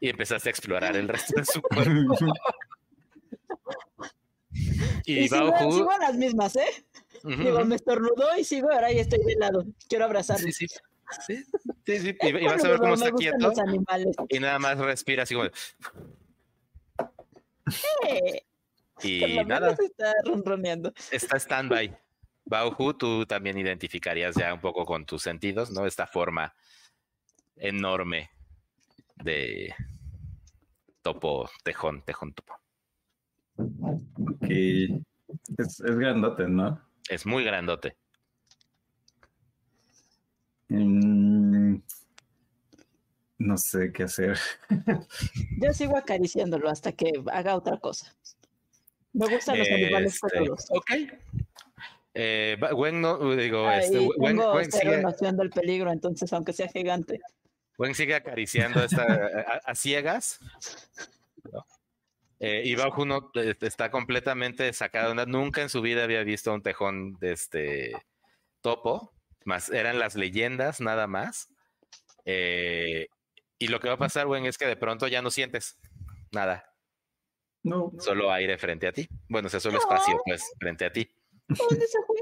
y 0.00 0.08
empezaste 0.08 0.48
a 0.48 0.50
explorar 0.50 0.96
el 0.96 1.08
resto 1.08 1.34
de 1.40 1.44
su 1.44 1.60
cuerpo. 1.60 1.90
y 5.04 5.18
Y 5.20 5.28
sigo, 5.28 5.90
a 5.90 5.98
las 5.98 6.16
mismas, 6.16 6.54
¿eh? 6.56 6.84
ujú, 7.24 7.42
Digo, 7.42 7.64
me 7.64 7.74
estornudó 7.74 8.36
y 8.38 8.44
sigo, 8.44 8.70
ahora 8.70 8.92
ya 8.92 9.00
estoy 9.00 9.18
de 9.24 9.34
lado. 9.36 9.64
Quiero 9.88 10.04
abrazarlo. 10.04 10.46
Sí, 10.46 10.52
sí, 10.52 10.66
sí. 11.26 11.44
Sí, 11.86 11.98
sí, 12.00 12.16
y, 12.20 12.28
y 12.28 12.44
vas 12.44 12.62
a 12.64 12.68
ver 12.68 12.78
cómo 12.78 12.94
está 12.94 13.10
quieto 13.12 13.50
y 14.28 14.38
nada 14.40 14.58
más 14.58 14.78
respira 14.78 15.22
así 15.24 15.34
como. 15.34 15.48
Y 19.00 19.44
nada, 19.46 19.76
Está 19.80 20.12
ronroneando. 20.24 20.92
está 21.12 21.36
stand-by. 21.38 21.96
Bauhu, 22.44 22.94
tú 22.94 23.26
también 23.26 23.56
identificarías 23.58 24.34
ya 24.34 24.52
un 24.52 24.60
poco 24.60 24.84
con 24.84 25.06
tus 25.06 25.22
sentidos, 25.22 25.70
¿no? 25.70 25.86
Esta 25.86 26.06
forma 26.06 26.52
enorme 27.56 28.30
de 29.22 29.72
topo, 31.02 31.48
tejón, 31.62 32.02
tejón 32.02 32.32
topo. 32.32 32.54
Ok. 33.56 34.48
Es, 34.50 35.80
es 35.80 35.96
grandote, 35.96 36.48
¿no? 36.48 36.80
Es 37.08 37.24
muy 37.24 37.44
grandote. 37.44 37.96
Mm, 40.70 41.27
no 43.38 43.56
sé 43.56 43.92
qué 43.92 44.04
hacer. 44.04 44.38
Yo 45.60 45.72
sigo 45.72 45.96
acariciándolo 45.96 46.68
hasta 46.68 46.92
que 46.92 47.10
haga 47.32 47.56
otra 47.56 47.78
cosa. 47.78 48.14
Me 49.12 49.26
gustan 49.28 49.58
los 49.58 49.68
animales 49.68 50.14
Este, 50.14 50.28
peludos. 50.38 50.66
ok. 50.70 50.90
Eh, 52.14 52.56
Ba- 52.60 52.74
Wen 52.74 53.00
no, 53.00 53.34
digo, 53.36 53.66
Ah, 53.66 53.78
este, 53.78 54.00
y 54.02 54.08
Wen, 54.16 54.36
tengo 54.36 54.54
Wen 54.54 54.70
cero 54.70 54.90
sigue, 54.90 55.02
noción 55.02 55.36
del 55.36 55.50
peligro, 55.50 55.92
entonces 55.92 56.32
aunque 56.32 56.52
sea 56.52 56.68
gigante. 56.68 57.20
Wen 57.78 57.94
sigue 57.94 58.14
acariciando 58.14 58.82
esta, 58.82 59.02
a, 59.04 59.60
a 59.70 59.74
ciegas. 59.74 60.40
¿no? 61.52 61.64
Eh, 62.40 62.62
y 62.64 62.74
Bauhu 62.74 63.04
no 63.04 63.30
eh, 63.34 63.54
está 63.60 63.90
completamente 63.90 64.72
sacado. 64.72 65.14
Nunca 65.26 65.62
en 65.62 65.68
su 65.68 65.80
vida 65.80 66.04
había 66.04 66.22
visto 66.24 66.52
un 66.52 66.62
tejón 66.62 67.18
de 67.18 67.32
este 67.32 67.92
topo, 68.60 69.12
más 69.44 69.70
eran 69.70 69.98
las 69.98 70.14
leyendas 70.16 70.80
nada 70.80 71.06
más. 71.06 71.48
Eh, 72.24 73.06
y 73.58 73.68
lo 73.68 73.80
que 73.80 73.88
va 73.88 73.94
a 73.94 73.98
pasar, 73.98 74.26
Wen, 74.26 74.46
es 74.46 74.56
que 74.58 74.66
de 74.66 74.76
pronto 74.76 75.08
ya 75.08 75.22
no 75.22 75.30
sientes 75.30 75.78
nada, 76.32 76.74
No. 77.62 77.92
solo 77.98 78.30
aire 78.32 78.56
frente 78.58 78.86
a 78.86 78.92
ti. 78.92 79.08
Bueno, 79.28 79.46
o 79.46 79.50
sea, 79.50 79.60
solo 79.60 79.78
espacio, 79.78 80.20
pues, 80.24 80.42
frente 80.58 80.84
a 80.84 80.92
ti. 80.92 81.10
¿Para 81.48 81.62
dónde 81.70 81.86
se 81.86 81.98
fue? 82.06 82.16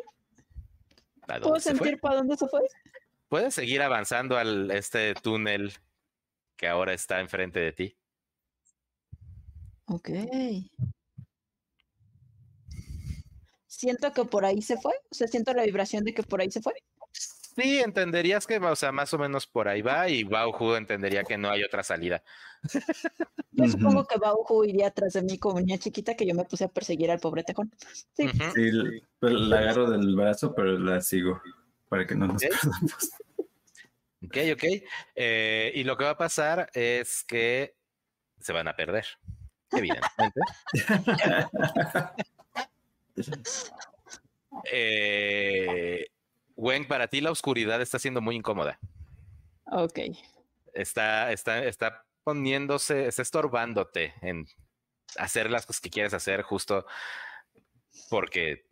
¿A 1.29 1.33
dónde 1.39 1.49
¿Puedo 1.49 1.61
se 1.61 1.71
fue? 1.75 1.79
sentir 1.79 2.01
para 2.01 2.17
dónde 2.17 2.37
se 2.37 2.47
fue? 2.49 2.61
Puedes 3.29 3.55
seguir 3.55 3.83
avanzando 3.83 4.37
al 4.39 4.71
este 4.71 5.15
túnel 5.15 5.73
que 6.57 6.69
ahora 6.69 6.93
está 6.95 7.21
enfrente 7.21 7.59
de 7.61 7.73
ti. 7.73 7.97
Ok. 9.87 10.11
Siento 13.67 14.13
que 14.13 14.25
por 14.25 14.45
ahí 14.45 14.63
se 14.63 14.77
fue. 14.79 14.93
O 15.11 15.15
sea, 15.15 15.27
siento 15.27 15.53
la 15.53 15.65
vibración 15.65 16.05
de 16.05 16.15
que 16.15 16.23
por 16.23 16.41
ahí 16.41 16.51
se 16.51 16.63
fue. 16.63 16.73
Sí, 17.57 17.81
entenderías 17.81 18.47
que, 18.47 18.59
o 18.59 18.77
sea, 18.77 18.93
más 18.93 19.15
o 19.15 19.19
menos 19.19 19.47
por 19.47 19.67
ahí 19.67 19.81
va 19.81 20.11
y 20.11 20.25
Bauhu 20.25 20.75
entendería 20.75 21.25
que 21.25 21.39
no 21.39 21.49
hay 21.49 21.65
otra 21.65 21.83
salida. 21.83 22.23
Yo 23.53 23.67
supongo 23.67 24.07
que 24.07 24.19
Bauhu 24.19 24.65
iría 24.65 24.89
atrás 24.89 25.15
de 25.15 25.23
mí 25.23 25.39
como 25.39 25.59
niña 25.59 25.79
chiquita 25.79 26.15
que 26.15 26.27
yo 26.27 26.35
me 26.35 26.45
puse 26.45 26.65
a 26.65 26.69
perseguir 26.69 27.11
al 27.11 27.19
pobre 27.19 27.45
tejón. 27.45 27.73
Sí. 28.15 28.29
Pues, 29.19 29.33
la 29.33 29.61
agarro 29.61 29.91
del 29.91 30.15
brazo, 30.15 30.55
pero 30.55 30.79
la 30.79 31.01
sigo 31.01 31.41
para 31.89 32.07
que 32.07 32.15
no 32.15 32.27
nos 32.27 32.43
perdamos. 32.43 33.11
Ok, 34.23 34.37
ok. 34.53 34.65
Eh, 35.15 35.73
y 35.75 35.85
lo 35.85 35.97
que 35.97 36.05
va 36.05 36.11
a 36.11 36.19
pasar 36.19 36.69
es 36.75 37.25
que 37.25 37.75
se 38.39 38.53
van 38.53 38.69
a 38.69 38.77
perder, 38.77 39.07
evidentemente. 39.71 40.41
eh, 44.71 46.07
Wen, 46.57 46.87
para 46.89 47.09
ti 47.09 47.21
la 47.21 47.31
oscuridad 47.31 47.81
está 47.83 47.99
siendo 47.99 48.21
muy 48.21 48.35
incómoda. 48.37 48.79
Ok. 49.71 49.99
Está, 50.73 51.33
está, 51.33 51.65
está 51.65 52.05
poniéndose, 52.25 53.07
está 53.07 53.23
estorbándote 53.23 54.15
en 54.23 54.47
hacer 55.19 55.51
las 55.51 55.67
cosas 55.67 55.81
que 55.81 55.91
quieres 55.91 56.15
hacer 56.15 56.43
justo 56.43 56.87
porque 58.11 58.67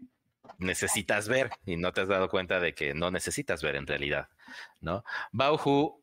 necesitas 0.58 1.28
ver 1.28 1.50
y 1.64 1.76
no 1.76 1.92
te 1.92 2.02
has 2.02 2.08
dado 2.08 2.28
cuenta 2.28 2.60
de 2.60 2.74
que 2.74 2.94
no 2.94 3.10
necesitas 3.10 3.62
ver 3.62 3.76
en 3.76 3.86
realidad, 3.86 4.28
¿no? 4.80 5.04
Bauhu 5.32 6.02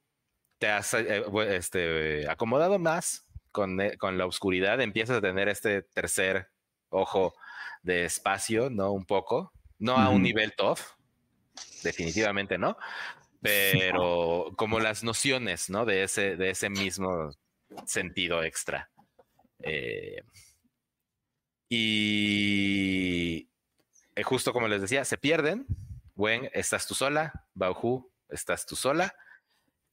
te 0.58 0.68
has 0.68 0.94
eh, 0.94 1.24
bu- 1.26 1.46
este, 1.48 2.30
acomodado 2.30 2.80
más 2.80 3.26
con, 3.52 3.80
eh, 3.82 3.98
con 3.98 4.18
la 4.18 4.26
oscuridad, 4.26 4.82
empiezas 4.82 5.18
a 5.18 5.22
tener 5.22 5.50
este 5.50 5.82
tercer 5.84 6.48
ojo 6.90 7.34
de 7.84 8.06
espacio, 8.06 8.70
¿no? 8.70 8.92
Un 8.92 9.06
poco, 9.06 9.54
no 9.80 10.00
a 10.00 10.10
un 10.10 10.22
nivel 10.24 10.54
tough, 10.56 10.80
definitivamente 11.84 12.58
no, 12.58 12.78
pero 13.42 14.54
como 14.56 14.80
las 14.80 15.04
nociones, 15.04 15.70
¿no? 15.70 15.86
De 15.86 16.04
ese, 16.04 16.36
de 16.38 16.52
ese 16.52 16.70
mismo 16.70 17.32
sentido 17.86 18.44
extra. 18.44 18.90
Eh, 19.60 20.24
y 21.70 23.48
eh, 24.16 24.24
justo 24.24 24.54
como 24.54 24.68
les 24.68 24.82
decía, 24.82 25.06
se 25.06 25.18
pierden. 25.18 25.66
Wen, 26.16 26.50
estás 26.54 26.86
tú 26.86 26.94
sola. 26.94 27.46
Bauhu, 27.54 28.12
estás 28.30 28.66
tú 28.66 28.76
sola. 28.76 29.16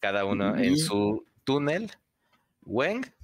Cada 0.00 0.24
uno 0.24 0.56
en 0.56 0.76
su 0.76 1.26
túnel. 1.44 1.90
Wen, 2.62 3.14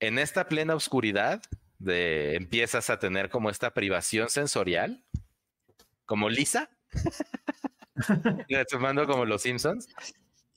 en 0.00 0.18
esta 0.18 0.48
plena 0.48 0.74
oscuridad, 0.74 1.42
de, 1.78 2.36
empiezas 2.36 2.90
a 2.90 2.98
tener 2.98 3.28
como 3.28 3.50
esta 3.50 3.74
privación 3.74 4.30
sensorial, 4.30 5.04
como 6.12 6.28
Lisa, 6.28 6.68
tomando 8.70 9.06
como 9.06 9.24
los 9.24 9.40
Simpsons, 9.40 9.88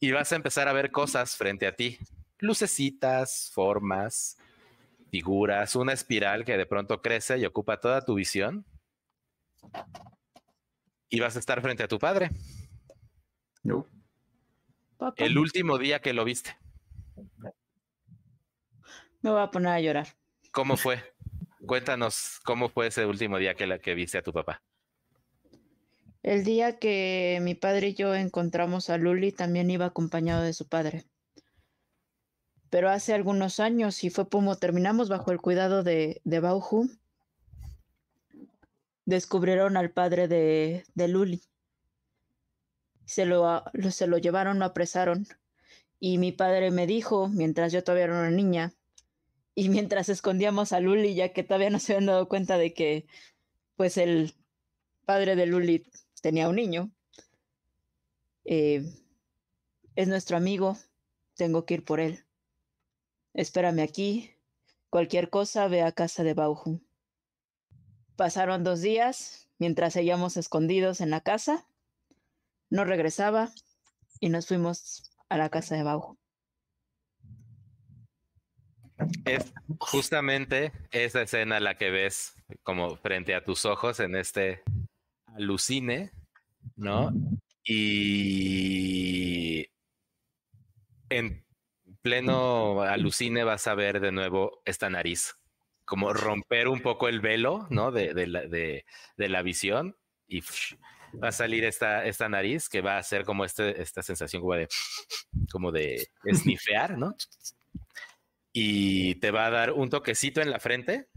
y 0.02 0.12
vas 0.12 0.34
a 0.34 0.36
empezar 0.36 0.68
a 0.68 0.74
ver 0.74 0.92
cosas 0.92 1.38
frente 1.38 1.66
a 1.66 1.74
ti, 1.74 1.98
lucecitas, 2.40 3.52
formas, 3.54 4.38
figuras, 5.12 5.78
una 5.78 5.94
espiral 5.94 6.44
que 6.44 6.58
de 6.58 6.66
pronto 6.66 7.02
crece 7.02 7.38
y 7.38 7.46
ocupa 7.46 7.80
toda 7.80 8.04
tu 8.04 8.16
visión. 8.16 8.66
Y 11.08 11.22
vas 11.22 11.38
a 11.38 11.40
estar 11.40 11.62
frente 11.62 11.84
a 11.84 11.88
tu 11.88 12.00
padre, 12.00 12.32
No. 13.64 13.88
Papá, 14.98 15.24
el 15.24 15.38
último 15.38 15.78
día 15.78 16.02
que 16.02 16.12
lo 16.12 16.26
viste. 16.26 16.58
me 19.22 19.30
voy 19.32 19.42
a 19.42 19.50
poner 19.50 19.72
a 19.72 19.80
llorar. 19.80 20.08
¿Cómo 20.52 20.76
fue? 20.76 21.02
Cuéntanos 21.66 22.42
cómo 22.44 22.68
fue 22.68 22.88
ese 22.88 23.06
último 23.06 23.38
día 23.38 23.56
que, 23.56 23.68
la, 23.68 23.80
que 23.80 23.96
viste 23.96 24.18
a 24.18 24.22
tu 24.22 24.34
papá. 24.34 24.62
El 26.26 26.44
día 26.44 26.80
que 26.80 27.38
mi 27.44 27.54
padre 27.54 27.90
y 27.90 27.94
yo 27.94 28.16
encontramos 28.16 28.90
a 28.90 28.98
Luli 28.98 29.32
también 29.32 29.70
iba 29.70 29.86
acompañado 29.86 30.42
de 30.42 30.54
su 30.54 30.68
padre. 30.68 31.06
Pero 32.72 32.90
hace 32.90 33.14
algunos 33.14 33.60
años, 33.60 34.04
y 34.04 34.10
fue 34.10 34.28
como 34.28 34.58
terminamos 34.58 35.08
bajo 35.08 35.32
el 35.32 35.40
cuidado 35.40 35.84
de, 35.84 36.22
de 36.24 36.40
Bauhu, 36.40 36.90
descubrieron 39.06 39.78
al 39.78 39.92
padre 39.92 40.28
de, 40.28 40.84
de 40.96 41.08
Luli. 41.08 41.44
Se 43.06 43.28
lo, 43.28 43.64
se 43.92 44.08
lo 44.08 44.18
llevaron, 44.18 44.58
lo 44.58 44.66
apresaron. 44.66 45.28
Y 46.00 46.18
mi 46.18 46.32
padre 46.32 46.72
me 46.72 46.88
dijo, 46.88 47.28
mientras 47.28 47.72
yo 47.72 47.84
todavía 47.84 48.06
era 48.06 48.20
una 48.20 48.32
niña, 48.32 48.74
y 49.54 49.70
mientras 49.70 50.10
escondíamos 50.10 50.74
a 50.74 50.80
Luli, 50.80 51.14
ya 51.14 51.34
que 51.34 51.44
todavía 51.44 51.70
no 51.70 51.78
se 51.78 51.94
habían 51.94 52.08
dado 52.08 52.28
cuenta 52.28 52.58
de 52.58 52.74
que, 52.74 53.06
pues, 53.76 53.98
el 53.98 54.34
padre 55.06 55.36
de 55.36 55.46
Luli 55.46 55.86
tenía 56.26 56.50
un 56.50 56.56
niño. 56.56 56.90
Eh, 58.46 58.84
es 59.96 60.08
nuestro 60.08 60.38
amigo, 60.38 60.76
tengo 61.36 61.68
que 61.68 61.76
ir 61.76 61.86
por 61.86 62.00
él. 62.00 62.26
Espérame 63.36 63.84
aquí. 63.84 64.32
Cualquier 64.90 65.30
cosa, 65.30 65.68
ve 65.68 65.84
a 65.84 65.92
casa 65.92 66.24
de 66.24 66.34
Bauhu. 66.34 66.82
Pasaron 68.16 68.64
dos 68.64 68.82
días 68.82 69.50
mientras 69.60 69.94
seguíamos 69.94 70.36
escondidos 70.36 71.00
en 71.00 71.12
la 71.12 71.22
casa. 71.22 71.68
No 72.72 72.86
regresaba 72.86 73.52
y 74.20 74.30
nos 74.30 74.48
fuimos 74.48 75.12
a 75.30 75.38
la 75.38 75.50
casa 75.50 75.76
de 75.76 75.84
Bauhu. 75.84 76.18
Es 79.26 79.54
justamente 79.78 80.72
esa 80.90 81.22
escena 81.22 81.60
la 81.60 81.78
que 81.78 81.92
ves 81.92 82.34
como 82.64 82.96
frente 82.96 83.36
a 83.36 83.44
tus 83.44 83.66
ojos 83.66 84.00
en 84.00 84.16
este 84.16 84.64
alucine, 85.36 86.12
¿no? 86.76 87.12
Y 87.64 89.68
en 91.10 91.46
pleno 92.02 92.82
alucine 92.82 93.44
vas 93.44 93.68
a 93.68 93.76
ver 93.76 94.00
de 94.00 94.12
nuevo 94.12 94.62
esta 94.66 94.90
nariz, 94.90 95.36
como 95.86 96.14
romper 96.14 96.68
un 96.68 96.82
poco 96.82 97.08
el 97.08 97.22
velo, 97.22 97.68
¿no? 97.70 97.92
De, 97.92 98.14
de 98.14 98.28
la, 98.28 98.42
de- 98.48 98.86
de 99.18 99.30
la 99.30 99.42
visión 99.42 99.98
y 100.28 100.42
va 101.22 101.30
a 101.30 101.32
salir 101.32 101.64
esta, 101.64 102.06
esta 102.06 102.28
nariz 102.30 102.70
que 102.70 102.82
va 102.82 102.96
a 102.96 103.00
hacer 103.00 103.24
como 103.26 103.46
este, 103.46 103.82
esta 103.82 104.02
sensación 104.04 104.42
como 104.42 104.56
de, 104.56 104.68
como 105.52 105.72
de 105.72 106.08
snifear, 106.34 106.98
¿no? 106.98 107.16
Y 108.54 109.16
te 109.16 109.32
va 109.32 109.48
a 109.48 109.52
dar 109.52 109.74
un 109.74 109.90
toquecito 109.90 110.42
en 110.42 110.50
la 110.50 110.60
frente. 110.60 111.10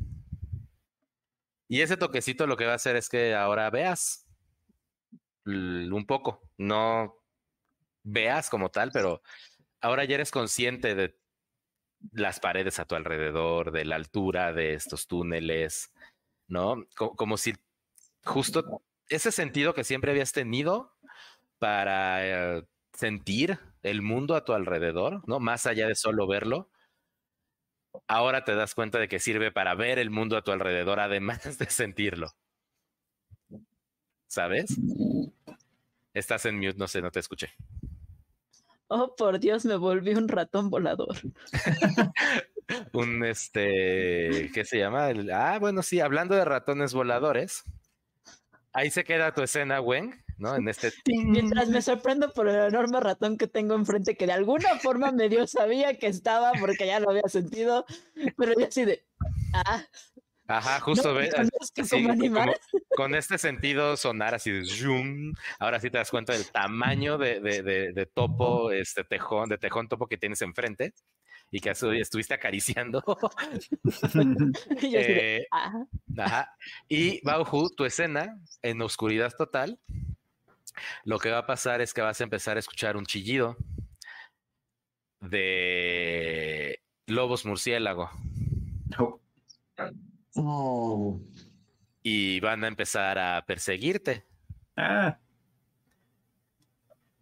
Y 1.69 1.83
ese 1.83 1.97
toquecito 1.97 2.47
lo 2.47 2.57
que 2.57 2.65
va 2.65 2.73
a 2.73 2.77
hacer 2.77 2.97
es 2.97 3.09
que 3.09 3.35
ahora 3.35 3.71
veas 3.71 4.27
un 5.45 6.05
poco, 6.07 6.43
no 6.57 7.15
veas 8.03 8.51
como 8.51 8.71
tal, 8.71 8.91
pero 8.93 9.23
ahora 9.81 10.05
ya 10.05 10.17
eres 10.17 10.31
consciente 10.31 10.95
de 10.95 11.19
las 12.13 12.41
paredes 12.41 12.79
a 12.79 12.87
tu 12.87 12.95
alrededor, 12.95 13.71
de 13.71 13.85
la 13.85 13.97
altura 13.97 14.53
de 14.53 14.75
estos 14.75 15.07
túneles, 15.07 15.93
¿no? 16.47 16.87
Como, 16.97 17.37
si 17.37 17.55
justo 18.25 18.83
ese 19.09 19.33
sentido 19.33 19.75
que 19.75 19.85
siempre 19.85 20.11
habías 20.11 20.33
tenido 20.33 20.95
para 21.59 22.59
eh, 22.59 22.65
sentir 22.93 23.59
el 23.83 24.03
mundo 24.03 24.35
a 24.37 24.45
tu 24.45 24.53
alrededor, 24.53 25.23
¿no? 25.27 25.41
Más 25.41 25.67
allá 25.67 25.87
de 25.87 25.95
solo 25.95 26.27
verlo, 26.27 26.71
ahora 28.07 28.45
te 28.45 28.55
das 28.55 28.75
cuenta 28.75 28.99
de 28.99 29.09
que 29.09 29.19
sirve 29.19 29.51
para 29.51 29.75
ver 29.75 29.99
el 29.99 30.11
mundo 30.11 30.37
a 30.37 30.43
tu 30.43 30.53
alrededor, 30.53 31.01
además 31.01 31.59
de 31.59 31.67
sentirlo. 31.67 32.29
¿Sabes? 34.27 34.77
Estás 36.15 36.45
en 36.47 36.59
mute, 36.59 36.77
no 36.77 36.87
sé, 36.89 37.01
no 37.01 37.11
te 37.11 37.21
escuché. 37.21 37.49
Oh, 38.89 39.15
por 39.17 39.39
Dios, 39.39 39.65
me 39.65 39.77
volví 39.77 40.15
un 40.15 40.29
ratón 40.29 40.71
volador. 40.71 41.17
un 42.93 43.25
este, 43.25 44.51
¿qué 44.53 44.65
se 44.65 44.79
llama? 44.79 45.11
ah, 45.33 45.59
bueno, 45.59 45.83
sí, 45.83 46.01
hablando 46.01 46.35
de 46.35 46.45
ratones 46.45 46.95
voladores. 46.95 47.65
Ahí 48.73 48.91
se 48.91 49.05
queda 49.05 49.35
tu 49.35 49.43
escena, 49.43 49.81
Wen, 49.81 50.25
¿no? 50.39 50.57
En 50.57 50.69
este. 50.69 50.93
Mientras 51.07 51.69
me 51.69 51.83
sorprendo 51.83 52.33
por 52.33 52.49
el 52.49 52.57
enorme 52.57 53.01
ratón 53.01 53.37
que 53.37 53.47
tengo 53.47 53.75
enfrente, 53.75 54.17
que 54.17 54.27
de 54.27 54.33
alguna 54.33 54.79
forma 54.81 55.13
medio 55.13 55.47
sabía 55.47 55.99
que 55.99 56.07
estaba 56.07 56.53
porque 56.59 56.87
ya 56.87 57.01
lo 57.01 57.11
había 57.11 57.29
sentido, 57.29 57.85
pero 58.37 58.55
yo 58.59 58.67
así 58.67 58.85
de. 58.85 59.05
Ah, 59.53 59.85
Ajá, 60.51 60.81
justo 60.81 61.13
ve, 61.13 61.31
con 62.97 63.15
este 63.15 63.37
sentido 63.37 63.99
sonar 63.99 64.35
así 64.35 64.51
de 64.51 64.65
zoom, 64.65 65.35
ahora 65.59 65.79
sí 65.79 65.91
te 65.91 65.99
das 65.99 66.11
cuenta 66.11 66.33
del 66.33 66.51
tamaño 66.51 67.19
de, 67.19 67.41
de, 67.41 67.93
de, 67.93 68.07
topo, 68.07 68.73
este 68.73 69.05
tejón, 69.05 69.51
de 69.51 69.59
tejón 69.59 69.89
topo 69.89 70.07
que 70.07 70.17
tienes 70.17 70.41
enfrente 70.41 70.95
y 71.51 71.61
que 71.61 71.71
estuviste 71.71 72.33
acariciando. 72.33 73.05
y, 74.81 74.97
eh, 74.97 75.47
ajá. 76.17 76.57
y 76.89 77.21
Bauhu, 77.27 77.69
tu 77.77 77.85
escena 77.85 78.39
en 78.63 78.81
oscuridad 78.81 79.31
total, 79.37 79.79
lo 81.05 81.19
que 81.19 81.31
va 81.31 81.39
a 81.39 81.47
pasar 81.47 81.81
es 81.81 81.95
que 81.95 82.01
vas 82.01 82.21
a 82.21 82.25
empezar 82.25 82.57
a 82.57 82.61
escuchar 82.61 82.97
un 82.97 83.07
chillido 83.07 83.57
de 85.21 86.81
lobos 87.07 87.45
murciélago. 87.45 88.11
Oh. 90.35 91.21
Y 92.03 92.41
van 92.41 92.65
a 92.65 92.69
empezar 92.69 93.19
a 93.19 93.45
perseguirte. 93.47 94.25
Ah. 94.77 95.19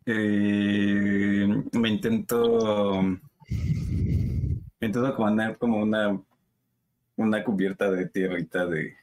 Eh, 0.05 1.47
me 1.73 1.89
intento. 1.89 3.03
Me 4.79 4.87
intento 4.87 5.17
poner 5.17 5.59
como 5.59 5.79
una. 5.79 6.21
Una 7.19 7.43
cubierta 7.43 7.91
de 7.91 8.09
tierrita 8.09 8.67
de. 8.67 8.95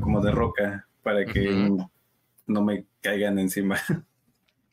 Como 0.00 0.20
de 0.22 0.30
roca. 0.30 0.88
Para 1.02 1.24
que 1.24 1.76
no 2.48 2.62
me 2.62 2.86
caigan 3.00 3.38
encima. 3.38 3.80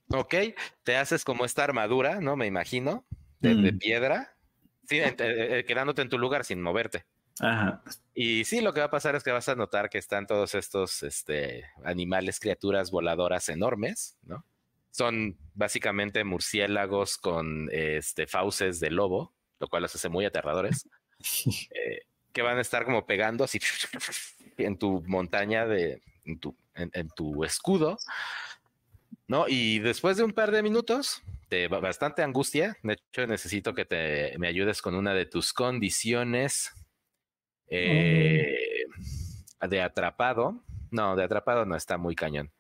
Ok, 0.10 0.35
te 0.84 0.97
haces 0.97 1.23
como 1.23 1.45
esta 1.45 1.64
armadura, 1.64 2.22
¿no? 2.22 2.35
Me 2.35 2.45
imagino, 2.45 3.06
de, 3.39 3.56
mm. 3.56 3.77
piedra, 3.80 4.38
sí, 4.88 4.99
eh, 4.99 5.15
eh, 5.18 5.65
quedándote 5.68 6.02
en 6.02 6.10
tu 6.10 6.18
lugar 6.18 6.45
sin 6.45 6.61
moverte. 6.61 7.06
Ajá. 7.39 7.84
Y 8.14 8.45
sí, 8.45 8.61
lo 8.61 8.73
que 8.73 8.80
va 8.80 8.85
a 8.85 8.91
pasar 8.91 9.15
es 9.15 9.23
que 9.23 9.31
vas 9.31 9.49
a 9.49 9.56
notar 9.56 9.89
que 9.89 9.97
están 9.97 10.26
todos 10.27 10.56
estos 10.56 11.03
este, 11.03 11.65
animales, 11.84 12.39
criaturas 12.39 12.91
voladoras 12.91 13.49
enormes, 13.49 14.18
¿no? 14.23 14.45
Son 14.91 15.38
básicamente 15.53 16.23
murciélagos 16.23 17.18
con 17.18 17.69
este, 17.72 18.27
fauces 18.27 18.80
de 18.80 18.91
lobo, 18.91 19.34
lo 19.60 19.68
cual 19.68 19.81
los 19.81 19.95
hace 19.95 20.07
muy 20.07 20.23
aterradores, 20.23 20.88
eh, 21.72 22.03
que 22.31 22.41
van 22.41 22.57
a 22.57 22.61
estar 22.61 22.85
como 22.85 23.06
pegando 23.06 23.43
así 23.43 23.60
en 24.57 24.77
tu 24.77 25.03
montaña, 25.07 25.65
de, 25.65 26.02
en, 26.26 26.39
tu, 26.39 26.56
en, 26.76 27.10
tu 27.10 27.43
escudo, 27.43 27.97
¿no? 29.27 29.45
Y 29.47 29.80
después 29.80 30.18
de 30.18 30.23
un 30.23 30.34
par 30.34 30.52
de 30.52 30.64
minutos, 30.64 31.23
de 31.49 31.68
bastante 31.68 32.23
angustia, 32.23 32.77
de 32.84 32.93
hecho 32.93 33.27
necesito 33.27 33.73
que 33.73 33.85
te, 33.85 34.38
me 34.38 34.47
ayudes 34.47 34.81
con 34.81 34.95
una 34.95 35.14
de 35.14 35.26
tus 35.26 35.53
condiciones 35.53 36.72
eh, 37.68 38.57
de 39.61 39.81
atrapado. 39.81 40.64
No, 40.91 41.15
de 41.15 41.23
atrapado 41.23 41.65
no 41.65 41.76
está 41.76 41.97
muy 41.97 42.15
cañón. 42.15 42.52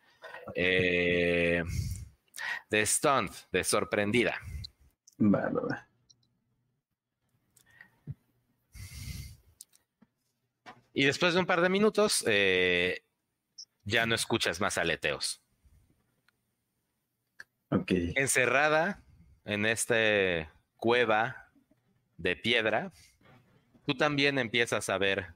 Eh, 0.53 1.63
de 2.69 2.85
stunt, 2.85 3.31
de 3.51 3.63
sorprendida. 3.63 4.39
Y 10.93 11.05
después 11.05 11.33
de 11.33 11.39
un 11.39 11.45
par 11.45 11.61
de 11.61 11.69
minutos, 11.69 12.23
eh, 12.27 13.03
ya 13.85 14.05
no 14.05 14.15
escuchas 14.15 14.59
más 14.59 14.77
aleteos. 14.77 15.41
Encerrada 17.87 19.03
en 19.45 19.65
esta 19.65 20.51
cueva 20.77 21.51
de 22.17 22.35
piedra, 22.35 22.91
tú 23.85 23.95
también 23.95 24.39
empiezas 24.39 24.89
a 24.89 24.97
ver 24.97 25.33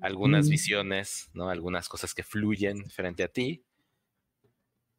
algunas 0.00 0.46
mm. 0.46 0.50
visiones, 0.50 1.30
¿no? 1.34 1.48
Algunas 1.48 1.88
cosas 1.88 2.14
que 2.14 2.22
fluyen 2.22 2.88
frente 2.90 3.24
a 3.24 3.28
ti. 3.28 3.64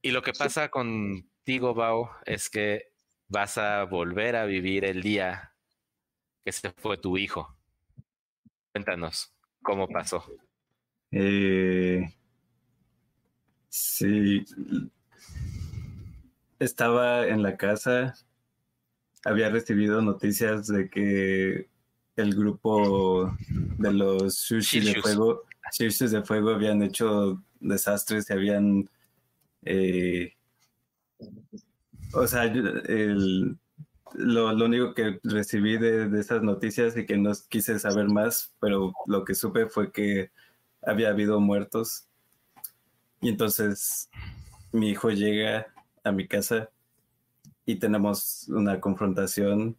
Y 0.02 0.12
lo 0.12 0.22
que 0.22 0.34
pasa 0.34 0.70
contigo, 0.70 1.74
Bao, 1.74 2.12
es 2.26 2.50
que 2.50 2.92
vas 3.28 3.58
a 3.58 3.84
volver 3.84 4.36
a 4.36 4.46
vivir 4.46 4.86
el 4.86 5.02
día 5.02 5.54
que 6.44 6.52
se 6.52 6.72
fue 6.72 6.98
tu 6.98 7.18
hijo. 7.18 7.58
Cuéntanos, 8.72 9.34
¿cómo 9.64 9.88
pasó? 9.88 10.26
Eh, 11.12 12.04
sí. 13.76 14.46
Estaba 16.60 17.28
en 17.28 17.44
la 17.44 17.58
casa, 17.58 18.16
había 19.26 19.50
recibido 19.50 20.02
noticias 20.02 20.68
de 20.68 20.90
que 20.90 21.68
el 22.16 22.36
grupo 22.36 23.36
de 23.50 23.92
los 23.92 24.36
sushi 24.36 24.80
de 24.80 25.02
fuego, 25.02 25.44
sushis 25.72 26.12
de 26.12 26.24
fuego 26.24 26.52
habían 26.52 26.82
hecho 26.82 27.44
desastres 27.60 28.30
y 28.30 28.34
habían, 28.34 28.90
eh, 29.64 30.34
o 32.14 32.26
sea, 32.26 32.46
el, 32.46 33.58
lo, 34.14 34.54
lo, 34.54 34.66
único 34.66 34.94
que 34.94 35.20
recibí 35.24 35.78
de, 35.78 36.08
de, 36.08 36.22
esas 36.22 36.42
noticias 36.42 36.96
y 36.96 37.06
que 37.06 37.18
no 37.18 37.34
quise 37.50 37.78
saber 37.80 38.08
más, 38.08 38.54
pero 38.62 38.94
lo 39.08 39.26
que 39.26 39.36
supe 39.36 39.66
fue 39.66 39.92
que 39.92 40.32
había 40.82 41.10
habido 41.10 41.42
muertos. 41.42 42.08
Y 43.22 43.30
entonces 43.30 44.10
mi 44.72 44.90
hijo 44.90 45.10
llega 45.10 45.68
a 46.04 46.12
mi 46.12 46.28
casa 46.28 46.70
y 47.66 47.76
tenemos 47.78 48.48
una 48.50 48.80
confrontación 48.80 49.78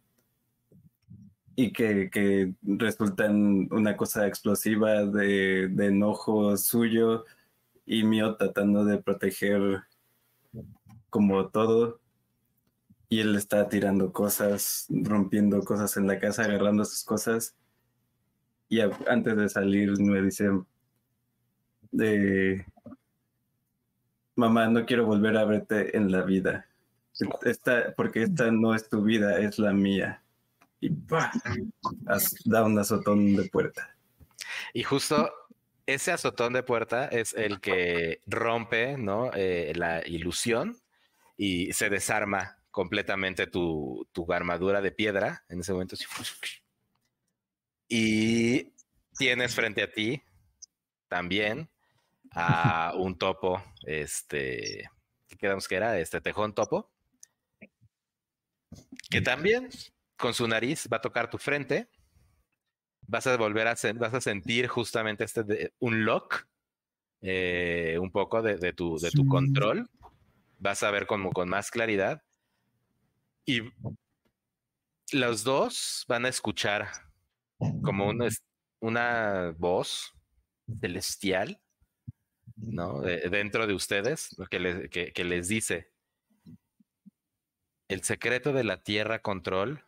y 1.59 1.71
que, 1.71 2.09
que 2.11 2.53
resulta 2.61 3.25
en 3.25 3.67
una 3.71 3.97
cosa 3.97 4.27
explosiva 4.27 5.05
de, 5.05 5.63
enojo 5.79 6.55
suyo 6.55 7.25
y 7.83 8.03
mío 8.03 8.35
tratando 8.35 8.85
de 8.85 8.99
proteger 8.99 9.81
como 11.09 11.47
todo. 11.49 11.99
Y 13.09 13.21
él 13.21 13.35
está 13.35 13.69
tirando 13.69 14.13
cosas, 14.13 14.85
rompiendo 14.89 15.63
cosas 15.63 15.97
en 15.97 16.05
la 16.05 16.19
casa, 16.19 16.43
agarrando 16.43 16.85
sus 16.85 17.03
cosas. 17.03 17.55
Y 18.69 18.81
antes 18.81 19.35
de 19.35 19.49
salir 19.49 19.99
me 19.99 20.21
dice 20.21 20.49
de 21.91 22.65
mamá 24.37 24.67
no 24.67 24.85
quiero 24.85 25.05
volver 25.05 25.37
a 25.37 25.45
verte 25.45 25.97
en 25.97 26.11
la 26.11 26.21
vida 26.21 26.67
esta, 27.43 27.93
porque 27.95 28.23
esta 28.23 28.51
no 28.51 28.75
es 28.75 28.89
tu 28.89 29.03
vida 29.03 29.39
es 29.39 29.59
la 29.59 29.73
mía 29.73 30.23
y 30.79 30.89
da 32.45 32.63
un 32.63 32.77
azotón 32.77 33.35
de 33.35 33.49
puerta. 33.49 33.95
Y 34.73 34.83
justo 34.83 35.31
ese 35.85 36.11
azotón 36.11 36.53
de 36.53 36.63
puerta 36.63 37.07
es 37.07 37.33
el 37.33 37.59
que 37.59 38.21
rompe 38.27 38.97
¿no? 38.97 39.31
Eh, 39.33 39.73
la 39.75 40.05
ilusión 40.05 40.77
y 41.35 41.73
se 41.73 41.89
desarma 41.89 42.59
completamente 42.69 43.47
tu, 43.47 44.07
tu, 44.11 44.31
armadura 44.31 44.81
de 44.81 44.91
piedra 44.91 45.43
en 45.49 45.61
ese 45.61 45.73
momento. 45.73 45.95
Y 47.87 48.73
tienes 49.17 49.55
frente 49.55 49.81
a 49.81 49.91
ti 49.91 50.21
también 51.07 51.69
a 52.39 52.93
un 52.95 53.17
topo, 53.17 53.63
este, 53.81 54.87
¿qué 55.27 55.37
quedamos 55.37 55.67
que 55.67 55.75
era? 55.75 55.97
Este 55.97 56.21
tejón 56.21 56.53
topo, 56.53 56.91
que 59.09 59.21
también 59.21 59.69
con 60.17 60.35
su 60.35 60.47
nariz 60.47 60.87
va 60.91 60.97
a 60.97 61.01
tocar 61.01 61.31
tu 61.31 61.39
frente. 61.39 61.89
Vas 63.07 63.25
a 63.25 63.37
volver 63.37 63.67
a, 63.67 63.75
vas 63.95 64.13
a 64.13 64.21
sentir 64.21 64.67
justamente 64.67 65.23
este 65.23 65.73
un 65.79 66.05
lock, 66.05 66.45
eh, 67.21 67.97
un 67.99 68.11
poco 68.11 68.43
de, 68.43 68.73
tu, 68.73 68.99
de 68.99 69.09
tu 69.09 69.25
control. 69.25 69.89
Vas 70.59 70.83
a 70.83 70.91
ver 70.91 71.07
como 71.07 71.31
con 71.31 71.49
más 71.49 71.71
claridad. 71.71 72.21
Y 73.45 73.61
los 75.11 75.43
dos 75.43 76.05
van 76.07 76.25
a 76.25 76.29
escuchar 76.29 76.89
como 77.81 78.07
una, 78.07 78.27
una 78.79 79.55
voz 79.57 80.13
celestial, 80.81 81.61
¿no? 82.57 83.01
De- 83.01 83.29
dentro 83.29 83.67
de 83.67 83.73
ustedes, 83.73 84.35
que 84.49 84.59
les, 84.59 84.89
que 84.89 85.23
les 85.23 85.47
dice, 85.47 85.91
el 87.87 88.03
secreto 88.03 88.51
de 88.51 88.63
la 88.63 88.83
tierra 88.83 89.21
control 89.21 89.85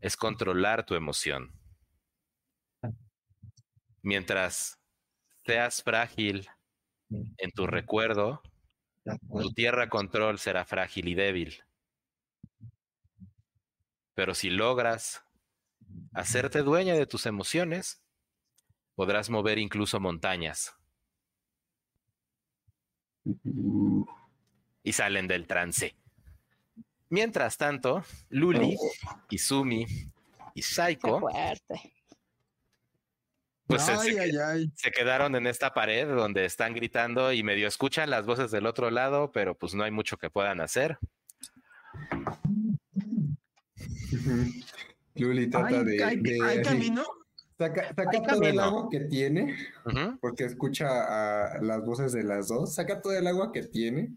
es 0.00 0.16
controlar 0.16 0.86
tu 0.86 0.94
emoción. 0.94 1.52
Mientras 4.02 4.80
seas 5.44 5.82
frágil 5.82 6.48
en 7.38 7.50
tu 7.52 7.66
recuerdo, 7.66 8.42
tu 9.30 9.52
tierra 9.52 9.88
control 9.88 10.38
será 10.38 10.64
frágil 10.64 11.08
y 11.08 11.14
débil. 11.14 11.62
Pero 14.14 14.34
si 14.34 14.50
logras 14.50 15.24
hacerte 16.14 16.62
dueña 16.62 16.94
de 16.94 17.06
tus 17.06 17.26
emociones, 17.26 18.02
podrás 18.94 19.30
mover 19.30 19.58
incluso 19.58 20.00
montañas. 20.00 20.74
Y 24.84 24.92
salen 24.92 25.28
del 25.28 25.46
trance. 25.46 25.94
Mientras 27.08 27.56
tanto, 27.58 28.02
Luli, 28.30 28.76
Izumi 29.30 29.86
y 30.54 30.62
Saiko 30.62 31.20
pues 33.66 33.82
se- 33.84 33.92
ay, 33.92 34.12
se, 34.12 34.20
ay, 34.20 34.30
ay. 34.44 34.72
se 34.74 34.90
quedaron 34.90 35.34
en 35.36 35.46
esta 35.46 35.72
pared 35.72 36.06
donde 36.08 36.44
están 36.44 36.74
gritando 36.74 37.32
y 37.32 37.42
medio 37.42 37.68
escuchan 37.68 38.10
las 38.10 38.26
voces 38.26 38.50
del 38.50 38.66
otro 38.66 38.90
lado, 38.90 39.30
pero 39.32 39.56
pues 39.56 39.74
no 39.74 39.84
hay 39.84 39.90
mucho 39.90 40.16
que 40.18 40.28
puedan 40.30 40.60
hacer. 40.60 40.98
Luli 45.14 45.48
trata 45.48 45.66
¿Hay, 45.78 45.84
de, 45.84 46.04
hay- 46.04 46.16
de 46.20 46.38
hay 46.42 46.58
así, 46.58 46.62
camino? 46.62 47.04
Saca, 47.62 47.94
todo 48.28 48.42
el 48.42 48.58
agua 48.60 48.88
que 48.90 49.00
tiene, 49.00 49.56
porque 50.20 50.44
escucha 50.44 50.86
a 51.54 51.62
las 51.62 51.84
voces 51.84 52.12
de 52.12 52.24
las 52.24 52.48
dos, 52.48 52.74
saca 52.74 53.00
todo 53.00 53.16
el 53.16 53.26
agua 53.26 53.52
que 53.52 53.62
tiene 53.62 54.16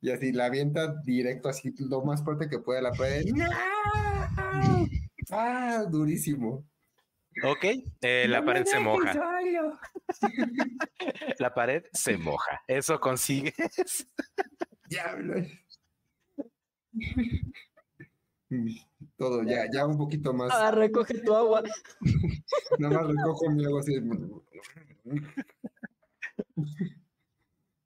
y 0.00 0.10
así 0.10 0.32
la 0.32 0.46
avienta 0.46 1.00
directo, 1.02 1.48
así 1.48 1.74
lo 1.78 2.04
más 2.04 2.22
fuerte 2.22 2.48
que 2.48 2.58
puede 2.58 2.80
a 2.80 2.82
la 2.82 2.92
pared. 2.92 3.24
¡No! 3.34 3.46
¡Ah! 5.30 5.84
Durísimo. 5.90 6.66
Ok, 7.42 7.64
eh, 8.02 8.26
la 8.28 8.40
¡No 8.40 8.46
me 8.46 8.52
pared 8.52 8.66
se 8.66 8.80
moja. 8.80 9.12
solo! 9.12 9.78
La 11.38 11.52
pared 11.52 11.84
se 11.92 12.16
moja. 12.16 12.62
Eso 12.68 13.00
consigues. 13.00 13.54
¡Diablos! 14.88 15.48
Todo, 19.16 19.42
ya, 19.44 19.64
ya 19.72 19.86
un 19.86 19.96
poquito 19.96 20.32
más. 20.32 20.50
Ah, 20.52 20.70
recoge 20.70 21.18
tu 21.20 21.34
agua. 21.34 21.62
Nada 22.78 23.02
más 23.02 23.06
recojo 23.08 23.50
mi 23.50 23.64
agua 23.64 23.80
así. 23.80 23.94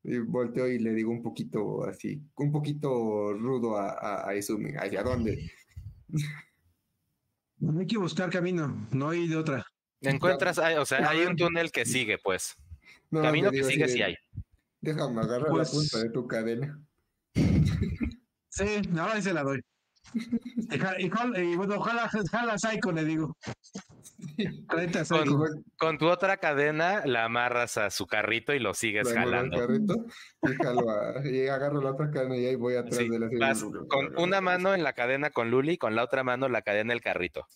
Y 0.04 0.18
volteo 0.20 0.68
y 0.68 0.78
le 0.78 0.92
digo 0.94 1.10
un 1.10 1.22
poquito 1.22 1.84
así, 1.84 2.22
un 2.36 2.50
poquito 2.52 3.34
rudo 3.34 3.76
a, 3.76 3.90
a, 3.90 4.28
a 4.28 4.34
Izumi. 4.36 4.72
¿Hacia 4.76 5.02
dónde? 5.02 5.50
Hay 7.78 7.86
que 7.86 7.98
buscar 7.98 8.30
camino, 8.30 8.86
no 8.92 9.10
hay 9.10 9.28
de 9.28 9.36
otra. 9.36 9.66
Encuentras, 10.00 10.58
hay- 10.58 10.76
o 10.76 10.86
sea, 10.86 11.08
hay 11.10 11.26
un 11.26 11.36
túnel 11.36 11.70
que 11.72 11.84
sigue, 11.84 12.18
pues. 12.22 12.56
No, 13.10 13.20
Camino 13.22 13.50
que 13.50 13.64
sigue 13.64 13.84
de, 13.86 13.88
sí 13.92 14.02
hay. 14.02 14.14
Déjame 14.80 15.20
agarrar 15.20 15.48
Pues- 15.50 15.68
la 15.74 15.78
punta 15.78 15.98
de 16.04 16.10
tu 16.10 16.26
cadena. 16.26 16.80
Sí, 18.48 18.80
ahora 18.98 19.16
sí 19.16 19.22
se 19.22 19.32
la 19.32 19.42
doy. 19.42 19.60
Y, 20.98 21.06
y 21.06 21.10
jala- 21.10 21.38
y 21.40 21.56
bueno, 21.56 21.76
ojalá, 21.76 22.08
jala 22.30 22.54
a 22.54 22.58
Psycho, 22.58 22.92
le 22.92 23.04
digo. 23.04 23.36
Con- 25.78 25.98
tu 25.98 26.06
otra 26.08 26.36
cadena 26.38 27.02
la 27.06 27.24
amarras 27.24 27.78
a 27.78 27.90
su 27.90 28.06
carrito 28.06 28.52
y 28.52 28.58
lo 28.58 28.74
sigues 28.74 29.08
al 29.08 29.14
jalando. 29.14 29.58
carrito 29.58 29.94
y, 30.42 30.54
jalo 30.62 30.90
a- 30.90 31.26
y 31.26 31.46
agarro 31.48 31.80
la 31.80 31.90
otra 31.92 32.10
cadena 32.10 32.36
y 32.36 32.46
ahí 32.46 32.54
voy 32.56 32.74
atrás 32.74 32.96
Sí, 32.96 33.08
de 33.08 33.18
la 33.18 33.28
vas 33.38 33.64
con 33.88 34.18
una 34.18 34.40
mano 34.40 34.74
en 34.74 34.82
la 34.82 34.92
cadena 34.92 35.30
con 35.30 35.50
Luli, 35.50 35.78
con 35.78 35.94
la 35.94 36.02
otra 36.04 36.24
mano 36.24 36.48
la 36.48 36.62
cadena 36.62 36.92
el 36.92 37.00
carrito. 37.00 37.46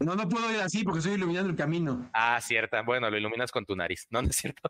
No, 0.00 0.14
no 0.14 0.28
puedo 0.28 0.50
ir 0.52 0.60
así 0.60 0.82
porque 0.82 1.00
estoy 1.00 1.14
iluminando 1.14 1.50
el 1.50 1.56
camino. 1.56 2.08
Ah, 2.14 2.40
cierta. 2.40 2.80
Bueno, 2.82 3.10
lo 3.10 3.18
iluminas 3.18 3.50
con 3.52 3.66
tu 3.66 3.76
nariz. 3.76 4.06
No, 4.10 4.22
no 4.22 4.28
es 4.28 4.36
cierto. 4.36 4.62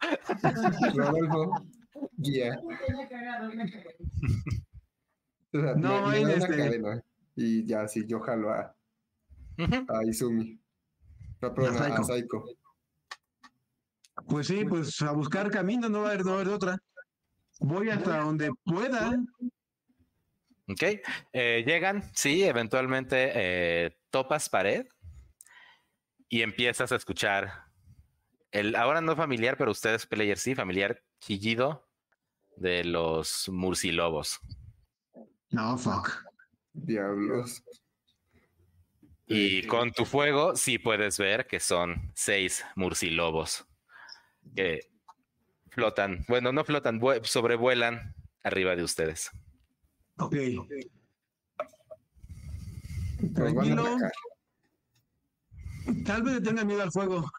Rodolfo, 0.95 1.53
guía. 2.17 2.59
O 5.53 5.61
sea, 5.61 5.75
No, 5.75 6.07
me, 6.07 6.13
me 6.19 6.25
una 6.25 6.33
este- 6.35 6.57
cadena 6.57 7.03
y 7.37 7.65
ya, 7.67 7.89
sí, 7.89 8.05
yo 8.07 8.21
jalo 8.21 8.51
a, 8.51 8.77
a 9.89 10.05
Izumi. 10.05 10.61
No, 11.41 11.55
perdón, 11.55 11.77
A 11.77 11.87
a, 11.87 11.95
a 11.99 12.05
Saiko. 12.05 12.05
Saiko. 12.05 12.45
Pues 14.29 14.47
sí, 14.47 14.65
pues 14.65 15.01
a 15.03 15.13
buscar 15.13 15.51
camino, 15.51 15.89
no 15.89 16.03
va 16.03 16.09
a 16.09 16.13
haber, 16.13 16.25
no 16.25 16.33
va 16.33 16.37
a 16.37 16.41
haber 16.41 16.49
de 16.49 16.55
otra. 16.55 16.79
Voy 17.61 17.89
hasta 17.91 18.21
donde 18.21 18.51
pueda. 18.65 19.11
Ok. 20.69 20.83
Eh, 21.33 21.65
llegan, 21.67 22.03
sí, 22.15 22.43
eventualmente 22.45 23.33
eh, 23.35 23.99
topas 24.11 24.49
pared 24.49 24.87
y 26.29 26.43
empiezas 26.43 26.93
a 26.93 26.97
escuchar 26.97 27.65
el, 28.53 28.77
ahora 28.77 29.01
no 29.01 29.17
familiar, 29.17 29.57
pero 29.57 29.71
ustedes, 29.73 30.07
players, 30.07 30.41
sí, 30.43 30.55
familiar 30.55 31.03
chillido 31.21 31.89
de 32.57 32.85
los 32.85 33.49
murcilobos. 33.49 34.41
No, 35.51 35.77
fuck. 35.77 36.11
Diablos. 36.73 37.63
Y 39.27 39.67
con 39.67 39.93
tu 39.93 40.05
fuego 40.05 40.57
sí 40.57 40.79
puedes 40.79 41.19
ver 41.19 41.47
que 41.47 41.61
son 41.61 42.11
seis 42.15 42.65
murcilobos 42.75 43.65
que 44.57 44.91
flotan, 45.71 46.25
bueno, 46.29 46.53
no 46.53 46.65
flotan, 46.65 47.01
vue- 47.01 47.25
sobrevuelan 47.25 48.15
arriba 48.43 48.75
de 48.75 48.83
ustedes. 48.83 49.31
Ok. 50.19 50.35
Tranquilo. 53.35 53.85
Tal 56.05 56.23
vez 56.23 56.35
le 56.35 56.41
tenga 56.41 56.65
miedo 56.65 56.83
al 56.83 56.91
fuego. 56.91 57.31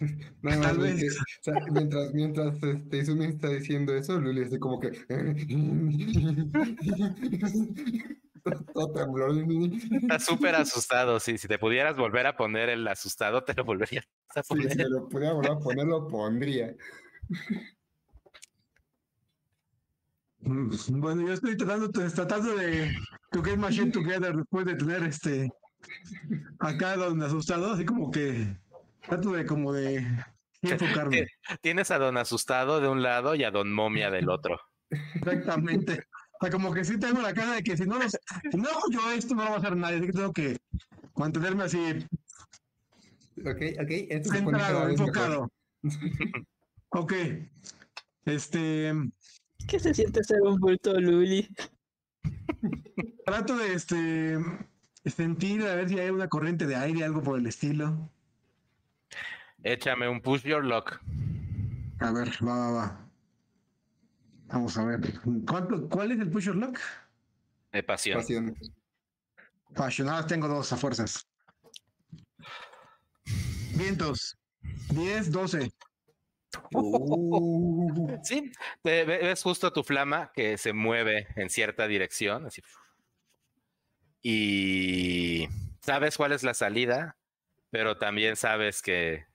Nada 0.42 0.56
más 0.58 0.66
Tal 0.68 0.78
vez. 0.78 1.00
que, 1.00 1.08
o 1.08 1.12
sea, 1.42 1.54
mientras, 1.70 2.12
mientras 2.14 2.62
este, 2.62 2.98
Izumi 2.98 3.24
está 3.26 3.48
diciendo 3.48 3.94
eso, 3.94 4.20
Luli 4.20 4.42
está 4.42 4.58
como 4.58 4.78
que. 4.80 4.90
Todo 8.72 8.92
temblor. 8.92 9.32
Estás 10.02 10.24
súper 10.24 10.54
asustado, 10.54 11.18
sí, 11.18 11.36
si 11.36 11.48
te 11.48 11.58
pudieras 11.58 11.96
volver 11.96 12.26
a 12.28 12.36
poner 12.36 12.68
el 12.68 12.86
asustado, 12.86 13.42
te 13.42 13.54
lo 13.54 13.64
volverías 13.64 14.06
a 14.36 14.42
Sí, 14.42 14.48
poner. 14.48 14.70
si 14.70 14.76
me 14.78 14.88
lo 14.88 15.08
pudiera 15.08 15.32
volver 15.32 15.50
a 15.52 15.58
poner, 15.58 15.86
lo 15.86 16.06
pondría. 16.06 16.72
Mm, 20.40 20.70
Bueno, 21.00 21.26
yo 21.26 21.32
estoy 21.32 21.56
tratando, 21.56 21.90
tratando 21.90 22.54
de 22.56 22.94
to 23.32 23.42
get 23.42 23.58
shit 23.70 23.92
together 23.92 24.36
después 24.36 24.64
de 24.66 24.76
tener 24.76 25.02
este 25.02 25.48
acá 26.60 26.96
donde 26.96 27.26
asustado, 27.26 27.72
así 27.72 27.84
como 27.84 28.10
que 28.12 28.56
trato 29.06 29.32
de 29.32 29.46
como 29.46 29.72
de 29.72 30.06
enfocarme. 30.62 31.26
Tienes 31.62 31.90
a 31.90 31.98
don 31.98 32.16
asustado 32.16 32.80
de 32.80 32.88
un 32.88 33.02
lado 33.02 33.34
y 33.34 33.44
a 33.44 33.50
don 33.50 33.72
momia 33.72 34.10
del 34.10 34.28
otro. 34.28 34.58
Exactamente. 34.90 36.04
O 36.38 36.38
sea, 36.44 36.50
como 36.50 36.72
que 36.72 36.84
sí 36.84 36.98
tengo 36.98 37.20
la 37.22 37.32
cara 37.34 37.52
de 37.54 37.62
que 37.62 37.76
si 37.76 37.84
no 37.86 37.98
lo 37.98 38.08
sé- 38.08 38.18
si 38.50 38.56
no 38.58 38.68
yo 38.92 39.10
esto 39.12 39.34
no 39.34 39.44
lo 39.44 39.50
va 39.50 39.56
a 39.56 39.58
hacer 39.58 39.76
nadie, 39.76 39.96
así 39.98 40.06
que 40.06 40.12
tengo 40.12 40.32
que 40.32 40.56
mantenerme 41.16 41.64
así 41.64 42.06
Ok, 43.40 43.60
ok. 43.80 43.90
Esto 44.10 44.30
se 44.30 44.38
centrado, 44.38 44.88
enfocado. 44.88 45.48
Ok. 46.90 47.12
Este 48.24 48.92
¿Qué 49.68 49.78
se 49.80 49.92
siente 49.94 50.22
ser 50.24 50.40
un 50.42 50.58
bulto, 50.58 50.98
Luli? 51.00 51.48
trato 53.24 53.56
de 53.56 53.72
este 53.74 54.38
sentir 55.04 55.62
a 55.62 55.74
ver 55.74 55.88
si 55.88 55.98
hay 55.98 56.10
una 56.10 56.28
corriente 56.28 56.66
de 56.66 56.76
aire, 56.76 57.04
algo 57.04 57.22
por 57.22 57.38
el 57.38 57.46
estilo. 57.46 58.10
Échame 59.66 60.08
un 60.08 60.20
push 60.20 60.42
your 60.44 60.64
luck. 60.64 61.00
A 61.98 62.12
ver, 62.12 62.28
va, 62.46 62.56
va, 62.56 62.70
va. 62.70 63.08
Vamos 64.46 64.78
a 64.78 64.84
ver. 64.84 65.00
¿Cuánto, 65.44 65.88
¿Cuál 65.88 66.12
es 66.12 66.20
el 66.20 66.30
push 66.30 66.44
your 66.44 66.54
luck? 66.56 66.78
de 67.72 67.82
pasión. 67.82 68.18
Pasión. 68.20 68.56
Apasionadas 69.70 70.26
tengo 70.28 70.46
dos 70.48 70.72
a 70.72 70.76
fuerzas. 70.76 71.26
Vientos. 73.76 74.38
10, 74.90 75.30
12. 75.32 75.70
Uh, 76.72 78.18
Sí, 78.22 78.52
te 78.82 79.04
ve- 79.04 79.18
ves 79.18 79.42
justo 79.42 79.72
tu 79.72 79.82
flama 79.82 80.30
que 80.32 80.56
se 80.58 80.72
mueve 80.72 81.26
en 81.36 81.50
cierta 81.50 81.86
dirección. 81.88 82.46
Así. 82.46 82.62
Y 84.22 85.48
sabes 85.80 86.16
cuál 86.16 86.32
es 86.32 86.42
la 86.44 86.54
salida, 86.54 87.16
pero 87.70 87.98
también 87.98 88.36
sabes 88.36 88.80
que 88.80 89.26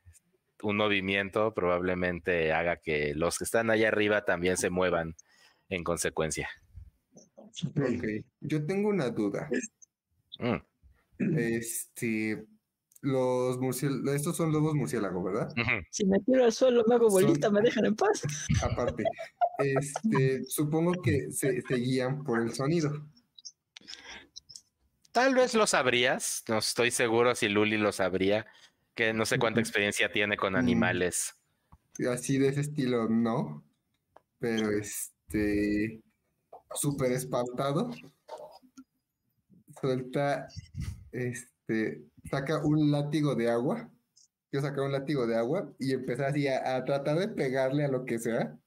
un 0.64 0.78
movimiento 0.78 1.54
probablemente 1.54 2.52
haga 2.54 2.78
que 2.78 3.14
los 3.16 3.38
que 3.38 3.44
están 3.44 3.70
allá 3.70 3.88
arriba 3.90 4.24
también 4.26 4.58
se 4.58 4.70
muevan 4.70 5.16
en 5.70 5.84
consecuencia. 5.84 6.50
Ok, 7.14 8.06
yo 8.42 8.66
tengo 8.66 8.90
una 8.90 9.10
duda. 9.10 9.50
Mm, 10.40 10.58
Este, 11.38 12.46
los 13.02 13.58
murciélagos, 13.60 14.16
estos 14.16 14.38
son 14.38 14.52
lobos 14.52 14.74
murciélagos, 14.76 15.24
¿verdad? 15.24 15.50
Si 15.92 16.06
me 16.06 16.20
tiro 16.20 16.44
al 16.46 16.52
suelo, 16.52 16.84
me 16.88 16.96
hago 16.96 17.10
Son- 17.10 17.24
bolita, 17.24 17.50
me 17.50 17.62
dejan 17.62 17.86
en 17.86 17.96
paz. 17.96 18.22
Aparte, 18.64 19.04
este, 19.60 20.44
supongo 20.46 20.94
que 21.02 21.32
se, 21.32 21.62
se 21.62 21.76
guían 21.76 22.24
por 22.24 22.42
el 22.42 22.54
sonido. 22.54 23.08
Tal 25.12 25.36
vez 25.36 25.54
lo 25.56 25.68
sabrías, 25.68 26.44
no 26.48 26.60
estoy 26.60 26.90
seguro 26.92 27.36
si 27.36 27.50
Luli 27.50 27.78
lo 27.78 27.92
sabría, 27.92 28.48
que 28.96 29.14
no 29.14 29.26
sé 29.26 29.40
cuánta 29.40 29.60
experiencia 29.60 30.12
tiene 30.12 30.38
con 30.38 30.54
Mm. 30.54 30.58
animales. 30.58 31.34
Así 32.12 32.38
de 32.38 32.50
ese 32.50 32.62
estilo, 32.62 33.08
no. 33.10 33.64
Pero 34.40 34.72
este, 34.72 36.02
súper 36.74 37.12
espantado. 37.12 37.92
Suelta, 39.80 40.48
este, 41.12 42.04
saca 42.30 42.64
un 42.64 42.92
látigo 42.92 43.36
de 43.36 43.50
agua. 43.50 43.90
Yo 44.52 44.62
saca 44.62 44.84
un 44.84 44.92
látigo 44.92 45.26
de 45.28 45.38
agua 45.38 45.72
y 45.80 45.94
empezar 45.94 46.28
así 46.28 46.48
a, 46.48 46.76
a 46.76 46.84
tratar 46.84 47.18
de 47.18 47.30
pegarle 47.30 47.86
a 47.86 47.88
lo 47.88 48.06
que 48.06 48.20
sea. 48.20 48.58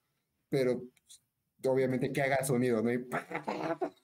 Pero 0.49 0.79
pues, 0.81 1.21
obviamente 1.67 2.13
que 2.13 2.23
haga 2.23 2.43
sonido, 2.45 2.83
¿no? 2.83 2.93
Y 2.93 3.07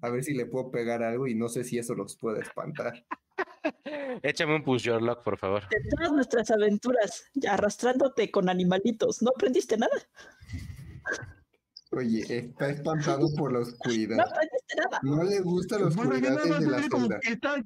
a 0.00 0.10
ver 0.10 0.24
si 0.24 0.34
le 0.34 0.46
puedo 0.46 0.70
pegar 0.70 1.02
algo 1.02 1.26
y 1.26 1.34
no 1.34 1.48
sé 1.48 1.64
si 1.64 1.78
eso 1.78 1.94
los 1.94 2.16
puede 2.16 2.40
espantar. 2.40 3.04
Échame 4.22 4.56
un 4.56 4.64
push 4.64 4.82
your 4.84 5.02
luck, 5.02 5.22
por 5.22 5.38
favor. 5.38 5.62
De 5.68 5.78
todas 5.96 6.12
nuestras 6.12 6.50
aventuras, 6.50 7.24
arrastrándote 7.48 8.30
con 8.30 8.48
animalitos, 8.48 9.22
¿no 9.22 9.30
aprendiste 9.34 9.76
nada? 9.76 9.92
Oye, 11.90 12.20
está 12.28 12.68
espantado 12.70 13.26
por 13.36 13.52
la 13.52 13.60
No 13.60 13.64
oscuridad. 13.64 14.20
aprendiste 14.20 14.76
nada. 14.76 15.00
No 15.02 15.22
le 15.24 15.40
gusta 15.40 15.78
la 15.78 15.86
Bueno, 15.86 16.02
yo 16.04 16.08
oscuridad 16.10 16.34
nada 16.34 16.46
más 16.46 16.58
desde 16.60 16.70
la 16.70 16.82
celda. 16.98 17.20
que 17.20 17.30
está- 17.32 17.64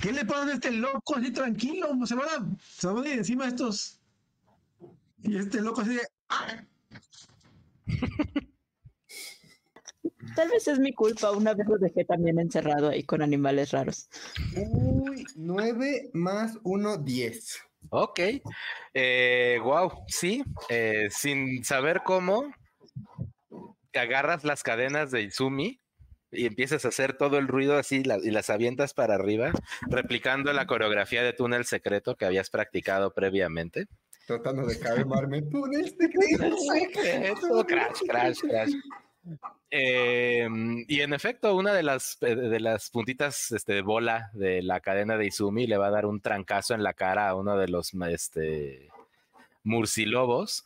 ¿Qué 0.00 0.12
le 0.12 0.24
pasa 0.26 0.50
a 0.50 0.52
este 0.54 0.70
loco 0.70 1.16
así 1.16 1.32
tranquilo? 1.32 1.88
Se 2.06 2.14
van 2.14 2.28
a, 2.28 2.56
se 2.62 2.86
van 2.86 3.04
a 3.04 3.08
ir 3.08 3.18
encima 3.18 3.48
estos. 3.48 3.98
Y 5.22 5.36
este 5.38 5.60
loco 5.62 5.80
así 5.80 5.94
de. 5.94 6.02
Tal 10.34 10.48
vez 10.50 10.66
es 10.68 10.78
mi 10.78 10.92
culpa, 10.92 11.30
una 11.32 11.54
vez 11.54 11.66
lo 11.68 11.78
dejé 11.78 12.04
también 12.04 12.38
encerrado 12.38 12.88
ahí 12.88 13.02
con 13.04 13.22
animales 13.22 13.70
raros. 13.72 14.08
Uy, 14.56 15.24
9 15.36 16.10
más 16.12 16.58
1, 16.62 16.96
10. 16.98 17.58
Ok. 17.90 18.20
Eh, 18.94 19.58
wow, 19.62 19.90
sí. 20.06 20.42
eh, 20.68 21.08
sin 21.10 21.64
saber 21.64 22.02
cómo, 22.04 22.52
agarras 23.94 24.44
las 24.44 24.62
cadenas 24.62 25.10
de 25.10 25.22
Izumi 25.22 25.80
y 26.30 26.46
empiezas 26.46 26.84
a 26.84 26.88
hacer 26.88 27.16
todo 27.18 27.38
el 27.38 27.46
ruido 27.46 27.76
así 27.76 28.02
la- 28.04 28.16
y 28.18 28.30
las 28.30 28.48
avientas 28.48 28.94
para 28.94 29.14
arriba, 29.16 29.52
replicando 29.90 30.52
la 30.52 30.66
coreografía 30.66 31.22
de 31.22 31.34
túnel 31.34 31.66
secreto 31.66 32.16
que 32.16 32.24
habías 32.24 32.48
practicado 32.48 33.12
previamente. 33.12 33.86
Tratando 34.26 34.64
de 34.64 34.78
calmarme. 34.78 35.42
Túnel. 35.42 35.90
Secreto, 35.90 37.66
crash, 37.66 38.00
crash, 38.06 38.38
crash. 38.40 38.72
Eh, 39.70 40.48
y 40.88 41.00
en 41.00 41.14
efecto, 41.14 41.54
una 41.54 41.72
de 41.72 41.82
las, 41.82 42.18
eh, 42.22 42.34
de 42.34 42.60
las 42.60 42.90
puntitas 42.90 43.52
este, 43.52 43.74
de 43.74 43.82
bola 43.82 44.30
de 44.34 44.62
la 44.62 44.80
cadena 44.80 45.16
de 45.16 45.26
Izumi 45.26 45.66
le 45.66 45.78
va 45.78 45.86
a 45.86 45.90
dar 45.90 46.06
un 46.06 46.20
trancazo 46.20 46.74
en 46.74 46.82
la 46.82 46.92
cara 46.92 47.28
a 47.28 47.34
uno 47.34 47.56
de 47.56 47.68
los 47.68 47.92
este, 48.08 48.90
murcilobos, 49.62 50.64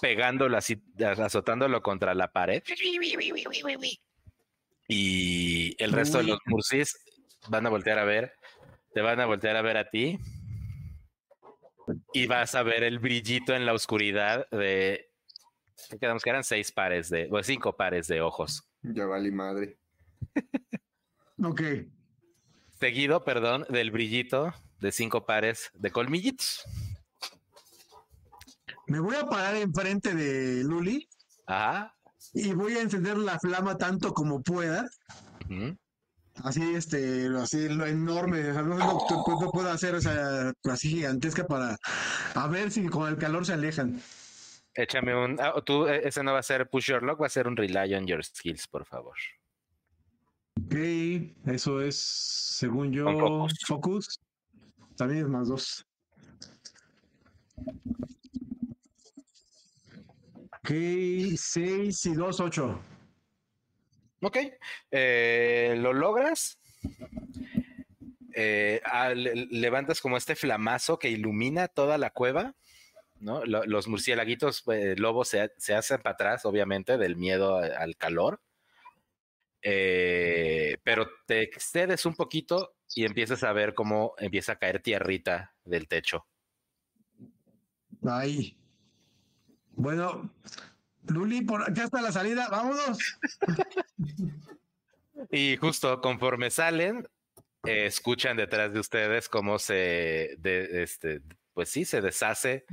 pegándolo 0.00 0.56
así, 0.56 0.82
azotándolo 0.98 1.82
contra 1.82 2.14
la 2.14 2.32
pared. 2.32 2.62
Y 4.88 5.82
el 5.82 5.92
resto 5.92 6.18
de 6.18 6.24
los 6.24 6.38
murcis 6.46 6.98
van 7.48 7.66
a 7.66 7.70
voltear 7.70 7.98
a 7.98 8.04
ver, 8.04 8.32
te 8.94 9.02
van 9.02 9.20
a 9.20 9.26
voltear 9.26 9.56
a 9.56 9.62
ver 9.62 9.76
a 9.76 9.90
ti. 9.90 10.18
Y 12.12 12.26
vas 12.26 12.54
a 12.54 12.62
ver 12.62 12.82
el 12.82 12.98
brillito 12.98 13.54
en 13.54 13.64
la 13.64 13.72
oscuridad 13.72 14.46
de 14.50 15.07
¿qué 15.07 15.07
quedamos 16.00 16.22
que 16.22 16.30
eran 16.30 16.44
seis 16.44 16.72
pares 16.72 17.08
de, 17.10 17.28
o 17.30 17.42
cinco 17.42 17.76
pares 17.76 18.06
de 18.08 18.20
ojos. 18.20 18.62
Ya 18.82 19.06
valí 19.06 19.30
madre. 19.30 19.78
Ok. 21.40 21.62
Seguido, 22.80 23.22
perdón, 23.22 23.64
del 23.68 23.92
brillito 23.92 24.52
de 24.80 24.90
cinco 24.90 25.24
pares 25.24 25.70
de 25.74 25.92
colmillitos. 25.92 26.64
Me 28.88 28.98
voy 29.00 29.14
a 29.16 29.26
parar 29.26 29.54
enfrente 29.56 30.14
de 30.14 30.64
Luli 30.64 31.08
Ajá. 31.46 31.94
y 32.34 32.52
voy 32.54 32.72
a 32.74 32.80
encender 32.82 33.18
la 33.18 33.38
flama 33.38 33.76
tanto 33.76 34.12
como 34.12 34.42
pueda. 34.42 34.84
Así, 36.42 36.62
este, 36.74 37.28
así 37.36 37.68
lo 37.68 37.86
enorme. 37.86 38.50
O 38.50 38.52
sea, 38.52 38.62
no 38.62 38.76
sé 38.78 38.84
lo 38.84 38.98
que 38.98 39.14
pu- 39.14 39.24
pu- 39.24 39.52
puedo 39.52 39.70
hacer, 39.70 39.94
o 39.94 40.00
sea, 40.00 40.52
así 40.70 40.88
gigantesca 40.88 41.46
para 41.46 41.76
a 42.34 42.48
ver 42.48 42.70
si 42.70 42.86
con 42.88 43.08
el 43.08 43.16
calor 43.18 43.44
se 43.46 43.52
alejan. 43.52 44.00
Échame 44.78 45.12
un. 45.12 45.36
ah, 45.40 45.60
tú, 45.66 45.88
eh, 45.88 46.02
ese 46.04 46.22
no 46.22 46.32
va 46.32 46.38
a 46.38 46.42
ser 46.42 46.68
push 46.70 46.86
your 46.86 47.02
luck, 47.02 47.20
va 47.20 47.26
a 47.26 47.28
ser 47.28 47.48
un 47.48 47.56
rely 47.56 47.94
on 47.94 48.06
your 48.06 48.24
skills, 48.24 48.68
por 48.68 48.84
favor. 48.86 49.16
Ok, 50.64 50.74
eso 51.46 51.80
es, 51.82 51.96
según 51.98 52.92
yo, 52.92 53.04
focus. 53.12 53.58
focus. 53.66 54.20
También 54.96 55.22
es 55.24 55.28
más 55.28 55.48
dos. 55.48 55.84
Ok, 60.62 60.70
seis 61.36 62.06
y 62.06 62.14
dos, 62.14 62.38
ocho. 62.40 62.80
Ok. 64.20 64.36
eh, 64.90 65.74
¿Lo 65.78 65.92
logras? 65.92 66.58
Eh, 68.34 68.80
ah, 68.84 69.10
le- 69.10 69.46
levantas 69.50 70.00
como 70.00 70.16
este 70.16 70.36
flamazo 70.36 70.98
que 71.00 71.10
ilumina 71.10 71.66
toda 71.68 71.98
la 71.98 72.10
cueva. 72.10 72.54
Los 73.20 73.88
murciélaguitos 73.88 74.62
eh, 74.72 74.94
lobos 74.96 75.28
se, 75.28 75.52
se 75.58 75.74
hacen 75.74 76.00
para 76.02 76.14
atrás, 76.14 76.44
obviamente, 76.44 76.96
del 76.98 77.16
miedo 77.16 77.56
al 77.58 77.96
calor. 77.96 78.40
Eh, 79.62 80.76
pero 80.84 81.08
te 81.26 81.42
excedes 81.42 82.06
un 82.06 82.14
poquito 82.14 82.76
y 82.94 83.04
empiezas 83.04 83.42
a 83.42 83.52
ver 83.52 83.74
cómo 83.74 84.14
empieza 84.18 84.52
a 84.52 84.56
caer 84.56 84.80
tierrita 84.80 85.54
del 85.64 85.88
techo. 85.88 86.26
Ahí. 88.06 88.56
Bueno, 89.72 90.32
Luli, 91.08 91.42
por 91.42 91.62
acá 91.62 91.84
está 91.84 92.00
la 92.00 92.12
salida, 92.12 92.48
vámonos. 92.48 92.98
Y 95.32 95.56
justo 95.56 96.00
conforme 96.00 96.48
salen, 96.48 97.04
eh, 97.64 97.86
escuchan 97.86 98.36
detrás 98.36 98.72
de 98.72 98.78
ustedes 98.78 99.28
cómo 99.28 99.58
se, 99.58 100.36
de- 100.38 100.82
este, 100.84 101.22
pues 101.54 101.68
sí, 101.70 101.84
se 101.84 102.00
deshace 102.00 102.64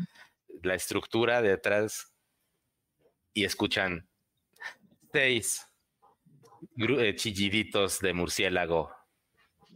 la 0.64 0.76
estructura 0.76 1.41
detrás 1.41 2.14
y 3.34 3.44
escuchan 3.45 4.07
seis 5.11 5.68
eh, 6.77 7.15
chilliditos 7.15 7.99
de 7.99 8.14
murciélago 8.14 8.91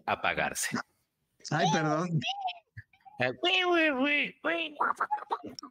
apagarse. 0.06 0.78
Ay, 1.52 1.68
perdón. 1.72 2.20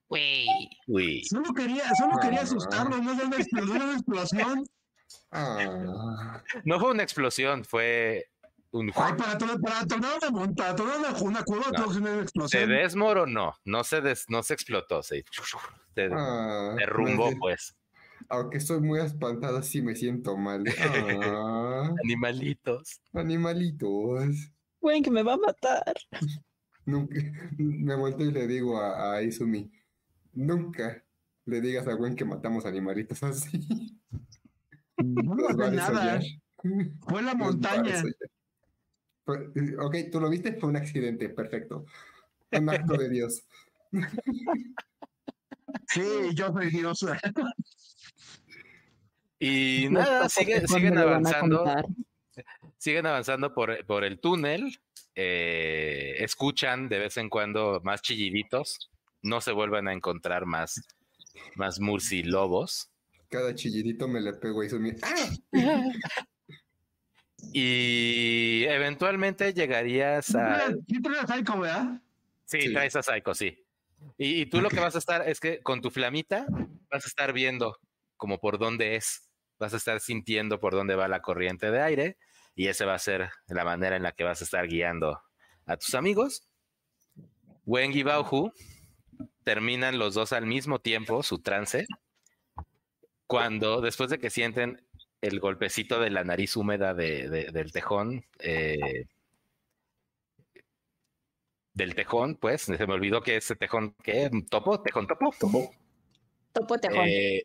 Uy, 0.08 1.24
Solo 1.24 1.54
quería, 1.54 1.94
solo 1.94 2.18
quería 2.20 2.42
asustarlo, 2.42 2.98
no 2.98 3.14
de 3.14 3.24
una 3.24 3.36
explosión. 3.92 4.66
Ah, 5.30 6.42
no 6.64 6.80
fue 6.80 6.90
una 6.90 7.02
explosión, 7.02 7.64
fue 7.64 8.30
un... 8.70 8.92
Ay, 8.94 9.14
para, 9.16 9.38
tor- 9.38 9.60
para 9.60 9.82
una 9.96 10.30
monta, 10.30 10.74
una, 10.74 11.18
una 11.20 11.42
cueva, 11.42 11.66
No. 11.76 11.88
una 11.88 11.94
Se 12.16 12.20
explosión. 12.22 12.68
desmoronó, 12.70 13.54
no 13.64 13.84
se, 13.84 14.00
des- 14.00 14.26
no 14.28 14.42
se 14.42 14.54
explotó, 14.54 15.02
se, 15.02 15.24
se 15.94 16.08
ah, 16.12 16.74
derrumbó, 16.76 17.24
pues, 17.26 17.36
pues. 17.40 17.74
Aunque 18.30 18.58
estoy 18.58 18.80
muy 18.80 19.00
espantado, 19.00 19.62
sí 19.62 19.80
me 19.80 19.94
siento 19.94 20.36
mal. 20.36 20.64
Ah, 21.80 21.90
Animalitos. 22.04 23.00
animalitos. 23.14 24.52
Güey, 24.80 25.02
que 25.02 25.10
me 25.10 25.22
va 25.22 25.34
a 25.34 25.38
matar. 25.38 25.94
Nunca, 26.84 27.16
me 27.58 27.94
vuelto 27.96 28.24
y 28.24 28.32
le 28.32 28.46
digo 28.46 28.78
a, 28.80 29.14
a 29.14 29.22
Izumi, 29.22 29.70
nunca 30.32 31.04
le 31.44 31.60
digas 31.60 31.86
a 31.88 31.94
Gwen 31.94 32.14
que 32.16 32.24
matamos 32.24 32.64
animalitos 32.66 33.22
así. 33.22 33.98
No 34.98 35.34
hace 35.48 35.64
a 35.64 35.70
nada. 35.70 36.20
Fue 37.08 37.22
la 37.22 37.34
montaña. 37.34 38.02
Fue- 39.28 39.50
ok, 39.78 39.96
tú 40.10 40.20
lo 40.20 40.30
viste, 40.30 40.54
fue 40.54 40.70
un 40.70 40.76
accidente, 40.76 41.28
perfecto. 41.28 41.84
Un 42.52 42.70
acto 42.70 42.94
de 42.94 43.10
Dios. 43.10 43.42
Sí, 45.86 46.02
yo 46.34 46.50
soy 46.52 46.70
Dios. 46.70 47.04
Y 49.38 49.88
nada, 49.90 50.28
sigue- 50.28 50.66
siguen 50.66 50.98
avanzando, 50.98 51.64
siguen 52.78 53.06
avanzando 53.06 53.54
por, 53.54 53.84
por 53.86 54.02
el 54.02 54.18
túnel, 54.18 54.80
eh, 55.14 56.16
escuchan 56.18 56.88
de 56.88 56.98
vez 56.98 57.18
en 57.18 57.28
cuando 57.28 57.80
más 57.84 58.02
chilliditos, 58.02 58.90
no 59.22 59.40
se 59.40 59.52
vuelven 59.52 59.86
a 59.88 59.92
encontrar 59.92 60.44
más, 60.46 60.80
más 61.54 61.78
murcilobos. 61.80 62.90
cada 63.28 63.54
chillidito 63.54 64.08
me 64.08 64.20
le 64.22 64.32
pego 64.32 64.64
y 64.64 64.68
mi... 64.78 64.90
¡Ah! 65.02 65.30
Y 67.52 68.64
eventualmente 68.64 69.52
llegarías 69.54 70.34
a. 70.34 70.72
¿Sí 70.88 71.00
traes 71.02 71.24
a 71.30 71.34
Psycho, 71.36 71.58
verdad? 71.60 72.02
Sí, 72.44 72.60
Sí. 72.62 72.72
traes 72.72 72.96
a 72.96 73.02
Psycho, 73.02 73.34
sí. 73.34 73.64
Y, 74.16 74.42
y 74.42 74.46
tú 74.46 74.60
lo 74.60 74.68
que 74.70 74.80
vas 74.80 74.94
a 74.94 74.98
estar 74.98 75.28
es 75.28 75.40
que 75.40 75.60
con 75.60 75.80
tu 75.80 75.90
flamita 75.90 76.46
vas 76.90 77.04
a 77.04 77.08
estar 77.08 77.32
viendo 77.32 77.78
como 78.16 78.38
por 78.38 78.58
dónde 78.58 78.96
es. 78.96 79.28
Vas 79.58 79.74
a 79.74 79.76
estar 79.76 80.00
sintiendo 80.00 80.60
por 80.60 80.72
dónde 80.74 80.94
va 80.94 81.08
la 81.08 81.20
corriente 81.20 81.70
de 81.70 81.80
aire. 81.82 82.16
Y 82.54 82.68
esa 82.68 82.86
va 82.86 82.94
a 82.94 82.98
ser 82.98 83.30
la 83.48 83.64
manera 83.64 83.96
en 83.96 84.02
la 84.02 84.12
que 84.12 84.24
vas 84.24 84.40
a 84.40 84.44
estar 84.44 84.66
guiando 84.66 85.20
a 85.66 85.76
tus 85.76 85.94
amigos. 85.94 86.48
Wen 87.64 87.92
y 87.92 88.02
Baohu 88.02 88.52
terminan 89.44 89.98
los 89.98 90.14
dos 90.14 90.32
al 90.32 90.46
mismo 90.46 90.80
tiempo 90.80 91.22
su 91.22 91.38
trance. 91.40 91.86
Cuando 93.26 93.80
después 93.80 94.10
de 94.10 94.18
que 94.18 94.30
sienten 94.30 94.84
el 95.20 95.40
golpecito 95.40 96.00
de 96.00 96.10
la 96.10 96.24
nariz 96.24 96.56
húmeda 96.56 96.94
de- 96.94 97.28
de- 97.28 97.50
del 97.52 97.72
tejón, 97.72 98.24
eh, 98.38 99.06
del 101.74 101.94
tejón, 101.94 102.36
pues, 102.36 102.62
se 102.62 102.86
me 102.86 102.94
olvidó 102.94 103.22
que 103.22 103.36
ese 103.36 103.54
tejón, 103.56 103.94
¿qué? 104.02 104.30
¿Topo? 104.50 104.82
¿Tejón 104.82 105.06
topo? 105.06 105.30
Topo 106.52 106.78
tejón. 106.78 107.06
Eh. 107.08 107.44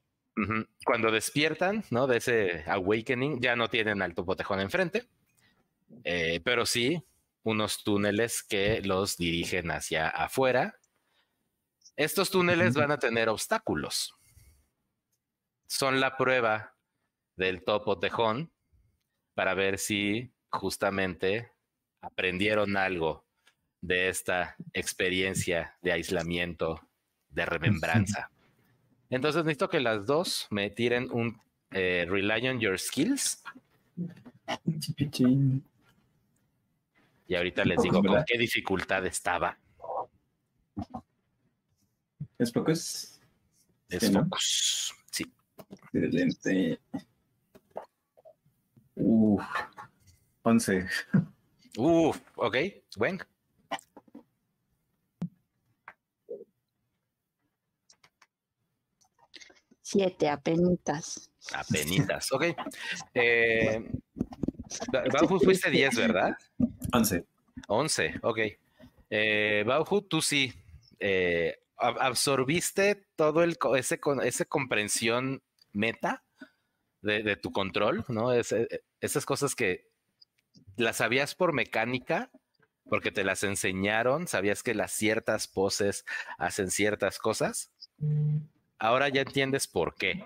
Cuando 0.83 1.11
despiertan, 1.11 1.83
¿no? 1.91 2.07
De 2.07 2.17
ese 2.17 2.63
awakening, 2.67 3.39
ya 3.39 3.55
no 3.55 3.69
tienen 3.69 4.01
al 4.01 4.15
topo 4.15 4.35
tejón 4.35 4.59
enfrente, 4.59 5.07
eh, 6.03 6.41
pero 6.43 6.65
sí 6.65 7.03
unos 7.43 7.83
túneles 7.83 8.41
que 8.41 8.81
los 8.81 9.17
dirigen 9.17 9.69
hacia 9.69 10.07
afuera. 10.09 10.79
Estos 11.95 12.31
túneles 12.31 12.73
van 12.73 12.89
a 12.91 12.97
tener 12.97 13.29
obstáculos. 13.29 14.15
Son 15.67 15.99
la 15.99 16.17
prueba 16.17 16.72
del 17.35 17.63
topo 17.63 17.99
tejón 17.99 18.51
para 19.33 19.53
ver 19.53 19.77
si 19.79 20.31
justamente 20.49 21.51
aprendieron 22.01 22.77
algo 22.77 23.25
de 23.81 24.09
esta 24.09 24.55
experiencia 24.73 25.77
de 25.81 25.91
aislamiento, 25.91 26.79
de 27.29 27.45
remembranza. 27.45 28.29
Entonces 29.09 29.43
necesito 29.43 29.69
que 29.69 29.79
las 29.79 30.05
dos 30.05 30.47
me 30.49 30.69
tiren 30.69 31.09
un 31.11 31.39
eh, 31.71 32.05
Rely 32.07 32.47
on 32.47 32.59
Your 32.59 32.79
Skills 32.79 33.43
y 37.27 37.35
ahorita 37.35 37.65
les 37.65 37.81
digo 37.81 38.03
con 38.03 38.23
qué 38.25 38.37
dificultad 38.37 39.05
estaba. 39.05 39.57
¿Es 42.37 42.51
pocos? 42.51 43.19
Es 43.89 44.11
focus. 44.11 44.93
Sí. 45.11 45.31
Excelente. 45.93 46.79
Uf. 48.95 49.43
11. 50.43 50.87
Uf, 51.77 52.19
ok. 52.35 52.55
Wen. 52.97 53.19
Siete 59.81 60.29
apenitas. 60.29 61.29
Apenitas. 61.53 62.31
Ok. 62.31 62.43
Eh, 63.13 63.83
Ba- 64.91 65.03
Bauhu 65.11 65.39
fuiste 65.39 65.69
10, 65.69 65.95
¿verdad? 65.95 66.35
11. 66.93 67.25
11, 67.67 68.15
ok. 68.23 68.39
Eh, 69.09 69.63
Bauhu, 69.67 70.01
tú 70.01 70.21
sí 70.21 70.51
eh, 70.99 71.59
ab- 71.77 71.97
absorbiste 71.99 73.05
todo 73.15 73.43
el 73.43 73.57
co- 73.57 73.75
ese, 73.75 73.99
con- 73.99 74.23
ese 74.23 74.45
comprensión 74.47 75.43
meta 75.73 76.23
de, 77.03 77.21
de 77.21 77.35
tu 77.35 77.51
control, 77.51 78.03
¿no? 78.07 78.31
Ese- 78.33 78.67
eh, 78.71 78.81
esas 79.01 79.25
cosas 79.25 79.53
que 79.55 79.87
las 80.77 80.97
sabías 80.97 81.35
por 81.35 81.53
mecánica, 81.53 82.31
porque 82.89 83.11
te 83.11 83.23
las 83.23 83.43
enseñaron, 83.43 84.27
sabías 84.27 84.63
que 84.63 84.73
las 84.73 84.91
ciertas 84.91 85.47
poses 85.47 86.05
hacen 86.37 86.71
ciertas 86.71 87.19
cosas. 87.19 87.71
Ahora 88.79 89.09
ya 89.09 89.21
entiendes 89.21 89.67
por 89.67 89.95
qué. 89.95 90.23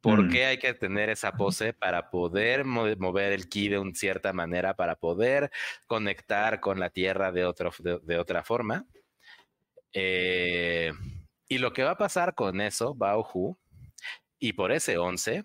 ¿Por 0.00 0.24
Mm. 0.24 0.30
qué 0.30 0.44
hay 0.44 0.58
que 0.58 0.74
tener 0.74 1.08
esa 1.08 1.32
pose 1.32 1.72
para 1.72 2.10
poder 2.10 2.64
mo- 2.66 2.94
mover 2.98 3.32
el 3.32 3.48
ki 3.48 3.70
de 3.70 3.78
una 3.78 3.94
cierta 3.94 4.32
manera, 4.34 4.76
para 4.76 4.96
poder 4.96 5.50
conectar 5.86 6.60
con 6.60 6.78
la 6.78 6.90
tierra 6.90 7.32
de, 7.32 7.46
otro, 7.46 7.72
de, 7.78 7.98
de 8.02 8.18
otra 8.18 8.42
forma? 8.44 8.84
Eh, 9.92 10.92
y 11.48 11.58
lo 11.58 11.72
que 11.72 11.84
va 11.84 11.92
a 11.92 11.96
pasar 11.98 12.34
con 12.34 12.60
eso, 12.60 12.94
Baohu, 12.94 13.56
y 14.38 14.52
por 14.52 14.72
ese 14.72 14.98
11, 14.98 15.44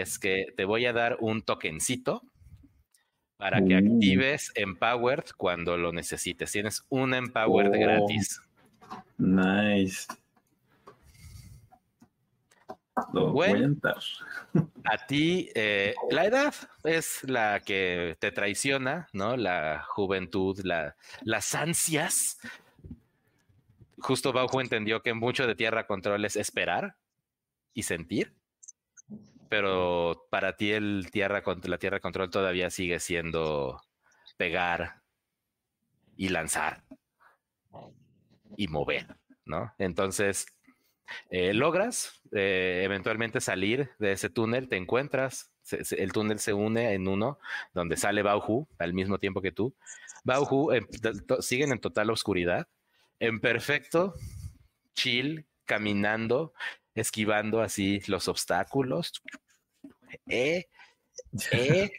es 0.00 0.18
que 0.18 0.46
te 0.56 0.64
voy 0.64 0.86
a 0.86 0.92
dar 0.92 1.18
un 1.20 1.42
tokencito 1.42 2.22
para 3.36 3.62
que 3.64 3.74
Uh. 3.74 3.78
actives 3.78 4.52
Empowered 4.54 5.24
cuando 5.36 5.76
lo 5.76 5.92
necesites. 5.92 6.52
Tienes 6.52 6.84
un 6.88 7.12
Empowered 7.14 7.70
Oh. 7.74 7.78
gratis. 7.80 8.40
Nice. 9.18 10.06
Lo 13.12 13.32
voy 13.32 13.48
a 13.48 13.50
Bueno. 13.52 13.76
A 14.84 15.06
ti, 15.06 15.48
eh, 15.54 15.94
la 16.10 16.26
edad 16.26 16.54
es 16.84 17.22
la 17.24 17.60
que 17.60 18.16
te 18.20 18.32
traiciona, 18.32 19.08
¿no? 19.12 19.36
La 19.36 19.84
juventud, 19.88 20.58
la, 20.64 20.96
las 21.22 21.54
ansias. 21.54 22.38
Justo 23.98 24.32
Baujo 24.32 24.60
entendió 24.60 25.02
que 25.02 25.14
mucho 25.14 25.46
de 25.46 25.54
Tierra 25.54 25.86
Control 25.86 26.24
es 26.24 26.36
esperar 26.36 26.96
y 27.72 27.84
sentir, 27.84 28.34
pero 29.52 30.28
para 30.30 30.56
ti 30.56 30.72
tierra, 31.12 31.42
la 31.64 31.76
Tierra 31.76 32.00
Control 32.00 32.30
todavía 32.30 32.70
sigue 32.70 32.98
siendo 33.00 33.82
pegar 34.38 35.02
y 36.16 36.30
lanzar 36.30 36.82
y 38.56 38.68
mover, 38.68 39.14
¿no? 39.44 39.74
Entonces, 39.76 40.46
eh, 41.28 41.52
logras 41.52 42.22
eh, 42.32 42.80
eventualmente 42.82 43.42
salir 43.42 43.90
de 43.98 44.12
ese 44.12 44.30
túnel, 44.30 44.70
te 44.70 44.78
encuentras, 44.78 45.52
el 45.70 46.12
túnel 46.12 46.38
se 46.38 46.54
une 46.54 46.94
en 46.94 47.06
uno 47.06 47.38
donde 47.74 47.98
sale 47.98 48.22
Bauhu 48.22 48.66
al 48.78 48.94
mismo 48.94 49.18
tiempo 49.18 49.42
que 49.42 49.52
tú. 49.52 49.74
Bauhu 50.24 50.70
siguen 51.40 51.72
en 51.72 51.78
total 51.78 52.08
oscuridad, 52.08 52.68
en 53.20 53.38
perfecto 53.38 54.14
chill, 54.94 55.44
caminando, 55.66 56.54
esquivando 56.94 57.60
así 57.60 58.00
los 58.06 58.28
obstáculos. 58.28 59.22
Eh, 60.26 60.66
eh. 61.52 61.92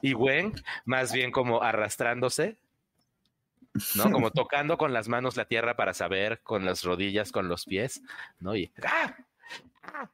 Y 0.00 0.14
Wen, 0.14 0.52
más 0.84 1.12
bien 1.12 1.30
como 1.30 1.62
arrastrándose, 1.62 2.58
¿no? 3.94 4.10
Como 4.10 4.30
tocando 4.32 4.76
con 4.76 4.92
las 4.92 5.08
manos 5.08 5.36
la 5.36 5.44
tierra 5.44 5.76
para 5.76 5.94
saber, 5.94 6.40
con 6.42 6.64
las 6.64 6.82
rodillas, 6.82 7.32
con 7.32 7.48
los 7.48 7.64
pies, 7.64 8.02
¿no? 8.40 8.56
Y 8.56 8.72
¡ah! 8.84 9.16
¡ah! 9.84 10.10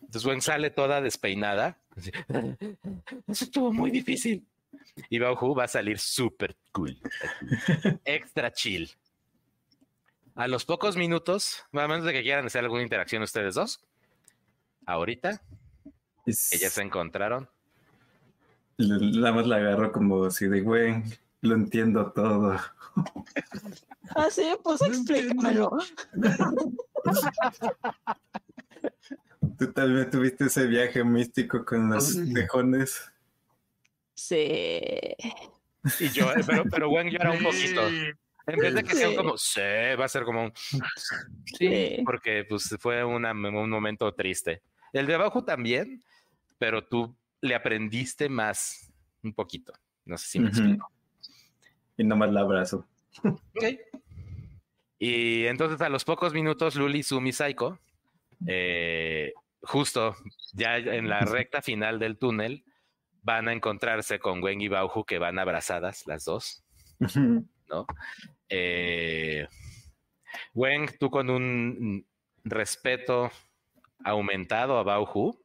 Entonces 0.00 0.24
Wen 0.24 0.40
sale 0.40 0.70
toda 0.70 1.00
despeinada. 1.00 1.78
así, 1.96 2.10
Eso 3.28 3.44
estuvo 3.44 3.72
muy 3.72 3.90
difícil. 3.90 4.44
Y 5.08 5.18
Bauhu 5.18 5.54
va 5.54 5.64
a 5.64 5.68
salir 5.68 5.98
súper 5.98 6.56
cool. 6.72 6.98
Extra 8.04 8.52
chill. 8.52 8.90
A 10.40 10.48
los 10.48 10.64
pocos 10.64 10.96
minutos, 10.96 11.66
a 11.74 11.86
menos 11.86 12.02
de 12.06 12.14
que 12.14 12.22
quieran 12.22 12.46
hacer 12.46 12.64
alguna 12.64 12.82
interacción 12.82 13.22
ustedes 13.22 13.54
dos, 13.56 13.84
ahorita, 14.86 15.42
Es- 16.24 16.48
que 16.50 16.56
ya 16.56 16.70
se 16.70 16.80
encontraron. 16.80 17.46
Nada 18.78 19.32
más 19.32 19.46
la 19.46 19.56
agarro 19.56 19.92
como 19.92 20.24
así 20.24 20.46
de, 20.48 20.62
güey, 20.62 21.02
lo 21.42 21.54
entiendo 21.56 22.10
todo. 22.12 22.58
Ah, 24.16 24.30
sí, 24.30 24.46
pues 24.64 24.80
explícamelo. 24.80 25.76
Tú 29.58 29.72
también 29.74 30.08
tuviste 30.08 30.46
ese 30.46 30.66
viaje 30.66 31.04
místico 31.04 31.66
con 31.66 31.90
los 31.90 32.16
tejones. 32.32 33.12
Sí. 34.14 34.50
Y 35.98 36.08
yo, 36.14 36.32
eh, 36.32 36.42
pero, 36.46 36.64
pero 36.64 36.88
llora 37.10 37.32
un 37.32 37.42
poquito. 37.42 37.82
En 38.54 38.58
vez 38.60 38.74
de 38.74 38.82
que 38.82 38.94
sea 38.94 39.14
como, 39.16 39.36
sí, 39.36 39.60
va 39.98 40.04
a 40.04 40.08
ser 40.08 40.24
como 40.24 40.44
un, 40.44 40.52
sí, 41.46 41.98
porque 42.04 42.44
pues 42.48 42.76
fue 42.78 43.04
una- 43.04 43.32
un 43.32 43.70
momento 43.70 44.12
triste. 44.14 44.62
El 44.92 45.06
de 45.06 45.14
abajo 45.14 45.44
también, 45.44 46.02
pero 46.58 46.84
tú 46.86 47.16
le 47.40 47.54
aprendiste 47.54 48.28
más, 48.28 48.92
un 49.22 49.32
poquito. 49.32 49.72
No 50.04 50.16
sé 50.18 50.26
si 50.28 50.40
me 50.40 50.48
explico. 50.48 50.90
Y 51.96 52.04
nomás 52.04 52.30
la 52.32 52.40
abrazo. 52.40 52.86
Ok. 53.24 53.64
Y 54.98 55.46
entonces 55.46 55.80
a 55.80 55.88
los 55.88 56.04
pocos 56.04 56.32
minutos, 56.34 56.74
Luli, 56.76 57.02
Sumi, 57.02 57.32
Saiko, 57.32 57.78
eh, 58.46 59.32
justo 59.62 60.14
ya 60.52 60.76
en 60.76 61.08
la 61.08 61.20
recta 61.24 61.62
final 61.62 61.98
del 61.98 62.18
túnel, 62.18 62.64
van 63.22 63.48
a 63.48 63.52
encontrarse 63.52 64.18
con 64.18 64.42
Wen 64.42 64.60
y 64.60 64.68
Bauhu 64.68 65.04
que 65.04 65.18
van 65.18 65.38
abrazadas 65.38 66.06
las 66.06 66.24
dos. 66.24 66.62
¿No? 67.70 67.86
Eh, 68.48 69.46
Wen, 70.54 70.88
tú 70.98 71.10
con 71.10 71.30
un 71.30 72.06
respeto 72.44 73.30
aumentado 74.04 74.78
a 74.78 74.82
Bauhu. 74.82 75.42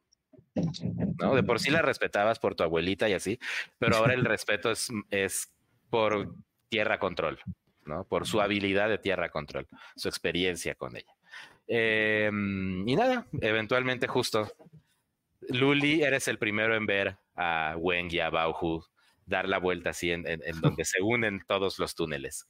¿no? 1.18 1.34
De 1.34 1.42
por 1.42 1.60
sí 1.60 1.70
la 1.70 1.82
respetabas 1.82 2.38
por 2.38 2.54
tu 2.54 2.62
abuelita 2.62 3.08
y 3.08 3.12
así, 3.12 3.38
pero 3.78 3.96
ahora 3.96 4.14
el 4.14 4.24
respeto 4.24 4.70
es, 4.70 4.88
es 5.10 5.52
por 5.90 6.34
tierra 6.68 6.98
control, 6.98 7.38
¿no? 7.84 8.04
Por 8.04 8.26
su 8.26 8.40
habilidad 8.40 8.88
de 8.88 8.96
tierra 8.96 9.28
control, 9.28 9.68
su 9.96 10.08
experiencia 10.08 10.74
con 10.74 10.96
ella. 10.96 11.12
Em, 11.66 12.88
y 12.88 12.96
nada, 12.96 13.26
eventualmente 13.40 14.06
justo, 14.06 14.50
Luli, 15.48 16.02
eres 16.02 16.26
el 16.28 16.38
primero 16.38 16.74
en 16.74 16.86
ver 16.86 17.18
a 17.34 17.76
Weng 17.78 18.10
y 18.10 18.20
a 18.20 18.30
Bauhu 18.30 18.82
dar 19.26 19.48
la 19.48 19.58
vuelta 19.58 19.90
así 19.90 20.10
en, 20.10 20.24
en 20.26 20.60
donde 20.60 20.84
se 20.84 21.02
unen 21.02 21.40
todos 21.46 21.78
los 21.78 21.94
túneles. 21.94 22.46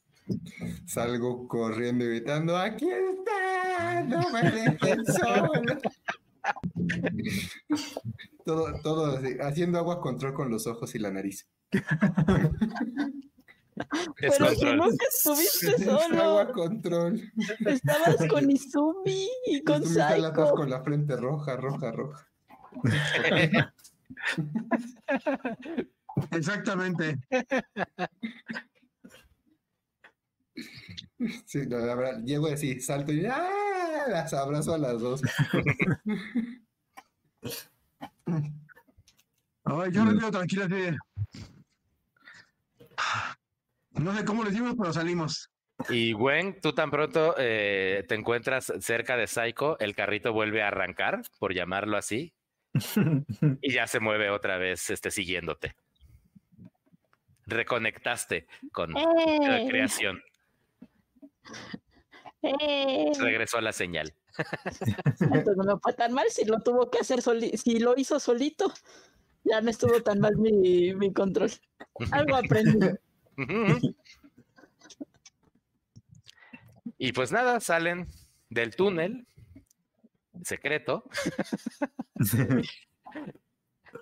Salgo 0.86 1.46
corriendo 1.48 2.04
y 2.04 2.08
gritando, 2.08 2.56
aquí 2.56 2.88
está, 2.88 4.02
no 4.02 4.30
me 4.30 4.50
dejen 4.50 5.04
solo. 5.06 5.50
todo, 8.44 8.72
todo 8.82 9.16
así, 9.16 9.36
haciendo 9.40 9.78
agua 9.78 10.00
control 10.00 10.34
con 10.34 10.50
los 10.50 10.66
ojos 10.66 10.94
y 10.94 10.98
la 10.98 11.10
nariz. 11.10 11.48
Pero 14.16 14.46
que 14.58 14.74
nunca 14.74 15.06
estuviste 15.08 15.78
solo. 15.84 16.22
Agua 16.22 16.52
control. 16.52 17.20
Estabas 17.66 18.16
con 18.30 18.50
Izumi 18.50 19.28
y 19.46 19.62
con 19.62 19.84
jalas 19.84 20.34
Saiko. 20.34 20.54
con 20.54 20.70
la 20.70 20.82
frente 20.82 21.16
roja, 21.16 21.56
roja, 21.56 21.92
roja. 21.92 22.26
Exactamente. 26.32 27.18
Sí, 31.44 31.66
no, 31.66 31.78
la 31.78 31.94
verdad, 31.94 32.22
llego 32.24 32.46
así, 32.46 32.80
salto 32.80 33.12
y 33.12 33.24
¡ah! 33.26 34.04
las 34.08 34.32
abrazo 34.32 34.74
a 34.74 34.78
las 34.78 35.00
dos. 35.00 35.22
Ay, 39.64 39.90
yo 39.92 40.04
me 40.04 40.18
quedo 40.18 40.30
tranquilo 40.30 40.64
así 40.64 40.96
No 43.92 44.16
sé 44.16 44.24
cómo 44.24 44.44
lo 44.44 44.50
hicimos, 44.50 44.74
pero 44.78 44.92
salimos. 44.92 45.50
Y 45.90 46.12
Gwen, 46.12 46.60
tú 46.60 46.72
tan 46.72 46.90
pronto 46.90 47.34
eh, 47.38 48.04
te 48.08 48.14
encuentras 48.14 48.72
cerca 48.80 49.16
de 49.16 49.26
Psycho, 49.26 49.78
el 49.78 49.94
carrito 49.94 50.32
vuelve 50.32 50.62
a 50.62 50.68
arrancar, 50.68 51.22
por 51.38 51.52
llamarlo 51.52 51.96
así, 51.96 52.32
y 53.60 53.72
ya 53.72 53.86
se 53.86 54.00
mueve 54.00 54.30
otra 54.30 54.56
vez 54.56 54.88
este, 54.90 55.10
siguiéndote. 55.10 55.76
Reconectaste 57.46 58.46
con 58.72 58.92
la 58.92 59.00
¡Eh! 59.00 59.66
creación. 59.68 60.20
¡Eh! 62.42 63.12
Regresó 63.18 63.60
la 63.60 63.72
señal. 63.72 64.14
Entonces 65.20 65.56
no 65.56 65.64
me 65.64 65.80
fue 65.80 65.94
tan 65.94 66.12
mal 66.12 66.26
si 66.28 66.44
lo 66.44 66.60
tuvo 66.60 66.90
que 66.90 66.98
hacer 66.98 67.22
soli 67.22 67.56
si 67.56 67.78
lo 67.78 67.94
hizo 67.96 68.20
solito. 68.20 68.72
Ya 69.44 69.60
no 69.60 69.70
estuvo 69.70 70.02
tan 70.02 70.18
mal 70.18 70.36
mi, 70.36 70.94
mi 70.94 71.12
control. 71.12 71.50
Algo 72.10 72.36
aprendí. 72.36 72.88
y 76.98 77.12
pues 77.12 77.30
nada, 77.32 77.60
salen 77.60 78.08
del 78.50 78.74
túnel 78.74 79.26
secreto 80.42 81.04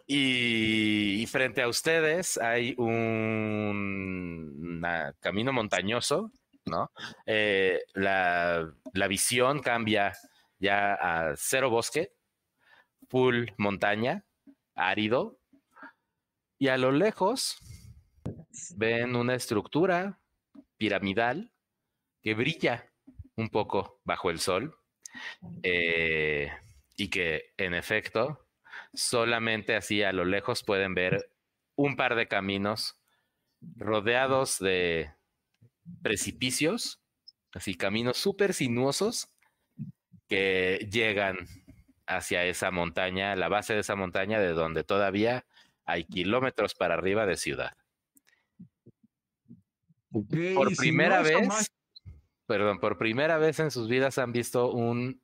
y, 0.06 1.26
frente 1.26 1.62
a 1.62 1.68
ustedes 1.68 2.38
hay 2.38 2.74
un 2.78 4.82
camino 5.20 5.52
montañoso, 5.52 6.30
¿no? 6.66 6.90
Eh, 7.26 7.80
la, 7.94 8.70
la 8.92 9.08
visión 9.08 9.60
cambia 9.60 10.12
ya 10.58 10.94
a 10.94 11.34
cero 11.36 11.70
bosque, 11.70 12.12
full 13.08 13.46
montaña, 13.58 14.24
árido, 14.74 15.38
y 16.58 16.68
a 16.68 16.76
lo 16.76 16.92
lejos 16.92 17.58
ven 18.76 19.16
una 19.16 19.34
estructura 19.34 20.20
piramidal 20.76 21.52
que 22.22 22.34
brilla 22.34 22.90
un 23.36 23.50
poco 23.50 24.00
bajo 24.04 24.30
el 24.30 24.38
sol 24.38 24.76
eh, 25.62 26.50
y 26.96 27.08
que 27.08 27.52
en 27.56 27.74
efecto 27.74 28.43
solamente 28.94 29.76
así 29.76 30.02
a 30.02 30.12
lo 30.12 30.24
lejos 30.24 30.62
pueden 30.62 30.94
ver 30.94 31.30
un 31.76 31.96
par 31.96 32.14
de 32.14 32.28
caminos 32.28 33.00
rodeados 33.76 34.58
de 34.58 35.12
precipicios, 36.02 37.00
así 37.52 37.74
caminos 37.74 38.16
súper 38.16 38.54
sinuosos 38.54 39.28
que 40.28 40.88
llegan 40.90 41.48
hacia 42.06 42.44
esa 42.44 42.70
montaña, 42.70 43.34
la 43.36 43.48
base 43.48 43.74
de 43.74 43.80
esa 43.80 43.96
montaña 43.96 44.38
de 44.38 44.52
donde 44.52 44.84
todavía 44.84 45.46
hay 45.84 46.04
kilómetros 46.04 46.74
para 46.74 46.94
arriba 46.94 47.26
de 47.26 47.36
ciudad. 47.36 47.76
Por 50.54 50.70
si 50.70 50.76
primera 50.76 51.18
no, 51.18 51.24
vez, 51.24 51.48
más- 51.48 51.72
perdón, 52.46 52.78
por 52.78 52.98
primera 52.98 53.38
vez 53.38 53.58
en 53.58 53.70
sus 53.70 53.88
vidas 53.88 54.18
han 54.18 54.32
visto 54.32 54.70
un, 54.70 55.20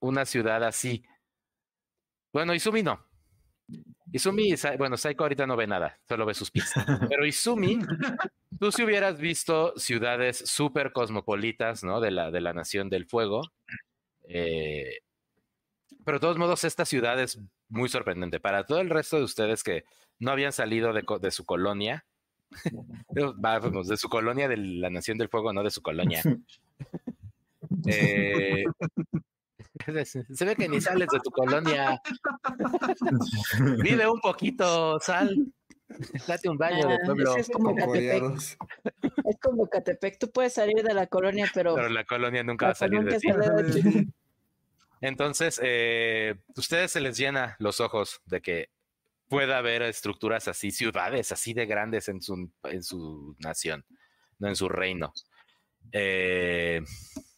una 0.00 0.26
ciudad 0.26 0.64
así. 0.64 1.04
Bueno, 2.32 2.54
Izumi 2.54 2.82
no. 2.82 3.04
Izumi, 4.12 4.54
bueno, 4.78 4.96
Saiko 4.96 5.24
ahorita 5.24 5.46
no 5.46 5.56
ve 5.56 5.66
nada, 5.66 5.98
solo 6.08 6.26
ve 6.26 6.34
sus 6.34 6.50
pies. 6.50 6.72
Pero 7.10 7.24
Izumi, 7.24 7.78
tú 8.58 8.70
si 8.72 8.84
hubieras 8.84 9.18
visto 9.18 9.72
ciudades 9.76 10.38
súper 10.38 10.92
cosmopolitas, 10.92 11.82
¿no? 11.84 12.00
De 12.00 12.10
la, 12.10 12.30
de 12.30 12.40
la 12.40 12.52
Nación 12.52 12.88
del 12.90 13.06
Fuego. 13.06 13.42
eh, 14.28 14.98
pero 16.04 16.18
de 16.18 16.20
todos 16.20 16.36
modos, 16.38 16.64
esta 16.64 16.84
ciudad 16.84 17.20
es 17.20 17.38
muy 17.68 17.88
sorprendente. 17.88 18.40
Para 18.40 18.66
todo 18.66 18.80
el 18.80 18.90
resto 18.90 19.18
de 19.18 19.22
ustedes 19.22 19.62
que 19.62 19.84
no 20.18 20.32
habían 20.32 20.52
salido 20.52 20.92
de, 20.92 21.04
de 21.20 21.30
su 21.30 21.44
colonia, 21.44 22.04
Vamos, 23.36 23.88
de 23.88 23.96
su 23.96 24.08
colonia 24.08 24.48
de 24.48 24.56
la 24.56 24.90
Nación 24.90 25.18
del 25.18 25.28
Fuego, 25.28 25.52
no 25.52 25.62
de 25.62 25.70
su 25.70 25.82
colonia. 25.82 26.22
Eh, 27.86 28.64
se 30.04 30.44
ve 30.44 30.56
que 30.56 30.68
ni 30.68 30.80
sales 30.80 31.08
de 31.12 31.18
tu 31.20 31.30
colonia. 31.30 32.00
Vive 33.82 34.08
un 34.08 34.20
poquito, 34.20 34.98
sal. 35.00 35.52
Date 36.26 36.48
un 36.48 36.56
baño 36.56 36.88
de 36.88 36.94
Ah, 36.94 36.98
pueblo. 37.04 37.36
es 37.36 37.48
como 37.50 37.74
Catepec. 37.74 37.86
Coreados. 38.20 38.56
Es 39.24 39.36
como 39.42 39.68
Catepec. 39.68 40.18
Tú 40.18 40.30
puedes 40.30 40.54
salir 40.54 40.82
de 40.82 40.94
la 40.94 41.06
colonia, 41.06 41.50
pero, 41.52 41.74
Pero 41.74 41.88
la 41.90 42.04
colonia 42.04 42.42
nunca 42.42 42.66
va 42.66 42.72
a 42.72 42.74
salir 42.74 43.02
de 43.04 43.18
ti. 43.18 43.28
sale 43.28 43.62
de 43.62 43.82
ti. 43.82 44.08
Entonces, 45.02 45.60
eh, 45.62 46.36
ustedes 46.56 46.92
se 46.92 47.00
les 47.00 47.16
llena 47.18 47.56
los 47.58 47.80
ojos 47.80 48.22
de 48.24 48.40
que 48.40 48.70
pueda 49.28 49.58
haber 49.58 49.82
estructuras 49.82 50.46
así, 50.48 50.70
ciudades 50.70 51.32
así 51.32 51.54
de 51.54 51.66
grandes 51.66 52.08
en 52.08 52.22
su, 52.22 52.50
en 52.64 52.82
su 52.82 53.34
nación, 53.40 53.84
no 54.38 54.48
en 54.48 54.56
su 54.56 54.68
reino. 54.68 55.12
Eh, 55.90 56.82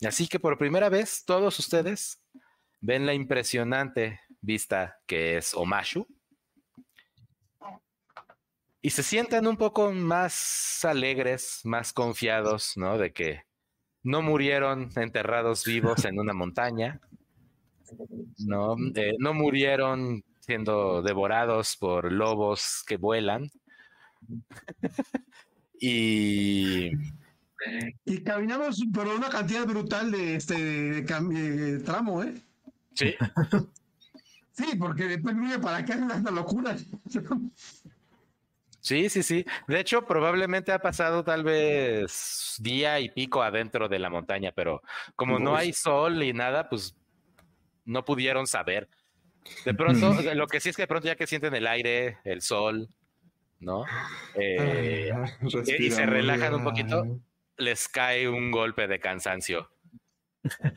así 0.06 0.28
que 0.28 0.38
por 0.38 0.58
primera 0.58 0.88
vez, 0.88 1.24
todos 1.24 1.58
ustedes 1.58 2.20
ven 2.80 3.06
la 3.06 3.14
impresionante 3.14 4.20
vista 4.40 5.00
que 5.06 5.38
es 5.38 5.54
Omashu 5.54 6.06
y 8.84 8.90
se 8.90 9.02
sientan 9.02 9.46
un 9.46 9.56
poco 9.56 9.92
más 9.92 10.84
alegres, 10.84 11.62
más 11.64 11.94
confiados, 11.94 12.76
¿no? 12.76 12.98
De 12.98 13.14
que 13.14 13.44
no 14.02 14.20
murieron 14.20 14.90
enterrados 14.96 15.64
vivos 15.64 16.04
en 16.04 16.18
una 16.18 16.34
montaña, 16.34 17.00
no, 18.38 18.76
Eh, 18.94 19.14
no 19.18 19.32
murieron 19.32 20.22
siendo 20.40 21.00
devorados 21.00 21.76
por 21.78 22.12
lobos 22.12 22.84
que 22.86 22.98
vuelan. 22.98 23.50
y 25.80 26.90
Y 28.04 28.22
caminamos 28.22 28.82
por 28.92 29.06
una 29.06 29.28
cantidad 29.28 29.64
brutal 29.66 30.10
de 30.10 30.36
este 30.36 30.54
de 30.54 31.04
cam- 31.06 31.28
de 31.32 31.78
tramo, 31.80 32.22
¿eh? 32.22 32.34
sí, 32.94 33.14
Sí, 34.52 34.76
porque 34.78 35.04
después 35.08 35.34
viene 35.36 35.58
para 35.58 35.78
acá 35.78 35.94
es 35.94 36.00
una 36.00 36.30
locura. 36.30 36.76
sí, 38.80 39.08
sí, 39.08 39.22
sí. 39.24 39.44
De 39.66 39.80
hecho, 39.80 40.06
probablemente 40.06 40.70
ha 40.70 40.78
pasado 40.78 41.24
tal 41.24 41.42
vez 41.42 42.56
día 42.60 43.00
y 43.00 43.08
pico 43.10 43.42
adentro 43.42 43.88
de 43.88 43.98
la 43.98 44.10
montaña, 44.10 44.52
pero 44.54 44.80
como 45.16 45.38
no 45.40 45.56
hay 45.56 45.72
sol 45.72 46.22
y 46.22 46.32
nada, 46.32 46.68
pues 46.68 46.94
no 47.84 48.04
pudieron 48.04 48.46
saber. 48.46 48.88
De 49.64 49.74
pronto, 49.74 50.14
lo 50.34 50.46
que 50.46 50.60
sí 50.60 50.68
es 50.70 50.76
que 50.76 50.82
de 50.82 50.88
pronto 50.88 51.06
ya 51.08 51.16
que 51.16 51.26
sienten 51.26 51.54
el 51.54 51.66
aire, 51.66 52.18
el 52.24 52.40
sol, 52.40 52.88
¿no? 53.58 53.84
Eh, 54.34 55.10
Ah, 55.12 55.28
y 55.78 55.90
se 55.90 56.06
relajan 56.06 56.54
un 56.54 56.64
poquito. 56.64 57.18
Les 57.56 57.88
cae 57.88 58.28
un 58.28 58.50
golpe 58.50 58.86
de 58.88 58.98
cansancio 59.00 59.68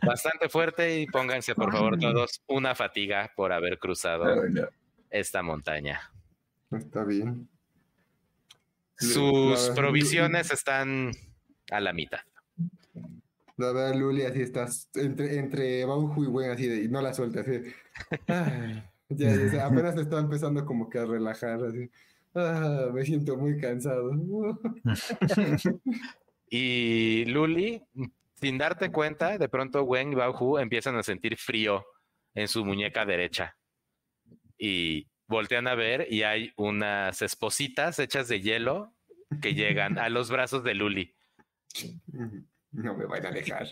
bastante 0.06 0.48
fuerte 0.50 1.00
y 1.02 1.08
pónganse 1.08 1.54
por 1.56 1.72
favor 1.74 1.98
todos 2.00 2.42
una 2.48 2.74
fatiga 2.76 3.32
por 3.36 3.52
haber 3.52 3.80
cruzado 3.80 4.26
esta 5.10 5.42
montaña. 5.42 6.00
Está 6.72 7.04
bien. 7.04 7.48
Sus 8.98 9.70
La- 9.70 9.76
provisiones 9.76 10.52
están 10.52 11.12
a 11.72 11.80
la 11.80 11.94
mitad. 11.94 12.20
La 13.58 13.72
verdad, 13.74 13.96
Luli, 13.96 14.22
así 14.24 14.42
estás 14.42 14.88
entre, 14.96 15.38
entre 15.38 15.84
Bauju 15.86 16.24
y 16.24 16.28
Gwen, 16.28 16.52
así 16.52 16.68
de, 16.68 16.84
y 16.84 16.88
no 16.90 17.02
la 17.02 17.14
sueltas, 17.14 17.48
así. 17.48 17.64
Ay, 18.28 18.84
ya, 19.10 19.36
ya, 19.36 19.46
o 19.46 19.50
sea, 19.50 19.66
apenas 19.66 19.98
está 19.98 20.20
empezando 20.20 20.64
como 20.66 20.90
que 20.90 21.00
a 21.00 21.06
relajar, 21.06 21.64
así. 21.64 21.90
Ah, 22.36 22.90
me 22.94 23.04
siento 23.04 23.36
muy 23.36 23.60
cansado. 23.60 24.12
Y 26.50 27.26
Luli, 27.26 27.82
sin 28.36 28.58
darte 28.58 28.92
cuenta, 28.92 29.38
de 29.38 29.50
pronto 29.50 29.84
Wen 29.84 30.14
y 30.14 30.16
Bauhu 30.16 30.58
empiezan 30.58 30.96
a 30.96 31.04
sentir 31.04 31.38
frío 31.38 31.86
en 32.34 32.48
su 32.48 32.64
muñeca 32.64 33.06
derecha. 33.06 33.58
Y 34.58 35.08
voltean 35.28 35.68
a 35.68 35.76
ver 35.76 36.08
y 36.10 36.24
hay 36.24 36.54
unas 36.56 37.22
espositas 37.22 38.00
hechas 38.00 38.28
de 38.28 38.42
hielo 38.42 38.94
que 39.42 39.54
llegan 39.54 39.98
a 40.00 40.10
los 40.10 40.30
brazos 40.30 40.64
de 40.64 40.74
Luli. 40.74 41.16
No 42.70 42.96
me 42.96 43.06
van 43.06 43.26
a 43.26 43.32
dejar. 43.32 43.66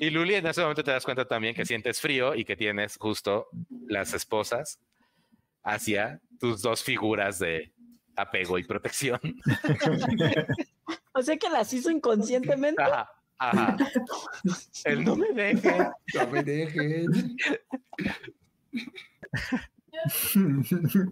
Y 0.00 0.10
Luli 0.10 0.34
en 0.34 0.46
ese 0.46 0.60
momento 0.62 0.82
te 0.82 0.90
das 0.90 1.04
cuenta 1.04 1.26
también 1.26 1.54
que 1.54 1.64
sientes 1.64 2.00
frío 2.00 2.34
y 2.34 2.44
que 2.44 2.56
tienes 2.56 2.96
justo 2.96 3.48
las 3.86 4.12
esposas 4.12 4.80
hacia 5.62 6.20
tus 6.38 6.60
dos 6.62 6.82
figuras 6.82 7.38
de 7.38 7.72
apego 8.22 8.58
y 8.58 8.64
protección. 8.64 9.20
O 11.12 11.22
sea 11.22 11.36
que 11.36 11.50
las 11.50 11.72
hizo 11.72 11.90
inconscientemente. 11.90 12.80
Ajá, 12.82 13.10
ajá. 13.38 13.76
El 14.84 15.04
no 15.04 15.16
me 15.16 15.32
deje. 15.32 15.90
No 16.14 16.26
me 16.28 16.42
dejen. 16.42 17.36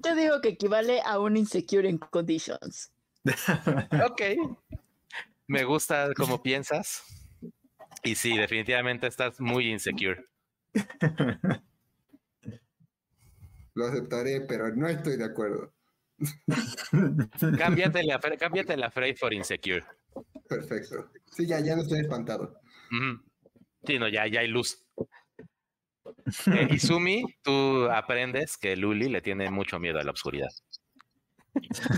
Yo 0.05 0.15
digo 0.15 0.41
que 0.41 0.51
equivale 0.51 1.01
a 1.05 1.19
un 1.19 1.37
insecure 1.37 1.89
in 1.89 1.99
conditions. 1.99 2.93
Ok. 4.05 4.23
Me 5.47 5.65
gusta 5.65 6.11
cómo 6.17 6.43
piensas. 6.43 7.03
Y 8.05 8.15
sí, 8.15 8.37
definitivamente 8.37 9.07
estás 9.07 9.41
muy 9.41 9.71
insecure. 9.71 10.25
Lo 13.75 13.87
aceptaré, 13.87 14.43
pero 14.43 14.75
no 14.75 14.89
estoy 14.89 15.17
de 15.17 15.25
acuerdo. 15.25 15.73
Cámbiate 17.59 18.03
la, 18.03 18.19
cámbiate 18.39 18.77
la 18.77 18.91
for 18.91 19.33
insecure. 19.33 19.85
Perfecto. 20.49 21.11
Sí, 21.31 21.47
ya, 21.47 21.61
ya 21.61 21.77
no 21.77 21.83
estoy 21.83 22.01
espantado. 22.01 22.61
Sí, 23.87 23.99
no, 23.99 24.09
ya, 24.09 24.27
ya 24.27 24.41
hay 24.41 24.49
luz. 24.49 24.85
Eh, 26.47 26.69
Izumi, 26.71 27.25
tú 27.43 27.85
aprendes 27.91 28.57
que 28.57 28.77
Luli 28.77 29.09
le 29.09 29.21
tiene 29.21 29.51
mucho 29.51 29.79
miedo 29.79 29.99
a 29.99 30.05
la 30.05 30.11
oscuridad. 30.11 30.49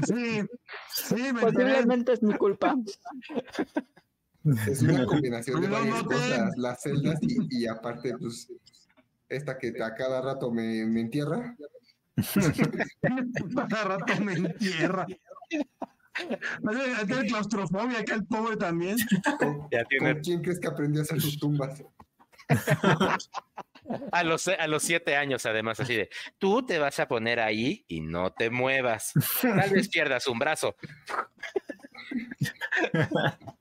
Sí, 0.05 0.42
sí, 0.92 1.32
me. 1.32 1.40
Posiblemente 1.40 2.12
es 2.12 2.22
mi 2.22 2.34
culpa. 2.34 2.76
Es 4.68 4.82
una 4.82 5.05
combinación 5.06 5.60
de 5.60 5.68
varias 5.68 6.02
cosas. 6.02 6.56
Las 6.56 6.82
celdas 6.82 7.18
y, 7.22 7.62
y 7.62 7.66
aparte, 7.66 8.16
pues, 8.18 8.52
esta 9.28 9.59
que 9.59 9.72
a 9.82 9.94
cada 9.94 10.20
rato 10.20 10.51
me, 10.51 10.84
me 10.86 11.01
entierra. 11.01 11.56
Cada 13.70 13.84
rato 13.84 14.20
me 14.22 14.32
entierra. 14.34 15.06
Tiene 17.06 17.26
claustrofobia 17.28 18.01
acá 18.01 18.14
el 18.14 18.24
pobre 18.26 18.56
también. 18.56 18.97
¿Con, 19.38 19.68
Ya 19.70 19.84
tiene- 19.84 20.14
con 20.14 20.22
quién 20.22 20.42
crees 20.42 20.60
que 20.60 20.68
aprendió 20.68 21.01
a 21.01 21.05
hacer 21.05 21.20
sus 21.20 21.38
tumbas? 21.38 21.82
A 24.12 24.22
los, 24.22 24.47
a 24.47 24.66
los 24.68 24.82
siete 24.84 25.16
años, 25.16 25.47
además, 25.47 25.80
así 25.80 25.97
de, 25.97 26.10
tú 26.38 26.64
te 26.64 26.78
vas 26.78 27.01
a 27.01 27.09
poner 27.09 27.40
ahí 27.40 27.84
y 27.88 28.01
no 28.02 28.30
te 28.32 28.48
muevas. 28.48 29.12
Tal 29.40 29.70
vez 29.70 29.88
pierdas 29.88 30.28
un 30.28 30.38
brazo. 30.38 30.76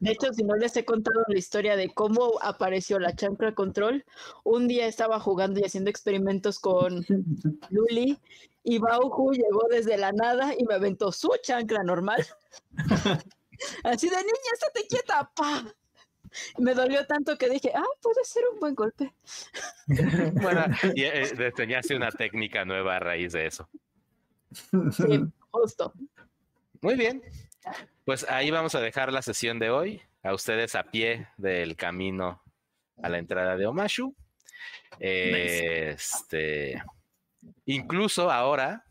De 0.00 0.12
hecho, 0.12 0.32
si 0.32 0.42
no 0.42 0.56
les 0.56 0.76
he 0.76 0.84
contado 0.84 1.24
la 1.28 1.38
historia 1.38 1.76
de 1.76 1.92
cómo 1.92 2.38
apareció 2.42 2.98
la 2.98 3.14
chancla 3.14 3.54
control, 3.54 4.04
un 4.44 4.68
día 4.68 4.86
estaba 4.86 5.20
jugando 5.20 5.60
y 5.60 5.64
haciendo 5.64 5.90
experimentos 5.90 6.58
con 6.58 7.04
Luli 7.70 8.18
y 8.62 8.78
Bauhu 8.78 9.32
llegó 9.32 9.66
desde 9.70 9.96
la 9.96 10.12
nada 10.12 10.52
y 10.58 10.64
me 10.64 10.74
aventó 10.74 11.12
su 11.12 11.30
chancla 11.42 11.82
normal. 11.82 12.24
Así 13.84 14.08
de 14.08 14.16
niña, 14.16 14.52
estate 14.52 14.86
quieta, 14.88 15.30
pa. 15.34 15.64
Me 16.58 16.74
dolió 16.74 17.06
tanto 17.06 17.36
que 17.38 17.48
dije, 17.48 17.72
ah, 17.74 17.84
puede 18.02 18.24
ser 18.24 18.42
un 18.52 18.60
buen 18.60 18.74
golpe. 18.74 19.14
Bueno, 20.42 20.64
y 20.94 21.04
eh, 21.04 21.52
una 21.94 22.10
técnica 22.10 22.64
nueva 22.64 22.96
a 22.96 22.98
raíz 22.98 23.32
de 23.32 23.46
eso. 23.46 23.68
Sí, 24.52 25.24
justo. 25.50 25.92
Muy 26.80 26.94
bien. 26.96 27.22
Pues 28.06 28.24
ahí 28.30 28.52
vamos 28.52 28.76
a 28.76 28.80
dejar 28.80 29.12
la 29.12 29.20
sesión 29.20 29.58
de 29.58 29.70
hoy. 29.70 30.00
A 30.22 30.32
ustedes 30.32 30.76
a 30.76 30.84
pie 30.84 31.26
del 31.36 31.74
camino 31.74 32.40
a 33.02 33.08
la 33.08 33.18
entrada 33.18 33.56
de 33.56 33.66
Omashu. 33.66 34.14
Eh, 35.00 35.90
Este, 35.90 36.80
incluso 37.64 38.30
ahora 38.30 38.84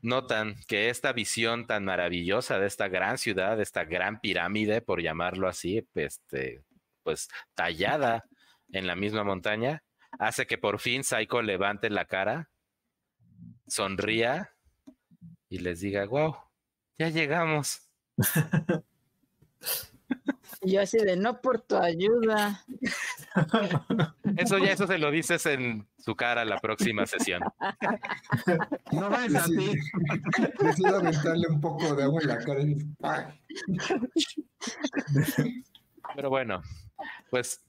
notan 0.00 0.56
que 0.66 0.88
esta 0.90 1.12
visión 1.12 1.68
tan 1.68 1.84
maravillosa 1.84 2.58
de 2.58 2.66
esta 2.66 2.88
gran 2.88 3.16
ciudad, 3.16 3.56
de 3.56 3.62
esta 3.62 3.84
gran 3.84 4.20
pirámide, 4.20 4.82
por 4.82 5.00
llamarlo 5.00 5.46
así, 5.46 5.86
este, 5.94 6.64
pues 7.04 7.28
tallada 7.54 8.24
en 8.72 8.88
la 8.88 8.96
misma 8.96 9.22
montaña, 9.22 9.84
hace 10.18 10.48
que 10.48 10.58
por 10.58 10.80
fin 10.80 11.04
Saiko 11.04 11.42
levante 11.42 11.90
la 11.90 12.06
cara, 12.06 12.50
sonría 13.68 14.50
y 15.48 15.60
les 15.60 15.78
diga, 15.78 16.06
wow, 16.06 16.36
ya 16.98 17.08
llegamos. 17.08 17.91
Y 20.64 20.72
yo 20.72 20.82
así 20.82 20.98
de, 20.98 21.16
no 21.16 21.40
por 21.40 21.60
tu 21.60 21.76
ayuda. 21.76 22.64
Eso 24.36 24.58
ya, 24.58 24.72
eso 24.72 24.86
se 24.86 24.98
lo 24.98 25.10
dices 25.10 25.44
en 25.46 25.88
su 25.98 26.14
cara 26.14 26.44
la 26.44 26.58
próxima 26.58 27.04
sesión. 27.06 27.42
No 28.92 29.10
vayas 29.10 29.44
a 29.44 29.46
ti. 29.46 29.72
Decido, 30.60 30.98
aventarle 30.98 31.48
un 31.48 31.60
poco 31.60 31.96
de 31.96 32.04
agua 32.04 32.20
en 32.22 32.28
la 32.28 32.38
cara. 32.38 32.62
Pero 36.14 36.30
bueno, 36.30 36.62
pues 37.30 37.64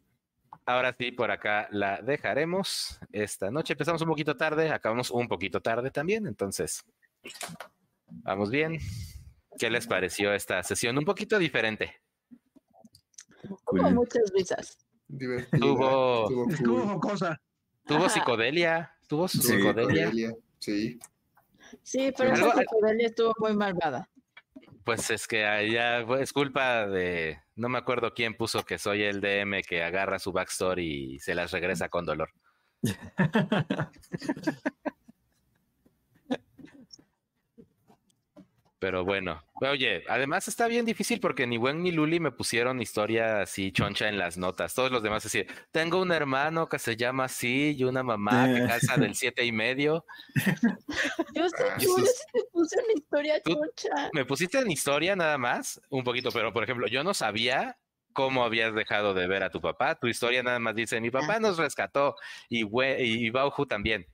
ahora 0.65 0.95
sí, 0.97 1.11
por 1.11 1.31
acá 1.31 1.67
la 1.71 1.99
dejaremos 2.01 2.99
esta 3.11 3.49
noche. 3.49 3.73
Empezamos 3.73 4.03
un 4.03 4.09
poquito 4.09 4.37
tarde, 4.37 4.69
acabamos 4.69 5.09
un 5.09 5.27
poquito 5.27 5.61
tarde 5.61 5.89
también, 5.89 6.27
entonces 6.27 6.85
vamos 8.07 8.51
bien. 8.51 8.77
¿Qué 9.59 9.69
les 9.69 9.87
pareció 9.87 10.33
esta 10.33 10.61
sesión? 10.63 10.97
Un 10.97 11.05
poquito 11.05 11.37
diferente. 11.39 11.95
Hubo 13.71 13.91
muchas 13.91 14.31
risas. 14.33 14.77
divertida. 15.07 15.59
Tuvo- 15.59 16.27
cool. 16.65 16.81
jocosa. 16.81 17.39
Tuvo 17.85 18.05
Ajá. 18.05 18.09
psicodelia, 18.09 18.95
tuvo 19.07 19.27
su 19.27 19.41
Sí, 19.41 19.53
psicodelia. 19.53 20.31
Sí. 20.59 20.97
Sí, 21.83 22.11
pero 22.17 22.33
esa 22.33 22.51
psicodelia 22.55 23.07
estuvo 23.07 23.33
muy 23.39 23.55
malvada. 23.55 24.09
Pues 24.85 25.09
es 25.11 25.27
que 25.27 25.39
ya 25.71 25.99
es 26.19 26.33
culpa 26.33 26.87
de, 26.87 27.39
no 27.55 27.69
me 27.69 27.77
acuerdo 27.77 28.13
quién 28.13 28.35
puso 28.35 28.63
que 28.63 28.77
soy 28.77 29.03
el 29.03 29.21
DM 29.21 29.61
que 29.63 29.83
agarra 29.83 30.19
su 30.19 30.31
backstory 30.31 31.15
y 31.15 31.19
se 31.19 31.35
las 31.35 31.51
regresa 31.51 31.89
con 31.89 32.05
dolor. 32.05 32.29
Pero 38.83 39.05
bueno, 39.05 39.41
oye, 39.61 40.03
además 40.09 40.49
está 40.49 40.67
bien 40.67 40.83
difícil 40.83 41.21
porque 41.21 41.47
ni 41.47 41.57
Wen 41.57 41.81
ni 41.83 41.93
Luli 41.93 42.19
me 42.19 42.31
pusieron 42.33 42.81
historia 42.81 43.39
así 43.39 43.71
choncha 43.71 44.09
en 44.09 44.17
las 44.17 44.37
notas. 44.37 44.73
Todos 44.75 44.91
los 44.91 45.01
demás 45.01 45.25
así, 45.25 45.45
tengo 45.71 46.01
un 46.01 46.11
hermano 46.11 46.67
que 46.67 46.79
se 46.79 46.97
llama 46.97 47.23
así 47.23 47.73
y 47.79 47.85
una 47.85 48.03
mamá 48.03 48.45
que 48.53 48.57
Eh. 48.57 48.67
calza 48.67 48.97
del 48.97 49.15
siete 49.15 49.45
y 49.45 49.53
medio. 49.53 50.03
Yo 51.33 51.47
sé, 51.47 51.63
Ah, 51.71 51.77
yo 51.79 51.95
sí. 51.95 52.03
te 52.33 52.41
puse 52.51 52.75
una 52.77 52.93
historia 52.93 53.41
chocha. 53.41 54.09
Me 54.11 54.25
pusiste 54.25 54.59
en 54.59 54.69
historia 54.69 55.15
nada 55.15 55.37
más, 55.37 55.79
un 55.89 56.03
poquito, 56.03 56.29
pero 56.33 56.51
por 56.51 56.65
ejemplo, 56.65 56.87
yo 56.87 57.05
no 57.05 57.13
sabía 57.13 57.77
cómo 58.11 58.43
habías 58.43 58.75
dejado 58.75 59.13
de 59.13 59.27
ver 59.27 59.43
a 59.43 59.49
tu 59.49 59.61
papá. 59.61 59.95
Tu 59.95 60.07
historia 60.07 60.43
nada 60.43 60.59
más 60.59 60.75
dice, 60.75 60.99
mi 60.99 61.09
papá 61.09 61.39
nos 61.39 61.57
rescató 61.57 62.15
y, 62.49 62.65
we- 62.65 63.01
y 63.01 63.29
Bauju 63.29 63.65
también. 63.65 64.05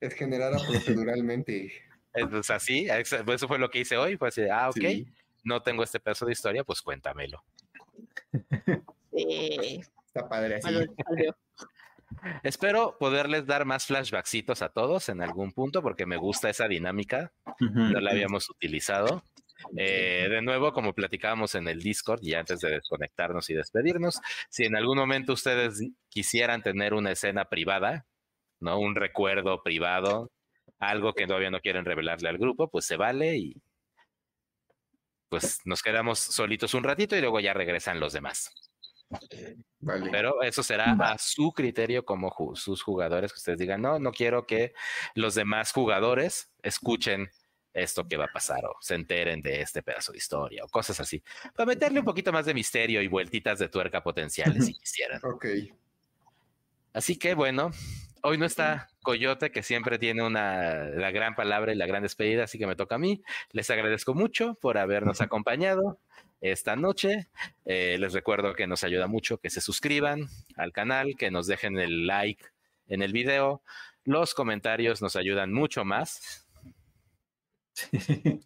Es 0.00 0.14
generada 0.14 0.58
proceduralmente. 0.66 1.70
Entonces 2.16 2.50
así, 2.50 2.88
ex- 2.90 3.12
eso 3.12 3.48
fue 3.48 3.58
lo 3.58 3.70
que 3.70 3.80
hice 3.80 3.96
hoy. 3.96 4.16
Fue 4.16 4.28
así, 4.28 4.42
ah, 4.50 4.68
ok, 4.70 4.76
Sí. 4.80 5.06
no 5.44 5.62
tengo 5.62 5.82
este 5.82 6.00
pedazo 6.00 6.26
de 6.26 6.32
historia, 6.32 6.64
pues 6.64 6.82
cuéntamelo. 6.82 7.42
Sí, 9.12 9.80
Está 10.06 10.28
padre 10.28 10.56
así. 10.56 10.68
Espero 12.42 12.96
poderles 12.98 13.46
dar 13.46 13.64
más 13.64 13.84
flashbacksitos 13.86 14.62
a 14.62 14.68
todos 14.70 15.08
en 15.08 15.20
algún 15.22 15.52
punto 15.52 15.82
porque 15.82 16.06
me 16.06 16.16
gusta 16.16 16.48
esa 16.48 16.68
dinámica. 16.68 17.32
No 17.60 18.00
la 18.00 18.12
habíamos 18.12 18.48
utilizado. 18.48 19.22
Eh, 19.76 20.26
de 20.30 20.42
nuevo, 20.42 20.72
como 20.72 20.92
platicábamos 20.94 21.54
en 21.54 21.66
el 21.66 21.80
Discord 21.82 22.20
y 22.22 22.34
antes 22.34 22.60
de 22.60 22.70
desconectarnos 22.70 23.50
y 23.50 23.54
despedirnos, 23.54 24.20
si 24.48 24.64
en 24.64 24.76
algún 24.76 24.98
momento 24.98 25.32
ustedes 25.32 25.82
quisieran 26.08 26.62
tener 26.62 26.94
una 26.94 27.10
escena 27.10 27.46
privada, 27.46 28.06
¿no? 28.60 28.78
Un 28.78 28.94
recuerdo 28.94 29.62
privado, 29.62 30.30
algo 30.78 31.14
que 31.14 31.26
todavía 31.26 31.50
no 31.50 31.60
quieren 31.60 31.84
revelarle 31.84 32.28
al 32.28 32.38
grupo, 32.38 32.68
pues 32.68 32.84
se 32.86 32.96
vale 32.96 33.36
y 33.36 33.62
pues 35.28 35.60
nos 35.64 35.82
quedamos 35.82 36.18
solitos 36.18 36.74
un 36.74 36.84
ratito 36.84 37.16
y 37.16 37.20
luego 37.20 37.40
ya 37.40 37.52
regresan 37.52 37.98
los 37.98 38.12
demás. 38.12 38.50
Vale. 39.80 40.10
Pero 40.10 40.42
eso 40.42 40.62
será 40.62 40.92
a 40.92 41.18
su 41.18 41.52
criterio 41.52 42.04
como 42.04 42.30
ju- 42.30 42.56
sus 42.56 42.82
jugadores, 42.82 43.32
que 43.32 43.38
ustedes 43.38 43.58
digan, 43.58 43.80
no, 43.82 43.98
no 43.98 44.12
quiero 44.12 44.46
que 44.46 44.72
los 45.14 45.34
demás 45.34 45.72
jugadores 45.72 46.50
escuchen 46.62 47.30
esto 47.72 48.06
que 48.08 48.16
va 48.16 48.24
a 48.24 48.32
pasar 48.32 48.64
o 48.64 48.74
se 48.80 48.94
enteren 48.94 49.42
de 49.42 49.60
este 49.60 49.82
pedazo 49.82 50.12
de 50.12 50.18
historia 50.18 50.64
o 50.64 50.68
cosas 50.68 50.98
así. 50.98 51.22
Para 51.54 51.66
meterle 51.66 52.00
un 52.00 52.04
poquito 52.06 52.32
más 52.32 52.46
de 52.46 52.54
misterio 52.54 53.02
y 53.02 53.06
vueltitas 53.08 53.58
de 53.58 53.68
tuerca 53.68 54.02
potenciales 54.02 54.64
si 54.66 54.74
quisieran. 54.74 55.20
Ok. 55.24 55.46
Así 56.92 57.16
que 57.18 57.34
bueno, 57.34 57.70
hoy 58.26 58.38
no 58.38 58.44
está 58.46 58.88
Coyote, 59.02 59.50
que 59.52 59.62
siempre 59.62 59.98
tiene 59.98 60.22
una, 60.24 60.84
la 60.84 61.10
gran 61.12 61.36
palabra 61.36 61.72
y 61.72 61.76
la 61.76 61.86
gran 61.86 62.02
despedida, 62.02 62.44
así 62.44 62.58
que 62.58 62.66
me 62.66 62.74
toca 62.74 62.96
a 62.96 62.98
mí. 62.98 63.22
Les 63.52 63.70
agradezco 63.70 64.14
mucho 64.14 64.54
por 64.54 64.78
habernos 64.78 65.20
acompañado 65.22 65.98
esta 66.40 66.74
noche. 66.76 67.28
Eh, 67.64 67.96
les 67.98 68.12
recuerdo 68.12 68.54
que 68.54 68.66
nos 68.66 68.82
ayuda 68.84 69.06
mucho 69.06 69.38
que 69.38 69.50
se 69.50 69.60
suscriban 69.60 70.26
al 70.56 70.72
canal, 70.72 71.16
que 71.16 71.30
nos 71.30 71.46
dejen 71.46 71.78
el 71.78 72.06
like 72.06 72.44
en 72.88 73.02
el 73.02 73.12
video. 73.12 73.62
Los 74.04 74.34
comentarios 74.34 75.02
nos 75.02 75.14
ayudan 75.16 75.52
mucho 75.52 75.84
más. 75.84 76.46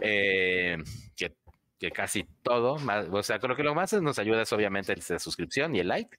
eh, 0.00 0.78
que, 1.16 1.34
que 1.78 1.90
casi 1.90 2.24
todo. 2.42 2.78
más- 2.78 3.08
o 3.10 3.22
sea, 3.22 3.38
creo 3.38 3.56
que 3.56 3.62
lo 3.62 3.74
más 3.74 3.92
nos 3.94 4.18
ayuda 4.18 4.42
es 4.42 4.52
obviamente 4.52 4.94
la 5.08 5.18
suscripción 5.18 5.74
y 5.74 5.80
el 5.80 5.88
like. 5.88 6.18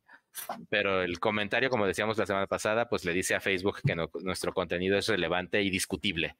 Pero 0.69 1.01
el 1.03 1.19
comentario, 1.19 1.69
como 1.69 1.85
decíamos 1.85 2.18
la 2.18 2.26
semana 2.26 2.47
pasada, 2.47 2.89
pues 2.89 3.05
le 3.05 3.14
dice 3.14 3.35
a 3.35 3.39
Facebook 3.39 3.80
que 3.85 3.95
no- 3.95 4.10
nuestro 4.22 4.53
contenido 4.53 4.97
es 4.97 5.07
relevante 5.07 5.61
y 5.61 5.69
discutible. 5.69 6.35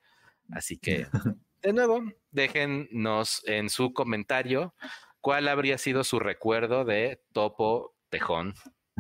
Así 0.52 0.78
que, 0.78 1.08
de 1.62 1.74
nuevo, 1.74 2.04
déjennos 2.32 3.44
en 3.48 3.70
su 3.70 3.94
comentario 3.94 4.74
cuál 5.22 5.48
habría 5.48 5.78
sido 5.78 6.04
su 6.04 6.20
recuerdo 6.20 6.86
de 6.86 7.22
Topo 7.32 7.96
Tejón 8.10 8.54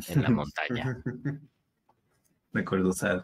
en 0.08 0.22
la 0.22 0.30
montaña. 0.30 1.02
Recuerdo 2.54 2.94
sad. 2.94 3.24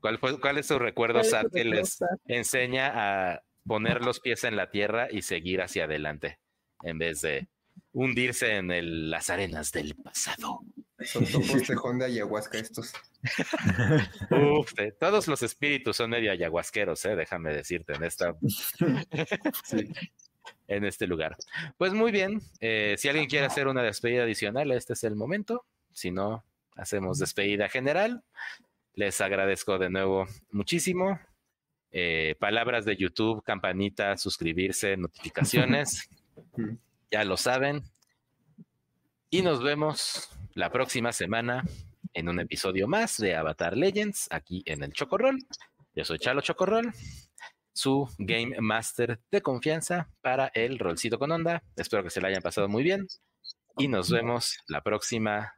¿Cuál, 0.00 0.18
fue, 0.18 0.38
cuál 0.40 0.58
es 0.58 0.66
su 0.66 0.78
recuerdo 0.78 1.14
¿Cuál 1.20 1.24
es 1.24 1.30
sad 1.30 1.46
que 1.50 1.64
les 1.64 1.98
enseña 2.26 2.92
a 3.34 3.42
poner 3.66 4.02
los 4.04 4.20
pies 4.20 4.44
en 4.44 4.56
la 4.56 4.70
tierra 4.70 5.08
y 5.10 5.22
seguir 5.22 5.62
hacia 5.62 5.84
adelante 5.84 6.38
en 6.82 6.98
vez 6.98 7.22
de 7.22 7.48
hundirse 7.92 8.56
en 8.56 8.70
el- 8.70 9.10
las 9.10 9.30
arenas 9.30 9.72
del 9.72 9.94
pasado? 9.94 10.60
Son 11.04 11.24
topos 11.32 11.62
tejón 11.62 11.98
de 11.98 12.06
ayahuasca 12.06 12.58
estos. 12.58 12.92
Uf, 14.30 14.72
te- 14.74 14.92
todos 14.92 15.28
los 15.28 15.42
espíritus 15.42 15.96
son 15.96 16.10
medio 16.10 16.32
ayahuasqueros, 16.32 17.04
¿eh? 17.04 17.16
déjame 17.16 17.52
decirte 17.54 17.94
en 17.94 18.04
esta 18.04 18.34
Sí. 19.64 19.92
en 20.68 20.84
este 20.84 21.06
lugar. 21.06 21.36
Pues 21.78 21.92
muy 21.92 22.10
bien, 22.12 22.40
eh, 22.60 22.96
si 22.98 23.08
alguien 23.08 23.28
quiere 23.28 23.46
hacer 23.46 23.68
una 23.68 23.82
despedida 23.82 24.24
adicional, 24.24 24.70
este 24.72 24.94
es 24.94 25.04
el 25.04 25.16
momento. 25.16 25.64
Si 25.92 26.10
no, 26.10 26.44
hacemos 26.76 27.18
despedida 27.18 27.68
general. 27.68 28.22
Les 28.94 29.20
agradezco 29.20 29.78
de 29.78 29.90
nuevo 29.90 30.26
muchísimo. 30.50 31.18
Eh, 31.92 32.34
palabras 32.38 32.84
de 32.86 32.96
YouTube, 32.96 33.42
campanita, 33.44 34.16
suscribirse, 34.16 34.96
notificaciones. 34.96 36.08
ya 37.10 37.24
lo 37.24 37.36
saben. 37.36 37.82
Y 39.30 39.40
nos 39.42 39.62
vemos 39.62 40.28
la 40.54 40.70
próxima 40.70 41.12
semana 41.12 41.64
en 42.14 42.28
un 42.28 42.40
episodio 42.40 42.88
más 42.88 43.16
de 43.18 43.36
Avatar 43.36 43.76
Legends 43.76 44.28
aquí 44.30 44.62
en 44.66 44.82
el 44.82 44.92
Chocorrol. 44.92 45.38
Yo 45.94 46.04
soy 46.04 46.18
Chalo 46.18 46.40
Chocorrol 46.40 46.92
su 47.72 48.08
Game 48.18 48.60
Master 48.60 49.20
de 49.30 49.40
confianza 49.40 50.10
para 50.20 50.48
el 50.54 50.78
rolcito 50.78 51.18
con 51.18 51.32
onda. 51.32 51.62
Espero 51.76 52.02
que 52.02 52.10
se 52.10 52.20
la 52.20 52.28
hayan 52.28 52.42
pasado 52.42 52.68
muy 52.68 52.82
bien 52.82 53.06
y 53.78 53.88
nos 53.88 54.10
vemos 54.10 54.58
la 54.68 54.82
próxima 54.82 55.52